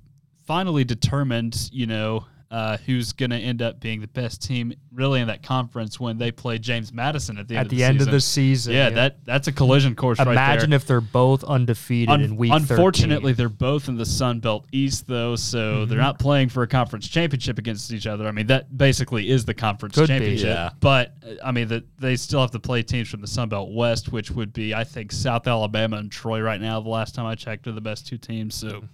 finally 0.47 0.85
determined, 0.85 1.71
you 1.73 1.87
know, 1.87 2.27
uh, 2.53 2.77
who's 2.85 3.13
going 3.15 3.31
to 3.31 3.37
end 3.39 3.63
up 3.63 3.81
being 3.81 4.03
the 4.03 4.07
best 4.07 4.43
team 4.43 4.75
really 4.93 5.23
in 5.23 5.27
that 5.27 5.43
conference 5.43 5.99
when 5.99 6.19
they 6.19 6.31
play 6.31 6.59
James 6.59 6.93
Madison 6.93 7.39
at 7.39 7.49
the 7.49 7.55
end 7.57 7.61
At 7.61 7.67
of 7.67 7.71
the, 7.71 7.77
the 7.79 7.85
end 7.85 7.95
season. 7.99 8.09
of 8.09 8.13
the 8.13 8.21
season. 8.21 8.73
yeah, 8.75 8.91
that 8.91 9.25
that's 9.25 9.49
a 9.49 9.53
collision 9.53 9.97
course 9.97 10.19
right 10.19 10.27
there. 10.27 10.35
Imagine 10.35 10.73
if 10.75 10.87
they're 10.87 11.01
both 11.01 11.43
undefeated 11.45 12.11
Un- 12.11 12.21
in 12.21 12.37
week 12.37 12.53
unfortunately, 12.53 13.33
13. 13.33 13.37
they're 13.37 13.49
both 13.49 13.89
in 13.89 13.97
the 13.97 14.05
Sun 14.05 14.41
Belt 14.41 14.67
East, 14.71 15.07
though, 15.09 15.35
so 15.35 15.59
Mm-hmm. 15.63 15.89
they're 15.91 15.99
not 15.99 16.19
playing 16.19 16.51
for 16.51 16.63
a 16.63 16.67
conference 16.69 17.09
championship 17.09 17.59
against 17.59 17.91
each 17.91 18.07
other. 18.07 18.29
I 18.29 18.33
mean, 18.33 18.49
that 18.49 18.77
basically 18.77 19.31
is 19.31 19.47
the 19.47 19.55
conference 19.55 19.95
Could 19.95 20.03
be. 20.03 20.07
championship. 20.09 20.47
Yeah. 20.49 20.71
But 20.79 21.15
uh, 21.27 21.35
I 21.43 21.53
mean, 21.53 21.69
that 21.69 21.85
they 21.99 22.17
still 22.17 22.41
have 22.43 22.51
to 22.51 22.61
play 22.61 22.83
teams 22.83 23.09
from 23.09 23.23
the 23.23 23.27
Sun 23.27 23.49
Belt 23.49 23.71
West, 23.73 24.13
which 24.13 24.31
would 24.31 24.53
be, 24.53 24.75
I 24.75 24.85
think, 24.85 25.11
South 25.11 25.47
Alabama 25.47 25.97
and 25.97 26.13
Troy 26.13 26.41
right 26.43 26.61
now. 26.61 26.81
The 26.81 26.91
last 26.91 27.15
time 27.15 27.25
I 27.25 27.35
checked, 27.35 27.67
are 27.67 27.73
the 27.73 27.81
best 27.81 28.07
two 28.07 28.19
teams. 28.19 28.55
So 28.55 28.85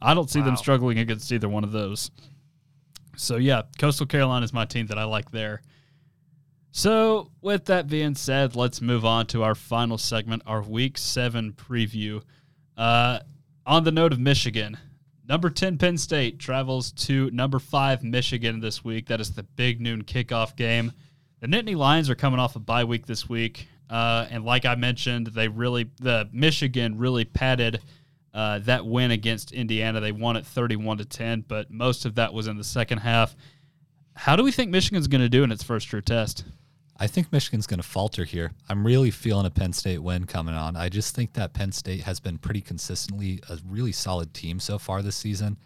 I 0.00 0.14
don't 0.14 0.30
see 0.30 0.40
them 0.40 0.56
struggling 0.56 1.00
against 1.00 1.32
either 1.32 1.48
one 1.48 1.64
of 1.64 1.72
those. 1.72 2.12
So 3.20 3.36
yeah, 3.36 3.62
Coastal 3.78 4.06
Carolina 4.06 4.44
is 4.44 4.52
my 4.52 4.64
team 4.64 4.86
that 4.86 4.98
I 4.98 5.04
like 5.04 5.30
there. 5.30 5.62
So, 6.72 7.32
with 7.42 7.64
that 7.64 7.88
being 7.88 8.14
said, 8.14 8.54
let's 8.54 8.80
move 8.80 9.04
on 9.04 9.26
to 9.26 9.42
our 9.42 9.56
final 9.56 9.98
segment, 9.98 10.44
our 10.46 10.62
Week 10.62 10.96
7 10.96 11.52
preview. 11.52 12.22
Uh, 12.76 13.18
on 13.66 13.82
the 13.82 13.90
note 13.90 14.12
of 14.12 14.20
Michigan, 14.20 14.78
number 15.28 15.50
10 15.50 15.78
Penn 15.78 15.98
State 15.98 16.38
travels 16.38 16.92
to 16.92 17.28
number 17.32 17.58
5 17.58 18.04
Michigan 18.04 18.60
this 18.60 18.84
week. 18.84 19.08
That 19.08 19.20
is 19.20 19.32
the 19.32 19.42
big 19.42 19.80
noon 19.80 20.04
kickoff 20.04 20.54
game. 20.54 20.92
The 21.40 21.48
Nittany 21.48 21.76
Lions 21.76 22.08
are 22.08 22.14
coming 22.14 22.38
off 22.38 22.54
a 22.54 22.60
bye 22.60 22.84
week 22.84 23.06
this 23.06 23.28
week. 23.28 23.66
Uh, 23.90 24.26
and 24.30 24.44
like 24.44 24.64
I 24.64 24.76
mentioned, 24.76 25.26
they 25.26 25.48
really, 25.48 25.90
the 26.00 26.28
Michigan 26.32 26.98
really 26.98 27.24
padded 27.24 27.80
uh, 28.32 28.60
that 28.60 28.86
win 28.86 29.10
against 29.10 29.52
Indiana. 29.52 30.00
They 30.00 30.12
won 30.12 30.36
it 30.36 30.46
31 30.46 30.98
to 30.98 31.04
10, 31.04 31.44
but 31.48 31.70
most 31.70 32.04
of 32.04 32.14
that 32.16 32.32
was 32.32 32.46
in 32.46 32.56
the 32.56 32.64
second 32.64 32.98
half. 32.98 33.34
How 34.14 34.36
do 34.36 34.42
we 34.42 34.52
think 34.52 34.70
Michigan's 34.70 35.08
going 35.08 35.20
to 35.20 35.28
do 35.28 35.42
in 35.42 35.50
its 35.50 35.62
first 35.62 35.88
true 35.88 36.02
test? 36.02 36.44
I 37.02 37.06
think 37.06 37.32
Michigan's 37.32 37.66
going 37.66 37.80
to 37.80 37.86
falter 37.86 38.24
here. 38.24 38.52
I'm 38.68 38.86
really 38.86 39.10
feeling 39.10 39.46
a 39.46 39.50
Penn 39.50 39.72
State 39.72 40.02
win 40.02 40.26
coming 40.26 40.54
on. 40.54 40.76
I 40.76 40.90
just 40.90 41.14
think 41.14 41.32
that 41.32 41.54
Penn 41.54 41.72
State 41.72 42.02
has 42.02 42.20
been 42.20 42.36
pretty 42.36 42.60
consistently 42.60 43.40
a 43.48 43.58
really 43.66 43.92
solid 43.92 44.34
team 44.34 44.60
so 44.60 44.78
far 44.78 45.00
this 45.00 45.16
season, 45.16 45.56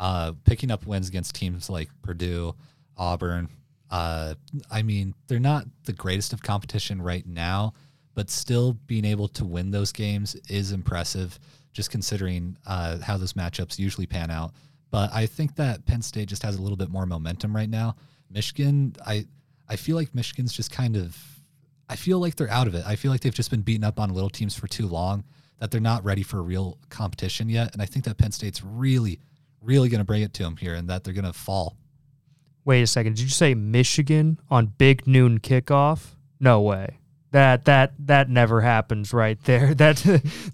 uh, 0.00 0.32
picking 0.44 0.70
up 0.72 0.86
wins 0.86 1.08
against 1.08 1.36
teams 1.36 1.70
like 1.70 1.88
Purdue, 2.02 2.56
Auburn. 2.96 3.48
Uh, 3.88 4.34
I 4.68 4.82
mean, 4.82 5.14
they're 5.28 5.38
not 5.38 5.66
the 5.84 5.92
greatest 5.92 6.32
of 6.32 6.42
competition 6.42 7.00
right 7.00 7.24
now, 7.24 7.74
but 8.14 8.28
still 8.28 8.72
being 8.72 9.04
able 9.04 9.28
to 9.28 9.44
win 9.44 9.70
those 9.70 9.92
games 9.92 10.34
is 10.48 10.72
impressive, 10.72 11.38
just 11.72 11.90
considering 11.90 12.56
uh, 12.66 12.98
how 12.98 13.16
those 13.16 13.34
matchups 13.34 13.78
usually 13.78 14.06
pan 14.06 14.30
out. 14.30 14.52
But 14.90 15.10
I 15.12 15.26
think 15.26 15.56
that 15.56 15.86
Penn 15.86 16.02
State 16.02 16.28
just 16.28 16.42
has 16.42 16.56
a 16.56 16.62
little 16.62 16.76
bit 16.76 16.90
more 16.90 17.06
momentum 17.06 17.54
right 17.54 17.68
now. 17.68 17.96
Michigan, 18.28 18.94
I 19.06 19.26
I 19.68 19.76
feel 19.76 19.96
like 19.96 20.14
Michigan's 20.14 20.52
just 20.52 20.72
kind 20.72 20.96
of 20.96 21.16
I 21.88 21.96
feel 21.96 22.20
like 22.20 22.36
they're 22.36 22.50
out 22.50 22.68
of 22.68 22.74
it. 22.76 22.84
I 22.86 22.94
feel 22.94 23.10
like 23.10 23.20
they've 23.20 23.34
just 23.34 23.50
been 23.50 23.62
beaten 23.62 23.82
up 23.82 23.98
on 23.98 24.14
little 24.14 24.30
teams 24.30 24.54
for 24.54 24.68
too 24.68 24.86
long, 24.86 25.24
that 25.58 25.72
they're 25.72 25.80
not 25.80 26.04
ready 26.04 26.22
for 26.22 26.40
real 26.40 26.78
competition 26.88 27.48
yet. 27.48 27.72
And 27.72 27.82
I 27.82 27.86
think 27.86 28.04
that 28.04 28.16
Penn 28.16 28.30
State's 28.30 28.62
really, 28.62 29.18
really 29.60 29.88
going 29.88 29.98
to 29.98 30.04
bring 30.04 30.22
it 30.22 30.32
to 30.34 30.44
them 30.44 30.56
here 30.56 30.74
and 30.74 30.88
that 30.88 31.02
they're 31.02 31.14
going 31.14 31.24
to 31.24 31.32
fall. 31.32 31.76
Wait 32.64 32.82
a 32.82 32.86
second. 32.86 33.16
Did 33.16 33.24
you 33.24 33.30
say 33.30 33.54
Michigan 33.54 34.38
on 34.48 34.66
big 34.66 35.04
noon 35.08 35.40
kickoff? 35.40 36.14
No 36.38 36.60
way. 36.60 36.99
That 37.32 37.64
that 37.66 37.92
that 38.06 38.28
never 38.28 38.60
happens 38.60 39.12
right 39.12 39.42
there. 39.44 39.74
That 39.80 39.96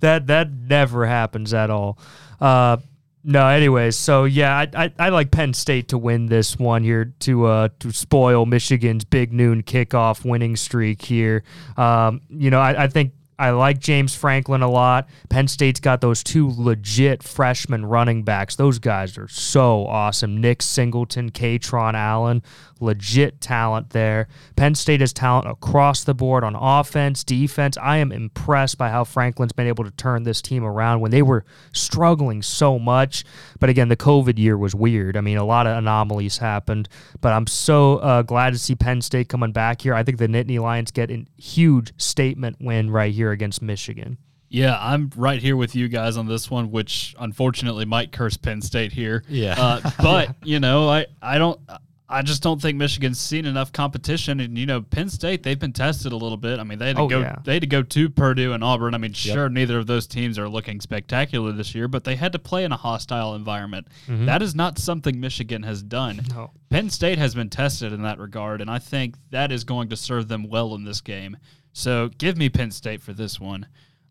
that 0.01 0.27
that 0.27 0.53
never 0.53 1.07
happens 1.07 1.55
at 1.55 1.70
all. 1.70 1.99
Uh, 2.41 2.79
no, 3.24 3.49
anyways, 3.49 3.97
so 3.97 4.24
yeah, 4.24 4.57
I, 4.57 4.85
I 4.85 4.93
I 4.99 5.09
like 5.09 5.31
Penn 5.31 5.53
State 5.53 5.89
to 5.89 5.99
win 5.99 6.27
this 6.27 6.59
one 6.59 6.85
here 6.85 7.12
to 7.20 7.47
uh 7.47 7.68
to 7.81 7.91
spoil 7.93 8.47
Michigan's 8.47 9.05
big 9.05 9.33
noon 9.33 9.62
kickoff 9.62 10.24
winning 10.24 10.55
streak 10.55 11.03
here. 11.03 11.43
Um, 11.77 12.20
you 12.29 12.51
know, 12.51 12.61
I, 12.61 12.85
I 12.85 12.87
think 12.87 13.12
I 13.39 13.51
like 13.51 13.81
James 13.81 14.14
Franklin 14.14 14.62
a 14.62 14.70
lot. 14.70 15.09
Penn 15.29 15.49
State's 15.49 15.81
got 15.81 16.01
those 16.01 16.22
two 16.22 16.51
legit 16.57 17.22
freshman 17.22 17.85
running 17.85 18.22
backs. 18.22 18.57
Those 18.57 18.79
guys 18.79 19.18
are 19.18 19.29
so 19.29 19.87
awesome. 19.87 20.41
Nick 20.41 20.62
Singleton, 20.62 21.31
Kaytron 21.31 21.95
Allen, 21.95 22.43
legit 22.81 23.41
talent 23.41 23.91
there. 23.91 24.29
Penn 24.57 24.74
State 24.74 25.01
has 25.01 25.12
talent 25.12 25.49
across 25.49 26.05
the 26.05 26.14
board 26.14 26.45
on 26.45 26.55
offense, 26.55 27.24
defense. 27.24 27.77
I 27.79 27.99
am 27.99 28.12
impressed 28.12 28.79
by 28.79 28.91
how 28.91 29.05
Franklin's 29.05 29.53
been 29.53 29.66
able 29.66 29.85
to 29.85 29.91
turn 29.91 30.22
this 30.24 30.43
team 30.43 30.64
around 30.64 31.01
when 31.01 31.11
they 31.11 31.22
were 31.22 31.45
struggling 31.72 32.43
so 32.43 32.79
much. 32.79 33.24
But 33.59 33.70
again, 33.70 33.89
the 33.89 33.97
COVID 33.97 34.39
year 34.39 34.57
was 34.57 34.74
weird. 34.74 35.16
I 35.16 35.20
mean, 35.20 35.39
a 35.39 35.45
lot 35.45 35.66
of 35.66 35.77
anomalies 35.77 36.39
happened. 36.39 36.89
But 37.20 37.33
I'm 37.33 37.47
so 37.47 37.97
uh, 37.99 38.22
glad 38.22 38.53
to 38.53 38.59
see 38.59 38.74
Penn 38.74 39.01
State 39.03 39.29
coming 39.29 39.53
back 39.53 39.83
here. 39.83 39.95
I 39.95 40.03
think 40.03 40.18
the 40.18 40.29
Nittany 40.29 40.61
Lions 40.61 40.91
get 40.91 41.11
a 41.11 41.24
huge 41.37 41.93
statement 42.01 42.57
win 42.61 42.91
right 42.91 43.12
here 43.12 43.31
against 43.31 43.62
Michigan. 43.62 44.18
Yeah, 44.49 44.79
I'm 44.81 45.11
right 45.16 45.43
here 45.43 45.57
with 45.57 45.74
you 45.74 45.89
guys 45.89 46.16
on 46.16 46.27
this 46.27 46.51
one, 46.51 46.70
which 46.70 47.14
unfortunately 47.18 47.85
might 47.85 48.12
curse 48.12 48.37
Penn 48.37 48.62
State 48.62 48.93
here. 48.93 49.24
Yeah. 49.29 49.55
Uh, 49.59 49.91
but 50.03 50.37
you 50.45 50.61
know, 50.61 50.89
I 50.89 51.07
I 51.20 51.39
don't. 51.39 51.61
I 52.09 52.22
just 52.22 52.40
don't 52.42 52.62
think 52.62 52.78
Michigan's 52.78 53.18
seen 53.18 53.46
enough 53.46 53.72
competition, 53.72 54.38
and 54.38 54.57
you 54.57 54.64
know, 54.64 54.80
Penn 54.82 55.09
State 55.11 55.42
they've 55.42 55.59
been 55.59 55.72
tested 55.72 56.12
a 56.12 56.16
little 56.16 56.36
bit. 56.36 56.61
I 56.61 56.62
mean, 56.64 56.78
they 56.78 56.86
had 56.88 56.96
to 56.96 57.02
Oh, 57.02 57.09
go, 57.09 57.20
yeah. 57.20 57.36
they 57.44 57.54
had 57.54 57.62
to 57.62 57.66
go 57.66 57.82
to 57.82 58.09
Purdue 58.09 58.52
and 58.52 58.62
Auburn. 58.62 58.94
I 58.94 58.98
mean, 58.98 59.12
sure, 59.12 59.48
neither 59.48 59.78
of 59.78 59.86
those 59.88 60.07
teams 60.07 60.38
are 60.38 60.48
looking 60.48 60.80
spectacular 60.80 61.50
this 61.52 61.74
year, 61.74 61.88
but 61.88 62.04
they 62.04 62.14
had 62.16 62.32
to 62.32 62.38
play 62.38 62.62
in 62.64 62.70
a 62.72 62.76
hostile 62.76 63.34
environment. 63.34 63.88
That 64.09 64.40
is 64.42 64.54
not 64.54 64.78
something 64.78 65.18
Michigan 65.18 65.64
has 65.64 65.82
done. 65.82 66.20
No. 66.30 66.52
Penn 66.70 66.90
State 66.90 67.18
has 67.18 67.34
been 67.34 67.50
tested 67.50 67.92
in 67.92 68.02
that 68.02 68.18
regard, 68.18 68.61
and 68.61 68.70
I 68.70 68.78
think 68.78 69.16
that 69.30 69.50
is 69.50 69.64
going 69.64 69.88
to 69.88 69.96
serve 69.96 70.28
them 70.28 70.48
well 70.48 70.74
in 70.76 70.84
this 70.84 71.00
game. 71.00 71.36
So 71.72 72.09
give 72.18 72.36
me 72.36 72.48
Penn 72.48 72.70
State 72.70 73.02
for 73.02 73.12
this 73.12 73.40
one. 73.40 73.66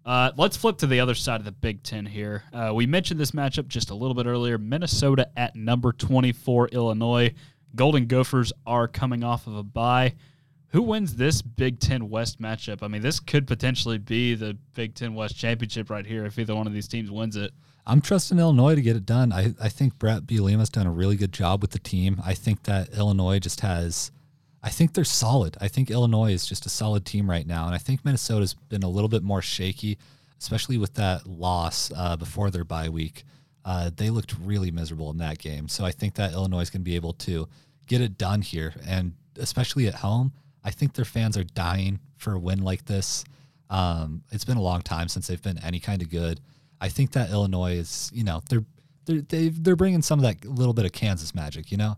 Uh, 0.05 0.31
let's 0.37 0.55
flip 0.55 0.77
to 0.77 0.85
the 0.85 0.99
other 0.99 1.15
side 1.15 1.39
of 1.41 1.45
the 1.45 1.51
Big 1.51 1.81
Ten 1.81 2.05
here. 2.05 2.43
Uh, 2.53 2.71
we 2.75 2.85
mentioned 2.85 3.19
this 3.19 3.31
matchup 3.31 3.67
just 3.67 3.89
a 3.89 3.95
little 3.95 4.13
bit 4.13 4.27
earlier. 4.27 4.59
Minnesota 4.59 5.29
at 5.35 5.55
number 5.55 5.91
24, 5.91 6.67
Illinois. 6.67 7.33
Golden 7.75 8.07
Gophers 8.07 8.53
are 8.65 8.87
coming 8.87 9.23
off 9.23 9.47
of 9.47 9.55
a 9.55 9.63
bye. 9.63 10.15
Who 10.69 10.81
wins 10.81 11.15
this 11.15 11.41
Big 11.41 11.79
Ten 11.79 12.09
West 12.09 12.41
matchup? 12.41 12.83
I 12.83 12.87
mean, 12.87 13.01
this 13.01 13.19
could 13.19 13.47
potentially 13.47 13.97
be 13.97 14.35
the 14.35 14.57
Big 14.73 14.93
Ten 14.93 15.15
West 15.15 15.37
championship 15.37 15.89
right 15.89 16.05
here 16.05 16.25
if 16.25 16.37
either 16.37 16.55
one 16.55 16.67
of 16.67 16.73
these 16.73 16.87
teams 16.87 17.09
wins 17.09 17.35
it. 17.35 17.51
I'm 17.87 18.01
trusting 18.01 18.39
Illinois 18.39 18.75
to 18.75 18.81
get 18.81 18.95
it 18.95 19.05
done. 19.05 19.31
I, 19.31 19.53
I 19.61 19.69
think 19.69 19.99
Bret 19.99 20.23
Bielema's 20.23 20.69
done 20.69 20.87
a 20.87 20.91
really 20.91 21.15
good 21.15 21.31
job 21.31 21.61
with 21.61 21.71
the 21.71 21.79
team. 21.79 22.19
I 22.25 22.33
think 22.33 22.63
that 22.63 22.89
Illinois 22.89 23.39
just 23.39 23.61
has, 23.61 24.11
I 24.63 24.69
think 24.69 24.93
they're 24.93 25.03
solid. 25.03 25.55
I 25.61 25.67
think 25.67 25.91
Illinois 25.91 26.31
is 26.31 26.47
just 26.47 26.65
a 26.65 26.69
solid 26.69 27.05
team 27.05 27.29
right 27.29 27.45
now. 27.45 27.67
And 27.67 27.75
I 27.75 27.77
think 27.77 28.03
Minnesota's 28.03 28.55
been 28.55 28.83
a 28.83 28.89
little 28.89 29.07
bit 29.07 29.23
more 29.23 29.41
shaky, 29.41 29.99
especially 30.39 30.77
with 30.77 30.95
that 30.95 31.27
loss 31.27 31.91
uh, 31.95 32.15
before 32.17 32.49
their 32.49 32.63
bye 32.63 32.89
week. 32.89 33.23
Uh, 33.63 33.91
they 33.95 34.09
looked 34.09 34.35
really 34.39 34.71
miserable 34.71 35.11
in 35.11 35.17
that 35.17 35.37
game. 35.37 35.67
So 35.67 35.85
I 35.85 35.91
think 35.91 36.15
that 36.15 36.33
Illinois 36.33 36.61
is 36.61 36.69
going 36.69 36.81
to 36.81 36.85
be 36.85 36.95
able 36.95 37.13
to 37.13 37.47
get 37.87 38.01
it 38.01 38.17
done 38.17 38.41
here. 38.41 38.73
And 38.85 39.13
especially 39.37 39.87
at 39.87 39.95
home, 39.95 40.33
I 40.63 40.71
think 40.71 40.93
their 40.93 41.05
fans 41.05 41.37
are 41.37 41.43
dying 41.43 41.99
for 42.17 42.33
a 42.33 42.39
win 42.39 42.63
like 42.63 42.85
this. 42.85 43.23
Um, 43.69 44.23
it's 44.31 44.45
been 44.45 44.57
a 44.57 44.61
long 44.61 44.81
time 44.81 45.07
since 45.07 45.27
they've 45.27 45.41
been 45.41 45.59
any 45.63 45.79
kind 45.79 46.01
of 46.01 46.09
good. 46.09 46.39
I 46.81 46.89
think 46.89 47.11
that 47.11 47.29
Illinois 47.29 47.73
is, 47.77 48.11
you 48.13 48.23
know, 48.23 48.41
they're 48.49 48.65
they're 49.05 49.21
they've, 49.21 49.63
they're 49.63 49.75
bringing 49.75 50.01
some 50.01 50.19
of 50.19 50.23
that 50.23 50.45
little 50.45 50.73
bit 50.73 50.85
of 50.85 50.91
Kansas 50.91 51.33
magic, 51.33 51.71
you 51.71 51.77
know. 51.77 51.95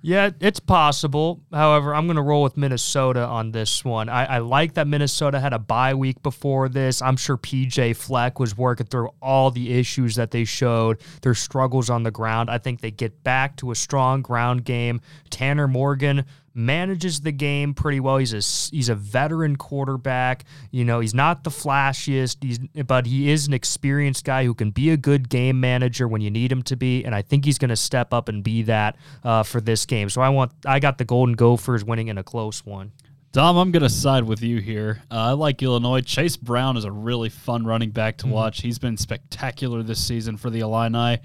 Yeah, 0.00 0.30
it's 0.40 0.58
possible. 0.58 1.42
However, 1.52 1.94
I'm 1.94 2.06
going 2.06 2.16
to 2.16 2.22
roll 2.22 2.42
with 2.42 2.56
Minnesota 2.56 3.24
on 3.24 3.52
this 3.52 3.84
one. 3.84 4.08
I, 4.08 4.24
I 4.24 4.38
like 4.38 4.74
that 4.74 4.88
Minnesota 4.88 5.38
had 5.38 5.52
a 5.52 5.58
bye 5.58 5.94
week 5.94 6.22
before 6.22 6.68
this. 6.68 7.00
I'm 7.00 7.16
sure 7.16 7.36
PJ 7.36 7.96
Fleck 7.96 8.40
was 8.40 8.56
working 8.56 8.86
through 8.86 9.10
all 9.22 9.50
the 9.50 9.72
issues 9.72 10.16
that 10.16 10.32
they 10.32 10.44
showed, 10.44 11.00
their 11.22 11.34
struggles 11.34 11.88
on 11.88 12.02
the 12.02 12.10
ground. 12.10 12.50
I 12.50 12.58
think 12.58 12.80
they 12.80 12.90
get 12.90 13.22
back 13.22 13.56
to 13.58 13.70
a 13.70 13.76
strong 13.76 14.22
ground 14.22 14.64
game. 14.64 15.00
Tanner 15.30 15.68
Morgan 15.68 16.24
manages 16.54 17.20
the 17.20 17.32
game 17.32 17.74
pretty 17.74 18.00
well. 18.00 18.18
He's 18.18 18.32
a 18.32 18.74
he's 18.74 18.88
a 18.88 18.94
veteran 18.94 19.56
quarterback. 19.56 20.44
You 20.70 20.84
know, 20.84 21.00
he's 21.00 21.14
not 21.14 21.44
the 21.44 21.50
flashiest, 21.50 22.42
he's, 22.42 22.58
but 22.84 23.06
he 23.06 23.30
is 23.30 23.46
an 23.46 23.54
experienced 23.54 24.24
guy 24.24 24.44
who 24.44 24.54
can 24.54 24.70
be 24.70 24.90
a 24.90 24.96
good 24.96 25.28
game 25.28 25.60
manager 25.60 26.06
when 26.06 26.20
you 26.20 26.30
need 26.30 26.52
him 26.52 26.62
to 26.64 26.76
be. 26.76 27.04
And 27.04 27.14
I 27.14 27.22
think 27.22 27.44
he's 27.44 27.58
going 27.58 27.70
to 27.70 27.76
step 27.76 28.12
up 28.12 28.28
and 28.28 28.42
be 28.42 28.62
that 28.62 28.96
uh, 29.24 29.42
for 29.42 29.60
this 29.60 29.86
game. 29.86 30.08
So 30.08 30.20
I 30.20 30.28
want 30.28 30.52
I 30.66 30.78
got 30.80 30.98
the 30.98 31.04
Golden 31.04 31.34
Gophers 31.34 31.84
winning 31.84 32.08
in 32.08 32.18
a 32.18 32.24
close 32.24 32.64
one. 32.64 32.92
Dom, 33.32 33.56
I'm 33.56 33.70
going 33.72 33.82
to 33.82 33.88
side 33.88 34.24
with 34.24 34.42
you 34.42 34.58
here. 34.58 35.02
Uh, 35.10 35.14
I 35.14 35.32
like 35.32 35.62
Illinois. 35.62 36.02
Chase 36.02 36.36
Brown 36.36 36.76
is 36.76 36.84
a 36.84 36.92
really 36.92 37.30
fun 37.30 37.64
running 37.64 37.88
back 37.88 38.18
to 38.18 38.26
watch. 38.26 38.60
He's 38.60 38.78
been 38.78 38.98
spectacular 38.98 39.82
this 39.82 40.06
season 40.06 40.36
for 40.36 40.50
the 40.50 40.60
Illini. 40.60 41.18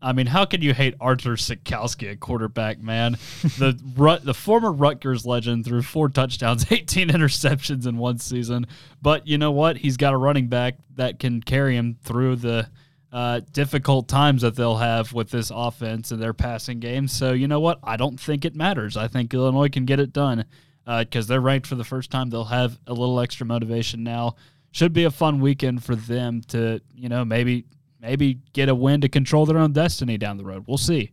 I 0.00 0.12
mean, 0.12 0.26
how 0.26 0.44
can 0.44 0.62
you 0.62 0.74
hate 0.74 0.94
Artur 1.00 1.34
Sitkowski 1.34 2.12
at 2.12 2.20
quarterback, 2.20 2.80
man? 2.80 3.18
the 3.58 3.78
Rut, 3.96 4.24
the 4.24 4.34
former 4.34 4.70
Rutgers 4.70 5.26
legend 5.26 5.64
threw 5.64 5.82
four 5.82 6.08
touchdowns, 6.08 6.66
18 6.70 7.08
interceptions 7.08 7.86
in 7.86 7.98
one 7.98 8.18
season. 8.18 8.66
But 9.02 9.26
you 9.26 9.38
know 9.38 9.50
what? 9.50 9.78
He's 9.78 9.96
got 9.96 10.14
a 10.14 10.16
running 10.16 10.46
back 10.46 10.76
that 10.94 11.18
can 11.18 11.42
carry 11.42 11.76
him 11.76 11.96
through 12.04 12.36
the 12.36 12.68
uh, 13.12 13.40
difficult 13.52 14.08
times 14.08 14.42
that 14.42 14.54
they'll 14.54 14.76
have 14.76 15.12
with 15.12 15.30
this 15.30 15.50
offense 15.52 16.10
and 16.10 16.22
their 16.22 16.34
passing 16.34 16.78
game. 16.78 17.08
So 17.08 17.32
you 17.32 17.48
know 17.48 17.60
what? 17.60 17.78
I 17.82 17.96
don't 17.96 18.20
think 18.20 18.44
it 18.44 18.54
matters. 18.54 18.96
I 18.96 19.08
think 19.08 19.32
Illinois 19.34 19.68
can 19.68 19.84
get 19.84 19.98
it 19.98 20.12
done 20.12 20.44
because 20.84 21.26
uh, 21.26 21.28
they're 21.28 21.40
ranked 21.40 21.66
for 21.66 21.74
the 21.74 21.84
first 21.84 22.10
time. 22.10 22.30
They'll 22.30 22.44
have 22.44 22.78
a 22.86 22.92
little 22.92 23.18
extra 23.20 23.46
motivation 23.46 24.04
now. 24.04 24.36
Should 24.70 24.92
be 24.92 25.04
a 25.04 25.10
fun 25.10 25.40
weekend 25.40 25.82
for 25.82 25.96
them 25.96 26.42
to 26.48 26.80
you 26.94 27.08
know 27.08 27.24
maybe 27.24 27.64
maybe 28.00 28.40
get 28.52 28.68
a 28.68 28.74
win 28.74 29.00
to 29.00 29.08
control 29.08 29.46
their 29.46 29.58
own 29.58 29.72
destiny 29.72 30.18
down 30.18 30.36
the 30.36 30.44
road. 30.44 30.64
We'll 30.66 30.78
see. 30.78 31.12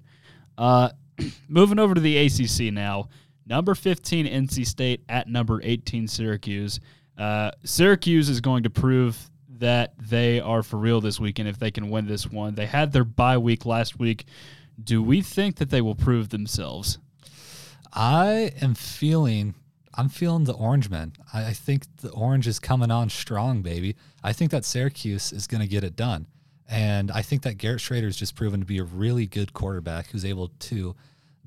Uh, 0.58 0.90
moving 1.48 1.80
over 1.80 1.94
to 1.94 2.02
the 2.02 2.18
ACC 2.18 2.74
now. 2.74 3.10
Number 3.48 3.76
15 3.76 4.26
NC 4.26 4.66
State 4.66 5.04
at 5.08 5.28
number 5.28 5.62
18 5.64 6.08
Syracuse. 6.08 6.80
Uh, 7.18 7.52
Syracuse 7.64 8.28
is 8.30 8.42
going 8.42 8.64
to 8.64 8.70
prove 8.70 9.30
that 9.60 9.94
they 9.98 10.40
are 10.40 10.64
for 10.64 10.78
real 10.78 11.00
this 11.00 11.20
weekend 11.20 11.48
if 11.48 11.60
they 11.60 11.72
can 11.72 11.90
win 11.90 12.08
this 12.08 12.30
one. 12.30 12.56
They 12.56 12.66
had 12.66 12.92
their 12.92 13.04
bye 13.04 13.38
week 13.38 13.66
last 13.66 14.00
week. 14.00 14.26
Do 14.84 15.02
we 15.02 15.22
think 15.22 15.58
that 15.58 15.70
they 15.70 15.82
will 15.82 15.96
prove 15.96 16.30
themselves? 16.30 16.98
I 17.94 18.52
am 18.62 18.76
feeling 18.76 19.56
I'm 19.98 20.10
feeling 20.10 20.44
the 20.44 20.54
orange 20.54 20.90
man. 20.90 21.14
I, 21.34 21.46
I 21.46 21.54
think 21.54 21.84
the 21.98 22.12
orange 22.12 22.48
is 22.48 22.60
coming 22.60 22.92
on 22.92 23.10
strong, 23.10 23.62
baby. 23.62 23.96
I 24.24 24.34
think 24.34 24.52
that 24.52 24.66
Syracuse 24.66 25.32
is 25.32 25.48
going 25.48 25.62
to 25.62 25.68
get 25.68 25.84
it 25.84 25.96
done. 25.96 26.28
And 26.68 27.12
I 27.12 27.22
think 27.22 27.44
that 27.44 27.58
Garrett 27.58 27.82
Shrader 27.82 28.06
has 28.06 28.18
just 28.18 28.36
proven 28.36 28.60
to 28.60 28.66
be 28.66 28.80
a 28.80 28.84
really 28.84 29.28
good 29.28 29.54
quarterback 29.54 30.08
who's 30.08 30.26
able 30.26 30.50
to 30.60 30.96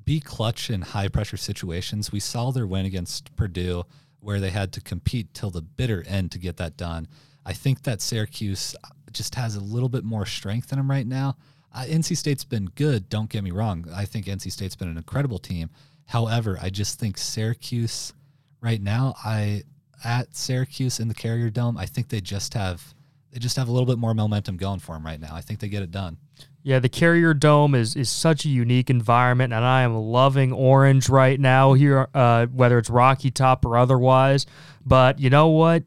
be 0.04 0.20
clutch 0.20 0.70
in 0.70 0.82
high 0.82 1.08
pressure 1.08 1.36
situations. 1.36 2.12
We 2.12 2.20
saw 2.20 2.50
their 2.50 2.66
win 2.66 2.86
against 2.86 3.34
Purdue 3.36 3.84
where 4.20 4.40
they 4.40 4.50
had 4.50 4.72
to 4.72 4.80
compete 4.80 5.34
till 5.34 5.50
the 5.50 5.62
bitter 5.62 6.04
end 6.06 6.32
to 6.32 6.38
get 6.38 6.56
that 6.56 6.76
done. 6.76 7.08
I 7.44 7.52
think 7.52 7.82
that 7.82 8.00
Syracuse 8.00 8.74
just 9.12 9.34
has 9.34 9.56
a 9.56 9.60
little 9.60 9.88
bit 9.88 10.04
more 10.04 10.26
strength 10.26 10.72
in 10.72 10.78
them 10.78 10.90
right 10.90 11.06
now. 11.06 11.36
Uh, 11.74 11.84
NC 11.84 12.16
State's 12.16 12.44
been 12.44 12.66
good, 12.74 13.08
don't 13.08 13.28
get 13.28 13.44
me 13.44 13.50
wrong. 13.50 13.86
I 13.94 14.04
think 14.04 14.26
NC 14.26 14.50
State's 14.50 14.76
been 14.76 14.88
an 14.88 14.96
incredible 14.96 15.38
team. 15.38 15.70
However, 16.06 16.58
I 16.60 16.70
just 16.70 16.98
think 16.98 17.18
Syracuse 17.18 18.12
right 18.60 18.80
now, 18.80 19.14
I 19.24 19.62
at 20.04 20.34
Syracuse 20.34 21.00
in 21.00 21.08
the 21.08 21.14
Carrier 21.14 21.50
Dome, 21.50 21.76
I 21.76 21.86
think 21.86 22.08
they 22.08 22.20
just 22.20 22.54
have 22.54 22.94
they 23.38 23.40
just 23.40 23.56
have 23.56 23.68
a 23.68 23.70
little 23.70 23.86
bit 23.86 23.98
more 23.98 24.14
momentum 24.14 24.56
going 24.56 24.80
for 24.80 24.96
them 24.96 25.06
right 25.06 25.20
now. 25.20 25.32
I 25.32 25.42
think 25.42 25.60
they 25.60 25.68
get 25.68 25.82
it 25.84 25.92
done. 25.92 26.16
Yeah, 26.64 26.80
the 26.80 26.88
Carrier 26.88 27.34
Dome 27.34 27.76
is 27.76 27.94
is 27.94 28.10
such 28.10 28.44
a 28.44 28.48
unique 28.48 28.90
environment, 28.90 29.52
and 29.52 29.64
I 29.64 29.82
am 29.82 29.94
loving 29.94 30.52
orange 30.52 31.08
right 31.08 31.38
now 31.38 31.74
here, 31.74 32.08
uh, 32.14 32.46
whether 32.46 32.78
it's 32.78 32.90
Rocky 32.90 33.30
Top 33.30 33.64
or 33.64 33.76
otherwise. 33.76 34.44
But 34.84 35.20
you 35.20 35.30
know 35.30 35.48
what? 35.48 35.84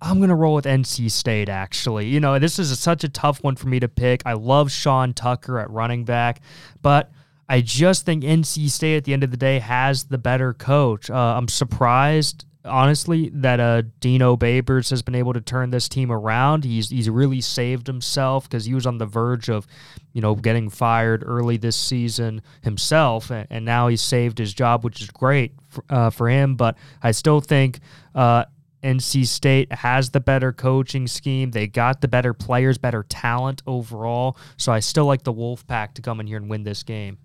I'm 0.00 0.20
gonna 0.20 0.34
roll 0.34 0.56
with 0.56 0.64
NC 0.64 1.08
State. 1.12 1.48
Actually, 1.48 2.08
you 2.08 2.18
know 2.18 2.40
this 2.40 2.58
is 2.58 2.72
a, 2.72 2.76
such 2.76 3.04
a 3.04 3.08
tough 3.08 3.44
one 3.44 3.54
for 3.54 3.68
me 3.68 3.78
to 3.78 3.88
pick. 3.88 4.22
I 4.26 4.32
love 4.32 4.72
Sean 4.72 5.14
Tucker 5.14 5.60
at 5.60 5.70
running 5.70 6.04
back, 6.04 6.40
but 6.82 7.12
I 7.48 7.60
just 7.60 8.04
think 8.04 8.24
NC 8.24 8.70
State 8.70 8.96
at 8.96 9.04
the 9.04 9.12
end 9.12 9.22
of 9.22 9.30
the 9.30 9.36
day 9.36 9.60
has 9.60 10.04
the 10.04 10.18
better 10.18 10.52
coach. 10.52 11.10
Uh, 11.10 11.14
I'm 11.14 11.46
surprised 11.46 12.44
honestly 12.64 13.30
that 13.34 13.60
uh, 13.60 13.82
Dino 14.00 14.36
Babers 14.36 14.90
has 14.90 15.02
been 15.02 15.14
able 15.14 15.32
to 15.32 15.40
turn 15.40 15.70
this 15.70 15.88
team 15.88 16.10
around. 16.10 16.64
He's 16.64 16.90
he's 16.90 17.08
really 17.10 17.40
saved 17.40 17.86
himself 17.86 18.48
because 18.48 18.64
he 18.64 18.74
was 18.74 18.86
on 18.86 18.98
the 18.98 19.06
verge 19.06 19.48
of, 19.48 19.66
you 20.12 20.20
know, 20.20 20.34
getting 20.34 20.70
fired 20.70 21.22
early 21.26 21.56
this 21.56 21.76
season 21.76 22.42
himself, 22.62 23.30
and, 23.30 23.46
and 23.50 23.64
now 23.64 23.88
he's 23.88 24.02
saved 24.02 24.38
his 24.38 24.54
job, 24.54 24.84
which 24.84 25.00
is 25.00 25.10
great 25.10 25.52
for, 25.68 25.84
uh, 25.90 26.10
for 26.10 26.28
him. 26.28 26.56
But 26.56 26.76
I 27.02 27.12
still 27.12 27.40
think. 27.40 27.80
Uh, 28.14 28.44
NC 28.82 29.28
State 29.28 29.72
has 29.72 30.10
the 30.10 30.18
better 30.18 30.52
coaching 30.52 31.06
scheme. 31.06 31.52
They 31.52 31.68
got 31.68 32.00
the 32.00 32.08
better 32.08 32.34
players, 32.34 32.78
better 32.78 33.04
talent 33.04 33.62
overall. 33.64 34.36
So 34.56 34.72
I 34.72 34.80
still 34.80 35.06
like 35.06 35.22
the 35.22 35.32
Wolfpack 35.32 35.94
to 35.94 36.02
come 36.02 36.18
in 36.18 36.26
here 36.26 36.36
and 36.36 36.50
win 36.50 36.64
this 36.64 36.82
game. 36.82 37.18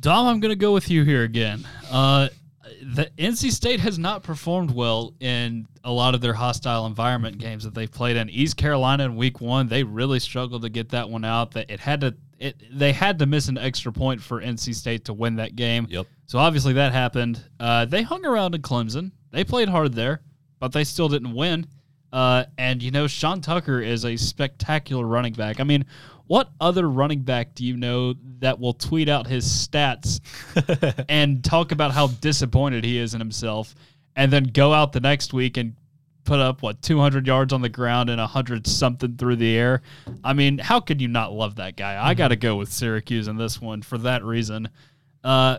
Dom, 0.00 0.26
I'm 0.26 0.40
going 0.40 0.52
to 0.52 0.56
go 0.56 0.72
with 0.72 0.90
you 0.90 1.04
here 1.04 1.22
again. 1.22 1.66
Uh, 1.90 2.28
the 2.82 3.10
NC 3.18 3.50
State 3.52 3.80
has 3.80 3.98
not 3.98 4.22
performed 4.22 4.70
well 4.70 5.14
in 5.20 5.66
a 5.84 5.92
lot 5.92 6.14
of 6.14 6.20
their 6.20 6.34
hostile 6.34 6.86
environment 6.86 7.38
games 7.38 7.64
that 7.64 7.74
they've 7.74 7.90
played 7.90 8.16
in. 8.16 8.28
East 8.30 8.56
Carolina 8.56 9.04
in 9.04 9.16
Week 9.16 9.40
One, 9.40 9.68
they 9.68 9.82
really 9.82 10.20
struggled 10.20 10.62
to 10.62 10.68
get 10.68 10.90
that 10.90 11.08
one 11.08 11.24
out. 11.24 11.52
That 11.52 11.70
it 11.70 11.80
had 11.80 12.00
to, 12.02 12.16
it 12.38 12.56
they 12.70 12.92
had 12.92 13.18
to 13.20 13.26
miss 13.26 13.48
an 13.48 13.58
extra 13.58 13.92
point 13.92 14.20
for 14.20 14.40
NC 14.40 14.74
State 14.74 15.04
to 15.06 15.12
win 15.12 15.36
that 15.36 15.56
game. 15.56 15.86
Yep. 15.88 16.06
So 16.26 16.38
obviously 16.38 16.74
that 16.74 16.92
happened. 16.92 17.42
Uh, 17.60 17.84
they 17.84 18.02
hung 18.02 18.24
around 18.24 18.54
in 18.54 18.62
Clemson. 18.62 19.12
They 19.30 19.44
played 19.44 19.68
hard 19.68 19.94
there, 19.94 20.22
but 20.58 20.72
they 20.72 20.84
still 20.84 21.08
didn't 21.08 21.34
win. 21.34 21.66
Uh, 22.12 22.44
and 22.56 22.82
you 22.82 22.90
know, 22.90 23.06
Sean 23.06 23.40
Tucker 23.40 23.80
is 23.80 24.04
a 24.04 24.16
spectacular 24.16 25.04
running 25.04 25.32
back. 25.32 25.60
I 25.60 25.64
mean, 25.64 25.84
what 26.26 26.50
other 26.60 26.88
running 26.88 27.22
back 27.22 27.54
do 27.54 27.64
you 27.64 27.76
know 27.76 28.14
that 28.40 28.58
will 28.58 28.74
tweet 28.74 29.08
out 29.08 29.26
his 29.26 29.44
stats 29.46 30.20
and 31.08 31.44
talk 31.44 31.72
about 31.72 31.92
how 31.92 32.08
disappointed 32.08 32.84
he 32.84 32.98
is 32.98 33.14
in 33.14 33.20
himself 33.20 33.74
and 34.16 34.32
then 34.32 34.44
go 34.44 34.72
out 34.72 34.92
the 34.92 35.00
next 35.00 35.32
week 35.32 35.56
and 35.56 35.74
put 36.24 36.40
up 36.40 36.60
what 36.60 36.82
200 36.82 37.26
yards 37.26 37.52
on 37.52 37.62
the 37.62 37.68
ground 37.68 38.10
and 38.10 38.20
100 38.20 38.66
something 38.66 39.16
through 39.16 39.36
the 39.36 39.56
air? 39.56 39.82
I 40.24 40.32
mean, 40.32 40.58
how 40.58 40.80
could 40.80 41.00
you 41.00 41.08
not 41.08 41.32
love 41.32 41.56
that 41.56 41.76
guy? 41.76 42.04
I 42.04 42.14
got 42.14 42.28
to 42.28 42.36
go 42.36 42.56
with 42.56 42.72
Syracuse 42.72 43.28
in 43.28 43.36
this 43.36 43.60
one 43.60 43.82
for 43.82 43.98
that 43.98 44.24
reason. 44.24 44.68
Uh, 45.22 45.58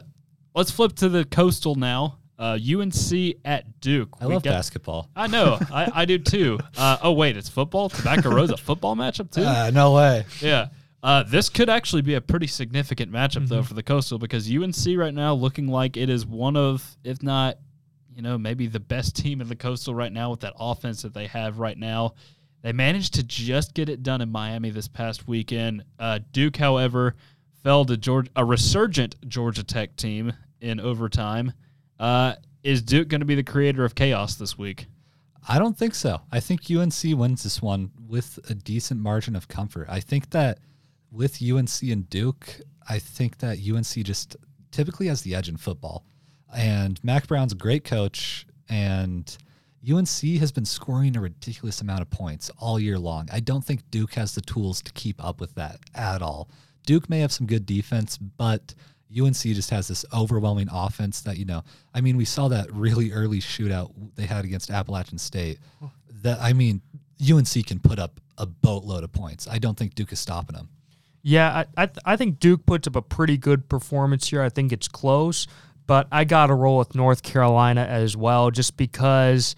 let's 0.54 0.72
flip 0.72 0.94
to 0.98 1.10
the 1.10 1.26
coastal 1.26 1.76
now. 1.76 2.18
Uh, 2.40 2.58
UNC 2.58 3.36
at 3.46 3.80
Duke. 3.82 4.10
I 4.22 4.28
We 4.28 4.34
love 4.36 4.44
basketball. 4.44 5.10
I 5.16 5.26
know. 5.28 5.58
I, 5.72 5.92
I 5.94 6.06
do 6.06 6.18
too. 6.20 6.60
Uh, 6.78 6.98
oh 7.02 7.12
wait, 7.14 7.36
it's 7.36 7.50
football. 7.50 7.90
Tobacco 7.90 8.30
Road's 8.30 8.52
a 8.52 8.58
football 8.58 8.96
matchup 8.96 9.32
too. 9.32 9.42
Uh, 9.42 9.72
no 9.74 9.94
way. 9.94 10.26
yeah. 10.42 10.68
Uh, 11.02 11.24
this 11.24 11.50
could 11.50 11.70
actually 11.70 12.02
be 12.04 12.14
a 12.14 12.22
pretty 12.22 12.46
significant 12.48 13.12
matchup 13.12 13.48
though 13.48 13.64
for 13.64 13.74
the 13.74 13.82
Coastal 13.82 14.20
because 14.20 14.48
UNC 14.54 14.76
right 14.98 15.14
now 15.14 15.34
looking 15.34 15.68
like 15.68 15.98
it 15.98 16.10
is 16.10 16.26
one 16.26 16.56
of, 16.56 16.98
if 17.04 17.24
not, 17.24 17.58
you 18.16 18.22
know, 18.22 18.38
maybe 18.38 18.68
the 18.68 18.80
best 18.80 19.16
team 19.16 19.42
in 19.42 19.48
the 19.48 19.56
Coastal 19.56 19.96
right 19.96 20.12
now 20.12 20.30
with 20.32 20.42
that 20.42 20.54
offense 20.60 21.02
that 21.04 21.14
they 21.14 21.28
have 21.28 21.60
right 21.60 21.78
now. 21.78 22.14
They 22.62 22.74
managed 22.74 23.14
to 23.16 23.24
just 23.24 23.74
get 23.74 23.90
it 23.90 24.04
done 24.04 24.22
in 24.22 24.32
Miami 24.32 24.70
this 24.72 24.88
past 24.88 25.28
weekend. 25.28 25.84
Uh, 25.98 26.20
Duke, 26.32 26.58
however, 26.58 27.16
fell 27.64 27.86
to 27.86 28.24
a 28.36 28.44
resurgent 28.44 29.16
Georgia 29.28 29.64
Tech 29.64 29.96
team 29.96 30.34
in 30.62 30.80
overtime. 30.80 31.54
Uh, 32.00 32.36
is 32.64 32.82
Duke 32.82 33.08
going 33.08 33.22
to 33.22 33.26
be 33.26 33.36
the 33.36 33.44
creator 33.44 33.86
of 33.86 33.96
chaos 33.96 34.36
this 34.36 34.58
week? 34.58 34.88
I 35.48 35.60
don't 35.60 35.78
think 35.78 35.96
so. 35.96 36.22
I 36.32 36.40
think 36.40 36.70
UNC 36.70 37.18
wins 37.18 37.44
this 37.44 37.62
one 37.62 37.92
with 38.08 38.40
a 38.50 38.54
decent 38.54 39.00
margin 39.00 39.36
of 39.36 39.48
comfort. 39.48 39.88
I 39.90 40.02
think 40.02 40.32
that 40.32 40.60
with 41.12 41.42
UNC 41.42 41.82
and 41.84 42.10
Duke, 42.10 42.62
I 42.88 43.00
think 43.00 43.38
that 43.38 43.60
UNC 43.60 44.06
just 44.06 44.36
typically 44.72 45.08
has 45.08 45.22
the 45.22 45.36
edge 45.36 45.48
in 45.48 45.58
football. 45.58 46.06
And 46.56 47.02
Mack 47.04 47.28
Brown's 47.28 47.54
a 47.54 47.56
great 47.56 47.84
coach, 47.84 48.46
and 48.70 49.38
UNC 49.90 50.40
has 50.40 50.52
been 50.52 50.66
scoring 50.66 51.16
a 51.16 51.22
ridiculous 51.22 51.82
amount 51.82 52.02
of 52.02 52.10
points 52.10 52.50
all 52.58 52.80
year 52.80 53.00
long. 53.00 53.30
I 53.32 53.40
don't 53.40 53.64
think 53.64 53.90
Duke 53.90 54.14
has 54.16 54.36
the 54.36 54.42
tools 54.42 54.82
to 54.82 54.92
keep 54.94 55.24
up 55.24 55.40
with 55.40 55.56
that 55.56 55.80
at 55.96 56.22
all. 56.22 56.50
Duke 56.86 57.10
may 57.10 57.20
have 57.20 57.32
some 57.32 57.48
good 57.48 57.66
defense, 57.66 58.18
but 58.18 58.74
UNC 59.12 59.36
just 59.36 59.70
has 59.70 59.88
this 59.88 60.06
overwhelming 60.14 60.68
offense 60.72 61.22
that, 61.22 61.38
you 61.38 61.46
know, 61.46 61.64
I 61.94 62.02
mean, 62.02 62.18
we 62.18 62.26
saw 62.26 62.48
that 62.50 62.72
really 62.74 63.12
early 63.12 63.40
shootout 63.40 63.92
they 64.16 64.26
had 64.26 64.46
against 64.46 64.70
Appalachian 64.70 65.18
State. 65.18 65.60
That, 66.24 66.40
I 66.42 66.54
mean, 66.54 66.82
UNC 67.22 67.66
can 67.66 67.80
put 67.80 68.00
up 68.00 68.20
a 68.38 68.46
boatload 68.46 69.04
of 69.04 69.12
points. 69.12 69.48
I 69.48 69.60
don't 69.60 69.78
think 69.78 69.96
Duke 69.96 70.12
is 70.12 70.20
stopping 70.20 70.56
them. 70.56 70.70
Yeah, 71.24 71.52
I 71.52 71.66
I, 71.76 71.86
th- 71.88 71.98
I 72.06 72.16
think 72.16 72.40
Duke 72.40 72.66
puts 72.66 72.88
up 72.88 72.96
a 72.96 73.02
pretty 73.02 73.38
good 73.38 73.68
performance 73.68 74.30
here. 74.30 74.42
I 74.42 74.50
think 74.50 74.72
it's 74.72 74.88
close, 74.88 75.48
but 75.86 76.08
I 76.12 76.24
got 76.24 76.48
to 76.48 76.54
roll 76.54 76.78
with 76.78 76.96
North 76.96 77.24
Carolina 77.24 77.82
as 77.82 78.16
well, 78.16 78.52
just 78.52 78.78
because 78.78 79.56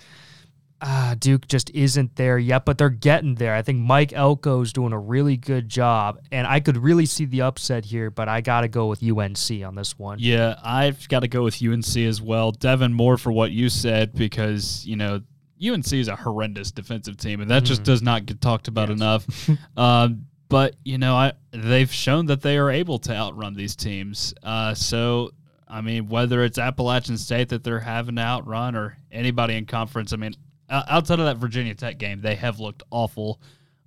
uh, 0.81 1.15
Duke 1.15 1.47
just 1.47 1.69
isn't 1.71 2.15
there 2.15 2.37
yet. 2.37 2.65
But 2.65 2.77
they're 2.77 2.89
getting 2.89 3.35
there. 3.35 3.55
I 3.55 3.61
think 3.61 3.79
Mike 3.79 4.11
Elko's 4.11 4.73
doing 4.73 4.93
a 4.93 4.99
really 4.99 5.37
good 5.37 5.69
job, 5.69 6.19
and 6.31 6.47
I 6.47 6.59
could 6.59 6.77
really 6.77 7.05
see 7.05 7.25
the 7.25 7.41
upset 7.41 7.85
here. 7.85 8.09
But 8.09 8.29
I 8.29 8.41
got 8.41 8.61
to 8.61 8.67
go 8.67 8.87
with 8.87 9.03
UNC 9.03 9.63
on 9.65 9.75
this 9.75 9.97
one. 9.97 10.19
Yeah, 10.19 10.55
I've 10.63 11.07
got 11.09 11.21
to 11.21 11.27
go 11.27 11.43
with 11.43 11.61
UNC 11.61 11.97
as 11.97 12.21
well. 12.21 12.51
Devin, 12.51 12.93
more 12.93 13.17
for 13.17 13.31
what 13.31 13.51
you 13.51 13.69
said 13.69 14.13
because, 14.13 14.85
you 14.85 14.95
know, 14.95 15.21
UNC 15.65 15.91
is 15.91 16.07
a 16.07 16.15
horrendous 16.15 16.71
defensive 16.71 17.17
team, 17.17 17.41
and 17.41 17.51
that 17.51 17.63
just 17.63 17.83
does 17.83 18.01
not 18.01 18.25
get 18.25 18.39
talked 18.41 18.67
about 18.67 18.89
enough. 18.89 19.49
um, 19.77 20.25
but, 20.47 20.75
you 20.83 20.97
know, 20.97 21.15
I 21.15 21.33
they've 21.51 21.91
shown 21.91 22.27
that 22.27 22.41
they 22.41 22.57
are 22.57 22.71
able 22.71 22.99
to 22.99 23.13
outrun 23.13 23.53
these 23.53 23.75
teams. 23.75 24.33
Uh, 24.41 24.73
so, 24.73 25.31
I 25.67 25.81
mean, 25.81 26.07
whether 26.07 26.43
it's 26.43 26.57
Appalachian 26.57 27.17
State 27.17 27.49
that 27.49 27.63
they're 27.63 27.79
having 27.79 28.15
to 28.15 28.21
outrun 28.21 28.75
or 28.75 28.97
anybody 29.11 29.55
in 29.55 29.65
conference, 29.65 30.13
I 30.13 30.15
mean, 30.15 30.35
outside 30.69 31.19
of 31.19 31.25
that 31.25 31.37
Virginia 31.37 31.73
Tech 31.75 31.97
game, 31.97 32.21
they 32.21 32.35
have 32.35 32.59
looked 32.59 32.83
awful 32.91 33.41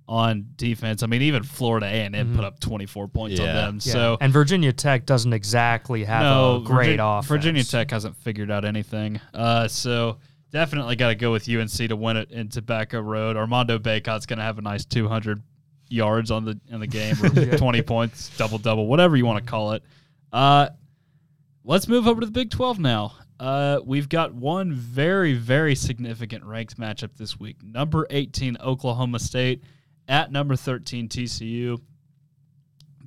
on 0.07 0.45
defense. 0.57 1.01
I 1.01 1.07
mean, 1.07 1.21
even 1.21 1.43
Florida 1.43 1.85
A&M 1.85 2.35
put 2.35 2.43
up 2.43 2.59
24 2.59 3.07
points 3.07 3.39
on 3.39 3.45
Yeah. 3.45 3.53
them. 3.53 3.79
Yeah. 3.81 3.93
So, 3.93 4.17
and 4.19 4.33
Virginia 4.33 4.73
Tech 4.73 5.05
doesn't 5.05 5.31
exactly 5.31 6.03
have 6.03 6.23
a 6.25 6.59
great 6.59 6.99
Virgi- 6.99 7.19
offense. 7.19 7.27
Virginia 7.29 7.63
Tech 7.63 7.89
hasn't 7.89 8.17
figured 8.17 8.51
out 8.51 8.65
anything. 8.65 9.21
Uh, 9.33 9.67
so 9.69 10.17
definitely 10.51 10.97
got 10.97 11.07
to 11.07 11.15
go 11.15 11.31
with 11.31 11.47
UNC 11.47 11.87
to 11.87 11.95
win 11.95 12.17
it 12.17 12.31
in 12.31 12.49
Tobacco 12.49 12.99
Road. 12.99 13.37
Armando 13.37 13.79
Bacot's 13.79 14.25
going 14.25 14.39
to 14.39 14.43
have 14.43 14.57
a 14.57 14.61
nice 14.61 14.83
200 14.83 15.41
yards 15.89 16.31
on 16.31 16.43
the 16.43 16.59
in 16.69 16.79
the 16.81 16.87
game 16.87 17.15
or 17.23 17.29
20 17.57 17.81
points, 17.83 18.29
double 18.37 18.57
double, 18.57 18.87
whatever 18.87 19.15
you 19.15 19.25
want 19.25 19.43
to 19.43 19.49
call 19.49 19.71
it. 19.71 19.83
Uh, 20.33 20.67
let's 21.63 21.87
move 21.87 22.07
over 22.07 22.19
to 22.19 22.25
the 22.25 22.31
Big 22.31 22.49
12 22.49 22.77
now. 22.79 23.13
Uh, 23.43 23.81
we've 23.83 24.07
got 24.07 24.33
one 24.33 24.71
very, 24.71 25.33
very 25.33 25.75
significant 25.75 26.45
ranked 26.45 26.79
matchup 26.79 27.17
this 27.17 27.37
week. 27.37 27.61
Number 27.61 28.07
18, 28.09 28.55
Oklahoma 28.61 29.19
State 29.19 29.61
at 30.07 30.31
number 30.31 30.55
13, 30.55 31.09
TCU. 31.09 31.81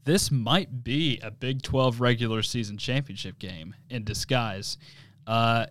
This 0.05 0.31
might 0.31 0.85
be 0.85 1.19
a 1.23 1.31
Big 1.31 1.63
12 1.63 2.03
regular 2.03 2.43
season 2.43 2.77
championship 2.77 3.39
game 3.39 3.75
in 3.89 4.05
disguise. 4.05 4.77
Uh, 5.27 5.65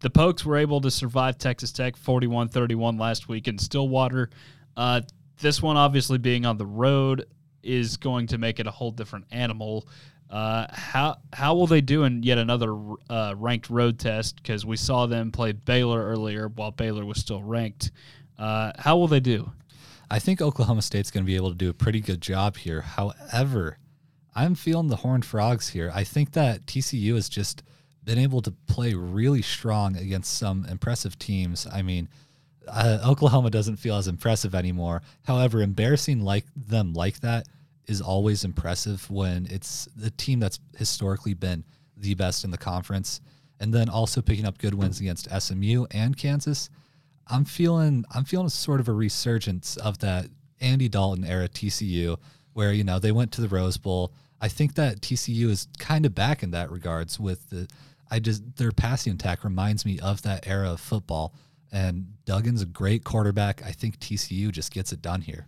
the 0.00 0.08
Pokes 0.08 0.46
were 0.46 0.56
able 0.56 0.80
to 0.80 0.90
survive 0.90 1.36
Texas 1.36 1.70
Tech 1.70 1.94
41 1.94 2.48
31 2.48 2.96
last 2.96 3.28
week 3.28 3.46
in 3.46 3.58
Stillwater. 3.58 4.30
Uh, 4.74 5.02
this 5.42 5.60
one, 5.60 5.76
obviously, 5.76 6.16
being 6.16 6.46
on 6.46 6.56
the 6.56 6.64
road, 6.64 7.26
is 7.62 7.98
going 7.98 8.28
to 8.28 8.38
make 8.38 8.58
it 8.58 8.66
a 8.66 8.70
whole 8.70 8.90
different 8.90 9.26
animal. 9.30 9.86
Uh, 10.32 10.66
how 10.72 11.18
how 11.34 11.54
will 11.54 11.66
they 11.66 11.82
do 11.82 12.04
in 12.04 12.22
yet 12.22 12.38
another 12.38 12.74
uh, 13.10 13.34
ranked 13.36 13.68
road 13.68 13.98
test? 13.98 14.36
Because 14.36 14.64
we 14.64 14.78
saw 14.78 15.04
them 15.04 15.30
play 15.30 15.52
Baylor 15.52 16.02
earlier 16.02 16.48
while 16.48 16.70
Baylor 16.70 17.04
was 17.04 17.18
still 17.18 17.42
ranked. 17.42 17.90
Uh, 18.38 18.72
how 18.78 18.96
will 18.96 19.08
they 19.08 19.20
do? 19.20 19.52
I 20.10 20.18
think 20.18 20.40
Oklahoma 20.40 20.80
State's 20.80 21.10
going 21.10 21.24
to 21.24 21.26
be 21.26 21.36
able 21.36 21.50
to 21.50 21.56
do 21.56 21.68
a 21.68 21.74
pretty 21.74 22.00
good 22.00 22.22
job 22.22 22.56
here. 22.56 22.80
However, 22.80 23.76
I'm 24.34 24.54
feeling 24.54 24.88
the 24.88 24.96
Horned 24.96 25.26
Frogs 25.26 25.68
here. 25.68 25.92
I 25.94 26.02
think 26.02 26.32
that 26.32 26.64
TCU 26.64 27.14
has 27.14 27.28
just 27.28 27.62
been 28.02 28.18
able 28.18 28.40
to 28.42 28.50
play 28.66 28.94
really 28.94 29.42
strong 29.42 29.96
against 29.96 30.38
some 30.38 30.64
impressive 30.64 31.18
teams. 31.18 31.66
I 31.70 31.82
mean, 31.82 32.08
uh, 32.66 33.00
Oklahoma 33.04 33.50
doesn't 33.50 33.76
feel 33.76 33.96
as 33.96 34.08
impressive 34.08 34.54
anymore. 34.54 35.02
However, 35.26 35.60
embarrassing 35.60 36.22
like 36.22 36.46
them 36.56 36.94
like 36.94 37.20
that 37.20 37.46
is 37.86 38.00
always 38.00 38.44
impressive 38.44 39.10
when 39.10 39.46
it's 39.50 39.88
the 39.96 40.10
team 40.10 40.40
that's 40.40 40.60
historically 40.76 41.34
been 41.34 41.64
the 41.96 42.14
best 42.14 42.44
in 42.44 42.50
the 42.50 42.58
conference. 42.58 43.20
And 43.60 43.72
then 43.72 43.88
also 43.88 44.20
picking 44.22 44.44
up 44.44 44.58
good 44.58 44.74
wins 44.74 45.00
against 45.00 45.28
SMU 45.30 45.86
and 45.90 46.16
Kansas. 46.16 46.68
I'm 47.28 47.44
feeling 47.44 48.04
I'm 48.12 48.24
feeling 48.24 48.48
sort 48.48 48.80
of 48.80 48.88
a 48.88 48.92
resurgence 48.92 49.76
of 49.76 49.98
that 49.98 50.26
Andy 50.60 50.88
Dalton 50.88 51.24
era 51.24 51.48
TCU, 51.48 52.18
where 52.52 52.72
you 52.72 52.82
know 52.82 52.98
they 52.98 53.12
went 53.12 53.32
to 53.32 53.40
the 53.40 53.48
Rose 53.48 53.76
Bowl. 53.76 54.12
I 54.40 54.48
think 54.48 54.74
that 54.74 55.00
TCU 55.00 55.48
is 55.48 55.68
kind 55.78 56.04
of 56.04 56.14
back 56.14 56.42
in 56.42 56.50
that 56.50 56.70
regards. 56.72 57.20
With 57.20 57.48
the, 57.50 57.68
I 58.10 58.18
just 58.18 58.56
their 58.56 58.72
passing 58.72 59.12
attack 59.12 59.44
reminds 59.44 59.86
me 59.86 60.00
of 60.00 60.22
that 60.22 60.46
era 60.46 60.72
of 60.72 60.80
football. 60.80 61.34
And 61.70 62.14
Duggan's 62.26 62.60
a 62.60 62.66
great 62.66 63.02
quarterback. 63.02 63.62
I 63.64 63.70
think 63.70 63.98
TCU 63.98 64.50
just 64.50 64.72
gets 64.72 64.92
it 64.92 65.00
done 65.00 65.22
here. 65.22 65.46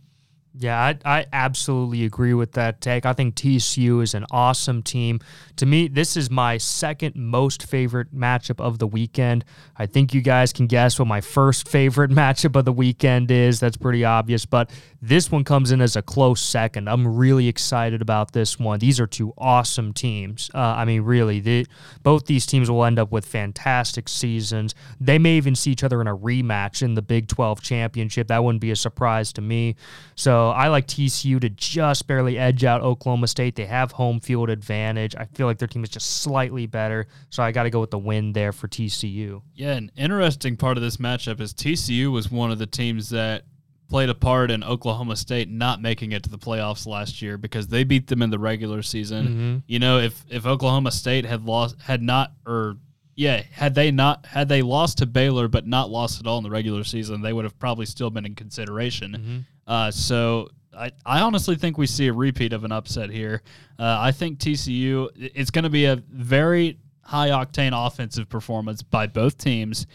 Yeah, 0.57 0.80
I, 0.80 0.98
I 1.05 1.26
absolutely 1.32 2.05
agree 2.05 2.32
with 2.32 2.52
that 2.52 2.80
take. 2.80 3.05
I 3.05 3.12
think 3.12 3.34
TCU 3.34 4.00
is 4.00 4.14
an 4.14 4.24
awesome 4.30 4.84
team. 4.84 5.18
To 5.57 5.66
me, 5.66 5.88
this 5.88 6.16
is 6.16 6.30
my 6.30 6.59
second 6.59 7.16
most 7.16 7.64
favorite 7.64 8.14
matchup 8.14 8.61
of 8.61 8.78
the 8.78 8.86
weekend. 8.86 9.44
I 9.76 9.86
think 9.86 10.14
you 10.14 10.20
guys 10.20 10.52
can 10.52 10.68
guess 10.68 10.96
what 10.96 11.09
my 11.09 11.20
first 11.20 11.68
favorite 11.68 12.11
matchup 12.12 12.55
of 12.55 12.64
the 12.64 12.72
weekend 12.72 13.32
is. 13.32 13.59
That's 13.59 13.76
pretty 13.76 14.05
obvious, 14.05 14.46
but 14.46 14.70
this 15.02 15.28
one 15.30 15.42
comes 15.42 15.72
in 15.72 15.80
as 15.80 15.96
a 15.96 16.02
close 16.02 16.40
second. 16.40 16.88
I'm 16.88 17.16
really 17.16 17.48
excited 17.48 18.00
about 18.00 18.32
this 18.32 18.57
one. 18.57 18.78
These 18.78 19.00
are 19.00 19.09
two 19.09 19.34
awesome 19.36 19.92
teams. 19.92 20.52
Uh, 20.55 20.59
I 20.59 20.84
mean, 20.84 21.02
really, 21.02 21.40
they, 21.40 21.64
both 22.05 22.26
these 22.26 22.46
teams 22.46 22.70
will 22.70 22.84
end 22.84 23.00
up 23.00 23.11
with 23.11 23.26
fantastic 23.26 24.09
seasons. 24.09 24.76
They 25.00 25.18
may 25.18 25.36
even 25.36 25.57
see 25.57 25.72
each 25.72 25.82
other 25.82 26.00
in 26.00 26.07
a 26.07 26.16
rematch 26.16 26.80
in 26.80 26.94
the 26.94 27.02
Big 27.02 27.26
12 27.26 27.61
championship. 27.61 28.28
That 28.28 28.44
wouldn't 28.44 28.62
be 28.62 28.70
a 28.70 28.76
surprise 28.76 29.32
to 29.32 29.40
me. 29.42 29.74
So 30.14 30.43
I 30.51 30.68
like 30.68 30.86
TCU 30.86 31.40
to 31.40 31.49
just 31.51 32.07
barely 32.07 32.38
edge 32.38 32.64
out 32.64 32.82
Oklahoma 32.82 33.26
State. 33.26 33.57
They 33.57 33.66
have 33.66 33.92
home 33.92 34.20
field 34.20 34.51
advantage. 34.51 35.14
I 35.16 35.26
feel 35.26 35.47
like 35.47 35.59
their 35.59 35.68
team 35.68 35.84
is 35.84 35.90
just 35.90 36.22
slightly 36.22 36.66
better. 36.66 37.07
So 37.30 37.42
I 37.42 37.53
got 37.53 37.64
to 37.64 37.70
go 37.70 37.80
with 37.80 37.90
the 37.90 37.99
win 37.99 38.32
there 38.32 38.53
for 38.53 38.68
TCU. 38.68 39.42
Yeah, 39.55 39.72
an 39.72 39.90
interesting 39.97 40.57
part 40.57 40.76
of 40.76 40.82
this 40.82 40.97
matchup 40.97 41.40
is 41.40 41.53
TCU 41.53 42.12
was 42.12 42.30
one 42.30 42.51
of 42.51 42.59
the 42.59 42.66
teams 42.66 43.11
that 43.11 43.45
played 43.88 44.09
a 44.09 44.14
part 44.14 44.51
in 44.51 44.64
Oklahoma 44.64 45.16
State 45.16 45.49
not 45.49 45.80
making 45.80 46.12
it 46.12 46.22
to 46.24 46.30
the 46.30 46.38
playoffs 46.38 46.86
last 46.86 47.22
year 47.22 47.38
because 47.38 47.68
they 47.68 47.84
beat 47.84 48.07
them 48.07 48.22
in 48.22 48.30
the 48.30 48.38
regular 48.38 48.82
season. 48.82 49.26
Mm-hmm. 49.26 49.57
You 49.66 49.78
know, 49.78 49.99
if 49.99 50.24
if 50.28 50.47
Oklahoma 50.47 50.90
State 50.90 51.24
had 51.24 51.45
lost 51.45 51.80
had 51.80 52.03
not 52.03 52.32
or 52.47 52.76
yeah, 53.16 53.42
had 53.52 53.74
they 53.74 53.90
not 53.90 54.26
had 54.26 54.48
they 54.48 54.62
lost 54.62 54.98
to 54.98 55.06
Baylor 55.06 55.48
but 55.48 55.66
not 55.66 55.90
lost 55.90 56.20
at 56.20 56.26
all 56.26 56.38
in 56.38 56.44
the 56.44 56.50
regular 56.50 56.84
season, 56.84 57.22
they 57.22 57.32
would 57.32 57.44
have 57.44 57.58
probably 57.58 57.86
still 57.86 58.10
been 58.10 58.26
in 58.26 58.34
consideration. 58.34 59.12
Mm-hmm. 59.12 59.38
Uh, 59.66 59.90
so 59.90 60.48
I, 60.76 60.90
I 61.06 61.20
honestly 61.20 61.54
think 61.56 61.78
we 61.78 61.86
see 61.86 62.08
a 62.08 62.12
repeat 62.12 62.52
of 62.52 62.64
an 62.64 62.72
upset 62.72 63.10
here. 63.10 63.42
Uh, 63.78 63.98
I 64.00 64.12
think 64.12 64.38
TCU 64.38 65.10
it's 65.16 65.50
going 65.50 65.64
to 65.64 65.70
be 65.70 65.84
a 65.84 65.96
very 65.96 66.78
high 67.02 67.28
octane 67.28 67.72
offensive 67.74 68.28
performance 68.28 68.82
by 68.82 69.06
both 69.06 69.38
teams. 69.38 69.86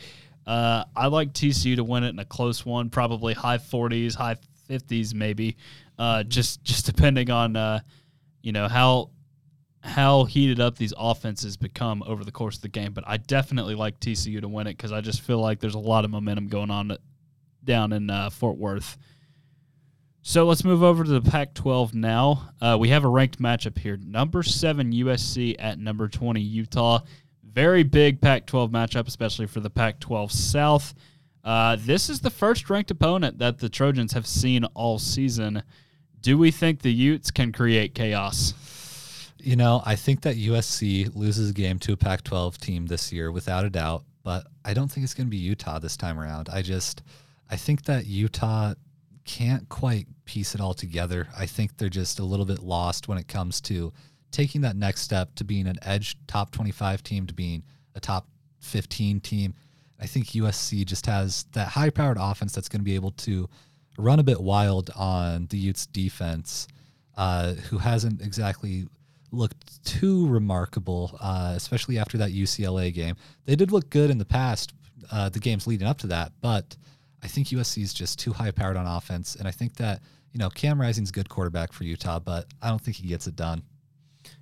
Uh, 0.48 0.84
I 0.96 1.08
like 1.08 1.34
TCU 1.34 1.76
to 1.76 1.84
win 1.84 2.04
it 2.04 2.10
in 2.10 2.20
a 2.20 2.26
close 2.26 2.66
one, 2.66 2.90
probably 2.90 3.34
high 3.34 3.58
40s, 3.58 4.16
high 4.16 4.38
50s, 4.70 5.14
maybe. 5.14 5.58
Uh, 5.98 6.24
just 6.24 6.64
just 6.64 6.86
depending 6.86 7.30
on 7.30 7.56
uh, 7.58 7.82
you 8.42 8.54
know 8.54 8.68
how 8.68 9.10
how 9.82 10.26
heated 10.26 10.60
up 10.60 10.78
these 10.78 10.94
offenses 10.98 11.56
become 11.58 12.04
over 12.06 12.24
the 12.24 12.32
course 12.32 12.58
of 12.58 12.62
the 12.62 12.70
game. 12.70 12.94
But 12.94 13.06
I 13.08 13.18
definitely 13.18 13.76
like 13.76 14.00
TCU 14.00 14.42
to 14.42 14.48
win 14.48 14.68
it 14.68 14.78
because 14.78 14.92
I 14.92 15.02
just 15.02 15.22
feel 15.22 15.40
like 15.40 15.60
there's 15.60 15.76
a 15.76 15.80
lot 15.80 16.06
of 16.06 16.12
momentum 16.12 16.48
going 16.48 16.72
on 16.72 16.98
down 17.64 17.94
in 17.94 18.10
uh, 18.10 18.30
Fort 18.30 18.58
Worth. 18.58 18.98
So 20.22 20.46
let's 20.46 20.66
move 20.66 20.84
over 20.84 21.04
to 21.04 21.10
the 21.10 21.22
Pac 21.22 21.54
12 21.54 21.94
now. 21.94 22.52
Uh, 22.62 22.78
we 22.80 22.90
have 22.90 23.06
a 23.06 23.08
ranked 23.08 23.42
matchup 23.42 23.78
here. 23.78 23.98
Number 23.98 24.44
seven 24.44 24.92
USC 24.92 25.56
at 25.58 25.80
number 25.80 26.10
20 26.10 26.42
Utah. 26.42 27.00
Very 27.44 27.84
big 27.84 28.22
Pac 28.22 28.46
12 28.46 28.70
matchup, 28.70 29.08
especially 29.08 29.48
for 29.48 29.60
the 29.62 29.70
Pac 29.70 30.00
12 30.00 30.32
South. 30.32 30.94
Uh, 31.44 31.78
this 31.80 32.10
is 32.10 32.20
the 32.20 32.30
first 32.30 32.70
ranked 32.70 32.92
opponent 32.92 33.40
that 33.40 33.60
the 33.60 33.70
Trojans 33.70 34.12
have 34.12 34.28
seen 34.28 34.66
all 34.76 35.00
season. 35.00 35.64
Do 36.22 36.38
we 36.38 36.52
think 36.52 36.82
the 36.82 36.94
Utes 36.94 37.32
can 37.32 37.54
create 37.54 37.96
chaos? 37.96 38.54
You 39.42 39.56
know, 39.56 39.82
I 39.86 39.96
think 39.96 40.22
that 40.22 40.36
USC 40.36 41.16
loses 41.16 41.52
a 41.52 41.54
game 41.54 41.80
to 41.80 41.94
a 41.94 41.98
Pac 41.98 42.24
12 42.24 42.58
team 42.58 42.88
this 42.88 43.12
year 43.12 43.32
without 43.32 43.64
a 43.64 43.70
doubt, 43.70 44.04
but 44.24 44.48
I 44.66 44.74
don't 44.74 44.90
think 44.90 45.04
it's 45.04 45.14
going 45.14 45.28
to 45.28 45.32
be 45.32 45.38
Utah 45.38 45.80
this 45.80 45.96
time 45.96 46.20
around. 46.20 46.50
I 46.50 46.62
just, 46.62 47.04
I 47.50 47.56
think 47.56 47.86
that 47.86 48.06
Utah 48.06 48.74
can't 49.24 49.70
quite 49.70 50.08
piece 50.26 50.56
it 50.56 50.62
all 50.62 50.74
together. 50.74 51.28
I 51.38 51.46
think 51.46 51.78
they're 51.78 51.90
just 51.90 52.20
a 52.20 52.24
little 52.24 52.46
bit 52.46 52.60
lost 52.60 53.08
when 53.08 53.18
it 53.18 53.28
comes 53.28 53.62
to 53.62 53.94
taking 54.32 54.62
that 54.62 54.76
next 54.76 55.02
step 55.02 55.34
to 55.36 55.44
being 55.44 55.68
an 55.68 55.78
edge 55.84 56.18
top 56.28 56.52
25 56.52 57.04
team 57.04 57.26
to 57.28 57.34
being 57.34 57.64
a 57.96 58.00
top 58.00 58.28
15 58.60 59.20
team. 59.22 59.54
I 60.00 60.06
think 60.06 60.28
USC 60.28 60.86
just 60.86 61.06
has 61.06 61.46
that 61.54 61.68
high 61.70 61.90
powered 61.90 62.18
offense 62.20 62.54
that's 62.54 62.70
going 62.70 62.82
to 62.82 62.86
be 62.86 62.96
able 62.96 63.12
to 63.12 63.50
run 63.98 64.20
a 64.20 64.24
bit 64.24 64.40
wild 64.40 64.90
on 64.96 65.48
the 65.48 65.58
Utes 65.58 65.86
defense, 65.86 66.68
uh, 67.18 67.54
who 67.54 67.78
hasn't 67.78 68.22
exactly 68.22 68.88
looked 69.32 69.84
too 69.84 70.28
remarkable, 70.28 71.18
uh, 71.20 71.54
especially 71.56 71.98
after 71.98 72.18
that 72.18 72.32
UCLA 72.32 72.94
game. 72.94 73.16
They 73.46 73.56
did 73.56 73.72
look 73.72 73.90
good 73.90 74.10
in 74.10 74.18
the 74.18 74.26
past, 74.26 74.74
uh, 75.12 75.30
the 75.30 75.40
games 75.40 75.68
leading 75.68 75.88
up 75.88 75.98
to 76.00 76.08
that, 76.08 76.32
but 76.42 76.76
I 77.24 77.28
think 77.28 77.48
USC 77.48 77.84
is 77.84 77.94
just 77.94 78.20
too 78.20 78.34
high 78.34 78.52
powered 78.52 78.78
on 78.78 78.86
offense. 78.86 79.36
And 79.36 79.48
I 79.48 79.52
think 79.52 79.76
that, 79.76 80.02
you 80.32 80.40
know, 80.40 80.50
Cam 80.50 80.80
Rising's 80.80 81.10
a 81.10 81.14
good 81.14 81.30
quarterback 81.30 81.74
for 81.74 81.84
Utah, 81.84 82.20
but 82.20 82.46
I 82.62 82.70
don't 82.70 82.82
think 82.82 82.98
he 82.98 83.08
gets 83.08 83.28
it 83.28 83.36
done. 83.36 83.64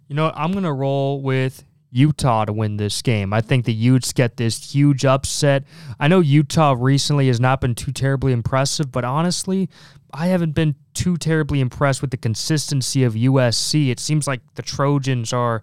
You 0.07 0.15
know, 0.15 0.31
I'm 0.35 0.51
going 0.51 0.63
to 0.63 0.73
roll 0.73 1.21
with 1.21 1.63
Utah 1.91 2.45
to 2.45 2.53
win 2.53 2.77
this 2.77 3.01
game. 3.01 3.33
I 3.33 3.41
think 3.41 3.65
the 3.65 3.73
Utes 3.73 4.13
get 4.13 4.37
this 4.37 4.73
huge 4.73 5.05
upset. 5.05 5.63
I 5.99 6.07
know 6.07 6.19
Utah 6.19 6.75
recently 6.77 7.27
has 7.27 7.39
not 7.39 7.61
been 7.61 7.75
too 7.75 7.91
terribly 7.91 8.33
impressive, 8.33 8.91
but 8.91 9.03
honestly, 9.03 9.69
I 10.13 10.27
haven't 10.27 10.51
been 10.51 10.75
too 10.93 11.17
terribly 11.17 11.59
impressed 11.59 12.01
with 12.01 12.11
the 12.11 12.17
consistency 12.17 13.03
of 13.03 13.13
USC. 13.13 13.89
It 13.89 13.99
seems 13.99 14.27
like 14.27 14.41
the 14.55 14.61
Trojans 14.61 15.33
are 15.33 15.61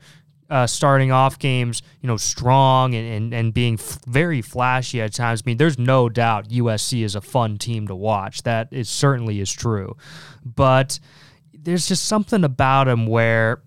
uh, 0.51 0.67
starting 0.67 1.11
off 1.11 1.39
games, 1.39 1.83
you 2.01 2.07
know, 2.07 2.17
strong 2.17 2.95
and, 2.95 3.09
and, 3.09 3.35
and 3.35 3.55
being 3.55 3.75
f- 3.75 3.99
very 4.07 4.43
flashy 4.43 5.01
at 5.01 5.13
times. 5.13 5.43
I 5.45 5.51
mean, 5.51 5.57
there's 5.57 5.79
no 5.79 6.09
doubt 6.09 6.51
USC 6.51 7.03
is 7.03 7.15
a 7.15 7.21
fun 7.21 7.57
team 7.57 7.89
to 7.89 7.95
watch. 7.95 8.43
That 8.43 8.69
is 8.71 8.89
certainly 8.89 9.41
is 9.41 9.51
true. 9.51 9.97
But 10.45 11.01
there's 11.53 11.89
just 11.89 12.05
something 12.05 12.45
about 12.45 12.85
them 12.85 13.07
where 13.07 13.63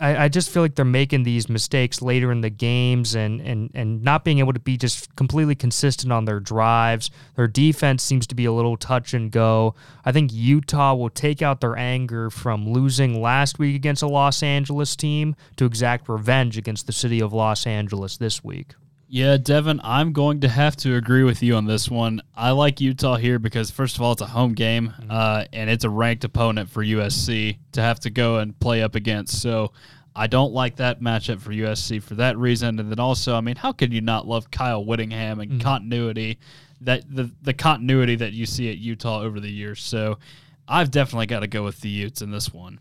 I, 0.00 0.24
I, 0.24 0.28
just 0.28 0.50
feel 0.50 0.62
like 0.62 0.76
they're 0.76 0.84
making 0.84 1.24
these 1.24 1.48
mistakes 1.48 2.00
later 2.00 2.30
in 2.30 2.40
the 2.40 2.50
games 2.50 3.16
and, 3.16 3.40
and, 3.40 3.70
and 3.74 4.02
not 4.02 4.24
being 4.24 4.38
able 4.38 4.52
to 4.52 4.60
be 4.60 4.76
just 4.76 5.14
completely 5.16 5.56
consistent 5.56 6.12
on 6.12 6.24
their 6.24 6.38
drives. 6.38 7.10
Their 7.34 7.48
defense 7.48 8.02
seems 8.02 8.26
to 8.28 8.34
be 8.34 8.44
a 8.44 8.52
little 8.52 8.76
touch 8.76 9.12
and 9.12 9.30
go. 9.30 9.74
I 10.04 10.12
think 10.12 10.32
Utah 10.32 10.94
will 10.94 11.10
take 11.10 11.42
out 11.42 11.60
their 11.60 11.76
anger 11.76 12.30
from 12.30 12.68
losing 12.68 13.20
last 13.20 13.58
week 13.58 13.74
against 13.74 14.02
a 14.02 14.08
Los 14.08 14.42
Angeles 14.42 14.94
team 14.94 15.34
to 15.56 15.64
exact 15.64 16.08
revenge 16.08 16.56
against 16.56 16.86
the 16.86 16.92
city 16.92 17.20
of 17.20 17.32
Los 17.32 17.66
Angeles 17.66 18.16
this 18.16 18.44
week. 18.44 18.74
Yeah, 19.10 19.38
Devin, 19.38 19.80
I'm 19.82 20.12
going 20.12 20.40
to 20.40 20.48
have 20.48 20.76
to 20.78 20.94
agree 20.96 21.22
with 21.24 21.42
you 21.42 21.56
on 21.56 21.64
this 21.64 21.90
one. 21.90 22.20
I 22.36 22.50
like 22.50 22.78
Utah 22.80 23.16
here 23.16 23.38
because, 23.38 23.70
first 23.70 23.96
of 23.96 24.02
all, 24.02 24.12
it's 24.12 24.20
a 24.20 24.26
home 24.26 24.52
game 24.52 24.88
Mm-hmm. 25.00 25.10
uh, 25.10 25.44
and 25.52 25.70
it's 25.70 25.84
a 25.84 25.90
ranked 25.90 26.24
opponent 26.24 26.68
for 26.68 26.84
USC 26.84 27.56
to 27.72 27.80
have 27.80 28.00
to 28.00 28.10
go 28.10 28.36
and 28.38 28.58
play 28.60 28.82
up 28.82 28.94
against. 28.94 29.40
So 29.40 29.72
I 30.14 30.26
don't 30.26 30.52
like 30.52 30.76
that 30.76 31.00
matchup 31.00 31.40
for 31.40 31.52
USC 31.52 32.02
for 32.02 32.16
that 32.16 32.36
reason. 32.36 32.78
And 32.78 32.90
then 32.90 33.00
also, 33.00 33.34
I 33.34 33.40
mean, 33.40 33.56
how 33.56 33.72
could 33.72 33.94
you 33.94 34.02
not 34.02 34.26
love 34.26 34.50
Kyle 34.50 34.84
Whittingham 34.84 35.40
and 35.40 35.52
Mhm. 35.52 35.60
continuity 35.62 36.38
that 36.82 37.04
the 37.08 37.30
the 37.40 37.54
continuity 37.54 38.16
that 38.16 38.32
you 38.34 38.44
see 38.44 38.70
at 38.70 38.76
Utah 38.78 39.20
over 39.22 39.40
the 39.40 39.50
years? 39.50 39.80
So 39.82 40.18
I've 40.66 40.90
definitely 40.90 41.26
got 41.26 41.40
to 41.40 41.46
go 41.46 41.64
with 41.64 41.80
the 41.80 41.88
Utes 41.88 42.20
in 42.20 42.30
this 42.30 42.52
one. 42.52 42.78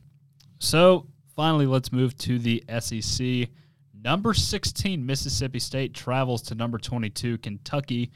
So 0.60 1.08
finally, 1.38 1.66
let's 1.68 1.94
move 1.94 2.18
to 2.20 2.38
the 2.38 2.64
SEC. 2.68 3.48
Number 4.04 4.34
16, 4.34 5.06
Mississippi 5.06 5.60
State 5.60 5.94
travels 5.94 6.42
to 6.44 6.56
number 6.56 6.78
22, 6.78 7.38
Kentucky. 7.40 8.12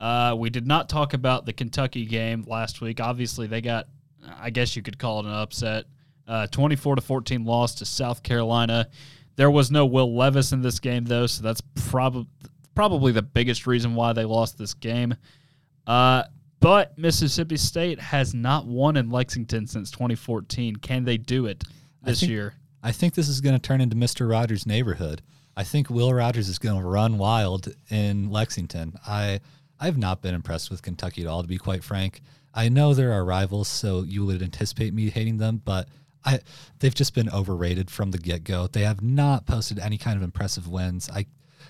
Uh, 0.00 0.34
we 0.36 0.50
did 0.50 0.66
not 0.66 0.88
talk 0.88 1.14
about 1.14 1.46
the 1.46 1.52
Kentucky 1.52 2.04
game 2.04 2.44
last 2.46 2.80
week. 2.80 3.00
Obviously, 3.00 3.46
they 3.46 3.60
got, 3.60 3.88
I 4.38 4.50
guess 4.50 4.76
you 4.76 4.82
could 4.82 4.98
call 4.98 5.20
it 5.20 5.26
an 5.26 5.32
upset. 5.32 5.86
Uh, 6.26 6.46
24 6.48 6.96
to 6.96 7.02
14 7.02 7.44
loss 7.44 7.76
to 7.76 7.84
South 7.84 8.22
Carolina. 8.22 8.88
There 9.36 9.50
was 9.50 9.70
no 9.70 9.86
Will 9.86 10.14
Levis 10.14 10.52
in 10.52 10.60
this 10.60 10.78
game, 10.78 11.04
though, 11.04 11.26
so 11.26 11.42
that's 11.42 11.62
probably 11.88 12.26
probably 12.74 13.12
the 13.12 13.22
biggest 13.22 13.66
reason 13.66 13.94
why 13.94 14.12
they 14.12 14.24
lost 14.24 14.56
this 14.56 14.74
game. 14.74 15.14
Uh, 15.86 16.22
but 16.60 16.96
Mississippi 16.96 17.56
State 17.56 18.00
has 18.00 18.34
not 18.34 18.66
won 18.66 18.96
in 18.96 19.10
Lexington 19.10 19.66
since 19.66 19.90
2014. 19.90 20.76
Can 20.76 21.04
they 21.04 21.18
do 21.18 21.46
it 21.46 21.64
this 22.02 22.20
think- 22.20 22.30
year? 22.30 22.54
I 22.82 22.92
think 22.92 23.14
this 23.14 23.28
is 23.28 23.40
going 23.40 23.54
to 23.54 23.60
turn 23.60 23.80
into 23.80 23.96
Mr. 23.96 24.28
Rogers' 24.28 24.66
neighborhood. 24.66 25.22
I 25.56 25.64
think 25.64 25.90
Will 25.90 26.12
Rogers 26.12 26.48
is 26.48 26.58
going 26.58 26.80
to 26.80 26.86
run 26.86 27.18
wild 27.18 27.74
in 27.90 28.30
Lexington. 28.30 28.94
I 29.06 29.40
I've 29.78 29.98
not 29.98 30.22
been 30.22 30.34
impressed 30.34 30.70
with 30.70 30.82
Kentucky 30.82 31.22
at 31.22 31.26
all, 31.26 31.42
to 31.42 31.48
be 31.48 31.58
quite 31.58 31.82
frank. 31.82 32.22
I 32.54 32.68
know 32.68 32.94
there 32.94 33.12
are 33.12 33.24
rivals, 33.24 33.66
so 33.68 34.02
you 34.02 34.24
would 34.24 34.42
anticipate 34.42 34.94
me 34.94 35.10
hating 35.10 35.38
them, 35.38 35.60
but 35.64 35.88
I 36.24 36.40
they've 36.78 36.94
just 36.94 37.14
been 37.14 37.28
overrated 37.30 37.90
from 37.90 38.10
the 38.10 38.18
get 38.18 38.44
go. 38.44 38.66
They 38.66 38.82
have 38.82 39.02
not 39.02 39.46
posted 39.46 39.78
any 39.78 39.98
kind 39.98 40.16
of 40.16 40.22
impressive 40.22 40.68
wins. 40.68 41.08
I 41.10 41.26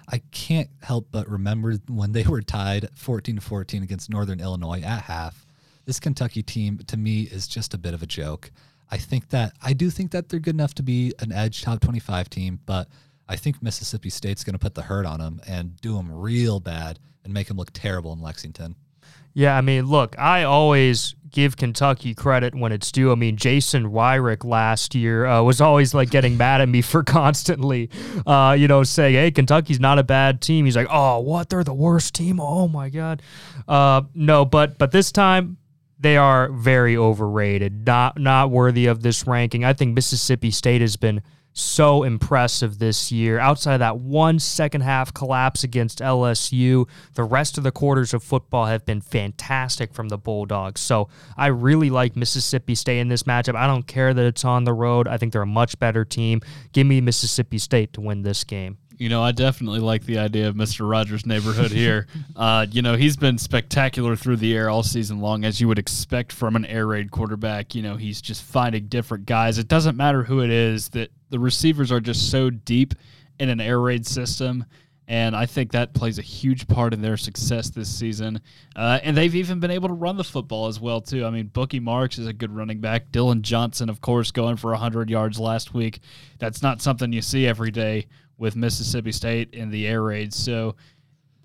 I 0.08 0.22
can't 0.30 0.70
help 0.82 1.08
but 1.10 1.28
remember 1.28 1.78
when 1.88 2.12
they 2.12 2.24
were 2.24 2.42
tied 2.42 2.88
14 2.94 3.36
to 3.36 3.40
14 3.40 3.82
against 3.82 4.10
Northern 4.10 4.40
Illinois 4.40 4.82
at 4.82 5.02
half. 5.02 5.46
This 5.84 6.00
Kentucky 6.00 6.42
team 6.42 6.78
to 6.86 6.96
me 6.96 7.22
is 7.22 7.48
just 7.48 7.74
a 7.74 7.78
bit 7.78 7.94
of 7.94 8.02
a 8.02 8.06
joke. 8.06 8.50
I 8.92 8.98
think 8.98 9.30
that 9.30 9.54
I 9.62 9.72
do 9.72 9.88
think 9.88 10.10
that 10.10 10.28
they're 10.28 10.38
good 10.38 10.54
enough 10.54 10.74
to 10.74 10.82
be 10.82 11.14
an 11.20 11.32
edge 11.32 11.62
top 11.62 11.80
25 11.80 12.28
team, 12.28 12.60
but 12.66 12.88
I 13.26 13.36
think 13.36 13.62
Mississippi 13.62 14.10
State's 14.10 14.44
going 14.44 14.52
to 14.52 14.58
put 14.58 14.74
the 14.74 14.82
hurt 14.82 15.06
on 15.06 15.18
them 15.18 15.40
and 15.48 15.80
do 15.80 15.96
them 15.96 16.12
real 16.12 16.60
bad 16.60 16.98
and 17.24 17.32
make 17.32 17.48
them 17.48 17.56
look 17.56 17.70
terrible 17.72 18.12
in 18.12 18.20
Lexington. 18.20 18.76
Yeah, 19.32 19.56
I 19.56 19.62
mean, 19.62 19.86
look, 19.86 20.18
I 20.18 20.42
always 20.42 21.14
give 21.30 21.56
Kentucky 21.56 22.14
credit 22.14 22.54
when 22.54 22.70
it's 22.70 22.92
due. 22.92 23.10
I 23.10 23.14
mean, 23.14 23.38
Jason 23.38 23.90
Wyrick 23.90 24.44
last 24.44 24.94
year 24.94 25.24
uh, 25.24 25.42
was 25.42 25.62
always 25.62 25.94
like 25.94 26.10
getting 26.10 26.36
mad 26.36 26.60
at 26.60 26.68
me 26.68 26.82
for 26.82 27.02
constantly, 27.04 27.88
uh, 28.26 28.54
you 28.58 28.68
know, 28.68 28.82
saying, 28.82 29.14
"Hey, 29.14 29.30
Kentucky's 29.30 29.80
not 29.80 29.98
a 29.98 30.02
bad 30.02 30.42
team." 30.42 30.66
He's 30.66 30.76
like, 30.76 30.88
"Oh, 30.90 31.20
what? 31.20 31.48
They're 31.48 31.64
the 31.64 31.72
worst 31.72 32.14
team? 32.14 32.38
Oh 32.38 32.68
my 32.68 32.90
god." 32.90 33.22
Uh, 33.66 34.02
no, 34.14 34.44
but 34.44 34.76
but 34.76 34.92
this 34.92 35.10
time 35.10 35.56
they 36.02 36.16
are 36.16 36.48
very 36.48 36.96
overrated. 36.96 37.86
Not 37.86 38.18
not 38.18 38.50
worthy 38.50 38.86
of 38.86 39.02
this 39.02 39.26
ranking. 39.26 39.64
I 39.64 39.72
think 39.72 39.94
Mississippi 39.94 40.50
State 40.50 40.80
has 40.80 40.96
been 40.96 41.22
so 41.52 42.02
impressive 42.02 42.78
this 42.78 43.12
year. 43.12 43.38
Outside 43.38 43.74
of 43.74 43.80
that 43.80 43.98
one 43.98 44.38
second 44.38 44.80
half 44.80 45.12
collapse 45.12 45.62
against 45.64 45.98
LSU, 45.98 46.88
the 47.14 47.24
rest 47.24 47.58
of 47.58 47.64
the 47.64 47.70
quarters 47.70 48.14
of 48.14 48.22
football 48.22 48.66
have 48.66 48.84
been 48.84 49.00
fantastic 49.00 49.92
from 49.92 50.08
the 50.08 50.18
Bulldogs. 50.18 50.80
So 50.80 51.08
I 51.36 51.48
really 51.48 51.90
like 51.90 52.16
Mississippi 52.16 52.74
State 52.74 53.00
in 53.00 53.08
this 53.08 53.24
matchup. 53.24 53.54
I 53.54 53.66
don't 53.66 53.86
care 53.86 54.14
that 54.14 54.24
it's 54.24 54.44
on 54.44 54.64
the 54.64 54.72
road. 54.72 55.06
I 55.06 55.18
think 55.18 55.32
they're 55.32 55.42
a 55.42 55.46
much 55.46 55.78
better 55.78 56.04
team. 56.04 56.40
Give 56.72 56.86
me 56.86 57.00
Mississippi 57.00 57.58
State 57.58 57.92
to 57.92 58.00
win 58.00 58.22
this 58.22 58.44
game. 58.44 58.78
You 58.98 59.08
know, 59.08 59.22
I 59.22 59.32
definitely 59.32 59.80
like 59.80 60.04
the 60.04 60.18
idea 60.18 60.48
of 60.48 60.54
Mr. 60.54 60.88
Rogers' 60.88 61.26
neighborhood 61.26 61.70
here. 61.70 62.06
uh, 62.36 62.66
you 62.70 62.82
know, 62.82 62.94
he's 62.94 63.16
been 63.16 63.38
spectacular 63.38 64.16
through 64.16 64.36
the 64.36 64.54
air 64.54 64.70
all 64.70 64.82
season 64.82 65.20
long, 65.20 65.44
as 65.44 65.60
you 65.60 65.68
would 65.68 65.78
expect 65.78 66.32
from 66.32 66.56
an 66.56 66.64
air 66.66 66.86
raid 66.86 67.10
quarterback. 67.10 67.74
You 67.74 67.82
know, 67.82 67.96
he's 67.96 68.20
just 68.20 68.42
finding 68.42 68.86
different 68.86 69.26
guys. 69.26 69.58
It 69.58 69.68
doesn't 69.68 69.96
matter 69.96 70.22
who 70.22 70.40
it 70.40 70.50
is, 70.50 70.90
that 70.90 71.10
the 71.30 71.38
receivers 71.38 71.90
are 71.90 72.00
just 72.00 72.30
so 72.30 72.50
deep 72.50 72.94
in 73.38 73.48
an 73.48 73.60
air 73.60 73.80
raid 73.80 74.06
system. 74.06 74.64
And 75.08 75.34
I 75.34 75.46
think 75.46 75.72
that 75.72 75.94
plays 75.94 76.18
a 76.18 76.22
huge 76.22 76.68
part 76.68 76.94
in 76.94 77.02
their 77.02 77.16
success 77.16 77.68
this 77.70 77.88
season. 77.88 78.40
Uh, 78.76 79.00
and 79.02 79.16
they've 79.16 79.34
even 79.34 79.58
been 79.58 79.70
able 79.70 79.88
to 79.88 79.94
run 79.94 80.16
the 80.16 80.24
football 80.24 80.68
as 80.68 80.78
well, 80.80 81.00
too. 81.00 81.26
I 81.26 81.30
mean, 81.30 81.48
Bookie 81.48 81.80
Marks 81.80 82.18
is 82.18 82.26
a 82.26 82.32
good 82.32 82.54
running 82.54 82.80
back. 82.80 83.10
Dillon 83.10 83.42
Johnson, 83.42 83.90
of 83.90 84.00
course, 84.00 84.30
going 84.30 84.56
for 84.56 84.70
100 84.70 85.10
yards 85.10 85.40
last 85.40 85.74
week. 85.74 86.00
That's 86.38 86.62
not 86.62 86.80
something 86.80 87.12
you 87.12 87.20
see 87.20 87.46
every 87.46 87.70
day 87.70 88.06
with 88.42 88.56
Mississippi 88.56 89.12
State 89.12 89.54
in 89.54 89.70
the 89.70 89.86
air 89.86 90.02
raids. 90.02 90.36
So 90.36 90.74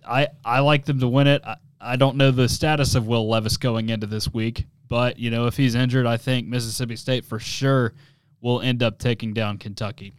I 0.04 0.30
I 0.44 0.62
like 0.62 0.86
them 0.86 1.00
to 1.00 1.08
win 1.08 1.28
it. 1.28 1.44
I, 1.46 1.58
I 1.80 1.96
don't 1.96 2.18
know 2.18 2.32
the 2.32 2.50
status 2.50 2.96
of 2.96 3.06
Will 3.06 3.30
Levis 3.30 3.58
going 3.58 3.90
into 3.90 4.08
this 4.08 4.34
week, 4.34 4.66
but 4.88 5.20
you 5.20 5.30
know 5.30 5.46
if 5.46 5.56
he's 5.56 5.76
injured, 5.76 6.08
I 6.08 6.18
think 6.18 6.48
Mississippi 6.48 6.96
State 6.96 7.24
for 7.24 7.38
sure 7.38 7.94
will 8.42 8.62
end 8.62 8.82
up 8.82 8.98
taking 8.98 9.32
down 9.32 9.60
Kentucky. 9.60 10.16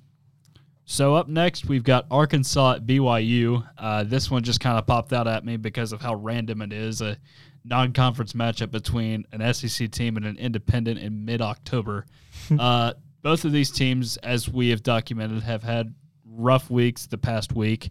So 0.85 1.17
up 1.17 1.27
next 1.27 1.67
we've 1.67 1.83
got 1.83 2.07
Arkansas 2.13 2.75
at 2.75 2.87
BYU. 2.87 3.69
Uh, 3.77 4.05
this 4.05 4.31
one 4.31 4.45
just 4.45 4.61
kind 4.61 4.79
of 4.79 4.87
popped 4.87 5.13
out 5.13 5.27
at 5.27 5.45
me 5.45 5.57
because 5.57 5.93
of 5.93 6.01
how 6.01 6.15
random 6.15 6.63
it 6.63 6.73
is. 6.73 7.03
A 7.03 7.19
non-conference 7.65 8.35
matchup 8.35 8.71
between 8.71 9.27
an 9.33 9.53
SEC 9.53 9.91
team 9.91 10.17
and 10.17 10.25
an 10.25 10.37
independent 10.37 11.01
in 11.01 11.25
mid-October. 11.25 12.07
uh, 12.59 12.93
both 13.21 13.45
of 13.45 13.51
these 13.51 13.73
teams, 13.73 14.17
as 14.19 14.49
we 14.49 14.71
have 14.71 14.85
documented, 14.85 15.43
have 15.43 15.65
had 15.65 15.93
rough 16.39 16.71
weeks 16.71 17.07
the 17.07 17.19
past 17.19 17.53
week. 17.55 17.91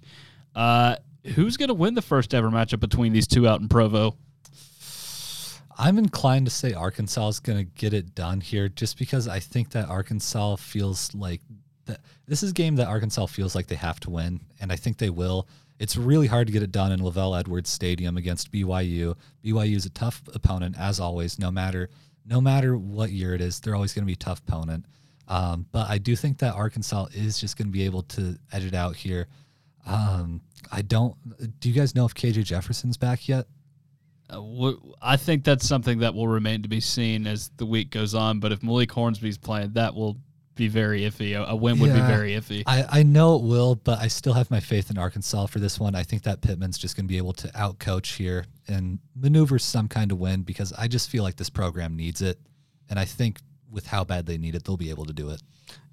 Uh, 0.56 0.95
who's 1.36 1.58
going 1.58 1.68
to 1.68 1.76
win 1.76 1.93
the 1.93 2.02
first 2.02 2.34
ever 2.34 2.50
matchup 2.50 2.80
between 2.80 3.14
these 3.14 3.28
two 3.28 3.48
out 3.48 3.62
in 3.62 3.68
Provo? 3.68 4.16
I'm 5.78 6.00
inclined 6.00 6.48
to 6.48 6.52
say 6.52 6.74
Arkansas 6.74 7.28
is 7.28 7.39
going 7.39 7.60
to 7.60 7.64
get 7.64 7.93
it 7.93 8.16
done 8.16 8.41
here 8.41 8.68
just 8.68 8.98
because 8.98 9.28
I 9.28 9.39
think 9.39 9.72
that 9.72 9.89
Arkansas 9.89 10.56
feels 10.56 11.14
like 11.14 11.41
that 11.86 12.02
this 12.26 12.41
is 12.41 12.50
a 12.52 12.54
game 12.54 12.78
that 12.78 12.88
Arkansas 12.88 13.28
feels 13.28 13.54
like 13.54 13.68
they 13.68 13.76
have 13.76 14.00
to 14.02 14.10
win, 14.10 14.41
and 14.60 14.72
I 14.72 14.76
think 14.76 14.98
they 14.98 15.12
will. 15.12 15.48
It's 15.80 15.95
really 15.95 16.26
hard 16.26 16.48
to 16.48 16.54
get 16.54 16.64
it 16.64 16.72
done 16.72 16.91
in 16.91 17.00
LaVell 17.00 17.39
Edwards 17.39 17.70
Stadium 17.70 18.18
against 18.18 18.52
BYU. 18.52 19.16
BYU 19.45 19.76
is 19.76 19.86
a 19.86 19.91
tough 19.91 20.24
opponent 20.34 20.76
as 20.80 21.00
always, 21.00 21.38
no 21.38 21.52
matter 21.52 21.89
no 22.26 22.41
matter 22.41 22.78
what 22.78 23.12
year 23.12 23.34
it 23.34 23.39
is, 23.41 23.60
they're 23.60 23.76
always 23.76 23.93
going 23.93 24.04
to 24.04 24.08
be 24.08 24.14
a 24.14 24.18
tough 24.18 24.39
opponent. 24.39 24.86
Um, 25.28 25.65
but 25.71 25.89
I 25.89 25.97
do 25.97 26.15
think 26.15 26.39
that 26.39 26.53
Arkansas 26.55 27.07
is 27.13 27.39
just 27.39 27.57
going 27.57 27.67
to 27.67 27.71
be 27.71 27.84
able 27.84 28.03
to 28.03 28.38
edge 28.51 28.65
it 28.65 28.73
out 28.73 28.95
here. 28.95 29.28
Um, 29.86 30.41
I 30.71 30.82
don't. 30.82 31.15
Do 31.59 31.69
you 31.69 31.75
guys 31.75 31.95
know 31.95 32.05
if 32.05 32.13
KJ 32.13 32.43
Jefferson's 32.43 32.97
back 32.97 33.28
yet? 33.28 33.47
Uh, 34.30 34.73
I 35.01 35.17
think 35.17 35.43
that's 35.43 35.67
something 35.67 35.99
that 35.99 36.13
will 36.13 36.28
remain 36.28 36.63
to 36.63 36.69
be 36.69 36.82
seen 36.82 37.28
as 37.28 37.49
the 37.57 37.65
week 37.65 37.91
goes 37.91 38.13
on. 38.13 38.39
But 38.39 38.51
if 38.51 38.63
Malik 38.63 38.91
Hornsby's 38.91 39.38
playing, 39.38 39.73
that 39.73 39.95
will 39.95 40.17
be 40.55 40.67
very 40.67 41.01
iffy. 41.01 41.39
A, 41.39 41.51
a 41.51 41.55
win 41.55 41.80
would 41.80 41.93
be 41.93 42.01
very 42.01 42.32
iffy. 42.32 42.63
I, 42.65 42.86
I 42.89 43.03
know 43.03 43.36
it 43.36 43.43
will, 43.43 43.75
but 43.75 43.99
I 43.99 44.07
still 44.07 44.34
have 44.34 44.51
my 44.51 44.59
faith 44.59 44.89
in 44.89 44.97
Arkansas 44.97 45.45
for 45.45 45.59
this 45.59 45.80
one. 45.80 45.95
I 45.95 46.03
think 46.03 46.23
that 46.23 46.41
Pittman's 46.41 46.78
just 46.78 46.95
going 46.97 47.05
to 47.05 47.11
be 47.11 47.17
able 47.17 47.34
to 47.34 47.47
outcoach 47.49 48.17
here 48.17 48.45
and 48.67 48.99
maneuver 49.15 49.59
some 49.59 49.88
kind 49.88 50.11
of 50.11 50.17
win 50.17 50.41
because 50.41 50.73
I 50.73 50.88
just 50.88 51.09
feel 51.09 51.23
like 51.23 51.38
this 51.38 51.49
program 51.49 51.95
needs 51.95 52.21
it. 52.21 52.39
And 52.89 52.99
I 52.99 53.05
think 53.05 53.39
with 53.78 53.86
how 53.86 54.03
bad 54.03 54.25
they 54.25 54.39
need 54.39 54.55
it, 54.55 54.63
they'll 54.63 54.75
be 54.75 54.89
able 54.89 55.05
to 55.05 55.13
do 55.13 55.30
it. 55.30 55.39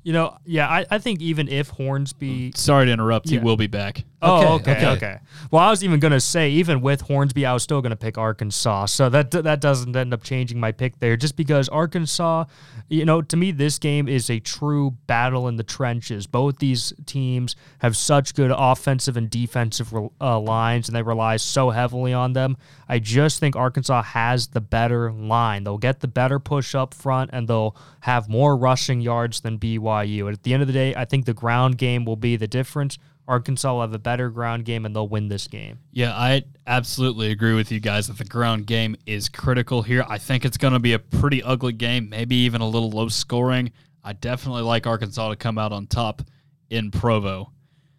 You 0.05 0.13
know, 0.13 0.37
yeah, 0.45 0.69
I, 0.69 0.85
I 0.91 0.99
think 0.99 1.23
even 1.23 1.49
if 1.49 1.71
Hornsby 1.71 2.53
Sorry 2.55 2.87
to 2.87 2.93
interrupt. 2.93 3.29
He 3.29 3.37
Yeah. 3.37 3.43
will 3.43 3.57
be 3.57 3.67
back. 3.67 4.05
Oh, 4.21 4.37
Okay, 4.37 4.47
okay, 4.47 4.73
okay, 4.73 4.87
okay. 4.97 5.19
Well, 5.51 5.63
I 5.63 5.71
was 5.71 5.83
even 5.85 6.01
gonna 6.01 6.21
say, 6.21 6.51
even 6.51 6.81
with 6.81 7.03
Hornsby, 7.03 7.45
I 7.45 7.53
was 7.53 7.63
still 7.63 7.83
gonna 7.83 7.97
pick 7.97 8.17
Arkansas. 8.17 8.87
So 8.87 9.09
that 9.09 9.31
that 9.33 9.61
doesn't 9.61 9.95
end 9.97 10.15
up 10.15 10.23
changing 10.23 10.61
my 10.61 10.73
pick 10.73 10.99
there, 10.99 11.17
just 11.17 11.37
because 11.37 11.69
Arkansas, 11.71 12.45
you 12.89 13.05
know, 13.05 13.21
to 13.23 13.37
me, 13.37 13.51
this 13.51 13.79
game 13.79 14.07
is 14.09 14.31
a 14.31 14.41
true 14.41 14.93
battle 15.07 15.49
in 15.49 15.57
the 15.57 15.63
trenches. 15.63 16.27
Both 16.27 16.59
these 16.59 16.93
teams 17.07 17.57
have 17.79 17.97
such 17.97 18.35
good 18.35 18.53
offensive 18.55 19.17
and 19.17 19.29
defensive 19.29 19.93
uh, 20.21 20.39
lines, 20.41 20.89
and 20.89 20.97
they 20.97 21.03
rely 21.03 21.37
so 21.37 21.71
heavily 21.71 22.13
on 22.13 22.33
them. 22.35 22.57
I 22.89 22.99
just 22.99 23.41
think 23.41 23.57
Arkansas 23.57 24.03
has 24.03 24.49
the 24.49 24.61
better 24.61 25.13
line. 25.13 25.65
They'll 25.65 25.79
get 25.79 26.01
the 26.01 26.09
better 26.09 26.39
push 26.39 26.75
up 26.75 26.93
front, 26.95 27.31
and 27.33 27.47
they'll 27.49 27.75
have 28.01 28.29
more 28.29 28.57
rushing 28.57 29.01
yards 29.01 29.41
than 29.41 29.59
BYU. 29.59 29.94
And 30.03 30.29
at 30.29 30.43
the 30.43 30.53
end 30.53 30.63
of 30.63 30.67
the 30.67 30.73
day, 30.73 30.95
I 30.95 31.05
think 31.05 31.25
the 31.25 31.35
ground 31.35 31.79
game 31.79 32.05
will 32.05 32.17
be 32.17 32.37
the 32.37 32.49
difference. 32.49 32.99
Arkansas 33.27 33.73
will 33.73 33.81
have 33.81 33.95
a 33.95 33.99
better 33.99 34.29
ground 34.29 34.65
game 34.65 34.85
and 34.85 34.95
they'll 34.95 35.09
win 35.09 35.29
this 35.29 35.49
game. 35.49 35.79
Yeah, 35.93 36.13
I 36.15 36.45
absolutely 36.67 37.31
agree 37.31 37.55
with 37.55 37.73
you 37.73 37.81
guys 37.81 38.09
that 38.09 38.19
the 38.19 38.25
ground 38.25 38.67
game 38.67 38.97
is 39.07 39.29
critical 39.29 39.83
here. 39.83 40.05
I 40.09 40.19
think 40.19 40.45
it's 40.45 40.59
going 40.59 40.75
to 40.75 40.79
be 40.79 40.93
a 40.93 40.99
pretty 40.99 41.43
ugly 41.43 41.73
game, 41.73 42.09
maybe 42.11 42.37
even 42.37 42.61
a 42.61 42.69
little 42.69 42.91
low 42.91 43.09
scoring. 43.09 43.73
I 44.03 44.13
definitely 44.13 44.63
like 44.63 44.87
Arkansas 44.87 45.31
to 45.31 45.37
come 45.37 45.57
out 45.57 45.73
on 45.73 45.87
top 45.87 46.23
in 46.69 46.91
Provo. 46.91 47.51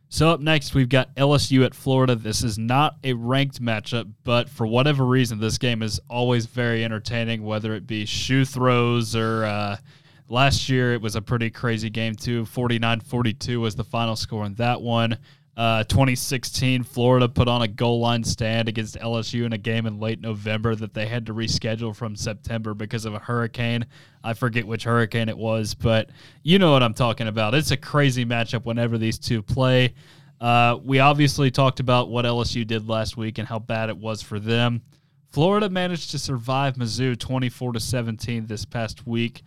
So 0.09 0.29
up 0.29 0.39
next, 0.39 0.75
we've 0.75 0.87
got 0.87 1.13
LSU 1.15 1.65
at 1.65 1.73
Florida. 1.73 2.15
This 2.15 2.43
is 2.43 2.57
not 2.57 2.97
a 3.03 3.13
ranked 3.13 3.61
matchup, 3.61 4.13
but 4.23 4.47
for 4.49 4.67
whatever 4.67 5.03
reason, 5.03 5.39
this 5.39 5.57
game 5.57 5.81
is 5.81 5.99
always 6.09 6.45
very 6.45 6.85
entertaining, 6.85 7.43
whether 7.43 7.73
it 7.73 7.87
be 7.87 8.05
shoe 8.05 8.45
throws 8.45 9.15
or 9.15 9.45
uh, 9.45 9.77
last 10.29 10.69
year 10.69 10.93
it 10.93 11.01
was 11.01 11.15
a 11.15 11.21
pretty 11.21 11.49
crazy 11.49 11.89
game 11.89 12.15
too. 12.15 12.43
49-42 12.43 13.59
was 13.59 13.75
the 13.75 13.83
final 13.83 14.15
score 14.15 14.45
in 14.45 14.55
that 14.55 14.81
one. 14.81 15.17
Uh, 15.57 15.85
2016, 15.85 16.83
Florida 16.83 17.29
put 17.29 17.47
on 17.47 17.61
a 17.61 17.67
goal 17.67 18.01
line 18.01 18.23
stand 18.25 18.67
against 18.67 18.97
LSU 18.99 19.45
in 19.45 19.53
a 19.53 19.57
game 19.57 19.85
in 19.85 19.99
late 20.01 20.19
November 20.19 20.75
that 20.75 20.93
they 20.93 21.07
had 21.07 21.25
to 21.27 21.33
reschedule 21.33 21.95
from 21.95 22.13
September 22.13 22.73
because 22.73 23.05
of 23.05 23.13
a 23.13 23.19
hurricane. 23.19 23.85
I 24.21 24.33
forget 24.33 24.67
which 24.67 24.83
hurricane 24.83 25.29
it 25.29 25.37
was, 25.37 25.73
but 25.73 26.09
you 26.43 26.59
know 26.59 26.73
what 26.73 26.83
I'm 26.83 26.93
talking 26.93 27.27
about. 27.27 27.55
It's 27.55 27.71
a 27.71 27.77
crazy 27.77 28.25
matchup 28.25 28.65
whenever 28.65 28.97
these 28.97 29.17
two 29.17 29.41
play. 29.41 29.93
Uh, 30.41 30.77
we 30.83 30.99
obviously 30.99 31.49
talked 31.49 31.79
about 31.79 32.09
what 32.09 32.25
LSU 32.25 32.67
did 32.67 32.89
last 32.89 33.15
week 33.15 33.37
and 33.37 33.47
how 33.47 33.59
bad 33.59 33.87
it 33.89 33.97
was 33.97 34.21
for 34.21 34.39
them. 34.39 34.81
Florida 35.31 35.69
managed 35.69 36.11
to 36.11 36.19
survive 36.19 36.75
Mizzou 36.75 37.17
24 37.17 37.73
to 37.73 37.79
17 37.79 38.45
this 38.45 38.65
past 38.65 39.07
week. 39.07 39.43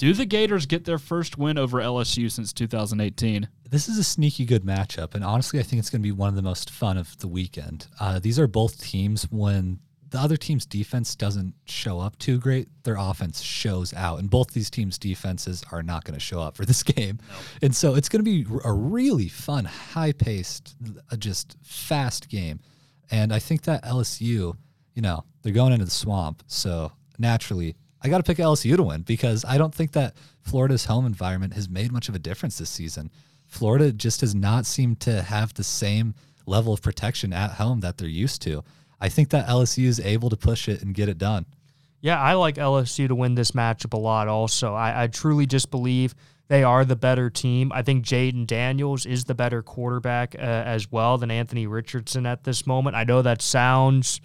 Do 0.00 0.14
the 0.14 0.24
Gators 0.24 0.64
get 0.64 0.86
their 0.86 0.96
first 0.96 1.36
win 1.36 1.58
over 1.58 1.78
LSU 1.78 2.32
since 2.32 2.54
2018? 2.54 3.46
This 3.68 3.86
is 3.86 3.98
a 3.98 4.02
sneaky 4.02 4.46
good 4.46 4.64
matchup, 4.64 5.14
and 5.14 5.22
honestly, 5.22 5.60
I 5.60 5.62
think 5.62 5.78
it's 5.78 5.90
going 5.90 6.00
to 6.00 6.06
be 6.06 6.10
one 6.10 6.30
of 6.30 6.36
the 6.36 6.40
most 6.40 6.70
fun 6.70 6.96
of 6.96 7.18
the 7.18 7.28
weekend. 7.28 7.86
Uh, 8.00 8.18
these 8.18 8.38
are 8.38 8.46
both 8.46 8.80
teams 8.80 9.24
when 9.24 9.78
the 10.08 10.18
other 10.18 10.38
team's 10.38 10.64
defense 10.64 11.14
doesn't 11.14 11.52
show 11.66 12.00
up 12.00 12.16
too 12.16 12.38
great, 12.38 12.70
their 12.84 12.96
offense 12.98 13.42
shows 13.42 13.92
out, 13.92 14.20
and 14.20 14.30
both 14.30 14.52
these 14.52 14.70
teams' 14.70 14.96
defenses 14.96 15.62
are 15.70 15.82
not 15.82 16.04
going 16.04 16.14
to 16.14 16.24
show 16.24 16.40
up 16.40 16.56
for 16.56 16.64
this 16.64 16.82
game, 16.96 17.18
no. 17.28 17.34
and 17.60 17.76
so 17.76 17.94
it's 17.94 18.08
going 18.08 18.24
to 18.24 18.44
be 18.44 18.46
a 18.64 18.72
really 18.72 19.28
fun, 19.28 19.66
high-paced, 19.66 20.76
uh, 21.12 21.16
just 21.16 21.58
fast 21.62 22.30
game, 22.30 22.58
and 23.10 23.34
I 23.34 23.38
think 23.38 23.64
that 23.64 23.84
LSU, 23.84 24.56
you 24.94 25.02
know, 25.02 25.24
they're 25.42 25.52
going 25.52 25.74
into 25.74 25.84
the 25.84 25.90
swamp, 25.90 26.42
so 26.46 26.90
naturally 27.18 27.76
I 28.02 28.08
got 28.08 28.18
to 28.18 28.24
pick 28.24 28.38
LSU 28.38 28.76
to 28.76 28.82
win 28.82 29.02
because 29.02 29.44
I 29.44 29.58
don't 29.58 29.74
think 29.74 29.92
that 29.92 30.14
Florida's 30.40 30.86
home 30.86 31.06
environment 31.06 31.54
has 31.54 31.68
made 31.68 31.92
much 31.92 32.08
of 32.08 32.14
a 32.14 32.18
difference 32.18 32.58
this 32.58 32.70
season. 32.70 33.10
Florida 33.46 33.92
just 33.92 34.20
has 34.22 34.34
not 34.34 34.64
seemed 34.64 35.00
to 35.00 35.22
have 35.22 35.54
the 35.54 35.64
same 35.64 36.14
level 36.46 36.72
of 36.72 36.80
protection 36.80 37.32
at 37.32 37.52
home 37.52 37.80
that 37.80 37.98
they're 37.98 38.08
used 38.08 38.42
to. 38.42 38.64
I 39.00 39.08
think 39.08 39.30
that 39.30 39.46
LSU 39.46 39.84
is 39.84 40.00
able 40.00 40.30
to 40.30 40.36
push 40.36 40.68
it 40.68 40.82
and 40.82 40.94
get 40.94 41.08
it 41.08 41.18
done. 41.18 41.46
Yeah, 42.00 42.20
I 42.20 42.34
like 42.34 42.54
LSU 42.54 43.08
to 43.08 43.14
win 43.14 43.34
this 43.34 43.50
matchup 43.50 43.92
a 43.92 43.98
lot 43.98 44.28
also. 44.28 44.74
I, 44.74 45.04
I 45.04 45.06
truly 45.08 45.46
just 45.46 45.70
believe 45.70 46.14
they 46.48 46.64
are 46.64 46.84
the 46.84 46.96
better 46.96 47.28
team. 47.28 47.70
I 47.72 47.82
think 47.82 48.04
Jayden 48.04 48.46
Daniels 48.46 49.06
is 49.06 49.24
the 49.24 49.34
better 49.34 49.62
quarterback 49.62 50.34
uh, 50.34 50.38
as 50.38 50.90
well 50.90 51.18
than 51.18 51.30
Anthony 51.30 51.66
Richardson 51.66 52.26
at 52.26 52.44
this 52.44 52.66
moment. 52.66 52.96
I 52.96 53.04
know 53.04 53.22
that 53.22 53.42
sounds 53.42 54.20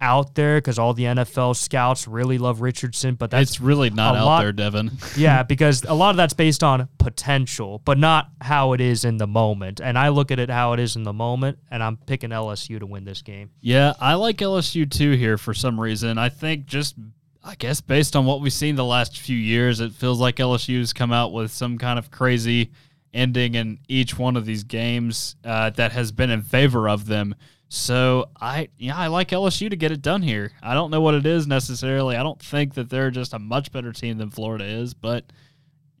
out 0.00 0.34
there 0.34 0.58
because 0.58 0.78
all 0.78 0.94
the 0.94 1.04
NFL 1.04 1.56
scouts 1.56 2.06
really 2.06 2.38
love 2.38 2.60
Richardson, 2.60 3.14
but 3.14 3.30
that's 3.30 3.52
it's 3.52 3.60
really 3.60 3.90
not 3.90 4.16
out 4.16 4.26
lot, 4.26 4.40
there, 4.42 4.52
Devin. 4.52 4.92
yeah, 5.16 5.42
because 5.42 5.84
a 5.84 5.94
lot 5.94 6.10
of 6.10 6.16
that's 6.16 6.34
based 6.34 6.62
on 6.62 6.88
potential, 6.98 7.80
but 7.84 7.98
not 7.98 8.30
how 8.40 8.72
it 8.72 8.80
is 8.80 9.04
in 9.04 9.16
the 9.16 9.26
moment. 9.26 9.80
And 9.80 9.98
I 9.98 10.08
look 10.08 10.30
at 10.30 10.38
it 10.38 10.50
how 10.50 10.72
it 10.72 10.80
is 10.80 10.96
in 10.96 11.02
the 11.02 11.12
moment, 11.12 11.58
and 11.70 11.82
I'm 11.82 11.96
picking 11.96 12.30
LSU 12.30 12.78
to 12.80 12.86
win 12.86 13.04
this 13.04 13.22
game. 13.22 13.50
Yeah, 13.60 13.94
I 14.00 14.14
like 14.14 14.38
LSU 14.38 14.90
too 14.90 15.12
here 15.12 15.38
for 15.38 15.54
some 15.54 15.80
reason. 15.80 16.18
I 16.18 16.28
think 16.28 16.66
just 16.66 16.96
I 17.42 17.54
guess 17.56 17.80
based 17.80 18.16
on 18.16 18.24
what 18.24 18.40
we've 18.40 18.52
seen 18.52 18.76
the 18.76 18.84
last 18.84 19.18
few 19.18 19.36
years, 19.36 19.80
it 19.80 19.92
feels 19.92 20.18
like 20.18 20.36
LSU's 20.36 20.92
come 20.92 21.12
out 21.12 21.32
with 21.32 21.50
some 21.50 21.76
kind 21.76 21.98
of 21.98 22.10
crazy 22.10 22.70
ending 23.12 23.54
in 23.54 23.78
each 23.86 24.18
one 24.18 24.36
of 24.36 24.44
these 24.44 24.64
games 24.64 25.36
uh, 25.44 25.70
that 25.70 25.92
has 25.92 26.10
been 26.10 26.30
in 26.30 26.42
favor 26.42 26.88
of 26.88 27.06
them. 27.06 27.34
So 27.68 28.30
I 28.40 28.68
yeah, 28.78 28.96
I 28.96 29.08
like 29.08 29.28
LSU 29.28 29.70
to 29.70 29.76
get 29.76 29.90
it 29.90 30.02
done 30.02 30.22
here. 30.22 30.52
I 30.62 30.74
don't 30.74 30.90
know 30.90 31.00
what 31.00 31.14
it 31.14 31.26
is 31.26 31.46
necessarily. 31.46 32.16
I 32.16 32.22
don't 32.22 32.40
think 32.40 32.74
that 32.74 32.88
they're 32.88 33.10
just 33.10 33.34
a 33.34 33.38
much 33.38 33.72
better 33.72 33.92
team 33.92 34.18
than 34.18 34.30
Florida 34.30 34.64
is, 34.64 34.94
but 34.94 35.24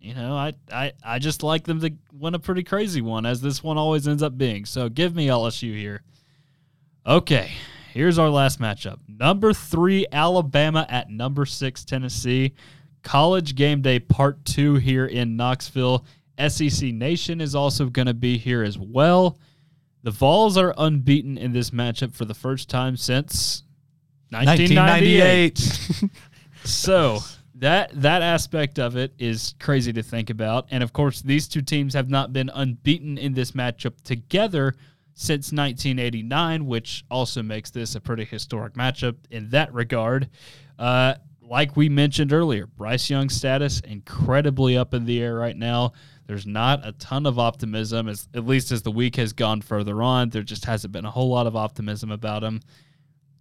you 0.04 0.12
know, 0.12 0.36
I, 0.36 0.52
I, 0.70 0.92
I 1.02 1.18
just 1.18 1.42
like 1.42 1.64
them 1.64 1.80
to 1.80 1.90
win 2.12 2.34
a 2.34 2.38
pretty 2.38 2.62
crazy 2.62 3.00
one, 3.00 3.24
as 3.24 3.40
this 3.40 3.62
one 3.62 3.78
always 3.78 4.06
ends 4.06 4.22
up 4.22 4.36
being. 4.36 4.66
So 4.66 4.90
give 4.90 5.14
me 5.14 5.28
LSU 5.28 5.74
here. 5.74 6.02
Okay, 7.06 7.50
here's 7.94 8.18
our 8.18 8.28
last 8.28 8.60
matchup. 8.60 8.98
Number 9.08 9.54
three, 9.54 10.06
Alabama 10.12 10.86
at 10.90 11.08
number 11.08 11.46
six, 11.46 11.86
Tennessee. 11.86 12.52
College 13.02 13.54
game 13.54 13.80
day 13.80 13.98
part 13.98 14.44
two 14.44 14.74
here 14.74 15.06
in 15.06 15.36
Knoxville. 15.36 16.04
SEC 16.48 16.92
Nation 16.92 17.40
is 17.40 17.54
also 17.54 17.86
going 17.86 18.06
to 18.06 18.14
be 18.14 18.36
here 18.36 18.62
as 18.62 18.78
well. 18.78 19.38
The 20.04 20.10
Vols 20.10 20.58
are 20.58 20.74
unbeaten 20.76 21.38
in 21.38 21.54
this 21.54 21.70
matchup 21.70 22.14
for 22.14 22.26
the 22.26 22.34
first 22.34 22.68
time 22.68 22.94
since 22.94 23.62
1998. 24.28 25.58
1998. 25.58 26.10
so 26.64 27.20
that 27.54 27.90
that 28.02 28.20
aspect 28.20 28.78
of 28.78 28.96
it 28.96 29.14
is 29.18 29.54
crazy 29.58 29.94
to 29.94 30.02
think 30.02 30.28
about, 30.28 30.66
and 30.70 30.82
of 30.82 30.92
course, 30.92 31.22
these 31.22 31.48
two 31.48 31.62
teams 31.62 31.94
have 31.94 32.10
not 32.10 32.34
been 32.34 32.50
unbeaten 32.52 33.16
in 33.16 33.32
this 33.32 33.52
matchup 33.52 33.98
together 34.02 34.74
since 35.14 35.52
1989, 35.52 36.66
which 36.66 37.02
also 37.10 37.42
makes 37.42 37.70
this 37.70 37.94
a 37.94 38.00
pretty 38.00 38.26
historic 38.26 38.74
matchup 38.74 39.16
in 39.30 39.48
that 39.50 39.72
regard. 39.72 40.28
Uh, 40.78 41.14
like 41.40 41.76
we 41.76 41.88
mentioned 41.88 42.30
earlier, 42.30 42.66
Bryce 42.66 43.08
Young's 43.08 43.34
status 43.34 43.80
incredibly 43.80 44.76
up 44.76 44.92
in 44.92 45.06
the 45.06 45.22
air 45.22 45.34
right 45.34 45.56
now. 45.56 45.92
There's 46.26 46.46
not 46.46 46.86
a 46.86 46.92
ton 46.92 47.26
of 47.26 47.38
optimism, 47.38 48.08
as 48.08 48.28
at 48.34 48.46
least 48.46 48.72
as 48.72 48.82
the 48.82 48.90
week 48.90 49.16
has 49.16 49.32
gone 49.32 49.60
further 49.60 50.02
on. 50.02 50.30
There 50.30 50.42
just 50.42 50.64
hasn't 50.64 50.92
been 50.92 51.04
a 51.04 51.10
whole 51.10 51.28
lot 51.28 51.46
of 51.46 51.56
optimism 51.56 52.10
about 52.10 52.42
him. 52.42 52.60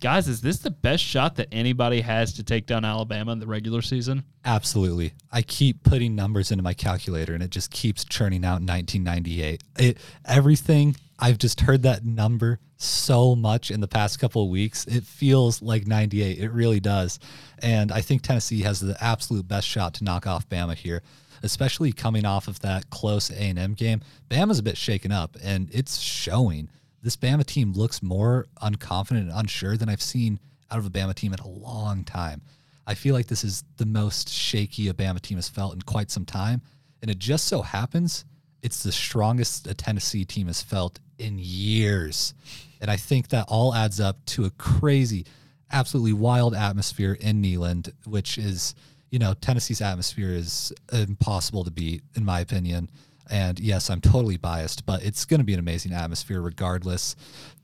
Guys, 0.01 0.27
is 0.27 0.41
this 0.41 0.57
the 0.57 0.69
best 0.69 1.01
shot 1.01 1.37
that 1.37 1.47
anybody 1.49 2.01
has 2.01 2.33
to 2.33 2.43
take 2.43 2.65
down 2.65 2.83
Alabama 2.83 3.31
in 3.31 3.39
the 3.39 3.47
regular 3.47 3.81
season? 3.81 4.25
Absolutely. 4.43 5.13
I 5.31 5.41
keep 5.43 5.81
putting 5.83 6.13
numbers 6.13 6.51
into 6.51 6.61
my 6.61 6.73
calculator 6.73 7.33
and 7.33 7.41
it 7.41 7.51
just 7.51 7.71
keeps 7.71 8.03
churning 8.03 8.43
out 8.43 8.59
1998. 8.61 9.63
It 9.79 9.97
everything 10.25 10.97
I've 11.19 11.37
just 11.37 11.61
heard 11.61 11.83
that 11.83 12.03
number 12.03 12.59
so 12.75 13.33
much 13.33 13.71
in 13.71 13.79
the 13.79 13.87
past 13.87 14.19
couple 14.19 14.43
of 14.43 14.49
weeks. 14.49 14.85
It 14.87 15.05
feels 15.05 15.61
like 15.61 15.87
98. 15.87 16.37
It 16.37 16.49
really 16.49 16.81
does. 16.81 17.17
And 17.59 17.89
I 17.89 18.01
think 18.01 18.23
Tennessee 18.23 18.63
has 18.63 18.81
the 18.81 19.01
absolute 19.01 19.47
best 19.47 19.65
shot 19.65 19.93
to 19.95 20.03
knock 20.03 20.27
off 20.27 20.49
Bama 20.49 20.75
here 20.75 21.01
especially 21.43 21.91
coming 21.91 22.25
off 22.25 22.47
of 22.47 22.61
that 22.61 22.89
close 22.89 23.29
A&M 23.29 23.73
game. 23.73 24.01
Bama's 24.29 24.59
a 24.59 24.63
bit 24.63 24.77
shaken 24.77 25.11
up, 25.11 25.37
and 25.43 25.69
it's 25.71 25.99
showing. 25.99 26.69
This 27.01 27.17
Bama 27.17 27.45
team 27.45 27.73
looks 27.73 28.01
more 28.01 28.47
unconfident 28.61 29.19
and 29.19 29.31
unsure 29.31 29.75
than 29.75 29.89
I've 29.89 30.01
seen 30.01 30.39
out 30.71 30.79
of 30.79 30.85
a 30.85 30.89
Bama 30.89 31.13
team 31.13 31.33
in 31.33 31.39
a 31.39 31.47
long 31.47 32.05
time. 32.05 32.41
I 32.87 32.95
feel 32.95 33.13
like 33.13 33.27
this 33.27 33.43
is 33.43 33.63
the 33.77 33.85
most 33.85 34.29
shaky 34.29 34.87
a 34.87 34.93
Bama 34.93 35.21
team 35.21 35.37
has 35.37 35.49
felt 35.49 35.73
in 35.73 35.81
quite 35.81 36.09
some 36.09 36.25
time, 36.25 36.61
and 37.01 37.11
it 37.11 37.19
just 37.19 37.45
so 37.45 37.61
happens 37.61 38.25
it's 38.61 38.81
the 38.81 38.93
strongest 38.93 39.67
a 39.67 39.73
Tennessee 39.73 40.23
team 40.23 40.47
has 40.47 40.61
felt 40.61 40.99
in 41.17 41.37
years. 41.37 42.33
And 42.79 42.89
I 42.89 42.95
think 42.95 43.27
that 43.29 43.45
all 43.49 43.75
adds 43.75 43.99
up 43.99 44.23
to 44.27 44.45
a 44.45 44.51
crazy, 44.51 45.25
absolutely 45.69 46.13
wild 46.13 46.55
atmosphere 46.55 47.17
in 47.19 47.43
Neyland, 47.43 47.91
which 48.05 48.37
is– 48.37 48.73
you 49.13 49.19
know, 49.19 49.35
Tennessee's 49.35 49.79
atmosphere 49.79 50.31
is 50.31 50.73
impossible 50.91 51.63
to 51.65 51.69
beat, 51.69 52.01
in 52.15 52.25
my 52.25 52.39
opinion. 52.39 52.89
And 53.29 53.59
yes, 53.59 53.91
I'm 53.91 54.01
totally 54.01 54.37
biased, 54.37 54.87
but 54.87 55.03
it's 55.05 55.23
going 55.23 55.39
to 55.39 55.43
be 55.43 55.53
an 55.53 55.59
amazing 55.59 55.93
atmosphere 55.93 56.41
regardless. 56.41 57.15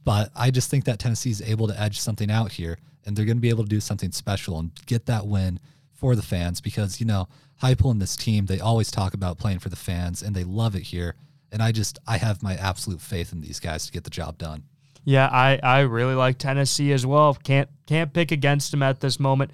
But 0.06 0.30
I 0.36 0.52
just 0.52 0.70
think 0.70 0.86
that 0.86 1.00
Tennessee 1.00 1.32
is 1.32 1.42
able 1.42 1.68
to 1.68 1.82
edge 1.82 2.00
something 2.00 2.30
out 2.30 2.52
here, 2.52 2.78
and 3.04 3.18
they're 3.18 3.26
going 3.26 3.38
to 3.38 3.42
be 3.42 3.50
able 3.50 3.64
to 3.64 3.70
do 3.70 3.80
something 3.80 4.12
special 4.12 4.60
and 4.60 4.70
get 4.86 5.08
that 5.08 5.26
win 5.26 5.60
for 5.92 6.16
the 6.16 6.22
fans 6.22 6.62
because, 6.62 7.00
you 7.00 7.08
know, 7.08 7.28
Heupel 7.64 7.90
and 7.90 8.00
this 8.00 8.16
team, 8.16 8.46
they 8.46 8.60
always 8.60 8.92
talk 8.92 9.16
about 9.16 9.40
playing 9.40 9.58
for 9.58 9.70
the 9.70 9.76
fans, 9.76 10.22
and 10.22 10.36
they 10.36 10.44
love 10.44 10.76
it 10.76 10.84
here. 10.84 11.16
And 11.52 11.64
I 11.64 11.72
just, 11.72 11.98
I 12.06 12.18
have 12.18 12.44
my 12.44 12.58
absolute 12.58 13.02
faith 13.02 13.34
in 13.34 13.42
these 13.42 13.60
guys 13.60 13.88
to 13.88 13.92
get 13.92 14.04
the 14.04 14.12
job 14.12 14.38
done. 14.38 14.66
Yeah, 15.04 15.28
I, 15.32 15.60
I 15.64 15.80
really 15.80 16.14
like 16.14 16.38
Tennessee 16.38 16.92
as 16.92 17.08
well. 17.08 17.34
Can't 17.34 17.70
can't 17.88 18.14
pick 18.14 18.32
against 18.32 18.70
them 18.70 18.84
at 18.84 19.00
this 19.00 19.20
moment. 19.20 19.50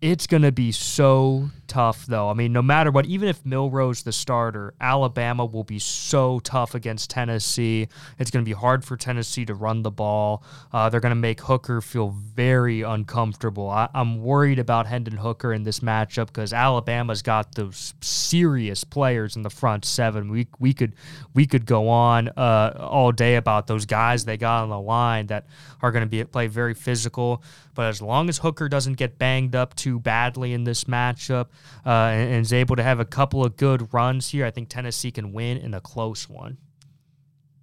It's 0.00 0.26
going 0.26 0.42
to 0.42 0.52
be 0.52 0.72
so 0.72 1.50
tough, 1.66 2.06
though. 2.06 2.28
I 2.28 2.34
mean, 2.34 2.52
no 2.52 2.62
matter 2.62 2.90
what, 2.90 3.06
even 3.06 3.28
if 3.28 3.44
Milroe's 3.44 4.02
the 4.02 4.12
starter, 4.12 4.74
Alabama 4.80 5.44
will 5.44 5.64
be 5.64 5.78
so 5.78 6.40
tough 6.40 6.74
against 6.74 7.10
Tennessee. 7.10 7.88
It's 8.18 8.30
going 8.30 8.44
to 8.44 8.48
be 8.48 8.54
hard 8.54 8.84
for 8.84 8.96
Tennessee 8.96 9.44
to 9.46 9.54
run 9.54 9.82
the 9.82 9.90
ball. 9.90 10.44
Uh, 10.72 10.88
they're 10.88 11.00
going 11.00 11.10
to 11.10 11.16
make 11.16 11.40
Hooker 11.40 11.80
feel 11.80 12.10
very 12.10 12.82
uncomfortable. 12.82 13.68
I, 13.70 13.88
am 13.94 14.22
worried 14.22 14.58
about 14.58 14.86
Hendon 14.86 15.16
Hooker 15.16 15.52
in 15.52 15.62
this 15.62 15.80
matchup 15.80 16.26
because 16.26 16.52
Alabama's 16.52 17.22
got 17.22 17.54
those 17.54 17.94
serious 18.00 18.84
players 18.84 19.36
in 19.36 19.42
the 19.42 19.50
front 19.50 19.84
seven. 19.84 20.30
We 20.30 20.48
we 20.58 20.72
could 20.72 20.94
we 21.34 21.46
could 21.46 21.66
go 21.66 21.88
on 21.88 22.28
uh, 22.28 22.76
all 22.78 23.12
day 23.12 23.36
about 23.36 23.66
those 23.66 23.86
guys 23.86 24.24
they 24.24 24.36
got 24.36 24.62
on 24.62 24.68
the 24.68 24.80
line 24.80 25.26
that 25.28 25.46
are 25.82 25.90
going 25.92 26.02
to 26.02 26.08
be 26.08 26.22
play 26.24 26.46
very 26.46 26.74
physical. 26.74 27.42
But 27.74 27.86
as 27.86 28.00
long 28.00 28.28
as 28.28 28.38
Hooker 28.38 28.68
doesn't 28.68 28.94
get 28.94 29.18
banged 29.18 29.54
up 29.54 29.74
too 29.74 29.98
badly 29.98 30.52
in 30.52 30.64
this 30.64 30.84
matchup 30.84 31.46
uh, 31.86 31.88
and, 31.90 32.30
and 32.34 32.40
is 32.42 32.52
able 32.52 32.76
to 32.76 32.82
have 32.82 33.00
a 33.00 33.04
couple 33.04 33.44
of 33.44 33.56
good 33.56 33.92
runs 33.92 34.28
here, 34.30 34.44
I 34.46 34.50
think 34.50 34.68
Tennessee 34.68 35.10
can 35.10 35.32
win 35.32 35.56
in 35.58 35.74
a 35.74 35.80
close 35.80 36.28
one. 36.28 36.58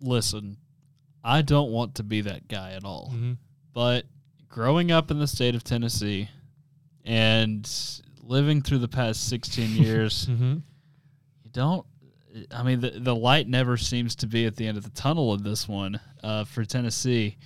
listen, 0.01 0.57
I 1.23 1.43
don't 1.43 1.71
want 1.71 1.95
to 1.95 2.03
be 2.03 2.21
that 2.21 2.47
guy 2.47 2.71
at 2.71 2.83
all. 2.83 3.11
Mhm. 3.13 3.37
But 3.73 4.05
growing 4.49 4.91
up 4.91 5.11
in 5.11 5.19
the 5.19 5.27
state 5.27 5.53
of 5.53 5.63
Tennessee 5.63 6.27
and 7.05 7.69
living 8.23 8.61
through 8.61 8.79
the 8.79 8.87
past 8.87 9.27
16 9.27 9.71
years, 9.83 10.25
Mm-hmm. 10.27 10.53
you 11.43 11.49
don't. 11.51 11.85
I 12.55 12.63
mean, 12.63 12.79
the 12.79 12.91
the 12.91 13.15
light 13.15 13.47
never 13.47 13.75
seems 13.75 14.15
to 14.17 14.27
be 14.27 14.45
at 14.45 14.55
the 14.55 14.65
end 14.65 14.77
of 14.77 14.83
the 14.85 14.89
tunnel 14.91 15.33
of 15.33 15.43
this 15.43 15.67
one 15.67 15.99
uh, 16.23 16.45
for 16.45 16.63
Tennessee. 16.63 17.37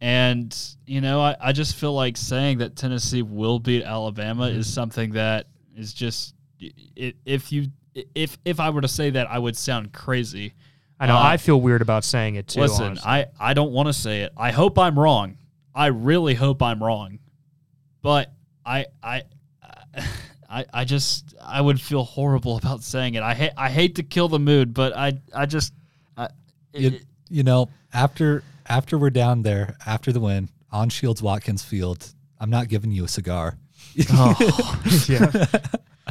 And, 0.00 0.54
you 0.86 1.00
know, 1.00 1.20
I, 1.20 1.36
I 1.40 1.52
just 1.52 1.76
feel 1.76 1.94
like 1.94 2.16
saying 2.16 2.58
that 2.58 2.74
Tennessee 2.76 3.22
will 3.22 3.58
beat 3.60 3.84
Alabama 3.84 4.48
is 4.48 4.70
something 4.70 5.12
that 5.12 5.46
is 5.76 5.92
just 5.94 6.34
i- 6.62 7.14
if 7.24 7.52
you 7.52 7.68
if 8.14 8.38
if 8.44 8.60
I 8.60 8.70
were 8.70 8.80
to 8.80 8.88
say 8.88 9.10
that 9.10 9.30
I 9.30 9.38
would 9.38 9.56
sound 9.56 9.92
crazy. 9.92 10.54
I 11.00 11.06
know. 11.06 11.16
Uh, 11.16 11.20
I 11.22 11.36
feel 11.36 11.60
weird 11.60 11.82
about 11.82 12.04
saying 12.04 12.36
it 12.36 12.46
too. 12.48 12.60
Listen, 12.60 12.84
honestly. 12.86 13.10
I, 13.10 13.26
I 13.40 13.54
don't 13.54 13.72
want 13.72 13.88
to 13.88 13.92
say 13.92 14.22
it. 14.22 14.32
I 14.36 14.52
hope 14.52 14.78
I'm 14.78 14.98
wrong. 14.98 15.36
I 15.74 15.86
really 15.86 16.34
hope 16.34 16.62
I'm 16.62 16.82
wrong. 16.82 17.18
But 18.02 18.32
I 18.64 18.86
I 19.02 19.22
I 20.48 20.64
I 20.72 20.84
just 20.84 21.34
I 21.40 21.60
would 21.60 21.80
feel 21.80 22.04
horrible 22.04 22.56
about 22.56 22.82
saying 22.82 23.14
it. 23.14 23.22
I 23.22 23.34
hate 23.34 23.52
I 23.56 23.70
hate 23.70 23.96
to 23.96 24.02
kill 24.02 24.28
the 24.28 24.38
mood, 24.38 24.74
but 24.74 24.96
I 24.96 25.14
I 25.34 25.46
just 25.46 25.72
I, 26.16 26.28
You, 26.72 27.00
you 27.28 27.42
know, 27.42 27.68
after 27.92 28.42
after 28.66 28.98
we're 28.98 29.10
down 29.10 29.42
there, 29.42 29.76
after 29.86 30.12
the 30.12 30.20
win 30.20 30.48
on 30.70 30.88
Shields 30.88 31.22
Watkins 31.22 31.62
Field, 31.64 32.12
I'm 32.38 32.50
not 32.50 32.68
giving 32.68 32.92
you 32.92 33.04
a 33.04 33.08
cigar. 33.08 33.58
Oh, 34.12 34.80
yeah. 35.08 35.46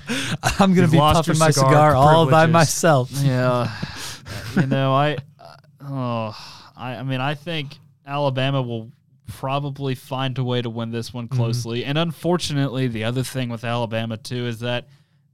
I'm 0.60 0.74
gonna 0.74 0.82
You've 0.82 0.92
be 0.92 0.98
lost 0.98 1.28
your 1.28 1.36
puffing 1.36 1.40
my 1.40 1.52
cigar 1.52 1.70
cigar 1.70 1.96
all 1.96 2.26
by 2.26 2.46
privileges. 2.46 2.54
myself. 2.54 3.12
yeah, 3.12 3.52
uh, 4.58 4.62
you 4.62 4.68
know 4.68 4.94
I 4.94 5.18
uh, 5.40 5.56
oh 5.82 6.70
I 6.76 6.96
I 6.96 7.04
mean 7.04 7.22
I 7.22 7.36
think 7.36 7.78
Alabama 8.06 8.62
will 8.62 8.92
probably 9.28 9.96
find 9.96 10.38
a 10.38 10.44
way 10.44 10.62
to 10.62 10.70
win 10.70 10.92
this 10.92 11.14
one 11.14 11.28
mm-hmm. 11.28 11.38
closely. 11.38 11.86
And 11.86 11.98
unfortunately, 11.98 12.88
the 12.88 13.04
other 13.06 13.24
thing 13.24 13.50
with 13.50 13.64
Alabama 13.64 14.18
too 14.18 14.46
is 14.48 14.60
that 14.60 14.88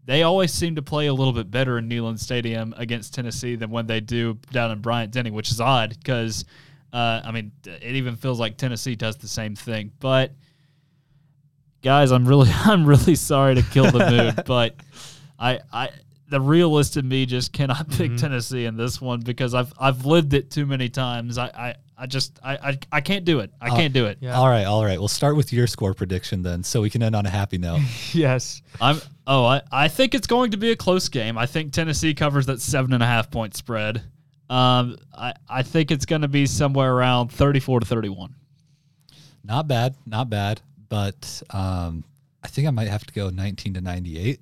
they 0.05 0.23
always 0.23 0.53
seem 0.53 0.75
to 0.75 0.81
play 0.81 1.07
a 1.07 1.13
little 1.13 1.33
bit 1.33 1.49
better 1.49 1.77
in 1.77 1.89
Neyland 1.89 2.19
Stadium 2.19 2.73
against 2.77 3.13
Tennessee 3.13 3.55
than 3.55 3.69
when 3.69 3.87
they 3.87 3.99
do 3.99 4.37
down 4.51 4.71
in 4.71 4.79
Bryant 4.79 5.11
Denny, 5.11 5.31
which 5.31 5.51
is 5.51 5.61
odd 5.61 5.95
because 5.97 6.45
uh, 6.93 7.21
I 7.23 7.31
mean 7.31 7.51
it 7.65 7.95
even 7.95 8.15
feels 8.17 8.39
like 8.39 8.57
Tennessee 8.57 8.95
does 8.95 9.17
the 9.17 9.27
same 9.27 9.55
thing. 9.55 9.91
But 9.99 10.33
guys, 11.81 12.11
I'm 12.11 12.27
really 12.27 12.49
I'm 12.53 12.85
really 12.85 13.15
sorry 13.15 13.55
to 13.55 13.61
kill 13.61 13.91
the 13.91 14.09
mood, 14.09 14.43
but 14.45 14.75
I 15.37 15.59
I 15.71 15.89
the 16.29 16.39
realist 16.39 16.95
in 16.95 17.07
me 17.07 17.25
just 17.25 17.53
cannot 17.53 17.89
pick 17.89 18.15
Tennessee 18.15 18.65
in 18.65 18.77
this 18.77 19.01
one 19.01 19.21
because 19.21 19.53
I've 19.53 19.73
I've 19.79 20.05
lived 20.05 20.33
it 20.33 20.51
too 20.51 20.65
many 20.65 20.87
times. 20.89 21.37
I 21.37 21.47
I, 21.47 21.75
I 21.97 22.05
just 22.05 22.39
I, 22.43 22.53
I 22.55 22.79
I 22.91 23.01
can't 23.01 23.25
do 23.25 23.39
it. 23.39 23.51
I 23.59 23.69
can't 23.69 23.93
do 23.93 24.05
it. 24.05 24.19
Yeah. 24.21 24.37
All 24.37 24.47
right, 24.47 24.65
all 24.65 24.85
right. 24.85 24.99
We'll 24.99 25.07
start 25.07 25.35
with 25.35 25.51
your 25.51 25.65
score 25.67 25.93
prediction 25.93 26.43
then, 26.43 26.63
so 26.63 26.81
we 26.81 26.89
can 26.89 27.01
end 27.01 27.15
on 27.15 27.25
a 27.25 27.29
happy 27.29 27.57
note. 27.57 27.81
yes. 28.13 28.61
I'm 28.79 29.01
oh 29.25 29.43
I, 29.45 29.61
I 29.71 29.87
think 29.87 30.13
it's 30.13 30.27
going 30.27 30.51
to 30.51 30.57
be 30.57 30.71
a 30.71 30.75
close 30.75 31.09
game. 31.09 31.37
I 31.37 31.45
think 31.47 31.73
Tennessee 31.73 32.13
covers 32.13 32.45
that 32.45 32.61
seven 32.61 32.93
and 32.93 33.01
a 33.01 33.07
half 33.07 33.31
point 33.31 33.55
spread. 33.55 34.03
Um 34.49 34.97
I, 35.17 35.33
I 35.49 35.63
think 35.63 35.91
it's 35.91 36.05
gonna 36.05 36.27
be 36.27 36.45
somewhere 36.45 36.93
around 36.93 37.29
thirty 37.29 37.59
four 37.59 37.79
to 37.79 37.85
thirty 37.85 38.09
one. 38.09 38.35
not 39.43 39.67
bad, 39.67 39.95
not 40.05 40.29
bad, 40.29 40.61
but 40.89 41.41
um, 41.51 42.03
I 42.43 42.47
think 42.47 42.67
I 42.67 42.71
might 42.71 42.87
have 42.87 43.05
to 43.05 43.13
go 43.13 43.29
19 43.29 43.75
to 43.75 43.81
98. 43.81 44.39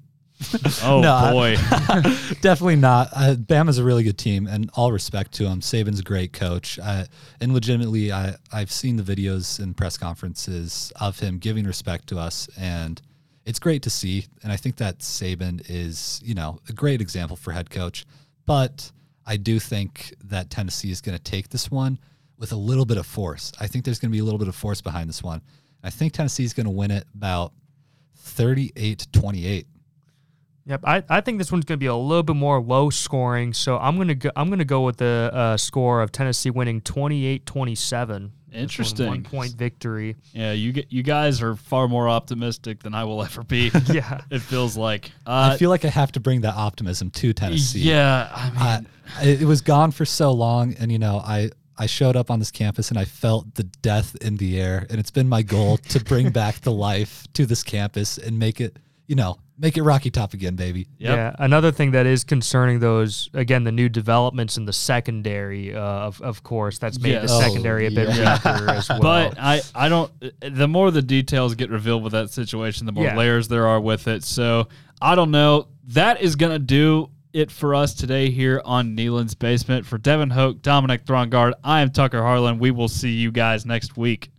Oh 0.84 1.00
No, 1.02 1.32
boy. 1.32 1.56
Definitely 2.42 2.76
not. 2.76 3.10
Uh, 3.14 3.36
Bama's 3.36 3.80
a 3.80 3.84
really 3.84 4.04
good 4.04 4.18
team, 4.18 4.48
and 4.48 4.70
all 4.76 4.92
respect 4.92 5.34
to 5.34 5.48
him. 5.48 5.62
Saban's 5.62 6.00
a 6.00 6.04
great 6.04 6.32
coach, 6.32 6.78
uh, 6.80 7.06
and 7.42 7.54
legitimately, 7.54 8.12
I 8.12 8.36
I've 8.52 8.72
seen 8.72 8.98
the 8.98 9.04
videos 9.04 9.60
and 9.60 9.76
press 9.76 9.98
conferences 9.98 10.92
of 11.02 11.20
him 11.20 11.40
giving 11.40 11.66
respect 11.66 12.08
to 12.10 12.20
us, 12.20 12.48
and 12.58 13.02
it's 13.46 13.60
great 13.60 13.82
to 13.84 13.90
see. 13.90 14.28
And 14.44 14.52
I 14.52 14.58
think 14.58 14.76
that 14.76 15.00
Saban 15.00 15.64
is, 15.70 16.22
you 16.24 16.36
know, 16.36 16.60
a 16.70 16.74
great 16.74 17.02
example 17.02 17.38
for 17.38 17.52
head 17.52 17.70
coach. 17.70 18.06
But 18.46 18.92
I 19.26 19.38
do 19.38 19.60
think 19.60 20.14
that 20.26 20.50
Tennessee 20.50 20.92
is 20.92 21.02
going 21.02 21.18
to 21.18 21.24
take 21.24 21.50
this 21.50 21.72
one 21.72 21.98
with 22.38 22.52
a 22.52 22.56
little 22.56 22.86
bit 22.86 22.98
of 22.98 23.06
force. 23.06 23.52
I 23.60 23.68
think 23.68 23.86
there's 23.86 24.00
going 24.00 24.12
to 24.12 24.16
be 24.16 24.20
a 24.20 24.24
little 24.24 24.38
bit 24.38 24.48
of 24.48 24.56
force 24.56 24.82
behind 24.82 25.10
this 25.10 25.24
one. 25.24 25.42
I 25.88 25.90
think 25.90 26.12
Tennessee 26.12 26.44
is 26.44 26.54
going 26.54 26.66
to 26.66 26.72
win 26.72 26.92
it 26.92 27.06
about 27.16 27.54
38 28.18 29.08
28. 29.14 29.68
Yep, 30.66 30.82
I, 30.84 31.02
I 31.08 31.22
think 31.22 31.38
this 31.38 31.50
one's 31.50 31.64
going 31.64 31.78
to 31.78 31.80
be 31.80 31.86
a 31.86 31.96
little 31.96 32.24
bit 32.24 32.36
more 32.36 32.60
low 32.60 32.90
scoring, 32.90 33.54
so 33.54 33.78
I'm 33.78 33.96
going 33.96 34.10
to 34.10 34.16
go 34.16 34.30
I'm 34.36 34.48
going 34.48 34.60
to 34.60 34.66
go 34.66 34.82
with 34.82 34.98
the 34.98 35.32
uh, 35.34 35.56
score 35.56 36.02
of 36.02 36.12
Tennessee 36.12 36.50
winning 36.50 36.82
28-27. 36.82 38.32
Interesting. 38.52 39.08
One 39.08 39.24
point 39.24 39.54
victory. 39.54 40.18
yeah, 40.34 40.52
you 40.52 40.74
get 40.74 40.92
you 40.92 41.04
guys 41.04 41.42
are 41.42 41.56
far 41.56 41.88
more 41.88 42.10
optimistic 42.10 42.84
than 42.84 42.94
I 42.94 43.06
will 43.06 43.24
ever 43.24 43.44
be. 43.44 43.72
Yeah. 43.88 44.20
It 44.30 44.40
feels 44.40 44.76
like. 44.76 45.12
Uh, 45.26 45.52
I 45.54 45.58
feel 45.58 45.70
like 45.70 45.86
I 45.86 45.90
have 45.90 46.12
to 46.14 46.20
bring 46.20 46.42
that 46.42 46.56
optimism 46.56 47.12
to 47.12 47.32
Tennessee. 47.32 47.80
Yeah, 47.80 48.30
I 48.34 48.50
mean, 48.50 48.88
I, 49.18 49.26
it 49.26 49.46
was 49.46 49.62
gone 49.62 49.92
for 49.92 50.04
so 50.04 50.34
long, 50.34 50.74
and 50.80 50.92
you 50.92 51.00
know, 51.00 51.20
I 51.24 51.52
I 51.78 51.86
showed 51.86 52.16
up 52.16 52.32
on 52.32 52.40
this 52.40 52.52
campus 52.52 52.90
and 52.90 52.98
I 52.98 53.06
felt 53.06 53.54
the 53.56 53.64
death 53.64 54.16
in 54.22 54.38
the 54.38 54.60
air, 54.60 54.86
and 54.90 55.00
it's 55.00 55.12
been 55.12 55.28
my 55.30 55.42
goal 55.44 55.78
to 55.78 56.04
bring 56.04 56.30
back 56.32 56.62
the 56.62 56.72
life 56.90 57.26
to 57.34 57.46
this 57.46 57.64
campus 57.64 58.18
and 58.18 58.40
make 58.40 58.60
it, 58.62 58.78
you 59.08 59.16
know, 59.16 59.38
make 59.60 59.78
it 59.78 59.84
Rocky 59.84 60.10
Top 60.12 60.34
again, 60.34 60.56
baby. 60.56 60.88
Yep. 61.00 61.16
Yeah. 61.18 61.36
Another 61.40 61.72
thing 61.72 61.92
that 61.92 62.06
is 62.06 62.24
concerning 62.24 62.80
those 62.80 63.30
again 63.34 63.64
the 63.64 63.72
new 63.72 63.90
developments 63.90 64.58
in 64.58 64.66
the 64.66 64.74
secondary, 64.74 65.74
uh, 65.76 65.80
of 65.80 66.22
of 66.22 66.44
course, 66.44 66.78
that's 66.80 67.00
made 67.00 67.12
Yes. 67.12 67.30
the 67.30 67.36
Oh, 67.38 67.42
secondary 67.42 67.88
a 67.88 67.92
bit 67.92 68.10
yeah. 68.16 68.36
weaker 68.36 68.70
as 68.72 68.90
well. 68.90 69.00
But 69.00 69.36
I, 69.40 69.62
I 69.76 69.90
don't. 69.90 70.12
The 70.42 70.68
more 70.68 70.92
the 70.92 71.02
details 71.02 71.56
get 71.56 71.70
revealed 71.70 72.04
with 72.04 72.12
that 72.14 72.30
situation, 72.32 72.86
the 72.86 72.92
more 72.92 73.06
Yeah. 73.06 73.16
layers 73.18 73.48
there 73.48 73.68
are 73.68 73.80
with 73.80 74.08
it. 74.08 74.24
So 74.24 74.68
I 75.02 75.16
don't 75.16 75.32
know. 75.32 75.68
That 75.90 76.22
is 76.22 76.36
gonna 76.36 76.60
do 76.60 77.10
it 77.34 77.52
for 77.52 77.76
us 77.76 77.94
today 77.94 78.30
here 78.30 78.62
on 78.66 78.96
Neelan's 78.96 79.36
Basement. 79.36 79.86
For 79.86 79.98
Devin 79.98 80.32
Hoke, 80.32 80.62
Dominic 80.62 81.06
Throngard, 81.06 81.54
I 81.64 81.82
am 81.82 81.92
Tucker 81.92 82.22
Harlan. 82.22 82.60
We 82.60 82.72
will 82.72 82.88
see 82.88 83.12
you 83.12 83.32
guys 83.32 83.66
next 83.66 83.98
week. 83.98 84.32